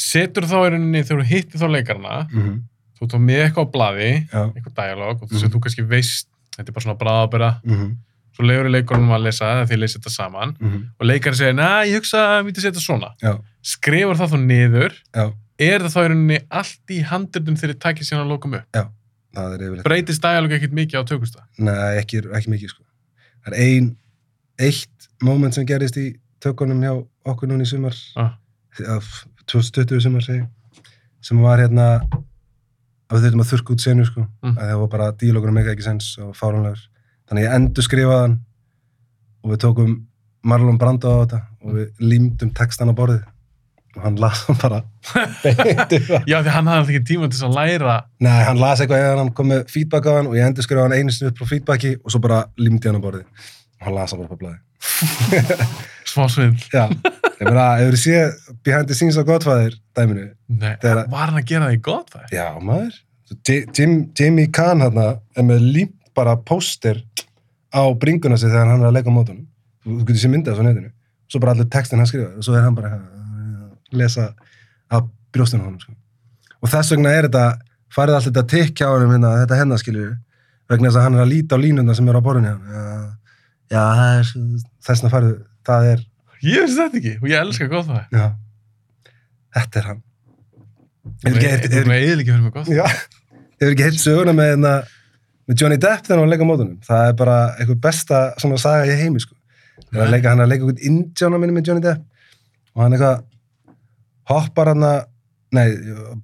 [0.00, 2.60] setur þá í rauninni þegar þú hittir þá leikarna, mm -hmm.
[2.98, 5.40] þú þá með eitthvað á blaði, já, eitthvað dialog og Mhm.
[5.40, 7.96] sem þú kannski veist, þetta er bara svona bráðabera, mm -hmm.
[8.36, 10.56] svo leiður í leikurinn að lesa það, þið lesið þetta saman
[11.00, 13.10] og leikarinn segir, næ, ég hugsa að við þetta svona.
[13.22, 17.74] já, Skrifar það þá niður, já, er það þá í rauninni allt í handritum þegar
[17.74, 18.66] þið takir síðan að lokum upp.
[19.36, 21.44] Yfirleitt Breytist dialog ekkert mikið á tökusta.
[21.58, 22.84] Nei, ekki, ekki mikið sko.
[23.44, 23.90] Það er ein,
[24.60, 26.08] eitt moment sem gerist í
[26.42, 26.94] tökunum hjá
[27.30, 27.96] okkur núna í sumar.
[28.16, 28.36] Ah.
[28.86, 29.06] af
[29.50, 30.44] 2020 sumar segi
[31.20, 31.86] sem var hérna
[33.10, 34.22] að við þurfum að þurrka út senu sko.
[34.44, 34.54] Mm.
[34.54, 36.86] að það var bara dílókurum mega ekki sens og fáránlegur.
[37.28, 38.38] Þannig ég endur skrifaði hann
[39.42, 39.92] og við tókum
[40.46, 43.26] Marlon Brando á þetta og við límdum textan á borðið
[43.96, 44.80] og hann las hann bara
[46.30, 47.96] Já, því hann hafði alltaf ekki tíma til að læra.
[48.22, 50.86] Nei, hann las eitthvað eða hann kom með feedback á hann og ég endur skrifaði
[50.86, 53.24] hann einu upp frá feedbacki og svo bara límdi hann á borðið
[53.80, 54.58] og hann las hann bara på blaði
[56.10, 56.64] Smá svindl.
[56.72, 56.86] Já,
[57.40, 60.28] ég meina, hefur þið séð behind the scenes á Godfather dæminu?
[60.50, 61.82] Nei, Þegar- var hann að gera það í
[62.14, 62.24] það?
[62.34, 62.98] Já, maður.
[63.76, 67.02] Jim, Jamie Kahn hann er með límt bara póster
[67.70, 69.44] á bringuna sig þegar hann er að á mótunum.
[69.84, 70.90] Þú, getur sér myndið á svo netinu.
[71.30, 72.90] Svo bara allir textin hann skrifa og svo er hann bara
[73.96, 74.30] lesa
[74.90, 75.80] af brjóstunum honum.
[75.80, 75.94] Sko.
[76.60, 77.44] Og þess vegna er þetta,
[77.94, 80.10] farið allt þetta tikk hjá honum hérna, þetta hennar skilju,
[80.70, 82.52] vegna þess að hann er að líta á línuna sem eru á borðinu.
[83.70, 83.82] Já, já,
[84.20, 84.30] er,
[84.86, 85.34] þess vegna farið,
[85.70, 86.06] það er,
[86.40, 88.04] Ég veist þetta ekki og ég elska gott það.
[88.16, 88.26] já,
[89.58, 89.98] þetta er hann.
[93.60, 94.70] Hefur ekki er heilt söguna með, hérna,
[95.50, 96.78] með Johnny Depp þegar hann leika mótunum.
[96.86, 99.36] Það er bara eitthvað besta svona saga í heimi, sko.
[99.90, 102.06] Hann leika, er að leika eitthvað indjána minni með Johnny Depp
[102.72, 103.20] og hann eitthvað
[104.30, 105.00] hoppar hann að,
[105.56, 105.66] nei,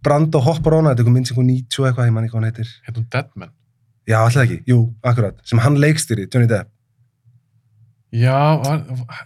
[0.06, 2.24] Brando hoppar á hana, þetta er eitthvað mynd sem eitthvað 90 og eitthvað, ég man
[2.28, 2.72] ekki hvað hann heitir.
[2.86, 3.52] Hérna um Deadman.
[4.06, 6.68] Já, alltaf ekki, jú, akkurat, sem hann leikstýri, Johnny Depp.
[8.16, 8.36] Já,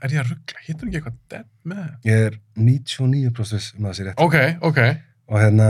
[0.01, 0.63] er ég að ruggla?
[0.67, 1.91] Hittur ekki eitthvað Deadman?
[2.09, 4.23] Ég er 99% viss um að það sé rétt.
[4.25, 4.37] Ok,
[4.71, 4.81] ok.
[5.31, 5.67] og hérna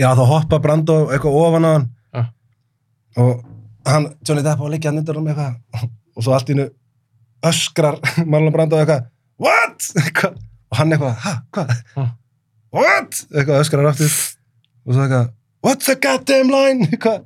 [0.00, 1.86] já þá hoppa Brando eitthvað ofan á hann
[2.16, 2.28] Ah.
[3.20, 3.42] og
[3.84, 5.58] hann, Johnny Depp á að liggja hann undir um eitthvað
[6.16, 6.68] og svo allt í hennu
[7.44, 7.98] öskrar
[8.30, 9.10] Marlon Brando eitthvað
[9.42, 9.90] what?
[10.00, 10.38] Eitthvað.
[10.76, 11.74] Og hann eitthvað, ha, hvað?
[11.96, 12.12] Ah.
[12.76, 13.22] what?
[13.32, 14.12] eitthvað öskrar aftur.
[14.84, 15.30] Og svo eitthvað,
[15.64, 16.86] what's the goddamn line?
[16.90, 17.24] eitthvað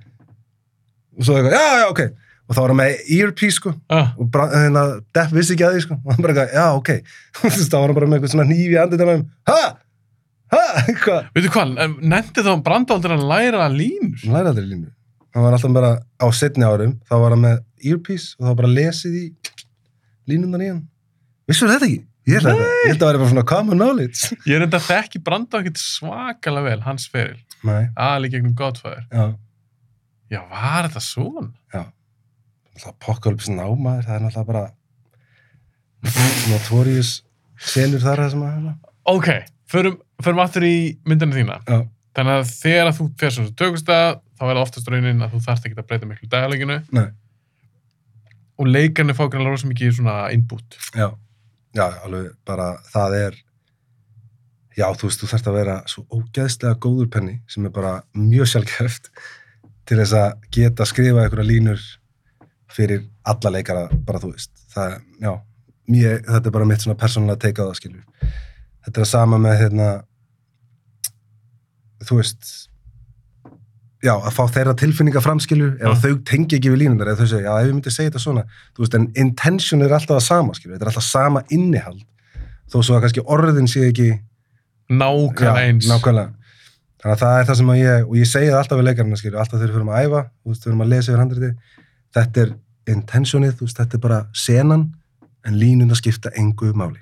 [1.18, 2.02] og svo eitthvað, já, já, ok.
[2.50, 3.72] Og þá var hann með earpiece sko.
[3.92, 5.98] Ah, og hérna, Depp vissi ekki að því sko.
[6.00, 6.90] Og hann bara eitthvað, já, ok.
[7.42, 9.58] Veist, þá var hann bara með eitthvað svona nýfi andið um ha,
[10.54, 11.76] ha, eitthvað veitu hvað,
[12.14, 14.22] nefndi þá Brando aldrei að læra línur?
[14.24, 14.88] hann læri aldrei línu
[15.34, 18.72] hann var alltaf bara á setni árum þá var hann með earpiece og þá bara
[18.72, 19.26] lesið í
[20.30, 20.80] línundan í hann.
[21.50, 22.00] Vissur þetta ekki?
[22.30, 25.60] Ég held að að það væri bara svona common knowledge Ég er enda þekki Brando
[25.60, 27.38] ekkert svakalega vel, hans feril.
[27.66, 29.04] nei, Ali gegnum Godfather.
[29.12, 29.26] já,
[30.30, 31.48] Já, var þetta svona?
[31.74, 31.82] já
[32.74, 34.66] alltaf apocalypse now maður, það er alltaf bara
[36.50, 37.10] notorious
[37.60, 38.76] senur þar það sem að hérna
[39.10, 39.28] Ok,
[39.72, 40.74] förum, förum aftur í
[41.08, 41.56] myndinu þína.
[41.66, 41.80] já,
[42.16, 45.32] Þannig að þegar að þú fer svo tökust það, þá er það oftast raunin að
[45.34, 47.06] þú þarft ekki að breyta miklu dagleginu nei,
[48.60, 50.78] og leikarnir fá grannlega rosa mikið svona input.
[50.94, 51.08] já
[51.76, 53.38] já, alveg bara það er
[54.78, 58.52] já, þú veist, þú þarft að vera svo ógeðslega góður penni sem er bara mjög
[58.52, 59.10] sjálfgeft
[59.88, 61.86] til þess að geta skrifa einhverja línur
[62.70, 64.52] fyrir alla leikara, bara þú veist.
[64.70, 65.32] Það, já,
[65.90, 68.30] mér, þetta er bara mitt svona persónulega teika á það, skilur.
[68.86, 69.88] Þetta er að sama með hérna
[72.06, 72.69] þú veist
[74.04, 75.98] já, að fá þeirra tilfinninga framskilu ef Já.
[76.04, 78.44] þau tengi ekki við línunar eða þau segja, já, ef ég myndi segja þetta svona.
[78.76, 82.04] Þú veist, en intention er alltaf það sama, skilu þetta er alltaf sama innihald
[82.70, 84.08] þó svo að kannski orðin sé ekki
[84.90, 85.90] nákvæmlega eins.
[85.90, 86.32] nákvæmlega.
[87.00, 89.20] Þannig að það er það sem að ég, og ég segi það alltaf við leikarina,
[89.20, 91.52] skilu, alltaf þegar við fyrir að æfa þú veist, við erum að lesa yfir handriti
[92.16, 92.50] þetta er
[92.94, 94.82] intentionið, þú veist, þetta er bara senan,
[95.48, 97.00] en línuna skipta engu máli,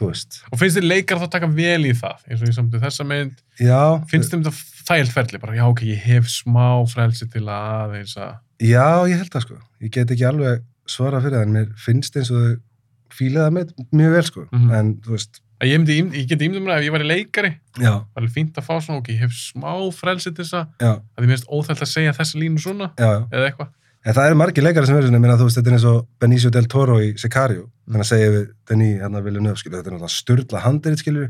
[0.00, 3.34] og finnst þér leikar þá taka vel í það eins og ég samtum þessa mynd?
[3.62, 7.70] Já, finnst þér þetta þægilt ferli bara já ok, ég hef smá frelsi til að
[7.84, 9.56] aðeins að Já, ég held það sko.
[9.82, 12.52] Ég get ekki alveg svara fyrir það, en mér finnst eins og þau
[13.14, 14.44] fílaði það með mjög vel sko.
[14.52, 14.74] Mhm.
[14.78, 18.28] En þú veist, ég, myndi, ég geti ímdum að ef ég væri leikari já, var
[18.34, 21.82] fínt að fá svona ok, ég hef smá frelsi til þess að ég minnst óþælt
[21.82, 23.20] að segja þessa línu svona já, já.
[23.32, 23.72] eða eitthvað
[24.04, 26.00] En það eru margir leikari sem verður svona, meina þú veist, þetta er eins og
[26.20, 27.62] Benicio del Toro í Sicario.
[27.88, 31.28] Þannig að segja við Denis, hérna vilja nöf, skilju, þetta er náttúrulega styrla handirinn, skilju.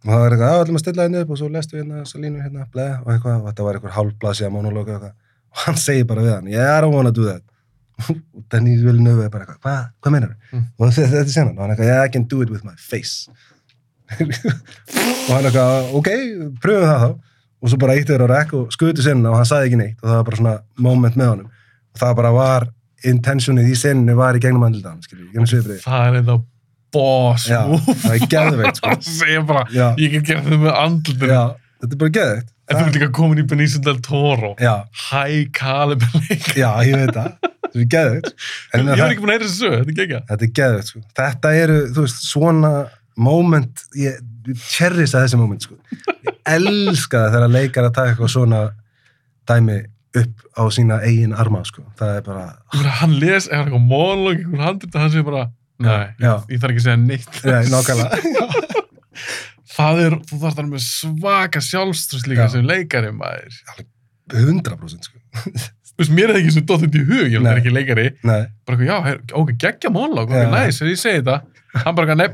[0.00, 2.20] Og það var eitthvað, að ætlum að stilla henni upp og svo lestu hérna þessa
[2.22, 5.16] línu hérna, bleið og eitthvað, og þetta var eitthvað hálfblasja monológa og eitthvað.
[5.50, 7.44] Og hann segir bara við hann, yeah, I don't wanna do that.
[8.08, 10.62] og Denis vilja nöf er bara eitthvað, hvað, hvað meinar Mm.
[10.78, 13.28] Og þetta, er senan, og hann eitthvað, yeah, I can do it with my face.
[14.20, 16.08] og hann eitthvað, ok,
[16.64, 17.10] pröfum það þá.
[17.60, 19.98] Og svo bara ítti þér á rekk og skuti senuna og hann sagði ekki neitt
[20.00, 21.50] og það var bara svona moment með honum.
[21.92, 22.66] Og það bara var,
[23.10, 25.28] intentionið í senunni var í gegnum andlitaðan, skilju,
[25.84, 26.38] það er þetta
[26.94, 27.96] boss move.
[28.04, 28.94] það er geðveikt, sko.
[30.02, 31.44] ég get gert það með andlutur já,
[31.80, 32.50] þetta er bara geðveikt.
[32.70, 37.16] en þú ert líka komin í Benicio del Toro high caliber leik já, ég veit
[37.16, 37.50] það.
[37.70, 38.32] Þetta er geðveikt.
[38.74, 41.02] En ég var ekki búin að heyra þessu þetta er ekki Þetta er geðveikt, sko.
[41.20, 42.72] Þetta eru, þú veist, svona
[43.20, 44.18] moment, ég,
[44.72, 45.78] cherrisa þessi moment, sko.
[46.26, 48.62] Ég elska það þegar leikar að taka eitthvað svona
[49.50, 49.78] dæmi
[50.20, 51.84] upp á sína eigin arma, sko.
[51.98, 52.46] Það er bara,
[53.00, 55.44] hann les eða eitthvað monolog, einhver handrit og hann segir bara,
[55.80, 56.32] nei, Já.
[56.34, 58.70] ég, ég þarf ekki að segja neitt ja, nákvæmlega.
[59.76, 62.52] það er, þú þarf það með svaka sjálfströst líka Já.
[62.54, 63.60] sem leikari maður
[64.30, 65.20] 100% sko.
[65.90, 67.50] Þú veist, mér er það ekki sem dótt í hug, ég Nei.
[67.50, 71.00] er ekki leikari Nei, bara eitthvað, já, her, ok, geggja monolog, ok, næs, þegar ég
[71.02, 71.34] segi þetta
[71.84, 72.30] hann bara, eitthvað, nei,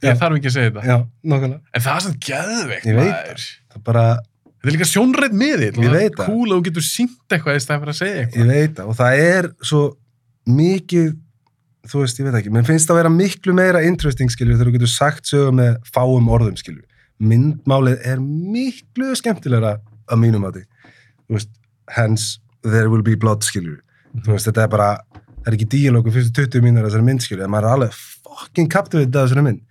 [0.00, 0.08] Já.
[0.12, 0.96] ég þarf ekki að segja þetta já,
[1.32, 1.62] nákvæmlega.
[1.76, 3.42] en það er svona geðveikt Ég veit maður.
[3.70, 4.04] Það er bara,
[4.46, 6.22] þetta er líka sjónrætt miðill Ég og veit það það.
[6.22, 8.78] er cool að þú getur sínt eitthvað í stæðan fyrir að segja ég eitthvað veit
[8.78, 8.86] það.
[8.94, 9.82] Og það er svo
[10.60, 11.10] mikið,
[11.88, 14.68] þú veist, ég veit ekki, menn finnst það að vera miklu meira interesting, skilju, þegar
[14.70, 16.82] þú getur sagt sögu með fáum orðum, skilju.
[17.20, 19.76] Myndmálið er miklu skemmtilegra
[20.10, 20.64] að mínum að því.
[21.28, 21.50] Þú veist,
[21.96, 22.28] hence,
[22.66, 23.78] there will be blood, skilju.
[24.24, 24.90] Þú veist, þetta er bara,
[25.40, 27.98] það er ekki díalógu fyrstu 20 mínútur af þessari mynd, skilju, en maður er alveg
[28.00, 29.62] fucking captivated af þessari mynd.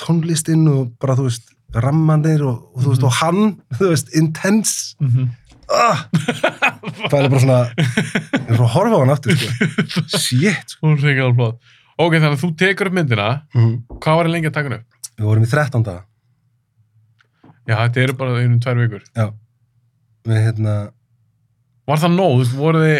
[0.00, 3.42] Tónlistinn og bara, þú veist, rammandir og, og þú veist, og hann,
[3.78, 5.30] þú veist, intense Mhm.
[5.70, 6.00] Ah,
[7.10, 9.50] það er bara svona ég er frá að horfa á hann aftur sko.
[10.24, 10.94] shit sko.
[12.00, 15.00] Ok, þannig að þú tekur upp myndina, hvað var það lengi að taka hann upp?
[15.20, 16.02] við vorum í 13 daga
[17.68, 19.02] Já, þetta eru bara einum tvær vikur.
[19.14, 19.26] já.
[20.26, 20.76] við hérna
[21.90, 22.16] Var það?
[22.20, 22.98] Þú veist, voru þið,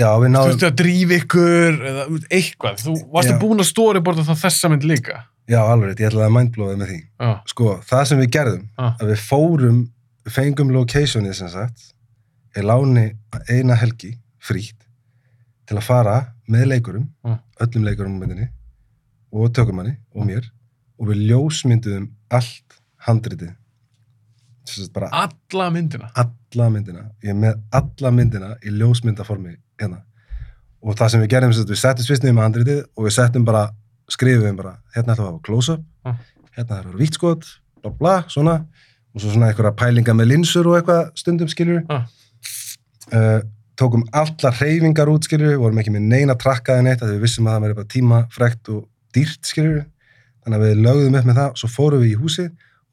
[0.00, 2.82] já, við þú náðum veist, að drífa ykkur eða þú eitthvað?
[2.84, 5.18] Þú varst að búin að storyboarda það þessa mynd líka?
[5.50, 7.30] já, alveg, ég ætlaði að mindblóða með því Já.
[7.50, 8.92] sko, það sem við gerðum Ah.
[9.02, 9.80] að við fórum,
[10.28, 11.94] fengum locationið sem sagt
[12.56, 13.06] í láni
[13.48, 14.86] eina helgi, frítt
[15.66, 16.16] til að fara
[16.50, 17.38] með leikurum Ah.
[17.60, 18.48] öllum leikurum á myndinni
[19.32, 20.50] og tökumanni og mér
[20.98, 23.54] og við ljósmynduðum allt handritið
[25.10, 26.10] Alla myndina?
[26.14, 30.02] alla myndina, ég er með alla myndina í ljósmyndaformi hérna
[30.82, 33.44] og það sem við gerðum, sem sagt, við settum svisniðum með handritið og við settum
[33.44, 33.70] bara,
[34.08, 36.16] skrifum bara hérna ætlum við að hafa close-up, Ah.
[36.56, 37.44] hérna er vítskot,
[37.82, 38.66] bla bla, svona
[39.14, 42.04] og svo svona einhverja pælinga með linsur og eitthvað stundum skilur Ah.
[43.12, 43.40] uh,
[43.80, 47.54] tókum alla hreyfingar út skilur, vorum ekki með neina trakkaði neitt, því við vissum að
[47.56, 48.82] það verið bara tímafrekt og
[49.16, 49.80] dýrt skilur
[50.44, 52.50] þannig að við lögðum upp með það, svo fórum við í húsið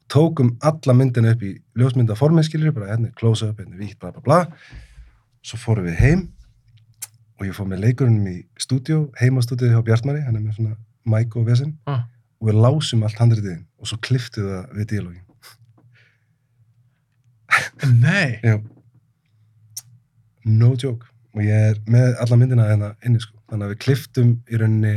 [0.08, 4.24] tókum alla myndina upp í ljósmyndaformi skilur, bara hérna er close-up, hérna vítt, bla bla
[4.24, 4.40] bla
[5.44, 6.26] svo fórum við heim
[7.38, 10.74] og ég fór með leikurunum í stúdíó, heimastúdíó hjá Bjartmari, hann er með svona
[11.06, 12.06] mæk og vesen Ah.
[12.40, 15.24] og við lásum allt handritiðin og svo kliftu það við díalógin.
[18.00, 18.38] Nei.
[18.44, 18.58] Já.
[20.48, 21.06] No joke.
[21.36, 23.36] Og ég er með alla myndina hérna inni sko.
[23.48, 24.96] Þannig að við kliftum í rauninni,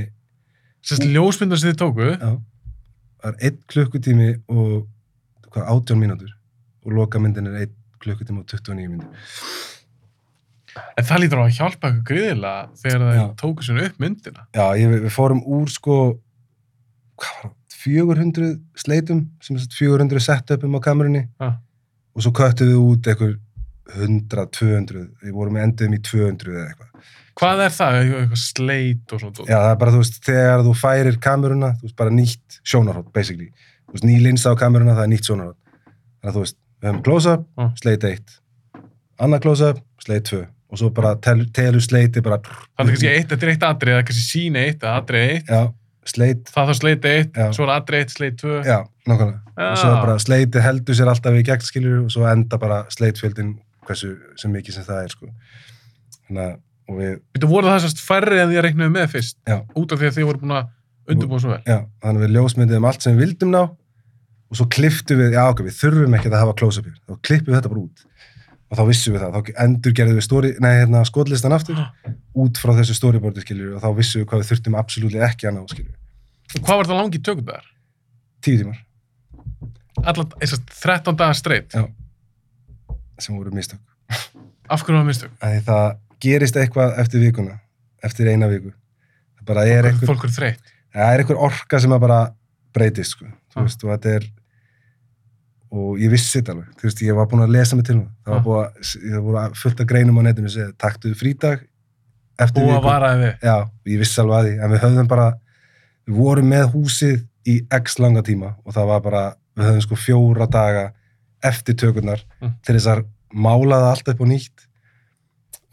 [0.81, 2.31] Sérst ljósmyndar sem þið tóku, já,
[3.21, 4.71] það er einn klukkutími og
[5.51, 6.31] hvað, átján mínútur
[6.81, 9.27] og loka myndin er einn klukkutími og 29 mínútur.
[10.97, 14.47] en það lítur á að hjálpa ykkur gríðilega þegar það tóku svona upp myndina.
[14.57, 15.97] Já, ég, við fórum úr sko,
[17.21, 21.51] hvað var það, 400 sleitum, sem er sagt 400 setupum á kamerunni Já.
[22.15, 23.37] Og svo köttum við út eitthvað
[23.91, 27.09] 100, 200, við vorum enduðum í 200 eða eitthvað.
[27.41, 27.97] Hvað er það?
[28.01, 29.47] Eitthvað sleit og svona?
[29.47, 33.11] Já, það er bara, þú veist, þegar þú færir kameruna, þú veist, bara nýtt sjónarhótt,
[33.15, 33.49] basically.
[33.87, 35.57] Þú veist, ný linsa á kameruna, það er nýtt sjónarhótt.
[36.21, 37.65] þannig að þú veist, við höfum close-up, Já.
[37.81, 38.37] sleit 1
[39.21, 43.45] annað close-up, sleit 2 og svo bara tel, telur sleiti bara Þannig kannski eitt, þetta
[43.47, 45.61] er eitt atrið, eða kannski sín eitt, atrið eitt, já,
[46.09, 47.51] sleit, það þarf sleit eitt, Já.
[47.53, 48.57] svo er atrið eitt, sleit tvö.
[48.65, 52.57] já, nákvæmlega og svo bara sleiti heldur sér alltaf í gegn skilur og svo enda
[52.61, 53.51] bara sleitfjöldin
[53.85, 55.29] hversu sem mikið sem það er sko.
[56.27, 56.59] þannig að
[56.91, 59.93] og við, Þetta voru það sérst færri en því að reiknaðu með fyrst, já, út
[59.93, 61.61] af því að þið voru búin að undirbúa svo vel.
[61.69, 63.61] já, þannig að við ljósmyndiðum allt sem við vildum ná
[64.51, 67.53] og svo klipptum við, já ok, við þurfum ekki að hafa close-up hér, þá klippum
[67.53, 68.03] við þetta bara út
[68.71, 71.81] og þá vissum við það, þá endur gerðum við story, nei, hérna, skotlistan aftur
[72.39, 75.57] út frá þessu storyboardi skilur og þá vissum við hvað við þurftum absolutt ekki að
[75.57, 75.95] ná skilur,
[76.55, 77.65] Og hvað var það langi tökum þar?
[78.41, 78.79] tíu tímar
[80.01, 81.73] Alla, þessast 13 dagar streitt.
[81.75, 81.83] Já.
[83.21, 83.79] sem voru mistök
[84.71, 85.31] Af hverju var mistök?
[85.41, 87.59] því það gerist eitthvað eftir vikuna
[88.03, 90.71] eftir eina viku það bara er Fólk- einhver, Fólk eru þreytt.
[90.95, 92.19] það er einhver orka sem að bara
[92.73, 93.25] breytist sko.
[93.25, 93.63] þú Ah.
[93.67, 94.25] veist, og þetta er
[95.71, 98.07] og ég vissi þetta alveg þú veist, ég var búin að lesa mig til það
[98.25, 98.45] það var Ah.
[98.45, 101.61] búið að, það voru fullt af greinum á netinu segja, taktu frídag
[102.39, 103.33] eftir Búið að viku varaði við.
[103.41, 103.55] já,
[103.93, 105.27] ég vissi alveg að því, en við höfðum bara
[106.07, 109.23] við vorum með húsið í x langa tíma og það var bara
[109.57, 110.91] við höfðum sko fjóra daga
[111.43, 112.53] eftir tökurnar Mm.
[112.63, 114.67] til þess að mála það allt upp á nýtt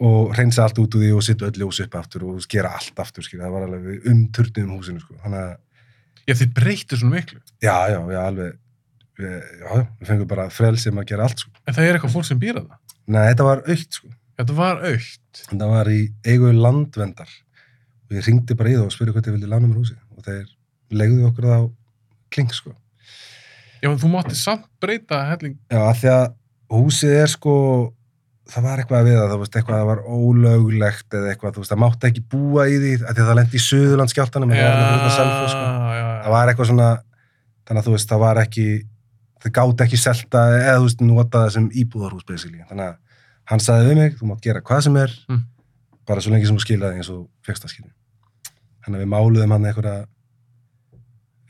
[0.01, 2.95] og reynsa allt út úr því og setja öll ljós upp aftur og gera allt
[3.03, 5.57] aftur, skil, það var alveg við umturnuðum húsinu, sko, þannig að
[6.29, 7.41] Já, þið breyttu svona miklu.
[7.63, 8.53] já, já, já, alveg
[9.19, 12.29] já, við fengum bara frelsið um að gera allt, sko En það er eitthvað fólk
[12.29, 12.79] sem býra það.
[13.09, 15.41] Nei, þetta var aukt, sko Þetta var aukt.
[15.51, 17.31] þetta var í eigu landvendar
[18.09, 20.25] og ég ringdi bara í það og spurði hvað þið vildi lána mér húsið og
[20.29, 20.45] þeir
[21.03, 21.65] legðu okkur það á
[22.37, 22.75] kling, sko
[23.79, 25.55] Já, en þú mátti samt breyta helling.
[25.71, 26.25] Já, af því að
[26.75, 27.53] húsið er sko,
[28.51, 31.73] það var eitthvað við það, þú veist, eitthvað það var ólöglegt eða eitthvað, þú veist,
[31.75, 35.13] það mátti ekki búa í því, af því að það lendi í Suðurlandskjáltanum, en það
[35.53, 35.63] sko.
[35.63, 36.09] já, já.
[36.25, 36.89] Það var eitthvað svona,
[37.69, 38.67] þannig að þú veist, það var ekki,
[39.43, 42.65] þau gátt ekki selta eða, þú veist, nota það sem íbúðarhús, basically.
[42.71, 42.97] Þannig að
[43.53, 45.43] hann sagði við mig, þú mátt gera hvað sem er, Mm.
[46.09, 47.93] bara svo lengi sem þú skilaði eins og fegst það skilja.
[48.85, 50.07] Þannig að við máluðum hann eitthvað,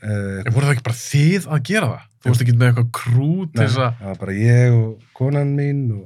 [0.03, 2.05] uh, En voru það ekki bara þið að gera það?
[2.19, 3.75] Þú varst ekki með eitthvað krú til Nei, að...
[3.99, 6.05] það var bara ég og konan mín og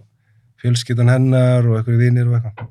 [0.63, 2.69] fjölskyldan hennar og einhverju vinir og eitthvað.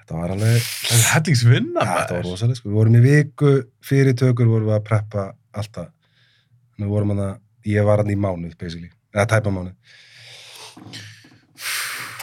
[0.00, 0.66] Þetta var alveg,
[1.10, 2.68] hellingsvinna ja, þetta var rosalega, sko.
[2.70, 3.50] Við vorum í viku
[3.82, 5.24] fyrir tökur, vorum við að preppa
[5.58, 5.88] alltaf.
[6.76, 7.24] Þannig við vorum að
[7.66, 8.90] ég var hann í mánuð, basically.
[9.14, 9.74] Eða tæpa mánuð.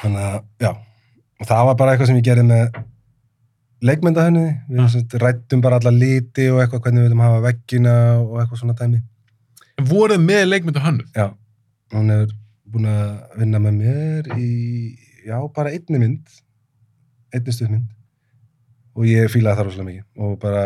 [0.02, 0.72] Þannig að, já.
[1.42, 2.82] Og það var bara eitthvað sem ég gerði með
[3.84, 4.46] leikmyndahönni.
[4.70, 4.88] Við Ja.
[4.94, 5.20] ja.
[5.24, 9.02] rættum bara alla liti og eitthvað, hvernig við viljum hafa veggina og eitthvað svona dæmi.
[9.80, 11.06] En voruð með leikmyndu hönnu?
[11.16, 11.32] Já,
[11.94, 12.36] hún hefur
[12.74, 14.50] búin að vinna með mér í,
[15.26, 16.38] já, bara einni mynd,
[17.34, 17.90] einni stuðmynd
[18.94, 20.64] og ég fílaði það rosalega mikið og bara,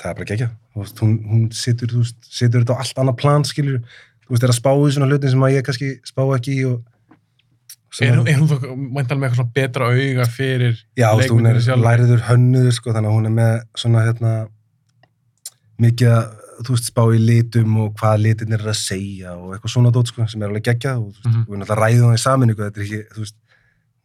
[0.00, 3.16] það er bara gegja, þú veist, hún, hún situr, veist, situr þetta á allt annað
[3.20, 3.82] plan, skilur,
[4.24, 6.64] þú veist, er að spá í svona hlutin sem að ég kannski spá ekki í
[6.70, 6.80] og
[8.00, 11.58] Er, er hún þá mæntal með eitthvað svona betra auga fyrir Já, veist, hún er
[11.76, 13.50] læriður hönnuður, sko, þannig að hún er með
[13.82, 14.30] svona, hérna,
[15.82, 16.30] mikið að,
[16.64, 20.08] þú veist, spá í litum og hvað litin er að segja og eitthvað svona dót,
[20.08, 21.42] sko, sem er alveg geggjað og, þú veist, Mhm.
[21.42, 23.36] og við náttúrulega ræðum það í saminningu, þetta er ekki, þú veist,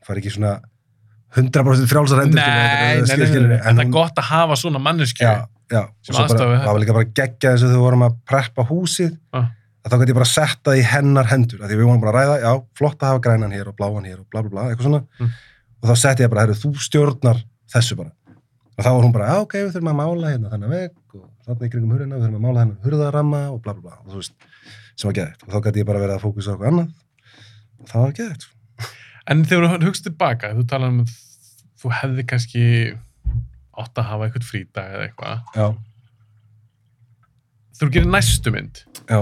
[0.04, 0.54] það er ekki svona
[1.38, 2.48] 100% frjálsar Nei, endur, nei,
[3.08, 5.24] nei, nei, það er gott að hafa svona manneski.
[5.24, 6.38] Já, já, Sem þetta.
[6.64, 9.48] það var líka bara geggjað eins og þegar við vorum að preppa húsið, Ah.
[9.86, 12.12] að þá gæti ég bara setta það í hennar hendur, af því við vorum bara
[12.12, 14.64] að ræða, já, flott að hafa grænan hér og bláan hér og bla bla bla,
[14.72, 15.32] eitthvað svona, Mm.
[15.84, 18.12] og þá setti ég bara, herru, þú stjórnar þessu bara.
[18.78, 21.30] Og þá var hún bara, já, ok, við þurfum að mála hérna þannig veg og
[21.48, 24.12] þarna í kringum hurðina, við þurfum að mála hennar hurðaramma og bla bla bla, og
[24.14, 24.34] þú veist,
[24.96, 25.36] sem var geðið.
[25.48, 26.90] Og þá gæti ég bara verið að fókusa eitthvað annað,
[27.82, 28.46] og það var geðið.
[29.28, 31.16] En þegar þú hugst tilbaka, þú talar um að
[31.82, 32.64] þú hefði kannski
[33.78, 35.44] átt að hafa eitthvað frídag eða eitthvað.
[35.58, 35.68] Já,
[37.78, 38.80] Þú gerir næstu mynd.
[39.06, 39.20] já,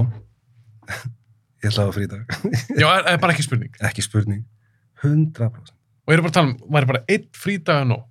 [1.65, 2.35] ég ætla að hafa frídag,
[2.81, 3.73] Já, er, er bara ekki spurning.
[3.83, 4.43] ekki spurning,
[5.03, 5.73] 100%.
[6.05, 8.03] Og ég er bara að tala um, væri bara einn frídag að nóg.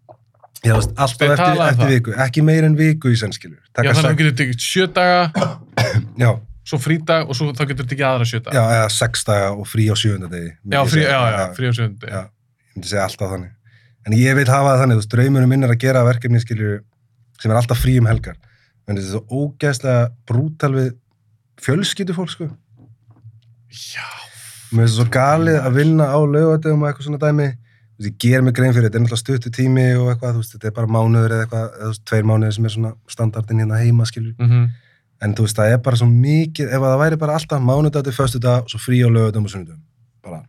[0.65, 1.93] Já, þú alltaf eftir, um eftir það.
[1.95, 3.61] viku, ekki meir en viku í sennskilur.
[3.77, 5.49] Já, þannig að þú getur tekið sjö daga,
[6.25, 6.31] já,
[6.65, 8.57] svo frídag og svo þá getur tekið aðra sjö daga.
[8.61, 10.53] já, eða sex daga og frí á sjöunda degi.
[10.77, 12.09] já, frí, já, já, frí á sjöndi.
[12.13, 13.53] Já, ég myndi segja alltaf þannig.
[14.05, 16.83] En ég vil hafa það þannig, þú veist, draumurinn minn er að gera verkefni, skilur,
[17.41, 18.37] sem er alltaf frí um helgar.
[18.85, 20.91] En þetta er svo ógeðslega brútal við
[21.65, 22.51] fjölskyldu fólk, sko.
[23.73, 24.05] Já,
[24.75, 27.51] Mér finnst það svo galið að vinna á laugadegum og eitthvað svona dæmi.
[27.95, 30.41] Þú veist, ég ger mig grein fyrir þetta, er náttúrulega stuttu tími og eitthvað, þú
[30.43, 32.91] veist, þetta er bara mánuður eða eitthvað, eða þú veist, tveir mánuður sem er svona
[33.15, 34.35] standardin hérna heima, skilur.
[34.39, 34.65] mm
[35.23, 38.13] En þú veist, það er bara svo mikið, ef það væri bara alltaf mánudag til
[38.13, 39.79] föstudag og svo frí á lögadum og sunnudum.
[40.27, 40.43] Bara,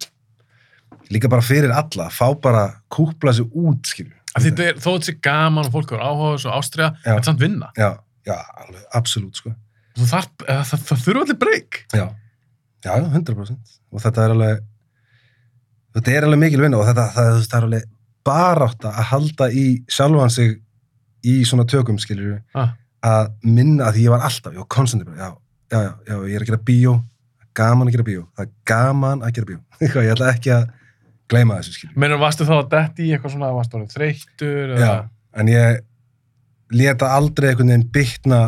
[1.14, 4.16] líka bara fyrir alla, fá bara kúpla sig út, skilur.
[4.36, 7.40] Þetta er, þó þetta sé gaman og fólk er áhuga og ástriða, þetta er samt
[7.44, 7.70] vinna.
[7.80, 7.92] Já,
[8.28, 9.54] já, alveg, absolutt, sko.
[9.96, 10.22] Eða,
[10.68, 11.82] það, það þurfa allir breyk.
[11.96, 12.06] Já,
[12.86, 13.78] Já, 100%.
[13.96, 14.60] Og þetta er alveg,
[15.96, 17.88] þetta er alveg mikil vinna og þetta, það, það, það er alveg
[18.26, 19.66] barátta að halda í
[19.96, 20.54] sjálfan sig
[21.26, 22.76] í svona tökum, skiljur Ah.
[23.06, 25.32] að minna, að ég var alltaf, ég var konstantir bara, já,
[25.72, 26.94] já, já, já, ég er að gera bíó,
[27.58, 29.60] gaman að gera bíó, það er gaman að gera bíó.
[29.82, 30.66] Ég ætla ekki að
[31.32, 31.96] gleyma þessu, skiljur.
[32.02, 34.76] Menur, varstu þá að detti í eitthvað svona, varstu orðið þreyttur?
[34.82, 34.94] Já,
[35.42, 35.82] en ég
[36.76, 38.42] leta aldrei einhvern veginn bytna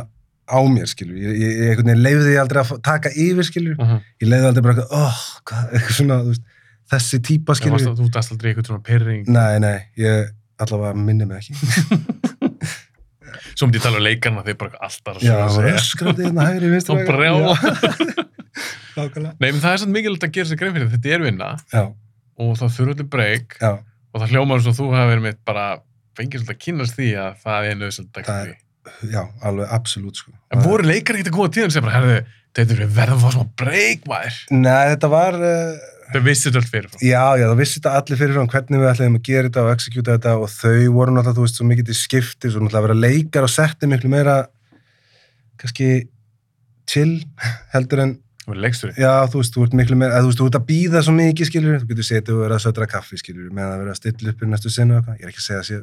[0.47, 1.17] á mér, skilur.
[1.19, 3.75] Ég, ég, ég einhvern veginn leiði því aldrei að taka yfir, skilur.
[3.77, 4.05] Uh -huh.
[4.23, 6.45] Ég leiði aldrei bara eitthvað, oh, hvað, eitthvað svona, þú veist,
[6.93, 7.77] þessi típa, skilur.
[7.77, 9.27] Varstu, þú dæst aldrei eitthvað svona pyrring.
[9.27, 11.53] Nei, nei, ég allavega minni mig ekki.
[13.57, 16.77] Svo myndi ég tala um leikarna, þeir bara alltaf Já, að öskrandi hérna hægri.
[16.77, 17.55] Og brjála.
[18.97, 19.35] Nákvæmlega.
[19.37, 21.83] Nei, menn það er samt mikilvægt að gera sér grein fyrir þetta er vinna Já,
[22.37, 25.65] og það þurfa allir breyk og það hljómar eins og þú hafi verið mitt bara
[26.17, 28.55] fengið svolítið að kynast því að það er nöðsöld að Það því.
[29.11, 30.31] já, alveg absolutt, sko.
[30.53, 32.17] En voru leikar ekkert að koma tíðan sem bara, herðu,
[32.57, 34.39] þetta er verða að fá svona breyk, maður.
[34.55, 36.99] Nei, þetta var, uh, Það vissi þetta allt fyrir frá.
[37.03, 39.71] Já, já, það vissi þetta allir fyrir frá hvernig við ætlum að gera þetta og
[39.73, 42.87] execute þetta og þau voru náttúrulega, þú veist, svo mikið til skiptis og náttúrulega að
[42.87, 44.35] vera leikar og setti miklu meira
[45.59, 45.89] kannski
[46.87, 47.17] chill
[47.75, 48.13] heldur en,
[48.47, 48.95] Það var leiksturinn.
[48.95, 51.47] já, þú veist, þú ert miklu meira, þú veist, þú ert að býða svo mikið,
[51.49, 54.31] skilur, þú getur setið og verið að södra kaffi, skilur, meðan að vera að stilla
[54.31, 55.79] upp í næstu sinu og eitthvað, ég er ekki að segja að sé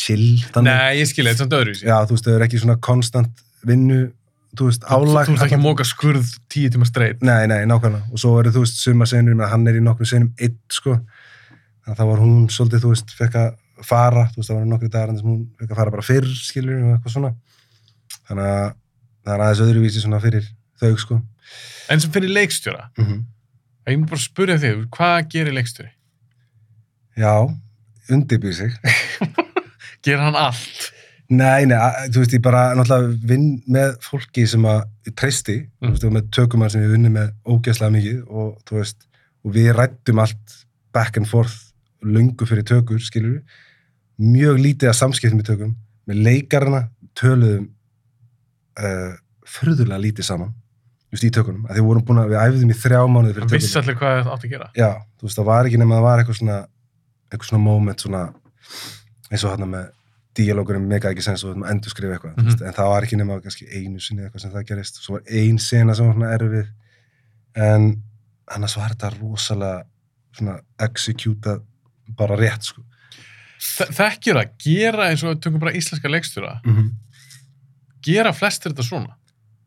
[0.00, 1.88] chill, þannig, Nei, ég skilja, þetta er samt öðru í sig.
[1.90, 3.98] já, þú veist, þau eru ekki svona konstant vinnu,
[4.56, 7.20] þú veist, Þú, álag þú ert ekki að móka skurð tíu tíma streit.
[7.26, 8.08] Nei, nei, nákvæmlega.
[8.14, 10.56] Og svo eru, þú veist, suma senur með að hann er í nokkrum senum eitt,
[10.72, 10.96] sko.
[11.84, 13.50] Það var hún svolítið, þú veist, fekk að
[13.84, 16.06] fara, þú veist, það var nokkru dagar en þess að hún fekk að fara bara
[16.06, 17.32] fyrr, skilur, og eitthvað svona.
[18.30, 18.74] Þannig að
[19.24, 20.46] það er aðeins öðruvísi svona fyrir
[20.80, 21.20] þau, sko.
[21.90, 23.22] En sem fyrir leikstjóra, Mm -hmm.
[23.86, 25.90] ég myndi bara að spyrja þig, hvað gerir leikstjóri?
[27.16, 27.34] Já,
[28.10, 28.72] undirbýr sig.
[30.04, 30.90] Gerir hann allt?
[31.28, 34.82] Nei, nei, að- þú veist, ég bara náttúrulega vinn með fólki sem að
[35.16, 35.88] treysti, Mm.
[35.88, 39.06] þú veist, og með tökumann sem ég vinni með ógeðslega mikið og þú veist,
[39.44, 41.72] og við rættum allt back and forth
[42.02, 43.42] lungu fyrir tökur, skilur við,
[44.20, 45.76] mjög lítið að samskiptum í tökum,
[46.06, 47.68] með leikarana töluðum
[48.78, 49.16] uh,
[49.46, 50.52] furðulega lítið saman,
[51.14, 53.44] veist, í tökunum, að því við vorum búin að, við æfðum í þrjá mánuði fyrir
[53.44, 53.84] Hann vissi tökunum.
[53.84, 54.68] allir hvað það átti að gera.
[54.78, 56.58] Já, þú veist, það var ekki nema að það var eitthvað svona,
[57.30, 58.22] eitthvað svona moment, svona,
[59.30, 59.90] eins og hann með
[60.34, 63.16] díalógurinn mega ekki sens og við að endur skrifa eitthvað, mm en það var ekki
[63.20, 66.32] nema kannski einu sinni eitthvað sem það gerist, svo var ein sena sem var svona
[66.34, 66.66] erfið,
[67.54, 67.86] en
[68.56, 69.84] annars var þetta rosalega
[70.34, 71.62] svona executað
[72.18, 72.82] bara rétt, sko.
[73.64, 76.90] Þe- Þekkjur það, gera eins og við tökum bara íslenska leikstjóra, Mm -hmm.
[78.04, 79.14] gera flestir þetta svona?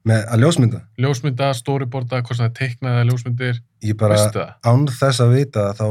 [0.07, 4.15] Með að ljósmynda, Ljósmynda, storyboarda, hvort það er teiknaði ljósmyndir, ég bara,
[4.63, 5.85] án þess að vita þá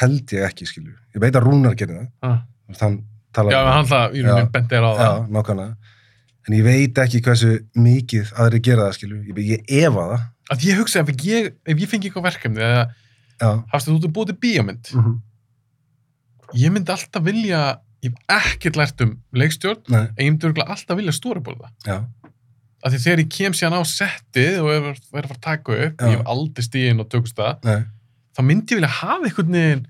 [0.00, 0.94] held ég ekki, skilju.
[1.14, 2.38] Ég veit að Rúnar gerir það, Ah.
[2.74, 2.98] þann
[3.34, 5.06] talar Já, hann það, í rauninni bent er á það.
[5.06, 5.76] Já, nákvæmlega.
[6.48, 9.18] En ég veit ekki hversu mikið aðri gera það, skilju.
[9.28, 10.22] Ég, ég efa það.
[10.50, 12.86] Að ég hugsa, ef ég, ef ég fengi eitthvað verkefni, eða
[13.40, 13.50] Já.
[13.72, 15.18] hafstu þú búið til bíómynd, Mm -hmm.
[16.54, 20.96] ég myndi alltaf vilja, ég hef ekkert lært um leikstjórn, Nei, en ég myndi alltaf
[20.96, 21.70] vilja storyboarda.
[21.84, 22.04] já.
[22.84, 25.72] Af því þegar ég kem síðan á settið og er er að fara að taka
[25.74, 26.06] upp, Já.
[26.06, 27.64] ég hef aldrei stíðin og tökust það,
[28.38, 29.86] þá myndi ég vilja hafa einhvern veginn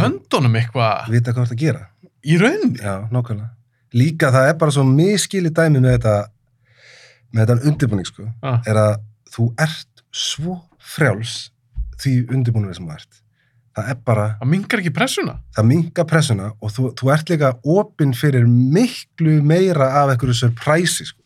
[0.00, 1.84] höndunum eitthvað vita hvað það að gera.
[2.26, 2.80] í rauninni.
[2.82, 3.50] Já, nákvæmlega.
[3.94, 6.16] Líka það er bara svo miskili dæmi með þetta,
[7.32, 8.26] með þetta undirbúning, sko.
[8.42, 8.58] Ah.
[8.66, 8.98] Er að
[9.32, 11.36] þú ert svo frjáls
[12.02, 13.22] því undirbúningi sem þú ert.
[13.78, 15.36] Það er bara, Það mingar ekki pressuna.
[15.54, 21.04] það minga pressuna og þú, þú ert líka opinn fyrir miklu meira af einhverju surprise,
[21.12, 21.17] sko.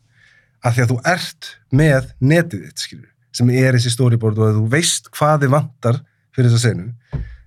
[0.62, 4.59] Af því að þú ert með netið þitt, skilur, sem er þessi storyboard og að
[4.60, 5.98] þú veist hvað þið vantar
[6.36, 6.89] fyrir þessa senu.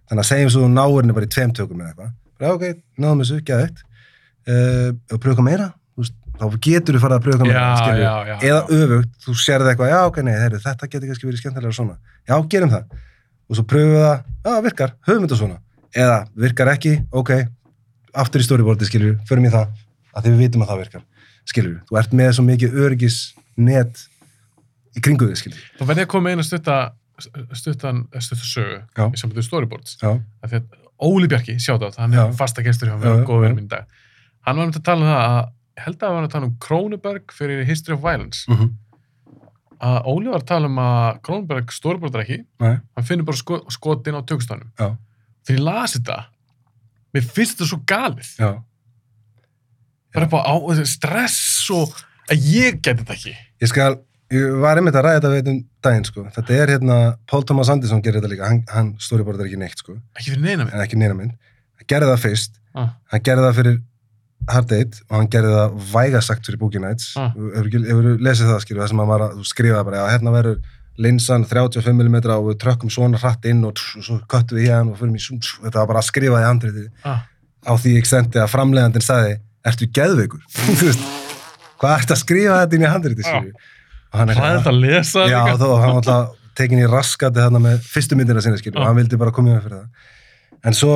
[0.06, 2.14] Þannig að segjum svo henni bara í tveim tökum eða eitthvað.
[2.36, 2.66] Já, ok,
[3.00, 3.82] náðum þessu, geðvægt.
[4.46, 8.02] Uh, og pröfa meira, veist, þá getur þú farið að pröfa meira, skilur.
[8.04, 8.36] já, já.
[8.50, 11.96] Eða öfugt, þú sérði eitthvað, já, ok, nei, heyrðu, þetta getur kannski verið skemmtilega svona.
[12.28, 13.00] Já, gerum það.
[13.46, 15.58] Og svo pröfum við það, já, virkar, höfum þetta svona.
[15.96, 17.34] Eða virkar ekki, ok,
[18.26, 19.74] aftur í storyboardi, skilur, förum í það,
[20.14, 21.06] að því við vitum að það virkar,
[21.50, 21.80] skilur.
[21.90, 23.18] Þú ert með svo mikið öryggis
[23.58, 24.06] net
[24.96, 25.66] í kringu þig, skilur.
[25.80, 26.78] Þá verði ég að koma eina stutta,
[27.56, 28.80] stuttan, stutta sögu
[29.12, 29.98] í við storyboards.
[30.02, 30.66] Því að
[31.06, 32.24] Óli Bjarki, sjátt á hann Já.
[32.30, 33.86] er fasta gestur hjá Já, mér, já, góð verið minn dag.
[34.48, 35.50] Hann var um að tala um það að,
[35.84, 38.46] held að hann var að tala um Krónuberg fyrir History of Violence.
[38.52, 38.74] mm
[39.86, 43.58] Að Óli var að tala um að Krónuberg storyboardar ekki, nei, hann finnur bara sko,
[43.76, 44.70] skotin á tökustafnum.
[44.80, 44.96] já,
[45.46, 46.16] Þegar ég las þetta,
[47.14, 48.30] mér finnst þetta svo galið.
[48.40, 48.50] já,
[50.16, 51.96] Bara upp á, á stress og
[52.32, 53.34] að ég geti þetta ekki.
[53.62, 53.98] Ég skal,
[54.34, 56.24] ég var einmitt að ræða þetta við um daginn, sko.
[56.36, 59.98] Þetta er hérna, Paul Thomas Anderson gerir þetta líka, hann, hann storyboardar ekki neitt, sko,
[60.18, 60.80] Ekki fyrir neina minn.
[60.86, 61.34] ekki neina minn.
[61.80, 62.90] Hann gerði það fyrst, Ah.
[63.12, 63.78] hann gerði það fyrir
[64.50, 67.14] Hard Eight og hann gerði það vægasagt fyrir Boogie Nights.
[67.18, 67.30] Ah.
[67.36, 70.34] Hefur hefurðu lesið það, skilur, það sem hann var að þú skrifaði bara, já, hérna
[70.36, 70.60] verður
[70.98, 74.92] linsan 35mm og við trökkum svona hratt inn og, tss, og svo köttum við hérna
[74.94, 77.24] og fyrir mig þetta var bara að skrifa í handritið Ah.
[77.68, 79.34] á því ég sendi að framleiðandinn sagði
[79.72, 80.44] ertu geðveikur?
[81.82, 83.72] Hvað ertu að skrifa þetta inn í skilur
[84.16, 87.42] og hann er Það þetta að lesa já, þó, hann var alltaf tekin í raskati
[87.42, 90.14] þarna með fyrstu myndina sinni skilur og hann vildi bara koma með fyrir það.
[90.66, 90.94] En svo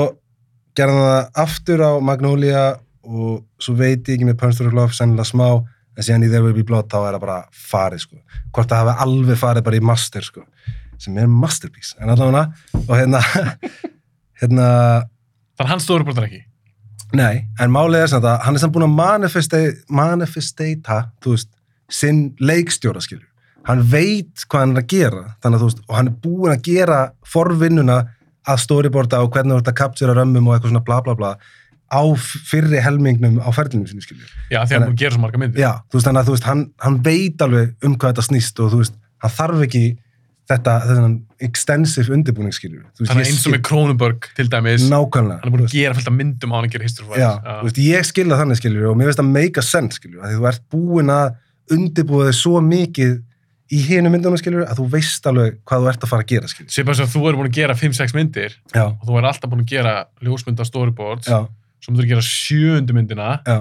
[0.78, 2.64] gerði hann það aftur á Magnolia
[3.10, 5.48] og svo veit ég ekki með Through Love sennilega smá
[6.00, 8.20] en síðan í There Will Be Blood þá er það bara farið sko.
[8.56, 10.46] Hvort það hafi alveg farið bara í master sko
[11.00, 11.96] sem er masterpiece.
[12.00, 12.46] En allavega
[12.86, 13.24] og hérna
[14.41, 14.68] hérna
[15.60, 16.46] Þannig að hann stóður bara ekki.
[17.18, 20.99] Nei, en málið er samt að hann er samt búin að manifesta- manifestata,
[21.90, 23.26] sinn leikstjóra, skilju.
[23.65, 26.99] Hann veit hvað hann er að gera, þannig veist, og hann er búin að gera
[27.26, 27.98] forvinnuna
[28.49, 31.31] að storyboarda og hvernig þú ert að kaptjura römmum og eitthvað svona bla bla bla
[31.90, 34.26] á fyrri helmingnum á ferlinum sinni, skilju.
[34.53, 35.61] Já, því að hann búin að gera svo marga myndir.
[35.64, 38.72] Já, þú veist, þannig að veist, hann, hann veit alveg um hvað þetta snýst og
[38.73, 39.84] þú veist, hann þarf ekki
[40.50, 41.10] þetta, þetta
[41.46, 42.82] extensive undirbúning, skilju.
[43.00, 45.40] Þannig að eins og með Kronenberg til dæmis, Nákvæmlega.
[45.44, 47.30] hann er búin að gera fullt af myndum á hann að gera History of Já,
[47.46, 50.34] þú veist, ég skilja þannig skiljur og mér finnst það make a sense skiljur að
[50.34, 51.28] því þú ert búin að
[51.78, 53.14] undirbúa þig svo mikið
[53.70, 56.48] í hinu myndunum skiljur að þú veist alveg hvað þú ert að fara að gera
[56.50, 56.72] skiljur.
[56.74, 59.52] Sér bara að þú er búin að gera 5-6 myndir Já, og þú er alltaf
[59.54, 59.94] búin að gera
[60.26, 63.60] ljósmynda storyboards, svo myndir að gera sjöundu myndina, já,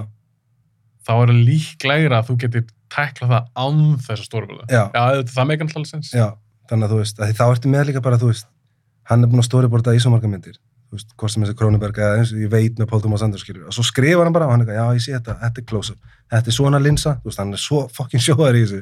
[1.05, 4.65] þá er það líklegra að þú getur tækla það án þess að storyboarda.
[4.73, 6.09] já, Já, það meikar alltaf sens.
[6.69, 8.47] Þannig að þú veist, að þá ertu með líka bara, þú veist,
[9.09, 10.57] hann er búin að storyboarda í svo marga myndir,
[10.89, 13.43] þú veist, hvort sem þessi Krónuberg eða eins og ég veit með Paul Thomas Anderson
[13.45, 15.61] skiljur, og svo skrifar hann bara og hann er eitthvað, já, ég sé þetta, þetta
[15.61, 18.81] er close-up, þetta er svona linsa, þú veist, hann er svo fucking sjóðar í þessu,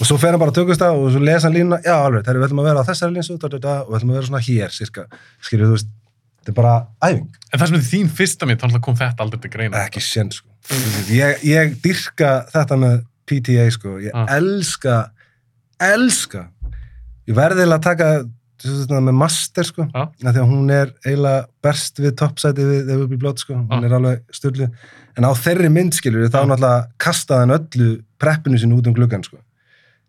[0.00, 2.24] og svo fer hann bara að tökast það og svo lesa hann línuna, já, alveg,
[2.26, 4.18] þegar við ætlum að vera á þessari linsu, da, da, da, og við ætlum að
[4.20, 5.06] vera svona hér, cirka,
[5.46, 5.90] skiljur, þú veist,
[6.42, 6.74] þetta er bara
[7.10, 9.82] æfing, En það sem er þín fyrsta mynd, þannig kom þetta aldrei til greina.
[9.86, 10.46] ekki sén, sko.
[11.14, 12.96] Ég, ég dyrka þetta með
[13.26, 14.26] PTA, sko, ég Ah.
[14.36, 14.96] elska,
[15.80, 16.46] elska,
[17.28, 18.10] ég verði að taka
[18.62, 23.00] þetta með master, sko, af því að hún er eiginlega berst við toppsæti við þegar
[23.02, 23.84] við byrjum blótt, sko, hún Ah.
[23.84, 24.68] er alveg styrlu,
[25.16, 26.46] en á þeirri mynd, skiljur, þá Ah.
[26.46, 29.36] náttúrulega kastaði hann öllu preppinu sín út um gluggan, sko,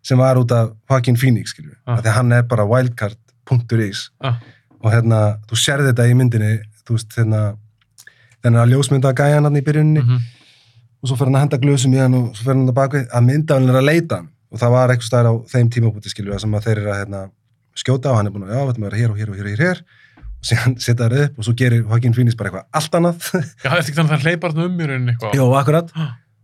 [0.02, 1.98] sem var út af Joaquin Phoenix, skiljur, Ah.
[1.98, 4.36] af því hann er bara wildcard.is Ah.
[4.82, 7.56] og hérna, þú sérði þetta í myndinni, þú veist, hérna,
[8.42, 10.18] þennan að ljósmynda gæjan hann í byrjunni Mhm.
[11.02, 12.98] og svo fer hann að henda glösum í hann og svo fer hann að baka
[13.04, 16.38] að myndaðan er að leita hann og það var eitthvað stær á þeim tímabúti skilju
[16.42, 17.22] sem að þeir eru að hérna,
[17.78, 19.48] skjóta og hann er búin að, já, ætlum að vera hér og hér og hér
[19.48, 19.82] og hér,
[20.38, 23.28] og síðan setja það upp og svo gerir Joaquin Phoenix bara eitthvað allt annað.
[23.64, 25.36] Já, er ekki þannig að það hleypar þarna um í rauninni eitthvað.
[25.38, 25.92] Jó, akkurat.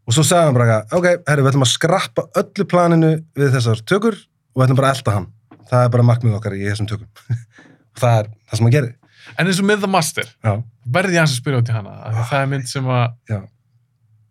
[0.04, 3.54] Og svo sagði hann bara, eitthvað, ok, herri, við ætlum að skrappa öllu planinu við
[3.56, 5.30] þessar tökur og við ætlum bara að elta hann.
[5.70, 7.08] Það er bara markmið okkar í þessum tökum.
[7.94, 8.92] Og það er það sem hann gerir.
[9.38, 10.52] En eins og með The Master, já,
[10.96, 13.36] verði ég hans að spyrja út í hana, því það er mynd sem að,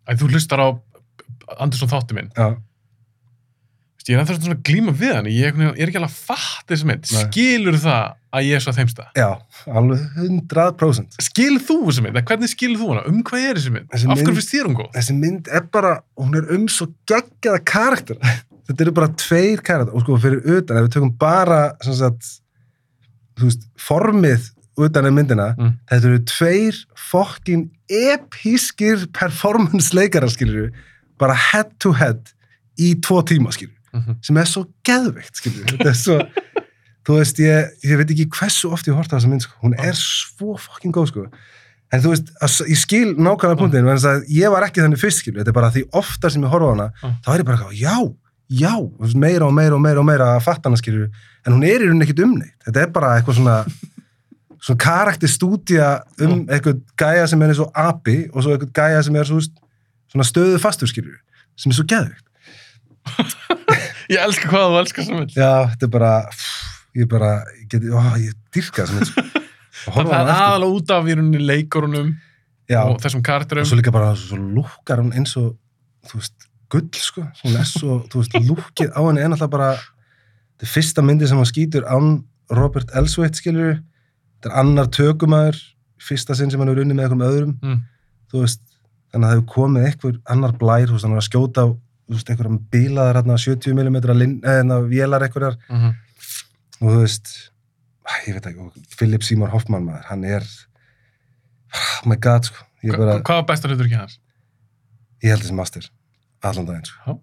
[0.06, 0.68] að þú hlustar á
[1.64, 2.28] Andersson þáttu minn.
[2.36, 2.46] já,
[4.04, 7.06] Ég er ennþá svona glíma við hann, ég er ekki alveg að fatta þessi mynd.
[7.08, 8.02] Skilur það
[8.36, 9.04] að ég er svo að þeimsta?
[9.16, 9.28] já
[9.80, 12.18] alveg 100% Skilur þú þessi mynd?
[12.28, 13.04] Hvernig skilur þú hana?
[13.08, 13.86] Um hvað er þessi mynd?
[13.94, 14.90] Þessi Af mynd- finnst þér hún góð?
[14.98, 18.18] þessi mynd er bara, hún er um svo geggjaða karakter
[18.68, 22.28] þetta eru bara tveir karakter og sko fyrir utan, ef við tökum bara sagt,
[23.40, 24.50] veist, formið
[24.84, 25.72] utan af myndina, Mm.
[25.88, 30.72] þetta eru tveir fokkin episskir performance leikarar skilur
[31.20, 32.32] bara head to head
[32.76, 34.16] í tvo tíma skilur Mhm.
[34.26, 36.16] sem er svo geðveikt skilur þetta er svo,
[37.06, 39.54] þú veist, ég, ég veit ekki hversu oft ég horta þessa mynd sko.
[39.62, 41.26] hún er svo fokkin góð sko.
[41.92, 45.20] En þú veist, að, ég skil nákvæmlega punktinn en að ég var ekki þannig fyrst
[45.22, 47.16] skilur þetta er bara því ofta sem ég horfa hana Mm.
[47.22, 47.96] þá er ég bara já,
[48.50, 48.74] já.
[49.14, 51.10] Meira og meira og meira og meira að fatta hana skilur
[51.46, 53.58] en hún er í rauninni ekkit umneitt þetta er bara eitthvað svona
[54.64, 59.16] svona karakterstúdía um eitthvað gæja sem er eins og api og svo eitthvað gæja sem
[59.16, 59.38] er svo,
[60.10, 61.20] svona stöðu fastur skilur
[61.54, 62.24] sem er svo geðvikt
[64.12, 65.34] Ég elska hvað þú elskar þessa mynd.
[65.38, 66.52] já, þetta er bara pff,
[67.00, 69.24] ég bara, ég geti, ó, ég dyrka sko.
[69.90, 72.10] Og Það er aðalega út af í rauninni leikurunum
[72.70, 73.66] já, og þessum og karakterum.
[73.68, 75.50] svo líka bara svo, svo lúkkar hún eins og
[76.08, 79.68] þú veist, gull sko hún er svo, þú veist, lúkkið á henni er náttúrulega bara
[79.76, 82.14] þetta er fyrsta myndi sem hann skýtur án
[82.54, 85.58] Robert Elsweit skilur þetta er annar tökumæður
[86.04, 87.82] fyrsta sinn sem hann er unnið með einhverjum öðrum Mm.
[88.32, 88.62] þú veist,
[89.12, 91.68] þannig að það hefur komið einhver annar blær, þú veist, hann er að skjóta á
[92.08, 93.96] þú veist, einhverjum bílaðar hérna 70 mm
[94.44, 95.94] eða vélar einhverjar Mhm.
[96.80, 97.50] og þú veist
[98.26, 100.42] ég veit ekki, Philip Seymour Hoffman maður, hann er
[101.74, 102.64] oh my god, sko
[102.98, 104.18] bara, Hvað var besta hlutur ekki hans?
[105.22, 105.88] ég held þessi master
[106.42, 107.20] allan daginn, sko Já.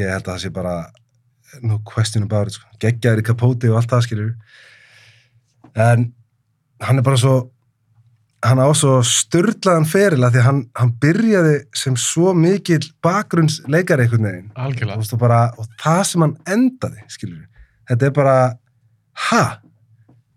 [0.00, 0.74] ég held að það sé bara
[1.62, 4.34] no question about it, sko geggjaður í kapóti og allt það, skilur
[5.76, 6.12] en
[6.82, 7.50] hann er bara svo
[8.44, 14.26] hann á svo störlaðan feril að því hann, hann byrjaði sem svo mikill bakgrunnsleikari einhvern
[14.28, 14.50] veginn.
[14.54, 17.46] Og, bara, og það sem hann endaði skilur
[17.88, 18.34] þetta er bara
[19.30, 19.42] ha,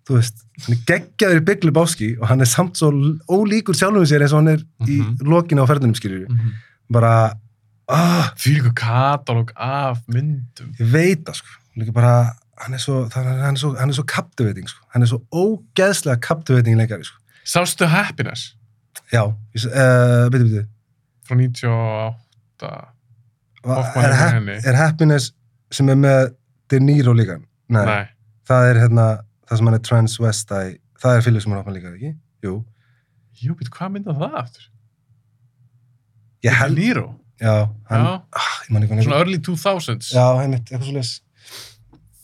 [0.08, 2.90] þú veist hann er geggjaður í Big Lebowski og hann er samt svo
[3.32, 5.28] ólíkur sjálfum sér eins og hann er í Mhm.
[5.28, 6.54] lokinu á ferðunum skilur Mhm.
[6.90, 7.34] bara,
[7.90, 10.74] ah, líka katalóg af myndum.
[10.80, 11.92] ég veit það sko.
[11.94, 14.80] Bara, hann er svo er svo, hann er svo captivating sko.
[14.94, 17.18] Hann er svo ógeðslega captivating leikari sko
[17.48, 18.54] Sástu Happiness
[19.14, 20.64] já, uh, byrju, byrju
[21.28, 22.72] frá 98?
[23.68, 24.58] Hoffman er, er henni.
[24.68, 25.32] er Happiness
[25.72, 26.34] sem er með
[26.72, 27.38] De Niro líka
[27.72, 28.04] nei, Nei.
[28.48, 29.06] það er hérna
[29.48, 30.60] það sem hann er transvestæ
[31.02, 32.14] það er Philip sem er Hoffman líka, ekki?
[32.46, 32.58] Jú,
[33.38, 34.68] Jú, betur, hvað mynda það aftur?
[36.48, 37.08] ég held, Nero.
[37.42, 37.54] já,
[37.92, 38.14] hann, Já.
[38.42, 40.12] ah, ég man ekki hvað hann Svona early 2000s.
[40.16, 41.16] já, einmitt, eitthvað svo les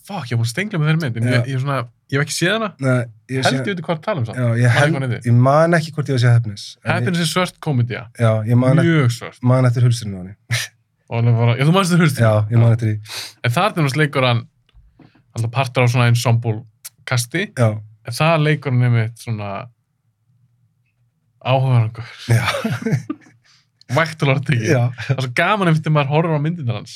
[0.03, 1.17] Fuck, ég var stengla með þeirri mynd.
[1.21, 1.77] en ég, er svona,
[2.13, 2.69] ég hef ekki séð hana.
[2.83, 2.97] nei,
[3.33, 4.37] ég, Held ég veit hvað að tala um samt.
[4.37, 7.23] já, ég, Man held, hann ég man ekki hvort ég var að sé Happiness Happiness
[7.25, 8.03] er svört komedía.
[8.19, 9.39] ég, já, ég man, Mjög svört.
[9.41, 10.35] man eftir hulsinu á henni
[11.13, 12.21] hann bara, já, þú mannst það hurst.
[12.23, 14.43] já, ég man eftir því En það er náttúrulega leikur hann,
[15.35, 16.55] alltaf partur á svona ensemble
[17.09, 17.47] kasti.
[17.57, 17.69] já,
[18.07, 19.51] En það leikur hann einmitt svona
[21.43, 22.07] áhugarangur.
[22.31, 22.43] já,
[23.97, 24.69] Vægtulort ekki.
[24.71, 26.93] já, Það er svo gaman þegar maður horfir á myndina hans.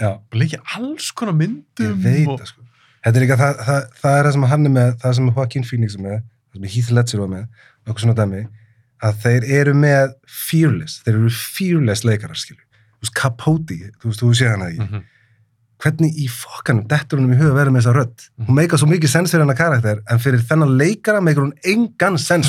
[0.00, 1.96] já Og leikir alls konar ég myndum.
[2.04, 2.40] veit og...
[2.42, 2.65] það sko
[3.06, 5.66] þetta er líka, það, það, það er það sem hann er með það sem Joaquin
[5.70, 7.44] Phoenix er með það sem Heath Ledger var með,
[7.86, 8.44] eitthvað svona dæmi
[9.06, 14.22] að þeir eru með fearless þeir eru fearless leikarar, skilju þú veist, Capote, þú veist,
[14.24, 15.04] þú sé hann ekki Mhm.
[15.84, 18.22] hvernig í fokkanum dettur hún í huga að vera með þessa rödd?
[18.46, 22.16] Hún meikar svo mikið sens fyrir hennar karakter en fyrir þennan leikara meikar hún engan
[22.18, 22.48] sens.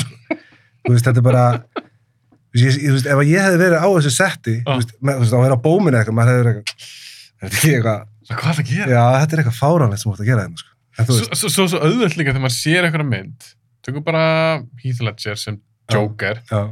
[0.86, 1.42] Þú veist, þetta er bara
[1.76, 4.78] þú veist, ég, þú veist, ef ég hefði verið á þessu setti Ah.
[4.80, 8.58] þú veist, á að vera á bóminu eitthvað maður hefði verið eitthvað eitthvað, hvað er
[8.58, 8.90] það að gera?
[8.96, 10.74] já, þetta er eitthvað fáránlegt sem þú ert að gera þetta sko.
[10.98, 13.48] en Svo, svo, svo, svo auðvöld líka þegar maður sér eitthvað mynd.
[13.86, 14.22] Tökum bara
[14.82, 15.60] Heath Ledger sem
[15.92, 16.40] Joker.
[16.50, 16.62] já,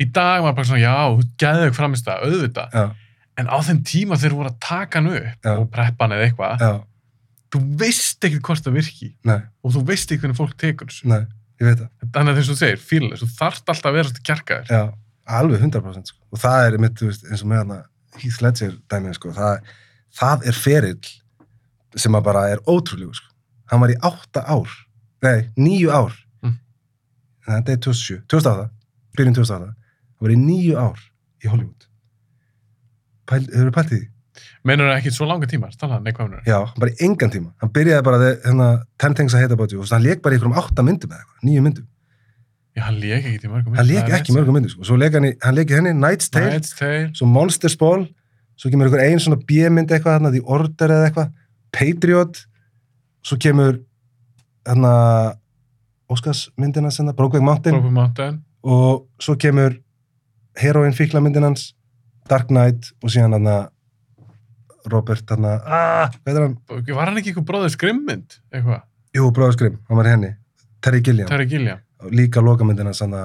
[0.00, 2.70] Í dag var bara svona, já, þú gæði þau framist það, auðvitað.
[2.72, 2.84] já,
[3.40, 5.52] En á þeim tíma þeir voru að taka hann upp Já.
[5.56, 6.72] og preppa hann eða eitthvað, já,
[7.54, 11.06] þú veist ekkert hvort það virki nei, og þú veist ekki hvernig fólk tekur þessu.
[11.08, 11.20] nei,
[11.60, 14.08] ég veit það Þannig að þess að þú segir, fílis, þú þarft alltaf að vera
[14.10, 14.66] þetta kjarkaður.
[14.76, 14.82] já,
[15.40, 16.18] alveg 100% sko.
[16.32, 17.78] og það er mitt, þú veist, eins og með hana
[18.20, 19.72] Heath Ledger dæmið, sko, það,
[20.16, 21.10] það er ferill
[21.98, 23.26] sem að bara er ótrúlegu, sko.
[23.70, 24.70] hann var í átta ár
[25.22, 26.56] nei, níu ár Mm.
[27.46, 28.70] þetta er 2007, 2008
[29.18, 30.98] byrjun 2008, hann var í níu ár
[31.44, 31.86] í Hollywood
[33.30, 34.06] Pæl, hefur þú pælt í því?
[34.64, 35.68] Meinar það ekki svo langa tíma,
[36.46, 38.68] Já, bara í engan tíma hann byrjaði bara þegar, hérna,
[38.98, 41.20] Ten Things I Hate About You og hann leik bara í einhverjum átta myndum eða
[41.24, 41.86] eitthvað, níu myndum
[42.76, 44.84] Já, hann lék ekki í mörgum hann leik ekki í mörgum myndum, sko.
[44.86, 45.28] svo leik hann,
[45.58, 47.10] leik í henni Night's Tale, Night's Tale.
[47.26, 48.06] Monsters Ball
[48.60, 51.30] svo kemur einhver ein svona B-mynd eitthvað hérna, The Order eða eitthvað
[51.76, 52.42] Patriot
[53.24, 53.80] svo kemur
[54.68, 54.92] hérna
[56.10, 58.40] Óskarsmyndina sinna, Brokeback Mountain Brokeback Mountain.
[58.66, 59.76] og svo kemur
[60.60, 61.70] Heroin fíkla myndin hans
[62.28, 63.56] Dark Knight og síðan hérna
[64.90, 66.54] Robert hérna, ah, hvað er hann?
[66.68, 68.80] Var hann ekki eitthvað bróðið skrimmynd, eitthvað?
[69.14, 70.30] Jú, Bróður Skrim, hann var henni
[70.80, 71.80] Terry Gilliam, Terry Gilliam.
[72.10, 73.16] líka lokamyndin hans hann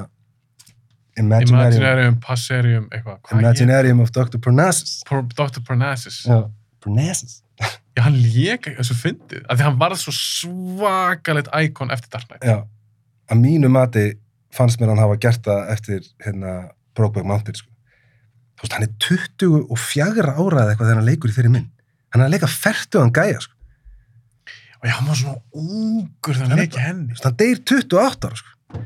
[1.15, 3.19] Imaginarium, Imaginarium, Passerium, eitthvað.
[3.23, 4.39] Hvað Imaginarium of Dr.
[4.43, 5.61] Parnassus Por- Dr.
[5.67, 6.17] Parnassus.
[6.27, 6.41] Já,
[6.83, 7.37] Parnassus
[7.95, 9.45] Já, hann lék ekki þessu fyndið.
[9.47, 12.43] Af því hann varð svo svakalegt íkon eftir Dark Knight.
[12.43, 12.57] Já,
[13.31, 14.03] að mínu mati
[14.55, 16.55] fannst mér hann hafa gert það eftir hérna
[16.95, 17.71] Brokeback Mountain sko.
[18.59, 21.71] Þú veist, hann er 24 ára eða eitthvað þegar hann leikur í þeirri minn
[22.15, 23.55] hann er að leika fertugan gæja sko.
[24.81, 27.07] Og já, hann var svona ungur þegar Hann hann leik í bara- henni.
[27.07, 28.83] Þú veist, hann deyr 28 ára sko.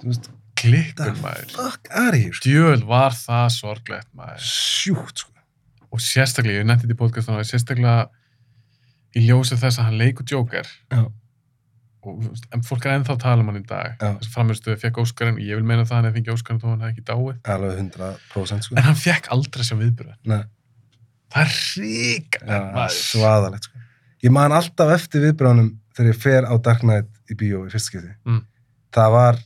[0.00, 0.28] Þú veist,
[0.60, 1.50] Klikkur, the maður.
[1.56, 2.48] fuck are you sko.
[2.48, 4.42] Djöl var það sorglegt, maður.
[4.44, 5.32] sjúkt sko.
[5.90, 8.08] Og sérstaklega, ég nefndi þetta í podcastunum, sérstaklega
[9.18, 10.68] í ljósið þess að hann leikur Joker.
[10.92, 11.00] Já.
[12.00, 13.96] Og, þú veist, en fólk er ennþá að tala um hann í dag.
[14.00, 16.68] Þess að framistuðu fekk Óskarinn, ég vil meina það að hann hefði fengið Óskarinn þó
[16.70, 17.40] hann hefði ekki dáið.
[17.56, 18.76] alveg 100% sko.
[18.80, 20.14] En hann fekk aldrei sem viðbyrða.
[20.24, 20.42] Nei,
[21.30, 22.94] Það er rík, já, maður.
[22.96, 23.78] svo aðalegt sko.
[24.24, 27.86] ég man alltaf eftir viðbránum þegar ég fer á Dark Knight í bíó í fyrst
[27.92, 28.40] skipti Mm.
[28.92, 29.38] það var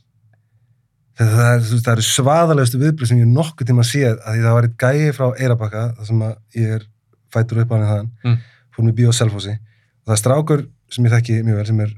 [1.19, 4.57] það, er, veist, það eru svaðalegustu viðbröð sem ég nokkuð tíma séð að því það
[4.59, 6.25] var eitt gæi frá Eirabakka þar sem
[6.59, 6.87] ég er
[7.35, 8.11] fætur upp á hann þaðan.
[8.25, 8.37] Mm.
[8.75, 9.55] fór mér bíó á Selfossi.
[9.55, 10.65] Og það er strákur
[10.95, 11.95] sem ég þekki mjög vel sem er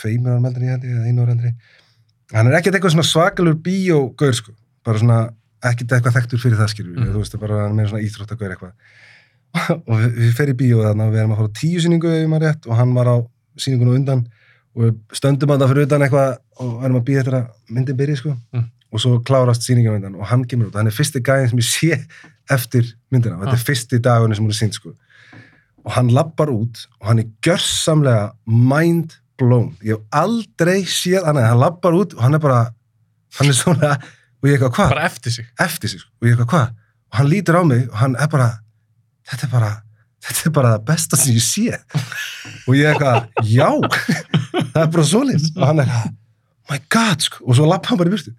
[0.00, 1.52] tveimur ára meldri ég held ég eða einu ára eldri.
[2.30, 4.54] Hann er ekkert eitthvað svakalur bíógaur sko.
[4.86, 5.20] Bara svona
[5.66, 7.10] ekkert eitthvað þekktur fyrir það skilur Mm.
[7.10, 8.74] þú veist, bara hann er meira svona íþróttagaur eitthvað.
[9.90, 12.66] Og við, við fer í bíó þarna og við erum að fara á tíu rétt
[12.70, 13.16] og hann var á
[13.58, 14.22] sýningunum undan
[14.76, 18.16] og við stöndum að það fyrir utan eitthvað og erum að býða að myndin byrja
[18.20, 18.36] sko.
[18.54, 18.68] Mm.
[18.92, 20.74] og svo klárast sýningum undan og hann kemur út.
[20.74, 21.98] Og hann er fyrsti gæðin sem ég sé
[22.50, 23.36] eftir myndina.
[23.36, 23.60] Og þetta Ah.
[23.60, 24.94] er fyrsti dagurinn sem hún er sýnd sko.
[25.84, 29.76] Og hann lappar út og hann er gjörsamlega mind blown.
[29.82, 32.64] Ég hef aldrei séð hann hann lappar út og hann er bara
[33.38, 33.92] hann er svona
[34.42, 35.46] og ég eitthvað hvað Bara eftir sig.
[35.58, 36.10] eftir sig sko.
[36.20, 36.68] og ég eitthvað hvað
[37.12, 38.50] og hann lítur á mig og hann er bara
[39.30, 39.70] þetta er bara
[40.20, 41.78] þetta er bara það besta sem ég sé.
[42.68, 43.70] Og ég eitthvað, já
[44.74, 46.16] það er bara svoleiðis og hann er eitthvað,
[46.70, 48.34] my god, sko og svo lappa hann bara í burtu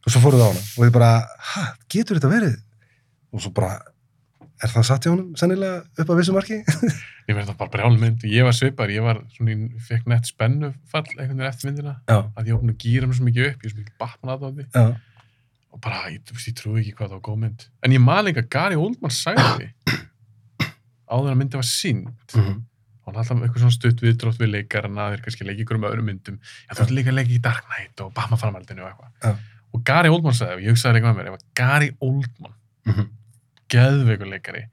[0.00, 1.10] og svo fóruð á hana og ég bara,
[1.52, 2.58] hæ, getur þetta verið
[3.34, 3.78] og svo bara
[4.60, 6.58] er það satt hjá honum, sennilega upp að vissu marki
[7.30, 8.24] Ég verði það bara brjálmynd.
[8.26, 11.92] Ég var svipar, ég var svona, ég fekk nett spennufall einhvern veginn eftir myndina.
[12.10, 14.32] já, Að ég opna að gýra mér svo mikið upp, ég er svo mikið Batman
[14.34, 14.64] aðdáði.
[14.74, 14.82] já,
[15.70, 17.66] Og bara, ég, ég trúi ekki hvað það var góð mynd.
[17.86, 19.68] En ég man líka að Gary Oldman sagði
[21.14, 22.10] áður að myndi var sínd.
[22.34, 22.69] mhm, Og
[23.10, 26.40] hann alltaf eitthvað svona stutt viðdrótt við leikarana, þeir kannski leikja ykkur um öðrum myndum.
[26.70, 29.14] Þú ert líka að leika í Dark Knight og Batman framhaldinu og eitthvað.
[29.24, 29.60] Já.
[29.70, 32.54] Og Gary Oldman sagði, ég hugsaði líka með mér, ef að Gary Oldman.
[32.90, 33.08] Mhm,
[33.70, 34.66] geðveikuleikari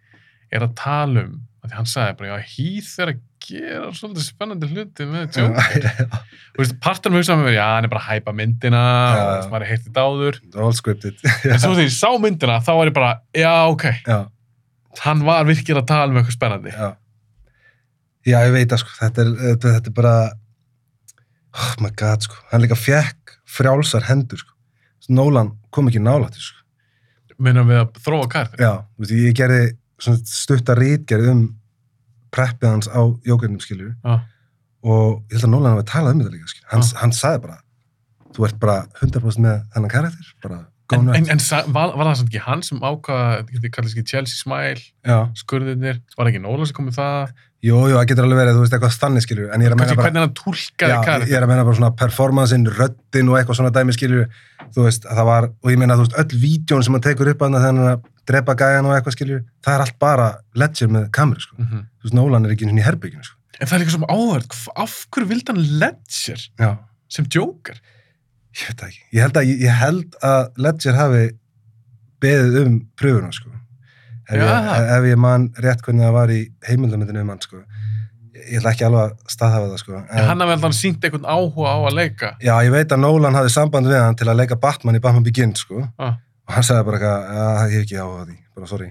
[0.53, 2.61] er að tala um að því hann sagði bara, já,
[3.03, 7.57] er að gera svolítið spennandi hluti með já, og veist, partur með hugsaði með mér,
[7.57, 10.39] já, hann er bara að hæpa myndina Já, og maður er heitt í dáður.
[10.45, 11.19] Það var all scripted.
[11.27, 14.19] En svo þegar ég sá myndina, þá var ég bara já, ok, já,
[15.03, 16.73] hann var virkilega að tala um eitthvað spennandi.
[16.73, 16.89] Já
[18.27, 19.33] já, ég veit það sko, þetta er,
[19.63, 20.13] þetta, er bara
[21.57, 24.53] oh my god, sko, hann líka fekk frjálsar hendur, sko.
[25.07, 26.63] Nolan kom ekki þessu, sko.
[27.39, 29.61] Minnum við að þróa kærtir Já, veist, ég gerði
[30.01, 31.43] svona stutta rítgerð um
[32.33, 34.17] preppið hans á jókernum, skilju Já.
[34.83, 37.59] og ég held að Nolan hafi talað um þetta líka, skilju hann, hann sagði bara,
[38.35, 40.59] þú ert bara 100% með þennan karakter, bara
[40.95, 41.39] en, en, en
[41.75, 44.79] var, var það samt ekki hann sem ákvaða, þetta kallast ekki Chelsea Smile
[45.35, 47.33] skurðirnir, var ekki Nóla sem kom með það?
[47.65, 49.79] Jú, jú, það getur alveg verið, þú veist, eitthvað stanni, skilju en ég er að
[49.81, 53.39] menna bara, hvernig hann tólkaði já, ég er að menna bara svona performancein, röddin og
[53.39, 54.27] eitthvað svona dæmi, skilju
[54.75, 57.31] þú veist, að það var, og ég meina, þú veist, öll vídjón sem hann tekur
[57.33, 60.27] upp að þegar hann að drepa gæjan og eitthvað, skilju, það er allt bara
[60.61, 61.81] ledger með kameru, sko, Mhm.
[61.97, 64.13] þú veist, Nolan er ekki eins og í herbygginu, sko, en það er líka svona
[64.13, 66.71] áhverð, af hverju vildi hann Ledger já.
[67.09, 67.81] sem Joker
[68.57, 69.03] Ég veit það ekki.
[69.13, 71.23] Ég held að, ég, held að Ledger hafi
[72.23, 73.51] beðið um pröfuna, sko.
[74.27, 77.61] Ef, ég, ef ég man rétt hvernig það var í heimildamöndinu um hann, sko.
[78.37, 79.99] Ég ætla ekki alveg að staðhafa það, sko.
[80.01, 82.31] En hann hafði alltaf sínt einhvern áhuga á að leika.
[82.43, 85.27] Já, ég veit að Nolan hafði samband við hann til að leika Batman í Batman
[85.27, 85.83] Begins, sko.
[86.01, 86.17] Ah.
[86.47, 88.89] Og hann sagði bara eitthvað, já, ég hef ekki áhuga því, bara sorry.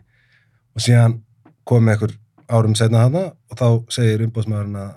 [0.77, 1.19] Og síðan
[1.67, 2.17] kom með einhver
[2.53, 3.67] árum setna hana og þá
[3.97, 4.91] segir umbóðsmaðurinn að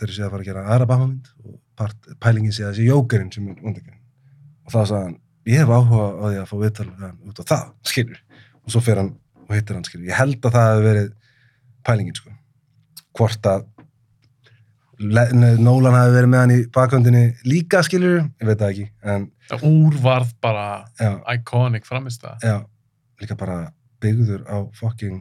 [0.00, 3.32] þeir séu að fara að gera aðra Batman mynd og pælingin sé að þessi jókerinn
[3.34, 3.93] sem er undekinn.
[4.64, 5.16] Og þá sagði hann,
[5.50, 8.20] ég hef áhuga á því að fá viðtal við hann út á það, skilur.
[8.64, 9.12] Og svo fer hann
[9.44, 10.06] og hittir hann, skilur.
[10.08, 11.10] Ég held að það hefði verið
[11.84, 12.32] pælingin, sko.
[13.14, 13.66] Hvort að
[15.58, 19.64] Nolan hafi verið með hann í bakgröndinni líka, skilur, ég veit það ekki, en Það
[19.68, 20.66] úr varð bara
[20.96, 22.46] já, iconic framist það.
[22.46, 22.54] já,
[23.20, 23.56] líka bara
[24.00, 25.18] byggður á fucking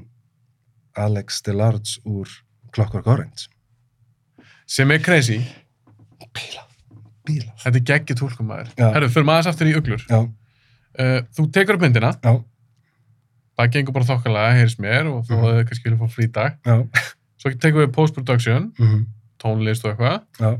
[0.96, 2.30] Alex DeLarge úr
[2.72, 3.50] Clockwork Orange.
[4.70, 5.40] Sem er crazy.
[6.34, 6.64] Bíla,
[7.28, 7.52] bíla.
[7.64, 8.72] Þetta er geggið tólkumæður.
[8.78, 10.06] Herru, fyrir maður aftur í uglur.
[10.10, 10.24] Já,
[10.94, 12.12] Uh, þú tekur upp myndina.
[12.22, 12.44] já,
[13.58, 15.44] Það gengur bara þokkalega, heyrðis mér og þú Mhm.
[15.46, 16.58] hefði kannski vilja fá frí dag.
[16.66, 16.88] já,
[17.42, 19.06] Svo tekur við post-production, mhm,
[19.42, 20.22] tónlist og eitthvað.
[20.40, 20.60] já.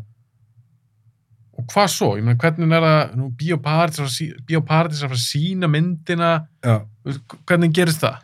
[1.58, 2.10] Og hvað svo?
[2.18, 3.12] Ég meina, hvernig er það,
[5.04, 6.48] er að fara sína myndina.
[6.66, 6.80] Já,
[7.46, 8.18] Hvernig gerist það?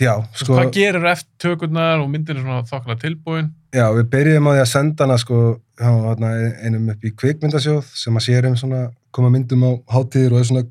[0.00, 3.52] já, Sko, hvað gerir eftir tökurnar og myndin er svona þokkalega tilbúin?
[3.72, 6.32] já, við byrjum á því að senda hana, sko, þarna
[6.62, 8.84] einum upp í kvikmyndasjóð sem að sér um svona,
[9.14, 10.66] koma myndum á hátíðir og er svona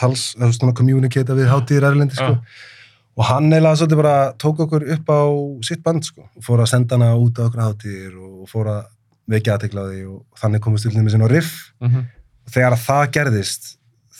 [0.00, 2.36] tals, eða svona kommunikata við hátíðir erlendi, sko.
[2.38, 2.68] Já.
[3.20, 5.20] Og hann eiginlega svolítið bara tók okkur upp á
[5.66, 8.80] sitt band, sko, og fór að senda hana út á okkur hátíðir og fór að
[9.30, 12.08] vekja aðtekla á því og þannig komist til með sinna á riff Mm
[12.50, 13.68] og þegar að það gerðist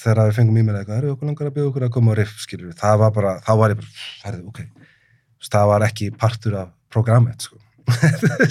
[0.00, 2.18] þegar við fengum e-mail eitthvað, erum við okkur langar að byggja okkur að koma á
[2.20, 3.90] riff, skilur við, það var bara, þá var ég bara,
[4.24, 4.60] herðu, ok,
[5.50, 7.59] það var ekki partur af programmet, sko.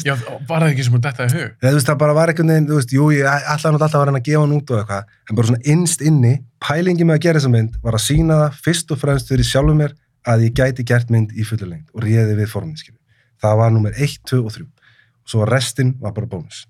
[0.08, 0.14] Já,
[0.48, 1.52] var það ekki sem hún detta í hug?
[1.62, 4.06] Þú veist, það bara var einhvern veginn, þú veist, jú, ég ætlaði náttúrulega alltaf að
[4.06, 6.34] vera að gefa hann út og eitthvað, en bara svona innst inni,
[6.64, 9.80] pælingi með að gera þessa mynd var að sína það fyrst og fremst fyrir sjálfum
[9.84, 9.94] mér
[10.30, 13.00] að ég gæti gert mynd í fullu lengt og réði við formið, skilur.
[13.40, 14.66] Það var nummer 1, 2 og 3.
[14.68, 16.66] Og svo var restin var bara bónus.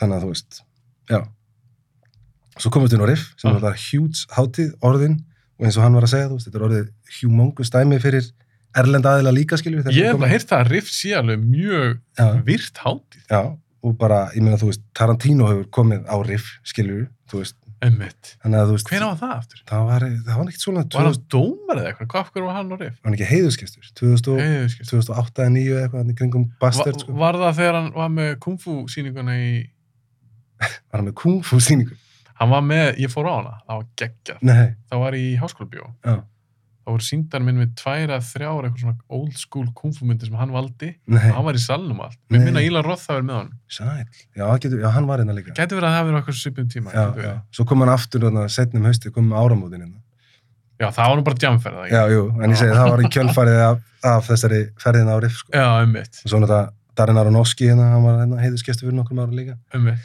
[0.00, 0.60] Þannig að þú veist,
[1.08, 1.20] já.
[2.56, 3.58] Svo komum við til Riff, sem Ah.
[3.60, 5.18] var huge hátíð, orðin,
[5.58, 6.88] og eins og hann var að segja, þú veist, þetta er orðið
[8.80, 12.26] erlenda aðila líka, skilur Ég hef bara heyrt það að Riff sé alveg mjög Já.
[12.46, 13.22] virt hátíð.
[13.30, 13.40] Já,
[13.86, 18.30] og bara, ég meina, þú veist, Tarantino hefur komið á riff, skilur þú veist, Emmitt.
[18.42, 19.58] þannig að þú veist, Hvenær var það aftur?
[19.68, 22.08] það var, það var ekkert svona, Var 2000, hann dómar eða eitthvað?
[22.14, 22.94] Hvað hverju var hann á Riff?
[22.96, 24.86] var hann ekki heiðuskestur, 2000, Heiðu, skil.
[24.90, 28.08] 2008 eða 2009 eða eitthvað, hann í kringum Bastard, sko, var það þegar hann var
[28.16, 29.50] með kung fu sýninguna í...
[30.88, 31.96] var hann með kung fu síningu,
[32.36, 34.40] Hann var með, ég fór á hana, það var geggjað.
[34.44, 35.86] nei, Það var í háskólabíó.
[36.04, 36.16] já,
[36.86, 40.36] Það voru síndar minn með tværa, þrjár, eitthvað svona old school kung fu myndir sem
[40.38, 40.92] hann valdi.
[41.10, 42.18] nei, Og hann var í salnum allt.
[42.30, 43.48] Mér minna Íla Roth það verið með hann.
[43.66, 44.04] sæl,
[44.38, 46.92] já, getur, já, hann var hérna líka, Gæti verið að það verið eitthvað svipum tíma.
[46.94, 50.00] já, já, svo kom hann aftur þarna setnum hausti, kom með áramótin hérna,
[50.78, 52.14] Já, það var nú bara jamferð, það Já, ekki?
[52.14, 53.78] jú, en ég segi það var í kjölfarið af,
[54.12, 55.50] af þessari ferðin á Riff, sko.
[55.56, 59.32] Já, ummitt, Og svo náttúrulega Darin Aronofsky hérna, hann var hérna heiðuskestu fyrir nokkrum ára
[59.34, 59.56] líka.
[59.74, 60.04] ummitt.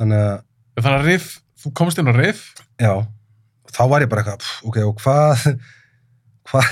[0.00, 0.40] Þannig að,
[0.80, 1.28] Þannig að riff,
[1.60, 2.44] þú komst inn á riff,
[2.80, 2.94] já,
[3.76, 5.58] þá var ég bara eitthvað, ok, og hvað,
[6.50, 6.70] hvað,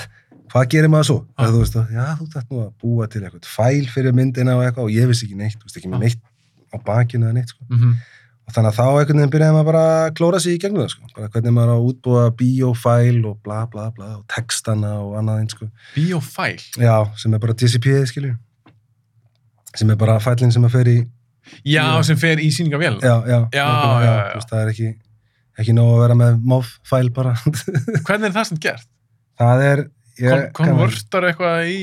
[0.52, 1.18] hvað gerir maður svo?
[1.36, 1.44] Ah.
[1.44, 1.50] Ah.
[1.52, 4.88] Þú veist, já, þú þarf nú að búa til eitthvað fæl fyrir myndina og eitthvað
[4.88, 5.98] og ég vissi ekki neitt, þú veist, ekki Ah.
[5.98, 6.20] neitt
[6.70, 7.64] á bakinu eða neitt, sko.
[7.70, 7.94] mm
[8.50, 9.80] Og þannig að þá einhvern veginn byrjaði maður bara
[10.10, 11.02] að klóra sig í gegnum það, sko.
[11.14, 15.38] Bara hvernig maður á að útbúa biofæl og bla bla bla og textana og annað
[15.44, 15.68] eins, sko.
[15.94, 16.58] biofæl.
[16.82, 18.32] Já, sem er bara DCP, skilju.
[19.76, 20.96] Sem er bara fælinn sem að fer í,
[21.62, 22.02] Já, Já.
[22.02, 22.98] sem fer í síningavél.
[23.00, 23.38] já, já.
[23.54, 23.68] Já,
[24.02, 24.90] já, veist, það er ekki,
[25.58, 27.32] ekki nóg að vera með MOV-fæl bara.
[28.06, 28.86] Hvernig er það sem gert?
[29.40, 29.84] Það er,
[30.56, 31.82] konvertar eitthvað í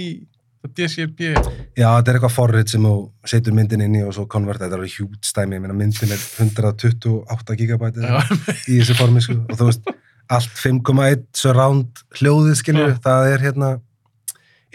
[0.77, 1.31] DCP?
[1.77, 2.93] Já, þetta er eitthvað forrið sem þú
[3.31, 7.57] setur myndin inn í og svo konvert, þetta er alveg hjút stæmi, myndin er 128
[7.61, 8.03] gigabæti
[8.67, 9.91] í þessu formi, sko, og þú veist,
[10.33, 12.99] allt 5,1 surround hljóðið, skiljur, Já.
[13.05, 13.69] það er hérna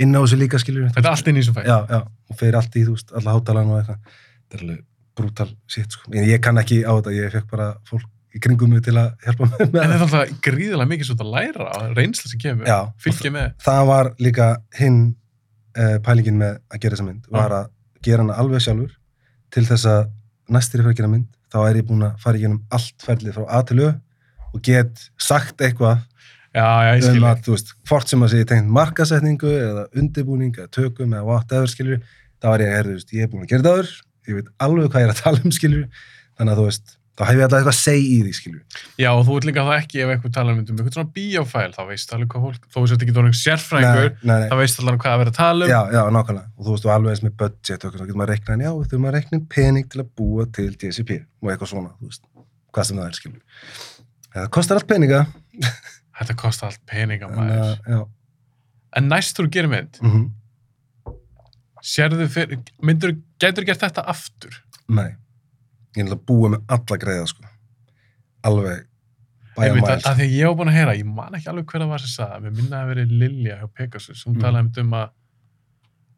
[0.00, 0.88] inn á þessu líka, skiljur.
[0.94, 1.66] þetta er allt inn í þessum fæl.
[1.68, 2.00] Já, já,
[2.32, 4.16] og fyrir allt í, þú veist, alla hátalan og eitthvað.
[4.40, 4.80] Þetta er alveg
[5.12, 6.08] brútal shit, sko.
[6.16, 9.10] En ég kann ekki á þetta, ég fekk bara fólk í kringum mig til að
[9.26, 9.92] hjálpa mig með En það.
[9.92, 12.70] þetta er alltaf gríðilega mikið svona að læra á reynsla sem kemur.
[12.70, 13.50] Já, Fylgja með.
[13.66, 14.48] það var líka
[14.78, 14.98] hinn
[15.76, 17.68] uh, pælingin með að gera þessa mynd, var að
[18.06, 18.94] gera hana alveg sjálfur
[19.52, 20.06] til þess að
[20.52, 23.36] næstir fyrir að gera mynd, þá er ég búinn að fara í gennum allt ferlið
[23.36, 23.90] frá A til Ö
[24.52, 26.00] og get sagt eitthvað
[26.52, 27.24] Já, já, ég um skilji.
[27.30, 31.70] að, þú veist, hvort sem að sé tengt markasetningu eða undirbúning eða tökum eða whatever,
[31.72, 32.02] skilur,
[32.44, 33.92] þá er ég, þú veist, ég er búinn að gera þetta áður,
[34.28, 35.86] ég veit alveg hvað ég er að tala um, skilur,
[36.36, 38.60] þannig að þú veist, þá hef ég alltaf eitthvað að segja í því, skilur.
[39.02, 41.72] Já, og þú ert líka það ekki ef eitthvað talar um um eitthvað svona biofæl,
[41.76, 45.12] þá veist alveg hvað fólk, þó þú sért ekki dórnum sérfræðingur, þá veist alveg hvað
[45.12, 45.72] að vera að tala um.
[45.72, 48.20] já, já, nákvæmlega, og þú veist, og alveg eins með budget og eitthvað, þá getur
[48.22, 50.68] maður að reikna, en já, við þurfum að reikna inn pening til að búa til
[50.80, 51.10] DCP
[51.42, 52.24] og eitthvað svona, þú veist,
[52.72, 53.42] hvað sem það er, skilur.
[54.32, 55.20] Það kostar allt peninga,
[56.22, 57.76] Þetta kostar allt peninga en, maður.
[57.92, 58.06] uh,
[58.96, 59.36] En næst
[65.96, 67.44] ég er náttúrulega búið með alla greiða, sko,
[68.48, 68.84] alveg,
[69.56, 71.66] bæja mæl, að, að því að ég var búin að heyra, ég man ekki alveg
[71.72, 74.40] hver það var sem sagði, mér minna að verið Lilja hjá Pegasus, hún Mm.
[74.46, 75.10] talaði um að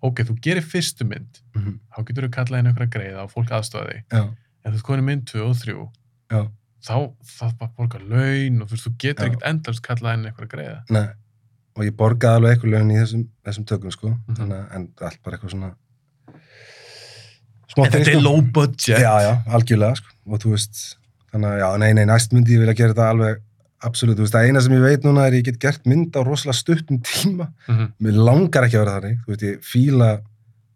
[0.05, 1.79] ok, þú gerir fyrstu mynd, Mhm.
[1.95, 4.03] þá getur þú kallað inn einhverja greiða og fólk aðstofa þig.
[4.13, 5.91] já, En þú í mynd 2 og 3,
[6.31, 6.49] já,
[6.85, 10.49] þá það bara borga laun og þú veist, þú getur ekkert endast kallað inn einhverja
[10.55, 10.83] greiða.
[10.91, 11.09] nei,
[11.77, 14.37] og ég borgaði alveg eitthvað lögn í þessum, þessum tökum, sko, Mhm.
[14.37, 15.75] þannig að, en allt bara eitthvað svona,
[17.73, 18.99] smá En þetta er low budget.
[19.01, 20.83] Já, já, algjörlega, sko, og þú veist,
[21.33, 23.41] þannig að, já, nei, nei, næst myndi ég vilja gera þetta alveg,
[23.85, 26.21] absolutt, þú veist, það eina sem ég veit núna er ég get gert mynd á
[26.25, 27.91] rosalega stuttum tíma, Mhm.
[28.01, 30.11] mér langar ekki að vera þannig, þú veist, ég fíla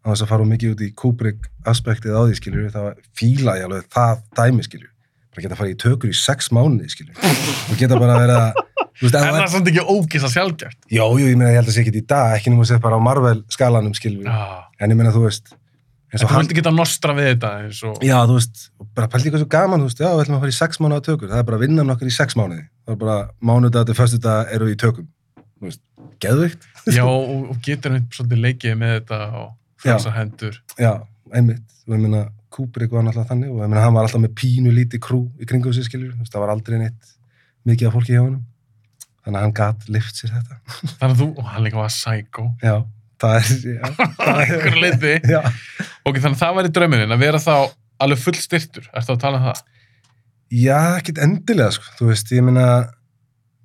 [0.04, 3.64] á þess að fara mikið út í Kubrick aspektið á því, skiljur, þá fíla ég
[3.68, 4.90] alveg það dæmi, skiljur,
[5.34, 7.16] bara geta að fara í tökur í sex mánuði, skiljur,
[7.70, 8.38] og geta bara að vera,
[9.00, 10.78] veist, En það er samt ekki ógist að sjálfgeft.
[10.90, 12.70] Já, jú, ég meina, ég held að það sé ekki í dag, ekki nema að
[12.72, 14.64] segja bara á Marvel skalanum, skiljur, Já.
[14.80, 15.52] en ég meina, þú veist,
[16.14, 17.98] þú hann, vildi geta nostra við þetta eins og...
[18.06, 18.62] Já, þú veist,
[18.96, 21.04] bara pælti eitthvað svo gaman, þú veist, já, við ætlum að fara í sex mánuða
[21.08, 23.16] tökur, það er bara vinnan okkar í sex mánuði, það er bara
[23.50, 25.08] mánudag til föstudag eru við í tökum,
[25.58, 25.82] þú veist,
[26.24, 26.66] geðvikt,
[26.96, 29.48] Já, og, og getur einhvern svolítið leikið með þetta og
[29.84, 30.56] frásar hendur.
[30.80, 30.92] já,
[31.36, 34.32] einmitt, og ég meina, Kubrick var náttúrulega þannig og ég meina, hann var alltaf með
[34.40, 37.10] pínu lítið krú í kringum sér, skiljur, þú veist, það var aldrei neitt
[37.68, 38.40] mikið af fólki hjá honum,
[39.26, 40.56] þannig að hann gat lift sér þetta,
[41.02, 42.46] Þannig að þú, og hann líka var psycho.
[42.64, 42.74] já,
[43.22, 43.48] það er,
[44.34, 45.14] einhverju leyti.
[45.34, 45.40] já,
[46.08, 47.54] Ok, þannig að það væri drauminin að vera þá
[48.00, 48.86] alveg full styrtur.
[48.96, 49.64] Ertu að tala um það?
[50.54, 52.62] já, ekkert endilega, sko, þú veist, ég meina,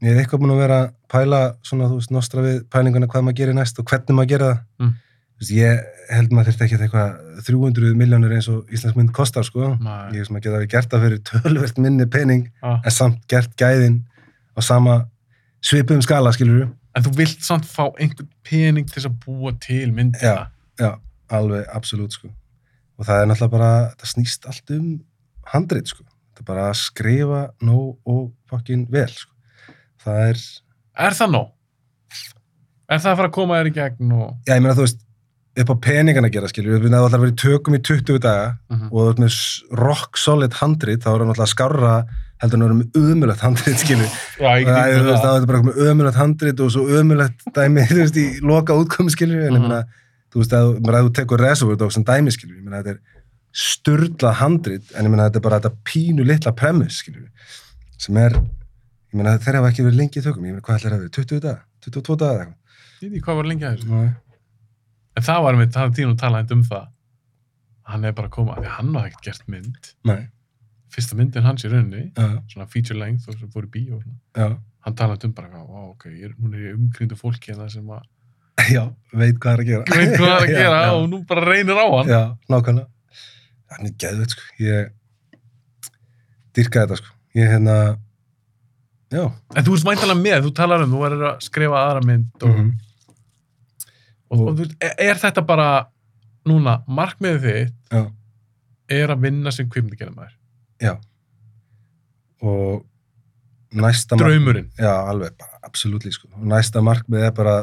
[0.04, 3.24] ég er eitthvað búin að vera að pæla svona, þú veist, nostra við pælinguna hvað
[3.30, 4.58] maður gerir næst og hvernig maður gerir það.
[4.84, 4.90] Mm.
[5.34, 5.86] Þú veist, ég
[6.18, 9.70] held maður þurfti ekki eitthvað 300 miljónir eins og Íslands mynd kostar, sko.
[9.80, 10.02] Nei.
[10.18, 12.82] Ég veist maður geta við gert það fyrir tölvert minni pening Ah.
[12.84, 14.02] en samt gert gæðin
[14.54, 14.98] á sama
[15.64, 20.50] svipum skala, skilur En þú vilt samt fá einhvern pening til að búa til myndina.
[20.80, 20.92] Já,
[21.34, 22.30] alveg, absolutt, sko.
[23.00, 24.90] Og það er náttúrulega bara, það snýst allt um
[25.54, 26.04] handrit, sko.
[26.34, 29.32] Það er bara að skrifa nóg og fucking vel, sko.
[30.06, 30.44] Það er,
[31.08, 31.50] Er það nóg?
[32.92, 34.30] Er það að fara að koma þér í gegn og...
[34.46, 35.00] já, ég meina, þú veist,
[35.64, 38.20] upp á peningan að gera, skilur við, það ætlar að vera í tökum í 20
[38.22, 38.88] daga Mhm.
[38.92, 39.38] og þú ert með
[39.82, 41.94] rock solid handrit, þá er það náttúrulega skárra
[42.44, 44.10] heldur en að vera með ömulegt handrit, skilur
[44.40, 45.26] Já, ég get þú veist, það.
[45.26, 49.14] það er bara með ömulegt handrit og svo ömulegt dæmi, þú veist, í loka útkomi,
[49.16, 49.68] skilur en ég Mhm.
[49.70, 49.84] meina,
[50.34, 53.00] þú veist, að, þú tekur Reservoir Dogs sem dæmi, skilur ég meina, þetta er
[53.54, 57.30] sturlað handrit, en ég meina, þetta er bara þetta pínu litla premiss, skilur
[58.04, 60.92] sem er, ég meina, þeir hafa ekki verið lengi í tökum, ég meina, hvað ætlar
[60.92, 62.54] það að vera, 20 daga, 22 daga eða
[63.04, 63.48] Ég veit ekki hvað var
[70.94, 73.98] fyrsta myndin hans í rauninni, Já, svona feature length og sem fór í bíó.
[73.98, 74.20] og svona.
[74.38, 77.60] já, Hann talaði um bara, "Vá, ok, ég er, hún er í umkringdu fólki en
[77.64, 78.02] það sem að
[78.74, 78.84] já,
[79.14, 79.84] veit hvað er að gera.
[79.88, 80.92] veit hvað er að gera já.
[80.94, 82.08] og nú bara reynir á hann.
[82.12, 82.88] Já, nákvæmlega.
[83.72, 84.42] Hann er geðveit, sko.
[84.60, 84.92] Ég
[86.54, 87.14] dyrka þetta, sko.
[87.36, 87.78] Ég, hérna,
[89.10, 89.24] já.
[89.56, 92.58] En þú ert mæntalega með, þú talar um, þú verður að skrifa aðra mynd og,
[92.58, 92.72] Mhm.
[94.30, 95.70] og, og, þú veist, er, er þetta bara
[96.46, 98.04] núna, markmiðið þitt Já,
[98.90, 100.36] er að vinna sem kvipmyndagerðamæður?
[100.84, 100.94] Já.
[102.44, 102.84] Og
[103.74, 104.16] næsta...
[104.16, 104.68] mark- Draumurinn.
[104.80, 106.28] Já, alveg, bara, absolutt, sko.
[106.38, 107.56] Og næsta markmið er bara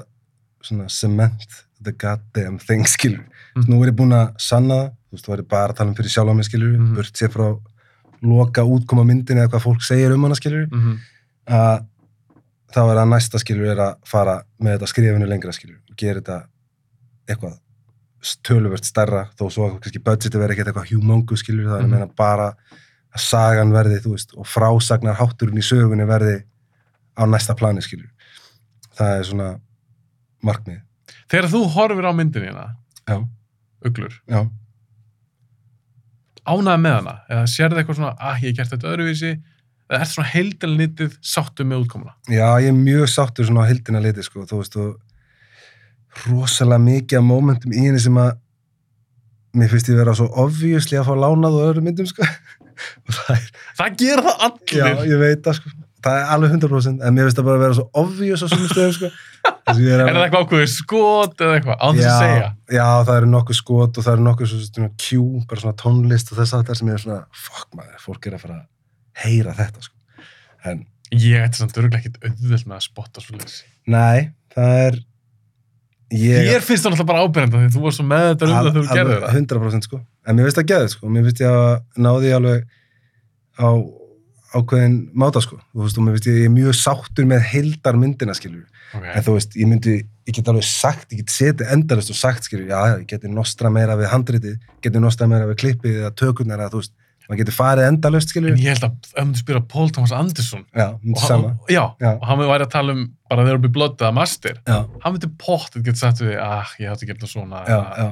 [0.64, 3.24] svona cement the goddamn thing, skilur.
[3.56, 3.66] Mm.
[3.68, 5.96] Nú er ég búinn að sanna það, þú veist, þú væri bara að tala um
[5.98, 6.94] fyrir sjálf á mig, skilur, Mhm.
[6.96, 7.46] burt sér frá
[8.22, 10.98] loka útkoma myndin eða hvað fólk segir um hana, skilur, Mm -hmm.
[11.48, 11.86] að
[12.74, 16.20] þá er að næsta, skilur, er að fara með þetta skrifinu lengra, skilur, og gera
[16.20, 16.44] þetta
[17.28, 17.58] eitthvað
[18.44, 21.88] töluvert stærra, þó svo að kannski budgeti verði ekkert eitthvað humongous, skilur, það er að
[21.90, 22.52] meina bara
[23.10, 26.36] að sagan verði, þú veist, og frásagnar hátturinn í sögunni verði
[27.18, 28.10] á næsta plani, skilur.
[28.98, 29.50] Það er svona
[30.46, 30.80] markmið.
[31.30, 32.66] Þegar þú horfir á myndin hérna,
[33.86, 34.14] uglur,
[36.50, 39.32] ánæða með hana, eða sérðu eitthvað svona, að ég hef gert þetta öðruvísi,
[39.90, 42.14] eða ert svona heildalnitið sáttu með útkomuna?
[42.30, 47.20] Já, ég er mjög sáttur svona á hildina liti, sko, þú veist, og rosalega mikið
[47.20, 48.32] af momentum í henni sem að
[49.60, 52.26] mér finnst ég vera svo obviously að fá lánað og öðrum myndum, sko.
[53.16, 53.46] Það er,
[53.80, 54.80] Það gera það allir!
[54.80, 55.72] já, ég veit það, sko.
[56.00, 58.68] Það er alveg 100%, en mér finnst það bara að vera svo obvious á svona
[58.70, 59.10] stöðum, sko.
[59.80, 62.46] Ég Er það eitthvað ákveðið skot eða eitthvað, án þess að segja?
[62.72, 66.32] Já, það eru nokkuð skot og það eru nokkuð svona, svona cue, bara svona tónlist
[66.32, 69.54] og þess að það sem er svona, fuck maður, fólk er að fara að heyra
[69.60, 70.24] þetta, sko.
[70.72, 73.60] En, Ég ætti samt örgulega ekkert auðvöld með að spotta svo leiðis.
[73.90, 74.98] nei, það er,
[76.14, 76.50] ég...
[76.50, 78.86] Ég finnst það náttúrulega bara ábyrjandi því þú var svo með þetta um það þegar
[78.88, 79.38] þú gerði það.
[79.40, 80.02] 100% sko.
[80.26, 81.14] En mér finnst það geðið sko.
[81.14, 82.68] Mér finnst ég að náði alveg
[83.60, 83.70] á
[84.50, 85.60] ákveðin máta sko.
[85.70, 88.66] Þú veist, og mér finnst ég, ég er mjög sáttur með heildar myndina skilur.
[88.90, 89.12] Okay.
[89.14, 89.96] En þú veist, ég myndi,
[90.26, 93.30] ég get alveg sagt, ég get setið endalist og sagt skilur, já, já, ég geti
[93.30, 96.94] nostra meira við handritið, geti nostra meira við klippið eða tökurnar eða þú veist,
[97.30, 98.52] maður geti farið endalist skilur.
[98.56, 102.10] En ég held að ef þú spyrja Paul Thomas Anderson Já, og hann, já, Já.
[102.16, 105.30] og hann væri að tala um bara þegar við blótið að master, Já, hann myndi
[105.38, 107.62] pottið geta sagt við, ah, ég átti að gera það svona.
[107.70, 108.08] já, já,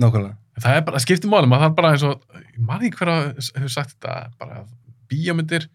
[0.00, 0.36] nákvæmlega.
[0.62, 3.10] Það er bara, það skiptir máli, maður þarf bara eins og, ég maður ekki hver
[3.12, 3.26] að
[3.56, 4.62] hefur sagt þetta, bara
[5.12, 5.66] bíómyndir,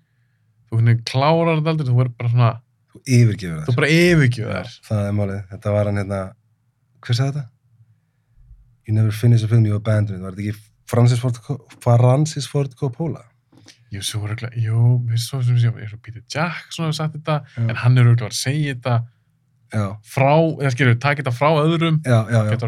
[0.69, 2.49] þú hvernig klárar þetta aldrei, þú verður bara svona,
[2.98, 3.78] Þú yfirgefur þú það.
[3.78, 4.69] bara yfirgjöð þær.
[4.88, 5.40] Það er málið.
[5.52, 6.19] Þetta var hann hérna,
[7.06, 7.44] hver sagði þetta?
[8.88, 10.24] You never finish a film, you abandon it.
[10.24, 11.40] Var þetta ekki Francis Ford,
[11.84, 13.26] Francis Ford Coppola?
[13.92, 17.16] Jú, svo voru ekki, jú, við svo sem sé, ég svo Peter Jackson hefur sagt
[17.16, 17.64] þetta, Já.
[17.68, 18.98] en hann er auðvitað að segja þetta
[19.68, 20.32] Já, frá,
[20.64, 22.02] eða skilur, taka þetta frá öðrum,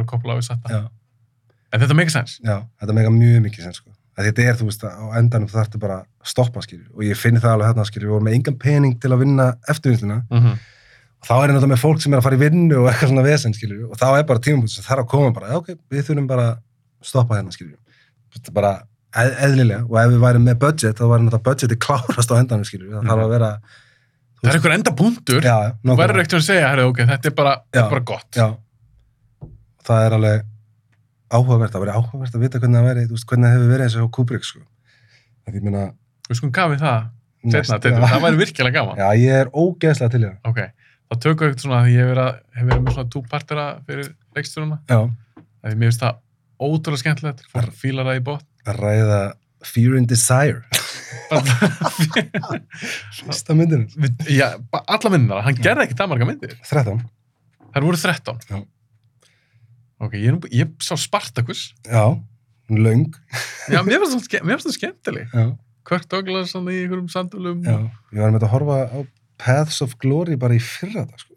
[0.08, 0.76] kopla á við sagt það.
[0.76, 0.88] Já,
[1.70, 2.40] En þetta meikir sens.
[2.44, 3.91] já, þetta meika mjög mikið sem sko.
[4.20, 6.90] Þetta er, þú veist, á endanum þú þarftu bara að stoppa, skilju.
[6.98, 9.46] Og ég finn það alveg hérna, skilju, við vorum með engan pening til að vinna
[9.72, 10.18] eftirvinnsluna.
[10.28, 10.58] Mm -hmm.
[11.20, 13.24] Og þá er þetta með fólk sem er að fara í vinnu og eitthvað svona
[13.24, 13.91] vesen, skilju.
[13.91, 16.58] Og þá er bara tímapunkt sem þarf að koma bara, ok, við þurfum bara að
[17.02, 17.78] stoppa hérna, skilju.
[18.35, 18.72] Þetta bara
[19.18, 19.84] eð, eðlilega.
[19.89, 22.89] Og ef við værum með budget, þá væri náttúrulega budgeti klárast á endanum, skilju.
[22.95, 23.51] Það þarf að vera,
[24.39, 27.27] Það er einhver enda punktur, já, já, þú verður ekkert að segja, herri, ok, þetta
[27.27, 28.38] er bara, þetta er bara gott.
[28.39, 28.45] Já.
[29.89, 30.45] Það er alveg
[31.35, 33.84] áhugavert, það verið áhugavert að vita hvernig það verið, þú veist, hvernig það hefur verið
[33.89, 34.61] eins og hjá Kubrick, sko.
[35.43, 35.84] Það ég meina,
[36.30, 37.03] Við skulum gafið það,
[37.49, 38.97] næst- setna, þetta, það væri virkilega gaman.
[39.01, 40.38] Já, ég er ógeðslega til í það.
[40.45, 40.60] Ok,
[41.10, 43.68] þá tökum við eitthvað svona, því ég hef verið, að- hef verið með svona túpartera
[43.89, 44.99] fyrir leikstjóruna, Já.
[45.65, 46.15] því mér finnst það
[46.60, 48.45] ótrúlega skemmtilegt, fólk fílar það í bótt.
[48.68, 49.19] Að ræða
[49.69, 50.64] Fear and Desire.
[53.19, 53.88] Fyrsta myndinu.
[54.31, 56.53] Já, alla myndina, hann gerði ekki það marga myndir.
[56.68, 57.02] 13.
[57.73, 58.44] Það voru 13.
[58.49, 58.61] Já.
[59.99, 61.73] Ok, ég, nú- ég sá Spartacus.
[61.86, 62.06] Já,
[62.72, 63.10] löng.
[63.69, 65.27] Já, mér finnst það skemmtileg.
[65.36, 65.49] Já.
[65.90, 67.64] Kirk Douglas í einhverjum sandulum.
[67.65, 67.77] Já.
[68.14, 68.99] Ég var með að horfa á
[69.40, 71.34] Paths of Glory bara í fyrra dag, sko.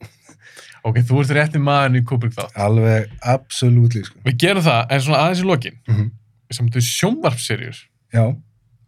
[0.85, 2.57] Ok, þú ert rétti maðurinn í Kubrick þátt.
[2.59, 4.19] Alveg, absolutely, sko.
[4.27, 6.09] Við gerum það, en svona aðeins í lokin, Mm -hmm.
[6.53, 7.79] þetta er sjónvarpserjur.
[8.13, 8.25] Já,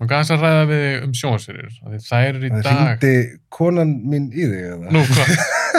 [0.00, 1.70] Má gæðast að ræða við um sjónvarpserjur.
[2.08, 2.74] Það eru í það dag...
[2.74, 4.90] hringdi konan mín í þig, eða?
[4.90, 5.28] Nú, hvað?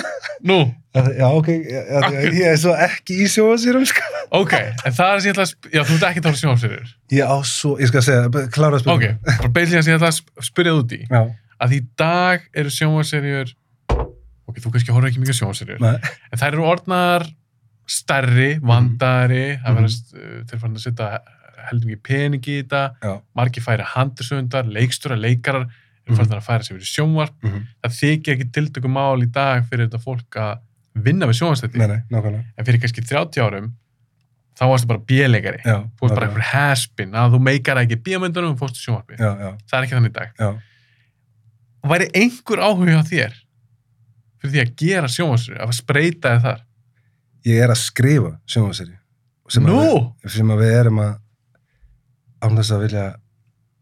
[0.49, 0.59] Nú,
[0.95, 3.99] Já, ok, ég, er svo ekki í sjóasýrum, sko.
[4.31, 4.53] ok,
[4.85, 5.51] en það er sem ég ætla að...
[5.51, 6.87] sp- Já, þú ert ekki að tala sjónvarpserjur.
[7.11, 9.17] Ég á svo, ég skal segja, klára að Ok, spyrja.
[9.25, 10.15] bara beilin sem ég ætla að
[14.47, 15.37] Ok, þú kannski horfður ekki mikið
[15.81, 15.95] nei,
[16.31, 17.25] En þær eru orðnar
[17.87, 19.77] stærri, vandari, það Mhm.
[19.79, 21.19] verðast uh, til fann að setja
[21.69, 23.21] heldur mikið pening í þetta, já.
[23.35, 25.65] margir færi handursöndar, leikstjóra, leikarar,
[26.05, 26.17] eru Mhm.
[26.17, 27.33] fann að færa sig fyrir sjónvarp.
[27.43, 27.63] Mm -hmm.
[27.83, 30.59] Það þykir ekki tiltökum mál í dag fyrir þetta fólk að
[30.95, 31.25] vinna
[31.87, 32.43] nei, nákvæmlega.
[32.57, 33.71] En fyrir kannski 30 árum,
[34.57, 35.61] þá varstu bara bíleikari.
[35.97, 39.17] Þú varst bara einhver haspin, að þú meikar ekki bíómyndunum og fórstu sjónvarpi.
[39.17, 40.29] Já, já, Það er ekki þannig í dag.
[40.39, 40.59] já.
[41.85, 43.33] Væri einhver áhuga á þér
[44.45, 46.63] fyrir því að gera sjónvarsri, að spreita þið þar?
[47.45, 48.95] Ég er að skrifa sjónvarseri.
[49.61, 49.83] Nú?
[50.25, 51.13] Sem að við erum að
[52.45, 53.05] án þess að vilja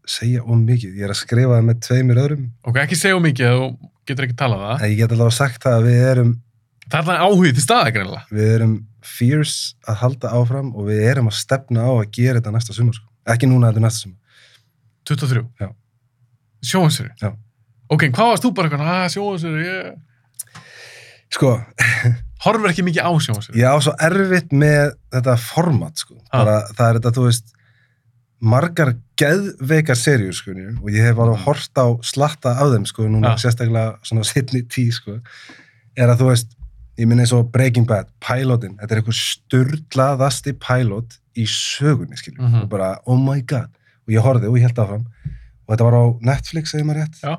[0.04, 0.96] segja of mikið.
[0.98, 2.48] Ég er að skrifa það með tveimur öðrum.
[2.68, 3.68] Ok, ekki segja of mikið, þú
[4.08, 4.84] getur ekki talað um það.
[4.90, 6.34] Ég get alveg sagt það að við erum,
[6.84, 8.26] Það er alltaf áhugið til staða, greinlega.
[8.28, 8.72] við erum
[9.04, 12.98] fierce að halda áfram og við erum að stefna á að gera þetta næsta sumar.
[12.98, 13.08] Sko.
[13.32, 14.18] Ekki núna þetta næsta sumar.
[15.08, 15.44] 23.
[15.60, 15.68] Já.
[16.64, 17.08] Sjónvarsri.
[17.22, 17.30] Já.
[17.88, 19.88] Ok, hvað varst þú bara eitthvað, að sjónvarsri, ég...
[21.34, 21.56] Sko,
[22.44, 23.56] Horfur ekki mikið á sjónvarsri.
[23.56, 26.14] ég á svo erfitt með þetta format, sko.
[26.30, 26.42] Ah.
[26.44, 27.52] Bara, það er þetta, þú veist,
[28.44, 30.52] margar geðveikar serjur, sko,
[30.82, 33.36] og ég hef alveg hort á slatta af þeim, sko, núna Ah.
[33.40, 35.20] sérstaklega svona setni tí, sko,
[35.96, 36.54] er að þú veist,
[36.98, 42.44] ég minn eins og Breaking Bad, pilotin, þetta er einhver sturdlaðasti pilot í sögunni, skiljum,
[42.50, 42.62] Mhm.
[42.62, 43.70] og bara, oh my god,
[44.06, 45.06] og ég horfði og ég held áfram,
[45.66, 47.38] og þetta var á Netflix, segir maður rétt, Já.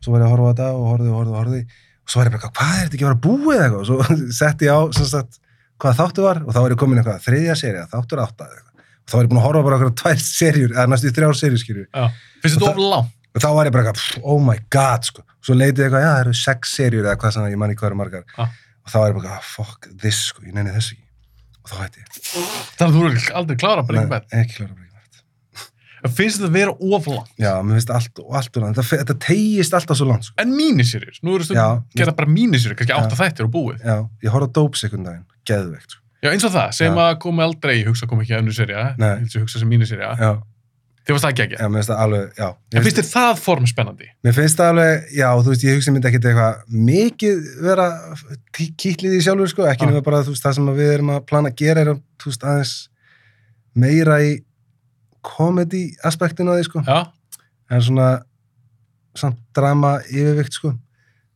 [0.00, 1.66] svo var ég að horfa á þetta og horfði og horfði og horfði,
[2.04, 3.88] og svo var ég bara, hvað er þetta ekki að vera búið eða eitthvað, og
[3.88, 5.40] svo setti ég á, sem sagt,
[5.80, 9.10] hvað þáttu var, og þá var ég komin eitthvað, þriðja serið, þáttur átta, eitthvað, og
[9.10, 11.86] þá var ég búin að horfa bara okkur tvær serjur, eða næstu þrjár serjur.
[12.44, 13.14] Finnst þetta Og of langt?
[13.34, 15.24] og þá var ég bara pff, oh my god sko.
[15.44, 17.88] svo leitið ég eitthvað, já það eru sex serjur eða hvað sann, ég manni hvað
[17.90, 18.52] eru margar Ah.
[18.84, 21.02] og þá var ég bara, ah, fuck this sko, ég nenni þessu ekki
[21.64, 22.22] og þá hætti ég
[22.78, 24.04] Þannig að þú eru aldrei klára bara
[26.04, 27.30] Ekki Bad Finnst þetta að vera of langt?
[27.40, 30.34] já, mér finnst allt og allt og langt þetta, þetta tegist alltaf svo langt sko.
[30.38, 31.46] En mínisýrjur, nú eru Já.
[31.48, 32.98] stundum gera bara mínisýrjur, kannski Já.
[33.00, 33.78] átta þættir og búið.
[33.84, 36.00] já, ég horfði á Dope sekundaginn, geðveikt sko.
[36.24, 39.16] Já, eins og það, segjum að komi aldrei, hugsa komi ekki að Nei.
[39.24, 40.30] ég hugsa- sem mínisýrja, já,
[41.04, 41.56] þið varst það ekki ekki.
[41.60, 44.06] já, mér finnst það alveg já, En mér finnst þér það form spennandi?
[44.24, 47.88] mér finnst það alveg, já, þú veist, ég hugsa myndi ekkit eitthvað mikið vera
[48.56, 49.90] kýtlið í sjálfur, sko, ekki Já.
[49.90, 52.00] nema bara, þú veist, það sem að við erum að plana að gera er, að,
[52.20, 52.88] þú veist, aðeins
[53.74, 54.40] meira í
[55.24, 56.84] comedy aspektinu að því, sko.
[56.86, 57.42] Já,
[57.72, 58.08] en svona
[59.18, 60.74] samt drama yfirvikt sko.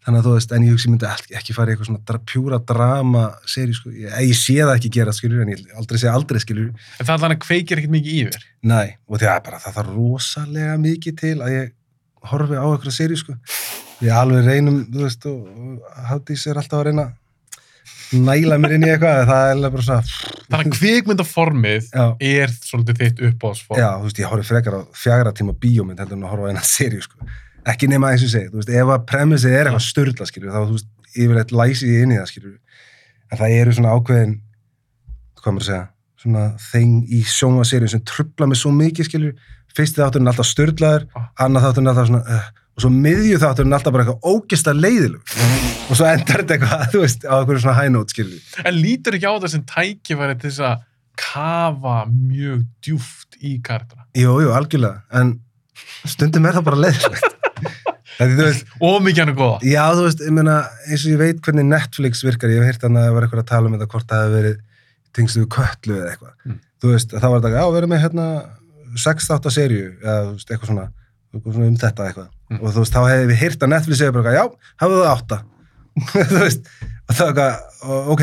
[0.09, 1.07] Þannig að þú veist, en ég hugsi myndi
[1.37, 4.91] ekki, fara í eitthvað svona dra, pjúra drama seri sko, ég, ég sé það ekki
[4.95, 8.31] gera skilur, en ég aldrei sé aldrei skilur en það er þannig kveikir ekkert mikið
[8.31, 8.47] þér.
[8.71, 11.75] nei, og því að bara það þarf rosalega mikið til að ég
[12.31, 13.37] horfi á eitthvað seri sko.
[13.99, 15.45] Við alveg reynum, þú veist og,
[16.09, 17.07] Hafdís er alltaf að reyna
[18.13, 20.03] næla mér inn í eitthvað, það er bara svona
[20.49, 23.81] Þannig að kvikmyndaformið já, er svolítið þitt uppáðsform.
[23.83, 26.51] Já, þú veist, ég horfi frekar á fjagra tíma bíómynd heldur en að horfa á
[26.55, 27.29] eina seríu, sko.
[27.69, 30.61] Ekki nema eins og segi, þú veist, ef að premissið er eitthvað störla, skilju, þá,
[30.63, 32.55] þú veist, yfirleitt læsi ég inn í það, skilju.
[33.29, 34.35] En það eru svona ákveðin,
[35.43, 35.85] hvað maður að segja,
[36.23, 39.35] svona þeng í sjónvaseríu sem trubla mig svo mikið, skilju.
[39.77, 41.29] Fyrsti þátturinn er alltaf störlaður, Ah.
[41.45, 42.49] annað þátturinn er alltaf svona, uh,
[42.79, 45.33] og svo miðju þátturinn alltaf bara eitthvað ógeðslega leiðilug.
[45.89, 48.39] og svo endar þetta eitthvað, þú veist, á eitthvað svona high note, skilju.
[48.63, 50.85] En lítur ekki á það sem tækifæri til þess að
[51.19, 54.07] kafa mjög djúft í kartana.
[54.15, 55.35] Jú, jú, algjörlega, en
[56.07, 57.35] stundum er það bara leiðilegt.
[58.87, 59.59] Og mikið hann er góða.
[59.67, 60.55] Já, þú veist, ég meina,
[60.87, 63.43] eins og ég veit hvernig Netflix virkar, ég hef heyrt hann að það var eitthvað
[63.43, 64.57] að tala um þetta hvort það hefði verið
[65.19, 66.33] tengstu við köllu eða eitthvað.
[66.47, 66.63] Mm.
[66.79, 68.29] Þú veist, þá var þetta, já, við erum með hérna
[68.99, 70.89] sex þátt að serju, eða þú veist, eitthvað svona
[71.37, 72.29] um þetta eitthvað.
[72.49, 72.59] Mm.
[72.63, 75.15] Og þú veist, þá hefði við heyrt að Netflix segja bara, eitthvað, já, hafðu það
[75.15, 75.39] átta.
[76.33, 76.69] þú veist,
[77.09, 78.23] og það var eitthvað, "Ó, ok,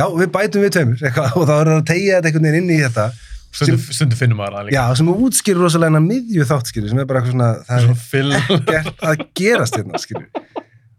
[0.00, 2.64] já, við bætum við tveimur, eitthvað, og þá er það að tegja þetta einhvern veginn
[2.64, 3.06] inn í þetta.
[3.50, 4.74] Stundu, stundu finnum maður það líka.
[4.76, 7.88] Já, sem útskýrir rosalega miðju þátt, skilur, sem er bara eitthvað svona, það
[8.20, 10.02] er ekkert að gerast hérna.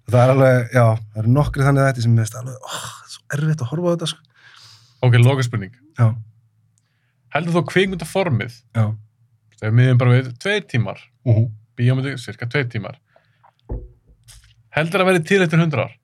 [0.01, 0.83] Og það er alveg, já,
[1.13, 3.87] það eru nokkri þannig þetta sem finnst alveg, oh, það er svo erfitt að horfa
[3.87, 4.43] á þetta, sko.
[5.07, 5.71] Ok, loka spurning.
[5.95, 6.09] Já,
[7.31, 8.85] Heldur þú kvikmyndaformið, já.
[9.61, 11.47] Þegar miðum bara við tveir tímar, Uh -huh.
[11.77, 12.97] bíómyndi cirka tveir tímar,
[14.75, 15.95] heldur að verði til eftir hundra ár?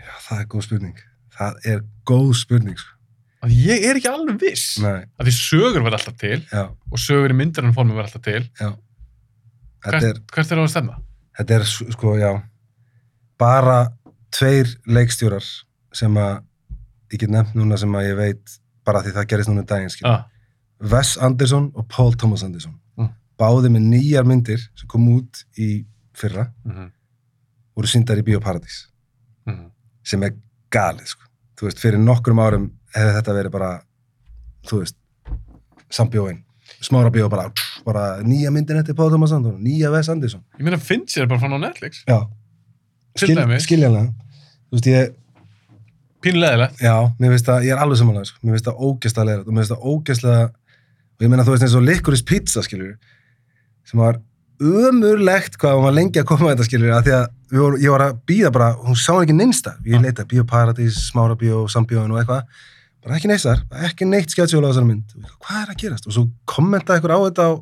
[0.00, 0.98] Já, það er góð spurning.
[1.36, 2.92] Það er góð spurning, sko.
[3.46, 4.78] Að ég er ekki alveg viss.
[4.82, 8.22] Nei, Að því sögur verða alltaf til já, og sögur í myndarinn formi verða alltaf
[8.22, 8.42] til.
[8.60, 8.70] já.
[9.86, 10.96] Hvert, er, hvert er á að stemna?
[11.38, 12.30] þetta er, sko, já,
[13.38, 13.90] bara
[14.32, 15.44] tveir leikstjórar
[15.92, 16.40] sem að,
[17.12, 19.90] ég get nefnt núna sem að ég veit, bara því það gerist núna í daginn,
[19.92, 20.10] skilur.
[20.16, 20.24] Ah,
[20.80, 22.74] Wes Anderson og Paul Thomas Anderson.
[22.98, 23.08] Mm.
[23.38, 25.84] Báði með nýjar myndir sem kom út í
[26.16, 26.92] fyrra, mm
[27.76, 28.86] voru syndar í Bíóparadís.
[29.46, 29.70] -hmm.
[30.04, 30.34] sem er
[30.72, 31.22] galið sko.
[31.56, 33.70] þú veist, fyrir nokkrum árum hefði þetta verið bara
[34.68, 34.96] þú veist,
[35.90, 36.42] sambjóin
[36.82, 40.64] smára bíó bara, pff, bara nýja myndin eftir Páð Thomas Anderson, nýja Wes Anderson Ég
[40.66, 42.02] meina, finnst ég bara fann á Netflix?
[42.06, 42.18] já,
[43.22, 43.62] dæmis.
[43.64, 45.14] skiljanlega þú veist, ég,
[46.20, 46.80] Pínleðilegt.
[46.82, 48.38] já, mér finnst það, ég er alveg samanlega sko.
[48.42, 50.52] mér finnst það ógeðslega leira og mér finnst það ógeðslega
[51.16, 52.96] og ég meina, þú veist, eins og Licorice Pizza skilur,
[53.86, 54.20] sem var
[54.60, 57.26] ömurlegt hvað hún var lengi að koma að þetta skilur, að því að
[57.60, 61.66] voru, ég var að býða bara, hún sá ekki neinsta, ég leita Bíóparadís, Smára Bíó,
[61.72, 62.48] Sambjóin og eitthvað.
[63.04, 65.12] Bara ekki neitt þar, ekki neitt skjátsjóla á þessari mynd.
[65.44, 66.08] Hvað er að gerast?
[66.08, 67.52] og svo kommenta ykkur á þetta á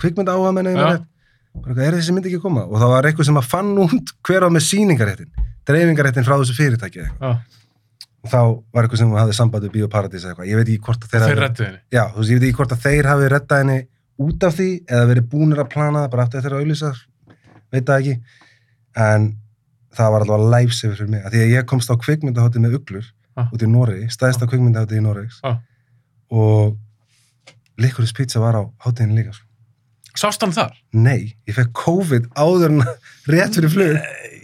[0.00, 0.98] kvikmynda áhuga menni Já.
[1.62, 2.64] bara er þessi mynd ekki að koma?
[2.66, 5.30] Og það var eitthvað sem að fann út hver á með sýningaréttin
[5.68, 7.36] dreifingaréttin frá þessu fyrirtæki og
[8.30, 8.38] þá
[8.72, 11.24] var eitthvað sem hafði samband við Bíóparadís eða eitthvað, ég veit ekki hvort að þeir
[11.26, 11.80] þeir rettu henni.
[11.92, 13.78] já, þú veist, ég veit ekki hvort að þeir hafi rettað henni
[14.22, 17.00] út af því eða verið búnir að plana það bara aftur þeirra auðlýsar,
[17.72, 18.14] veit það ekki
[19.08, 19.26] en
[19.96, 23.10] það var allavega lifesaver fyrir mig, af því að ég komst á kvikmyndahótið með uglur
[23.34, 23.46] Ah.
[23.48, 25.56] út í Noregi, stæðsta kvikmyndahótið í Noregs Ah.
[26.30, 26.76] og
[27.80, 29.46] Licorice Pizza var á hátíðinu líka sko.
[30.14, 30.74] Sást hann þar?
[30.92, 32.82] nei, ég fekk COVID áður en
[33.32, 33.96] rétt fyrir flug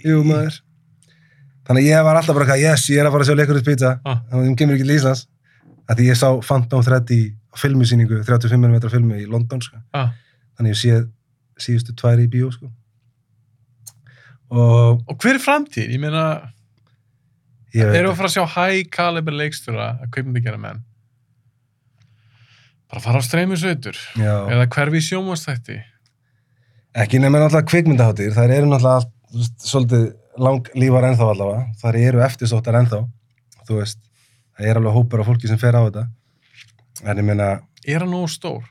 [0.08, 0.56] jú maður
[1.68, 3.66] þannig að ég var alltaf bara eitthvað, yes, ég er að fara að sjá Licorice
[3.68, 4.22] Pizza Ah.
[4.30, 5.26] þannig að ég kemur ekki til Íslands
[5.88, 7.20] því ég sá Phantom Thread í
[7.58, 9.78] filmusýningu, 35mm filmu í London sko.
[9.96, 10.10] Ah.
[10.58, 10.98] þannig ég sé
[11.58, 12.68] síðustu tvær í bíó sko.
[14.50, 15.88] og Og hver er framtíð?
[15.92, 16.24] Ég meina,
[17.72, 20.80] við að fara að sjá high caliber leikstjóra að kveikmyndi gera menn?
[22.88, 25.76] Bara fara á streymisveitur já, eða hverfi sjómanstætti?
[26.98, 30.06] ekki nefnir náttúrulega kvikmyndaháttir þær eru náttúrulega svolítið
[30.42, 31.64] lang lífar ennþá allavega.
[31.82, 33.00] Þær eru eftirsóttar ennþá.
[33.68, 33.98] Þú veist,
[34.56, 36.04] það er alveg hópur af fólki sem fer á þetta.
[37.04, 37.48] En ég meina,
[37.88, 38.64] Er hann nógu stór?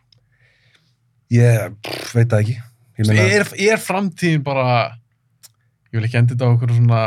[1.31, 2.56] ég pff, veit það ekki.
[2.98, 4.65] Ég meina, Er, er framtíðin bara
[5.91, 7.02] ég vil ekki enda þetta á okkur svona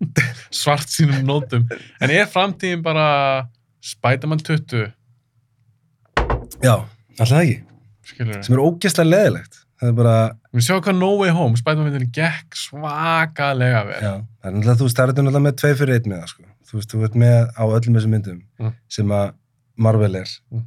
[0.62, 1.66] svart sínum nótum.
[2.00, 3.06] En er framtíðin bara
[3.84, 4.90] Spiderman 20
[6.64, 6.74] já,
[7.18, 7.60] alltaf ekki.
[8.10, 10.14] Skilur sem er ógeðslega leðilegt það er bara,
[10.54, 14.12] Við sjáum hvað No Way Home Spiderman myndin gekk svakalega vel já,
[14.42, 16.42] það er náttúrulega þú það er náttúrulega með tvei fyrir einn með það sko.
[16.70, 18.72] þú veist, þú ert með á öllum þessum myndum Mm.
[18.88, 19.32] sem að
[19.80, 20.64] Marvel er Mm.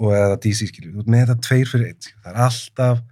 [0.00, 2.20] og eða DC skilju, þú ert með þetta tveir fyrir einn skilju.
[2.24, 3.02] það er alltaf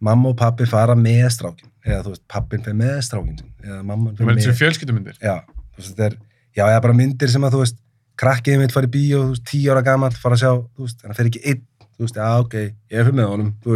[0.00, 3.82] mamma og pappi fara með strákin eða þú veist, pappin fer með strákin sinn, eða
[3.84, 6.16] mamman Það fer með þessu fjölskyldumyndir já, þú veist, þetta er,
[6.56, 7.76] já, eða bara myndir sem að þú veist,
[8.22, 10.86] krakkið mitt fara í bíó, þú veist, tíu ára gamall, fara að sjá, þú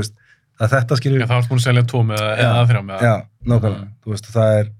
[0.00, 0.12] veist,
[0.56, 1.84] já, er það er þetta skilju, Já, það varst búin að selja
[2.36, 2.44] Já.
[2.46, 3.14] eða þrjá með það já,
[3.52, 4.70] nákvæmlega, þú veist, það er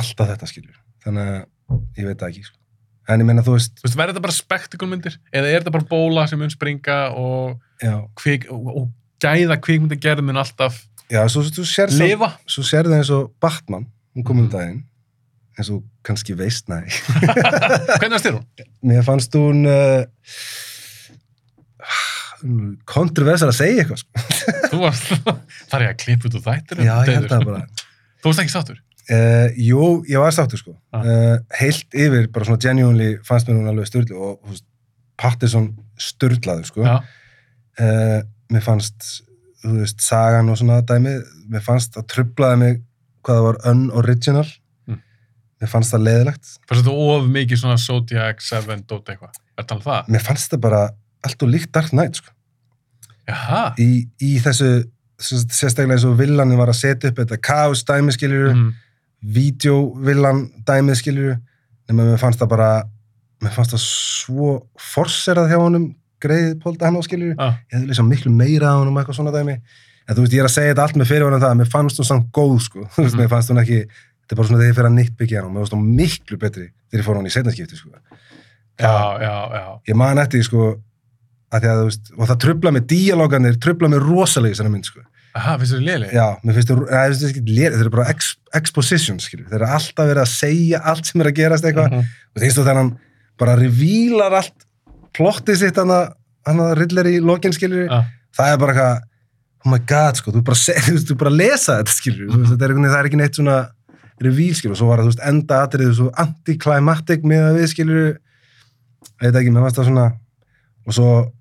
[0.00, 0.74] alltaf þetta skilju,
[1.06, 2.58] þannig að ég veit það ekki, sko.
[3.12, 5.88] en ég meina, þú veist, Þú veist, verður þetta bara spektakulmyndir eða er þetta bara
[5.92, 7.56] bóla sem mun springa og,
[8.18, 8.90] kvik, og, og
[9.22, 12.32] gæða kvikmyndagerð mun alltaf já, svo, svo, svo sér lifa?
[12.50, 13.86] svo sér það eins og Batman,
[14.16, 14.82] hún kom um daginn,
[15.56, 16.82] eins og kannski veist, næ,
[18.00, 18.46] Hvernig varst þér hún?
[18.90, 20.02] mér fannst hún, uh,
[22.88, 24.24] kontroversar að segja eitthvað, sko.
[24.72, 25.12] Þú varst,
[25.70, 27.62] þar er ég að klippa út úr þættir Já, ég held það bara.
[28.20, 28.82] Þú varst ekki sáttur?
[29.06, 30.72] Uh, jú, ég var sáttur sko.
[30.90, 31.04] Ah.
[31.06, 34.58] Uh, heilt yfir, bara svona genuinely fannst mér hún alveg styrlu og þú
[35.16, 36.82] Pattinson styrlaður sko.
[36.84, 36.96] Já.
[37.78, 38.18] Uh,
[38.52, 39.08] mér fannst,
[39.62, 41.16] þú veist, sagan og svona dæmi,
[41.52, 42.78] mér fannst að trublaði mig
[43.26, 44.46] hvað það var unoriginal.
[44.90, 45.00] Mm.
[45.62, 46.52] Mér fannst það leiðilegt.
[46.66, 49.40] Fannst þetta of mikið svona Zodiac, Seven, Dota eitthvað?
[49.56, 50.12] Er það alveg það?
[50.16, 50.82] Mér fannst það bara
[51.24, 52.30] allt og líkt Dark Knight sko.
[53.78, 54.84] Í, í þessu,
[55.18, 58.72] sérstaklega eins og villanin var að setja upp þetta kaos dæmi skiljur Mm.
[59.34, 61.36] vídeovillan dæmið skilur
[61.88, 62.68] nema mér fannst það bara
[63.42, 65.88] mér fannst það svo forserað hjá honum
[66.22, 67.56] greið pólta hann á skilur Ah.
[67.72, 69.56] ég hefði lýsa miklu meira á honum eitthvað svona dæmi
[70.08, 71.98] en þú veist ég er að segja þetta allt með fyrirvæðan það að mér fannst
[71.98, 73.20] hún samt góð sko þú veist Mhm.
[73.22, 75.52] mér fannst hún ekki þetta er bara svona þegar ég fer að nýttbyggja hann og
[75.56, 77.90] mér fannst hún miklu betri þegar ég fór hann í setnaskipti sko
[78.78, 79.80] Já, já, já.
[79.88, 80.76] ég man eftir sko
[81.54, 84.88] að að þú veist og það trubla með díalóganir trubla með rosalega í þessari mynd
[84.90, 85.04] sko
[85.36, 86.06] Aha, finnst þér léli?
[86.16, 90.80] Já, mér finnst það, það er bara ex, exposition, þeir eru alltaf verið að segja
[90.92, 92.06] allt sem er að gerast eitthvað, Mhm.
[92.32, 92.92] og þeir stu þegar hann
[93.36, 94.64] bara revílar allt
[95.12, 96.14] plottið sitt hann að,
[96.80, 98.06] rillir í lokin, skilju, Ah.
[98.32, 99.02] það er bara eitthvað,
[99.66, 100.56] oh my god, sko, þú bara,
[100.88, 102.56] þú þú bara lesa þetta, skilju, mm -hmm.
[102.56, 103.68] það, er, það er ekki neitt svona
[104.22, 107.66] revíl, skilju, og svo var það, þú veist, enda atrið svo antiklimatik með að við,
[107.74, 108.16] skilju,
[109.20, 110.12] veit ekki, mér fannst það svona,
[110.86, 111.32] og svo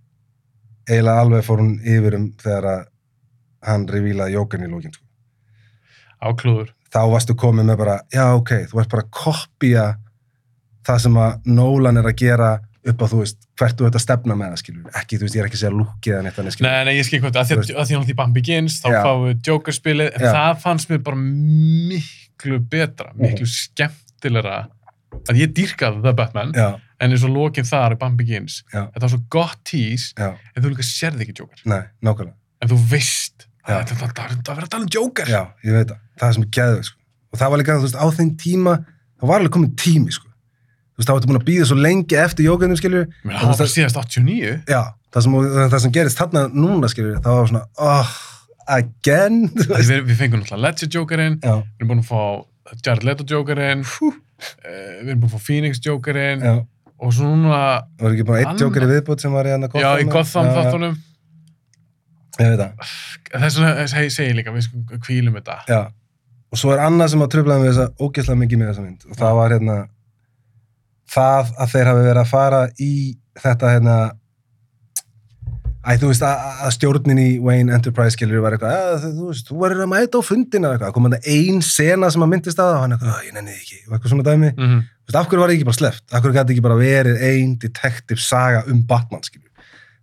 [0.90, 2.86] eiginlega alveg fór hún yfir um þegar að
[3.66, 5.04] hann revílaði jókan í lókin, sko.
[6.26, 6.72] Áklúður.
[6.94, 9.86] þá varstu komið með bara, já ok, þú ert bara að kopja
[10.86, 12.52] það sem að Nolan er að gera
[12.86, 15.36] upp á þú veist, hvert þú ert að stefna með það, skilur, ekki, þú veist,
[15.36, 16.70] ég er ekki að segja lúkið eða neitt þannig, skilur.
[16.70, 19.24] Nei, nei, ég skil því Þú að því að því að Bambi Begins, þá fáum
[19.26, 20.30] við Joker-spilið, en Já.
[20.36, 24.60] það fannst mér bara miklu betra, miklu skemmtilegra,
[25.26, 26.68] að ég dýrkaði The Batman, Já,
[27.00, 28.86] en eins og lokin þar í Bambi Begins, Já.
[28.94, 31.84] þetta var svo gott já, en þú líka sérði ekki Joker, nei,
[32.62, 35.30] en þú veist að þetta er að vera að tala um Joker.
[35.30, 37.02] Já, ég veit það, það er sem geðið, sko.
[37.34, 38.76] Og það var líka, þú veist, á þeim tíma,
[39.20, 40.30] það var alveg komin tími, sko.
[40.30, 43.08] Þú veist, það vartu búin að býða svo lengi eftir jókanum, skilur.
[43.26, 44.54] Mér það var bara síðast 89.
[44.70, 44.82] Já,
[45.16, 48.14] það sem, það sem gerist þarna núna, skilur, það var svona, oh,
[48.78, 49.42] again.
[49.90, 54.22] Við, við fengum náttúrulega Ledger Jokerinn, við erum búin að fá Jared Leto Jokerinn, uh,
[55.02, 56.56] við erum búin að fá Phoenix Jokerinn, já,
[57.02, 57.60] og svona,
[58.00, 60.50] var ekki bara eitt jóker í viðbútt sem var í hann að já, í Gotham
[60.56, 60.96] þáttunum.
[62.36, 62.96] Ég veit það,
[63.36, 65.58] þess vegna segi, segi líka, við sko kvílum þetta.
[65.72, 65.82] Já.
[66.52, 69.06] Og svo er annað sem að tröflaði með þessa ógeðslega mikið með þessa mynd.
[69.10, 69.78] Og það var hérna
[71.16, 72.94] það að þeir hafi verið að fara í
[73.44, 73.98] þetta hérna
[75.86, 79.50] Æ, þú veist, að, að stjórnin í Wayne Enterprise skilur var eitthvað, að, þú veist,
[79.52, 82.72] þú verður að mæta á fundina eitthvað, kom hann ein sena sem að myndist að
[82.72, 84.52] það og hann eitthvað, "Æ, ég nenni ekki, eitthvað svona dæmi.
[84.58, 86.06] mm Þú veist, af hverju var það ekki bara sleppt?
[86.18, 89.52] Af hverju gæti ekki bara verið ein detective saga um Batman, skilur?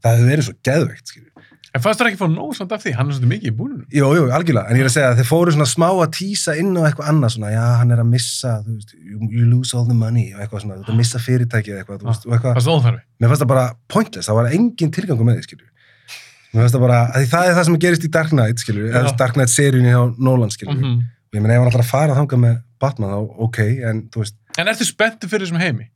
[0.04, 1.28] Það hefur verið svo geðveikt, skilur.
[1.74, 3.84] en fannst það ekki fá nóg samt af því, hann er svolítið mikið í búinum
[3.90, 6.52] Jú, jú, algjörlega, en ég er að segja að þeir fóru svona smá að tísa
[6.60, 9.72] inn á eitthvað annað svona, já, hann er að missa, þú veist, you, you lose
[9.74, 12.32] all the money og eitthvað svona, þú ert að missa fyrirtækið eitthvað, þú veist, og
[12.36, 15.42] eitthvað, fannst það óþarfi mér fannst það bara pointless, það var engin tilgangu með því,
[15.48, 15.66] skilju.
[16.52, 20.52] Bara, það er það sem gerist í Dark Knight, eða Dark Knight seríunni hjá Nolan,
[20.52, 21.02] skilju, mm
[21.32, 23.58] og ég meina ef hann ætlar að fara þangað með Batman, þá ok,
[23.88, 25.86] en þú veist, en ertu spenntur fyrir þessum heimi?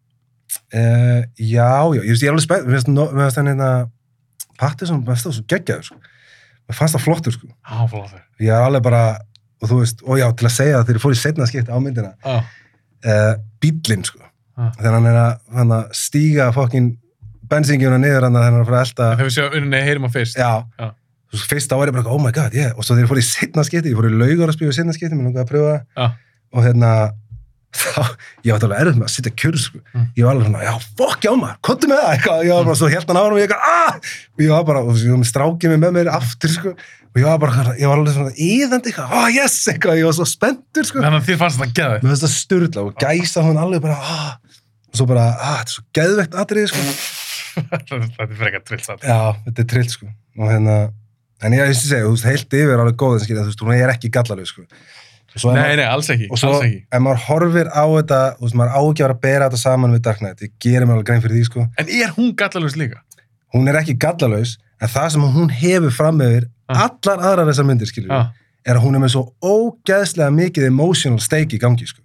[0.72, 3.50] uh, já, já, ég veist, ég er alveg spennt, mér finnst no- mér finnst hann
[3.50, 3.68] hérna,
[4.56, 6.14] Pattinson, mér finnst það svo geggjaður, sko.
[6.66, 7.50] Mér fannst það flottur, sko.
[7.68, 9.02] á, flóður Ég er alveg bara,
[9.60, 11.76] og þú veist, og já, til að segja það þegar ég fór í setna skipti
[11.76, 12.34] á myndina, á,
[13.04, 14.22] uh, bíllinn, sko.
[14.56, 14.72] Ah.
[14.80, 16.94] Hann er að, hann að stíga fokkin
[17.50, 20.50] bensingjuna niður hann að fara að elda, þegar við séum unni heyrum á fyrst já,
[20.80, 20.88] Já.
[21.50, 23.26] fyrst á er ég bara, oh my god, yeah, og svo þegar ég fór í
[23.28, 25.70] setna skipti, ég fór í laugar að spila í setna skipti, mér langaði að pröfa
[25.76, 26.10] það, Já.
[26.56, 26.92] og hérna,
[27.82, 28.04] þá,
[28.46, 29.80] ég átti alveg erfitt með að sitja kjur, sko.
[29.92, 30.04] Mm.
[30.16, 32.78] Ég var alveg svona, já, fokk, já maður, kontu með það, eitthvað, ég var bara,
[32.80, 35.20] svo held hann á hann og ég eitthvað, ah, og ég var bara, og var
[35.20, 36.72] með strákið mig með mér aftur, sko,
[37.16, 40.16] og ég var bara, ég var alveg svona íðandi, eitthvað, oh yes, eitthvað, ég var
[40.16, 41.02] svo spenntur, sko.
[41.04, 43.98] þannig að þér fannst þetta geði Mér finnst það sturla og gæsa hún alveg bara,
[44.00, 44.32] ah,
[44.88, 46.86] og svo bara, ah, þetta er svo geðvegt atrið, sko.
[47.56, 50.08] Þetta er frekar trillsat Já, þetta er trill, sko.
[50.38, 50.76] Og hérna,
[51.46, 53.64] en ég veist að segja, þú veist, heilt yfir alveg góð, en skilja, þú veist,
[53.66, 54.66] hún er ekki gallalög, sko.
[55.36, 58.56] Nei, maður- nei, alls ekki, og svo ekki ef maður horfir á þetta, þú veist,
[58.56, 61.08] maður á ekki að að bera þetta saman við Dark Knight, ég gerir mér alveg
[61.10, 61.66] grein fyrir því, sko.
[61.76, 63.02] en er hún gallalust líka?
[63.52, 66.88] Hún er ekki gallalös, en það sem hún hefur fram yfir Ah.
[66.88, 68.32] allar aðrar þessar myndir, skilju, já,
[68.66, 72.00] er að hún er með svo ógeðslega mikið emotional stake í gangi, sko.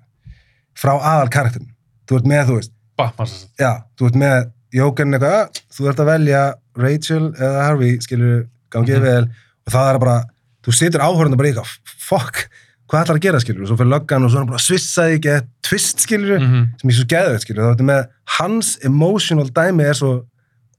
[0.76, 1.72] Frá aðal karakterin.
[2.08, 6.00] Þú ert með, þú veist, Batman já, þú ert með Jókerinn eitthvað, "Ah, þú ert
[6.00, 9.04] að velja Rachel eða Harvey, skilur gangið Mhm.
[9.04, 9.24] vel,
[9.68, 10.24] og það er bara
[10.64, 12.50] þú situr áhörðan bara í eitthvað, fuck
[12.90, 15.18] hvað ætlar að gera, skilur, og svo fyrir löggan og svo er hann bara svissaði
[15.18, 16.80] ekki, eða twist, skilur Mhm.
[16.82, 18.08] sem er svo geðvegt, skilur, þá ertu með
[18.38, 20.26] hans emotional dæmi er svo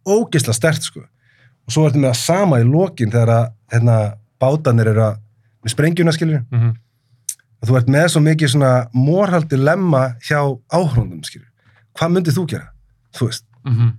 [0.07, 1.01] ógeðslega stert, sko.
[1.01, 5.17] Og svo ertu með það sama í lokin þegar að hérna, bátanir eru að
[5.65, 6.77] með sprengjuna, skilur, Mhm.
[7.63, 11.47] og þú ert með svo mikið svona morhaldi lemma hjá áhörðundum, skilur
[11.97, 12.69] hvað myndið þú gera,
[13.15, 13.91] þú veist Mhm.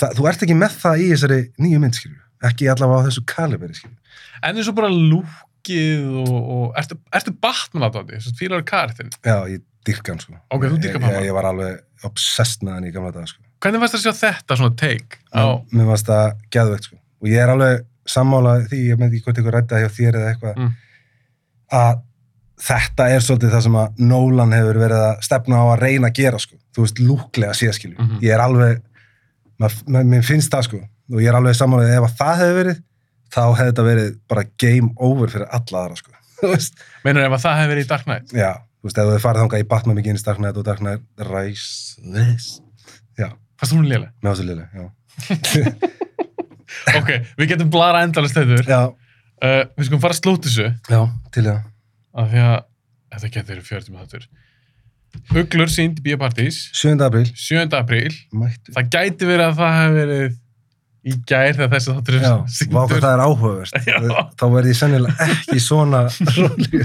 [0.00, 2.20] það, þú ert ekki með það í þessari nýju mynd, skilju.
[2.50, 3.96] Ekki allavega á þessu kaliberi, skilju.
[4.42, 9.36] en eins og bara lúkið og, og ertu, ertu Batman að þetta, fílar karakterin Já,
[9.50, 10.34] ég dyrka hann, sko.
[10.50, 11.20] Ok, þú dýrkar Batman.
[11.22, 13.42] Ég, ég var alveg obsessed með hann í gamla dag, sko.
[13.60, 16.96] hvernig varst það að sjá þetta svona take á, Mér varst það geðveikt, sko.
[17.20, 20.16] Og ég er alveg sammála því, ég með ekki hvort ykkur rætti það hjá þér
[20.20, 20.70] eða eitthvað, Mm.
[21.72, 22.00] að
[22.60, 26.16] þetta er svolítið það sem að Nolan hefur verið að stefna á að reyna að
[26.20, 26.56] gera, sko.
[26.76, 27.96] Þú veist, lúklega sé, skilju.
[27.98, 28.18] Mhm.
[28.20, 28.82] Ég er alveg,
[29.60, 30.80] mér finnst það, sko.
[31.10, 32.80] Og ég er alveg ef að það hefur verið,
[33.30, 36.16] þá hefði þetta verið bara game over fyrir alla aðra, sko.
[37.04, 38.50] Meinur ef að það hefði verið í Dark Knight Já,
[38.80, 42.48] þú veist, ef þú farið þangað í Batman Begins, Dark Knight og Dark Knight Rises.
[43.20, 43.28] Já,
[43.60, 44.12] fannst hún léleg?
[44.22, 44.88] með þessu liðlega, já.
[47.00, 51.00] ok, við getum blara endalist þetta Já, uh, við skulum fara að slúta þessu já,
[51.34, 51.60] til það.
[52.22, 52.56] af því að
[53.16, 54.28] þetta getur verið 40 minútur
[55.30, 56.96] Uglur sínd í Bíopartís 7.
[57.06, 57.66] apríl, 7.
[57.78, 58.72] apríl mættu.
[58.74, 60.38] það gæti verið að það hefði verið
[61.00, 63.78] í gær þegar þessi þáttur er Já, vá hvað sýndur það er áhugaverst.
[63.88, 63.96] Já.
[64.36, 66.02] Þá verði ég sennilega ekki svona
[66.36, 66.84] rólegur.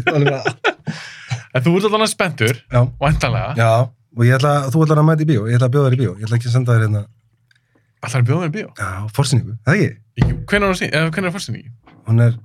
[1.56, 3.72] en þú ert alveg spenntur, Já, væntanlega já,
[4.16, 6.02] og ég ætla, þú ætlar að mæta í bíó, ég ætla að bjóða þér í
[6.04, 7.04] bíó, ég ætla ekki að senda þér hérna,
[8.06, 9.94] ætlar að bjóða mér í bíó já, forsynningu, það ekki?
[10.48, 11.72] hvernig er það sín, eða hvernig er fórsynningi?
[12.06, 12.38] Hún er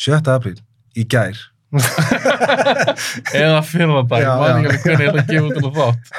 [0.00, 0.20] 7.
[0.32, 0.56] apríl,
[0.96, 1.40] í gær.
[3.42, 4.58] eða fyrra dag, Já, maður já.
[4.58, 6.12] ekki alveg hvernig ég ætla að gefa út um þátt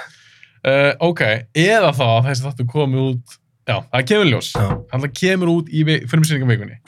[0.64, 1.22] uh, ok,
[1.64, 3.36] eða þá þessi þáttu komið út
[3.70, 6.80] já, það kemur ljós það kemur út í fyrirmyndsinningavíkunni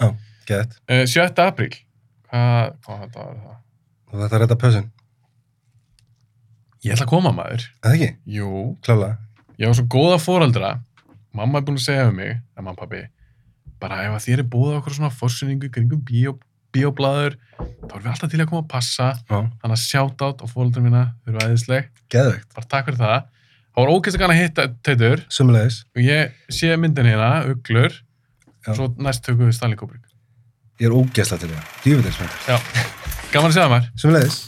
[0.50, 0.78] gett.
[0.90, 1.30] uh, 7.
[1.46, 1.72] apríl
[2.30, 3.62] hvað, hvað þetta var það?
[4.16, 4.86] Er þetta pössun,
[6.86, 8.10] ég ætla að koma maður það ekki?
[8.38, 8.50] jú,
[8.86, 9.18] Klálega.
[9.60, 10.74] ég var svo góða foreldra
[11.36, 13.04] mamma er búin að segja um mig, eða mamma pabbi
[13.82, 16.38] bara ef að þér er búið okkur svona fórsynningu kringum bíó,
[16.76, 20.46] bíóblaður þá erum við alltaf til að koma að passa Já, þannig að shout-out á
[20.52, 22.50] foreldra mína þau eru æðisleg, geðveikt.
[22.56, 23.16] bara takk fyrir það
[23.76, 25.82] það var ógeðst að gana hitta teitur Sumulegis.
[25.96, 27.92] og ég sé myndin hérna, uglur
[28.66, 28.72] Já.
[28.72, 30.04] og svo næst tökum við Stanley Kubrick
[30.80, 31.68] Ég er ógeðslega til það.
[31.86, 32.34] Djúfitt er spennt.
[32.50, 32.58] já,
[33.32, 34.40] gaman að segja maður Sumulegis.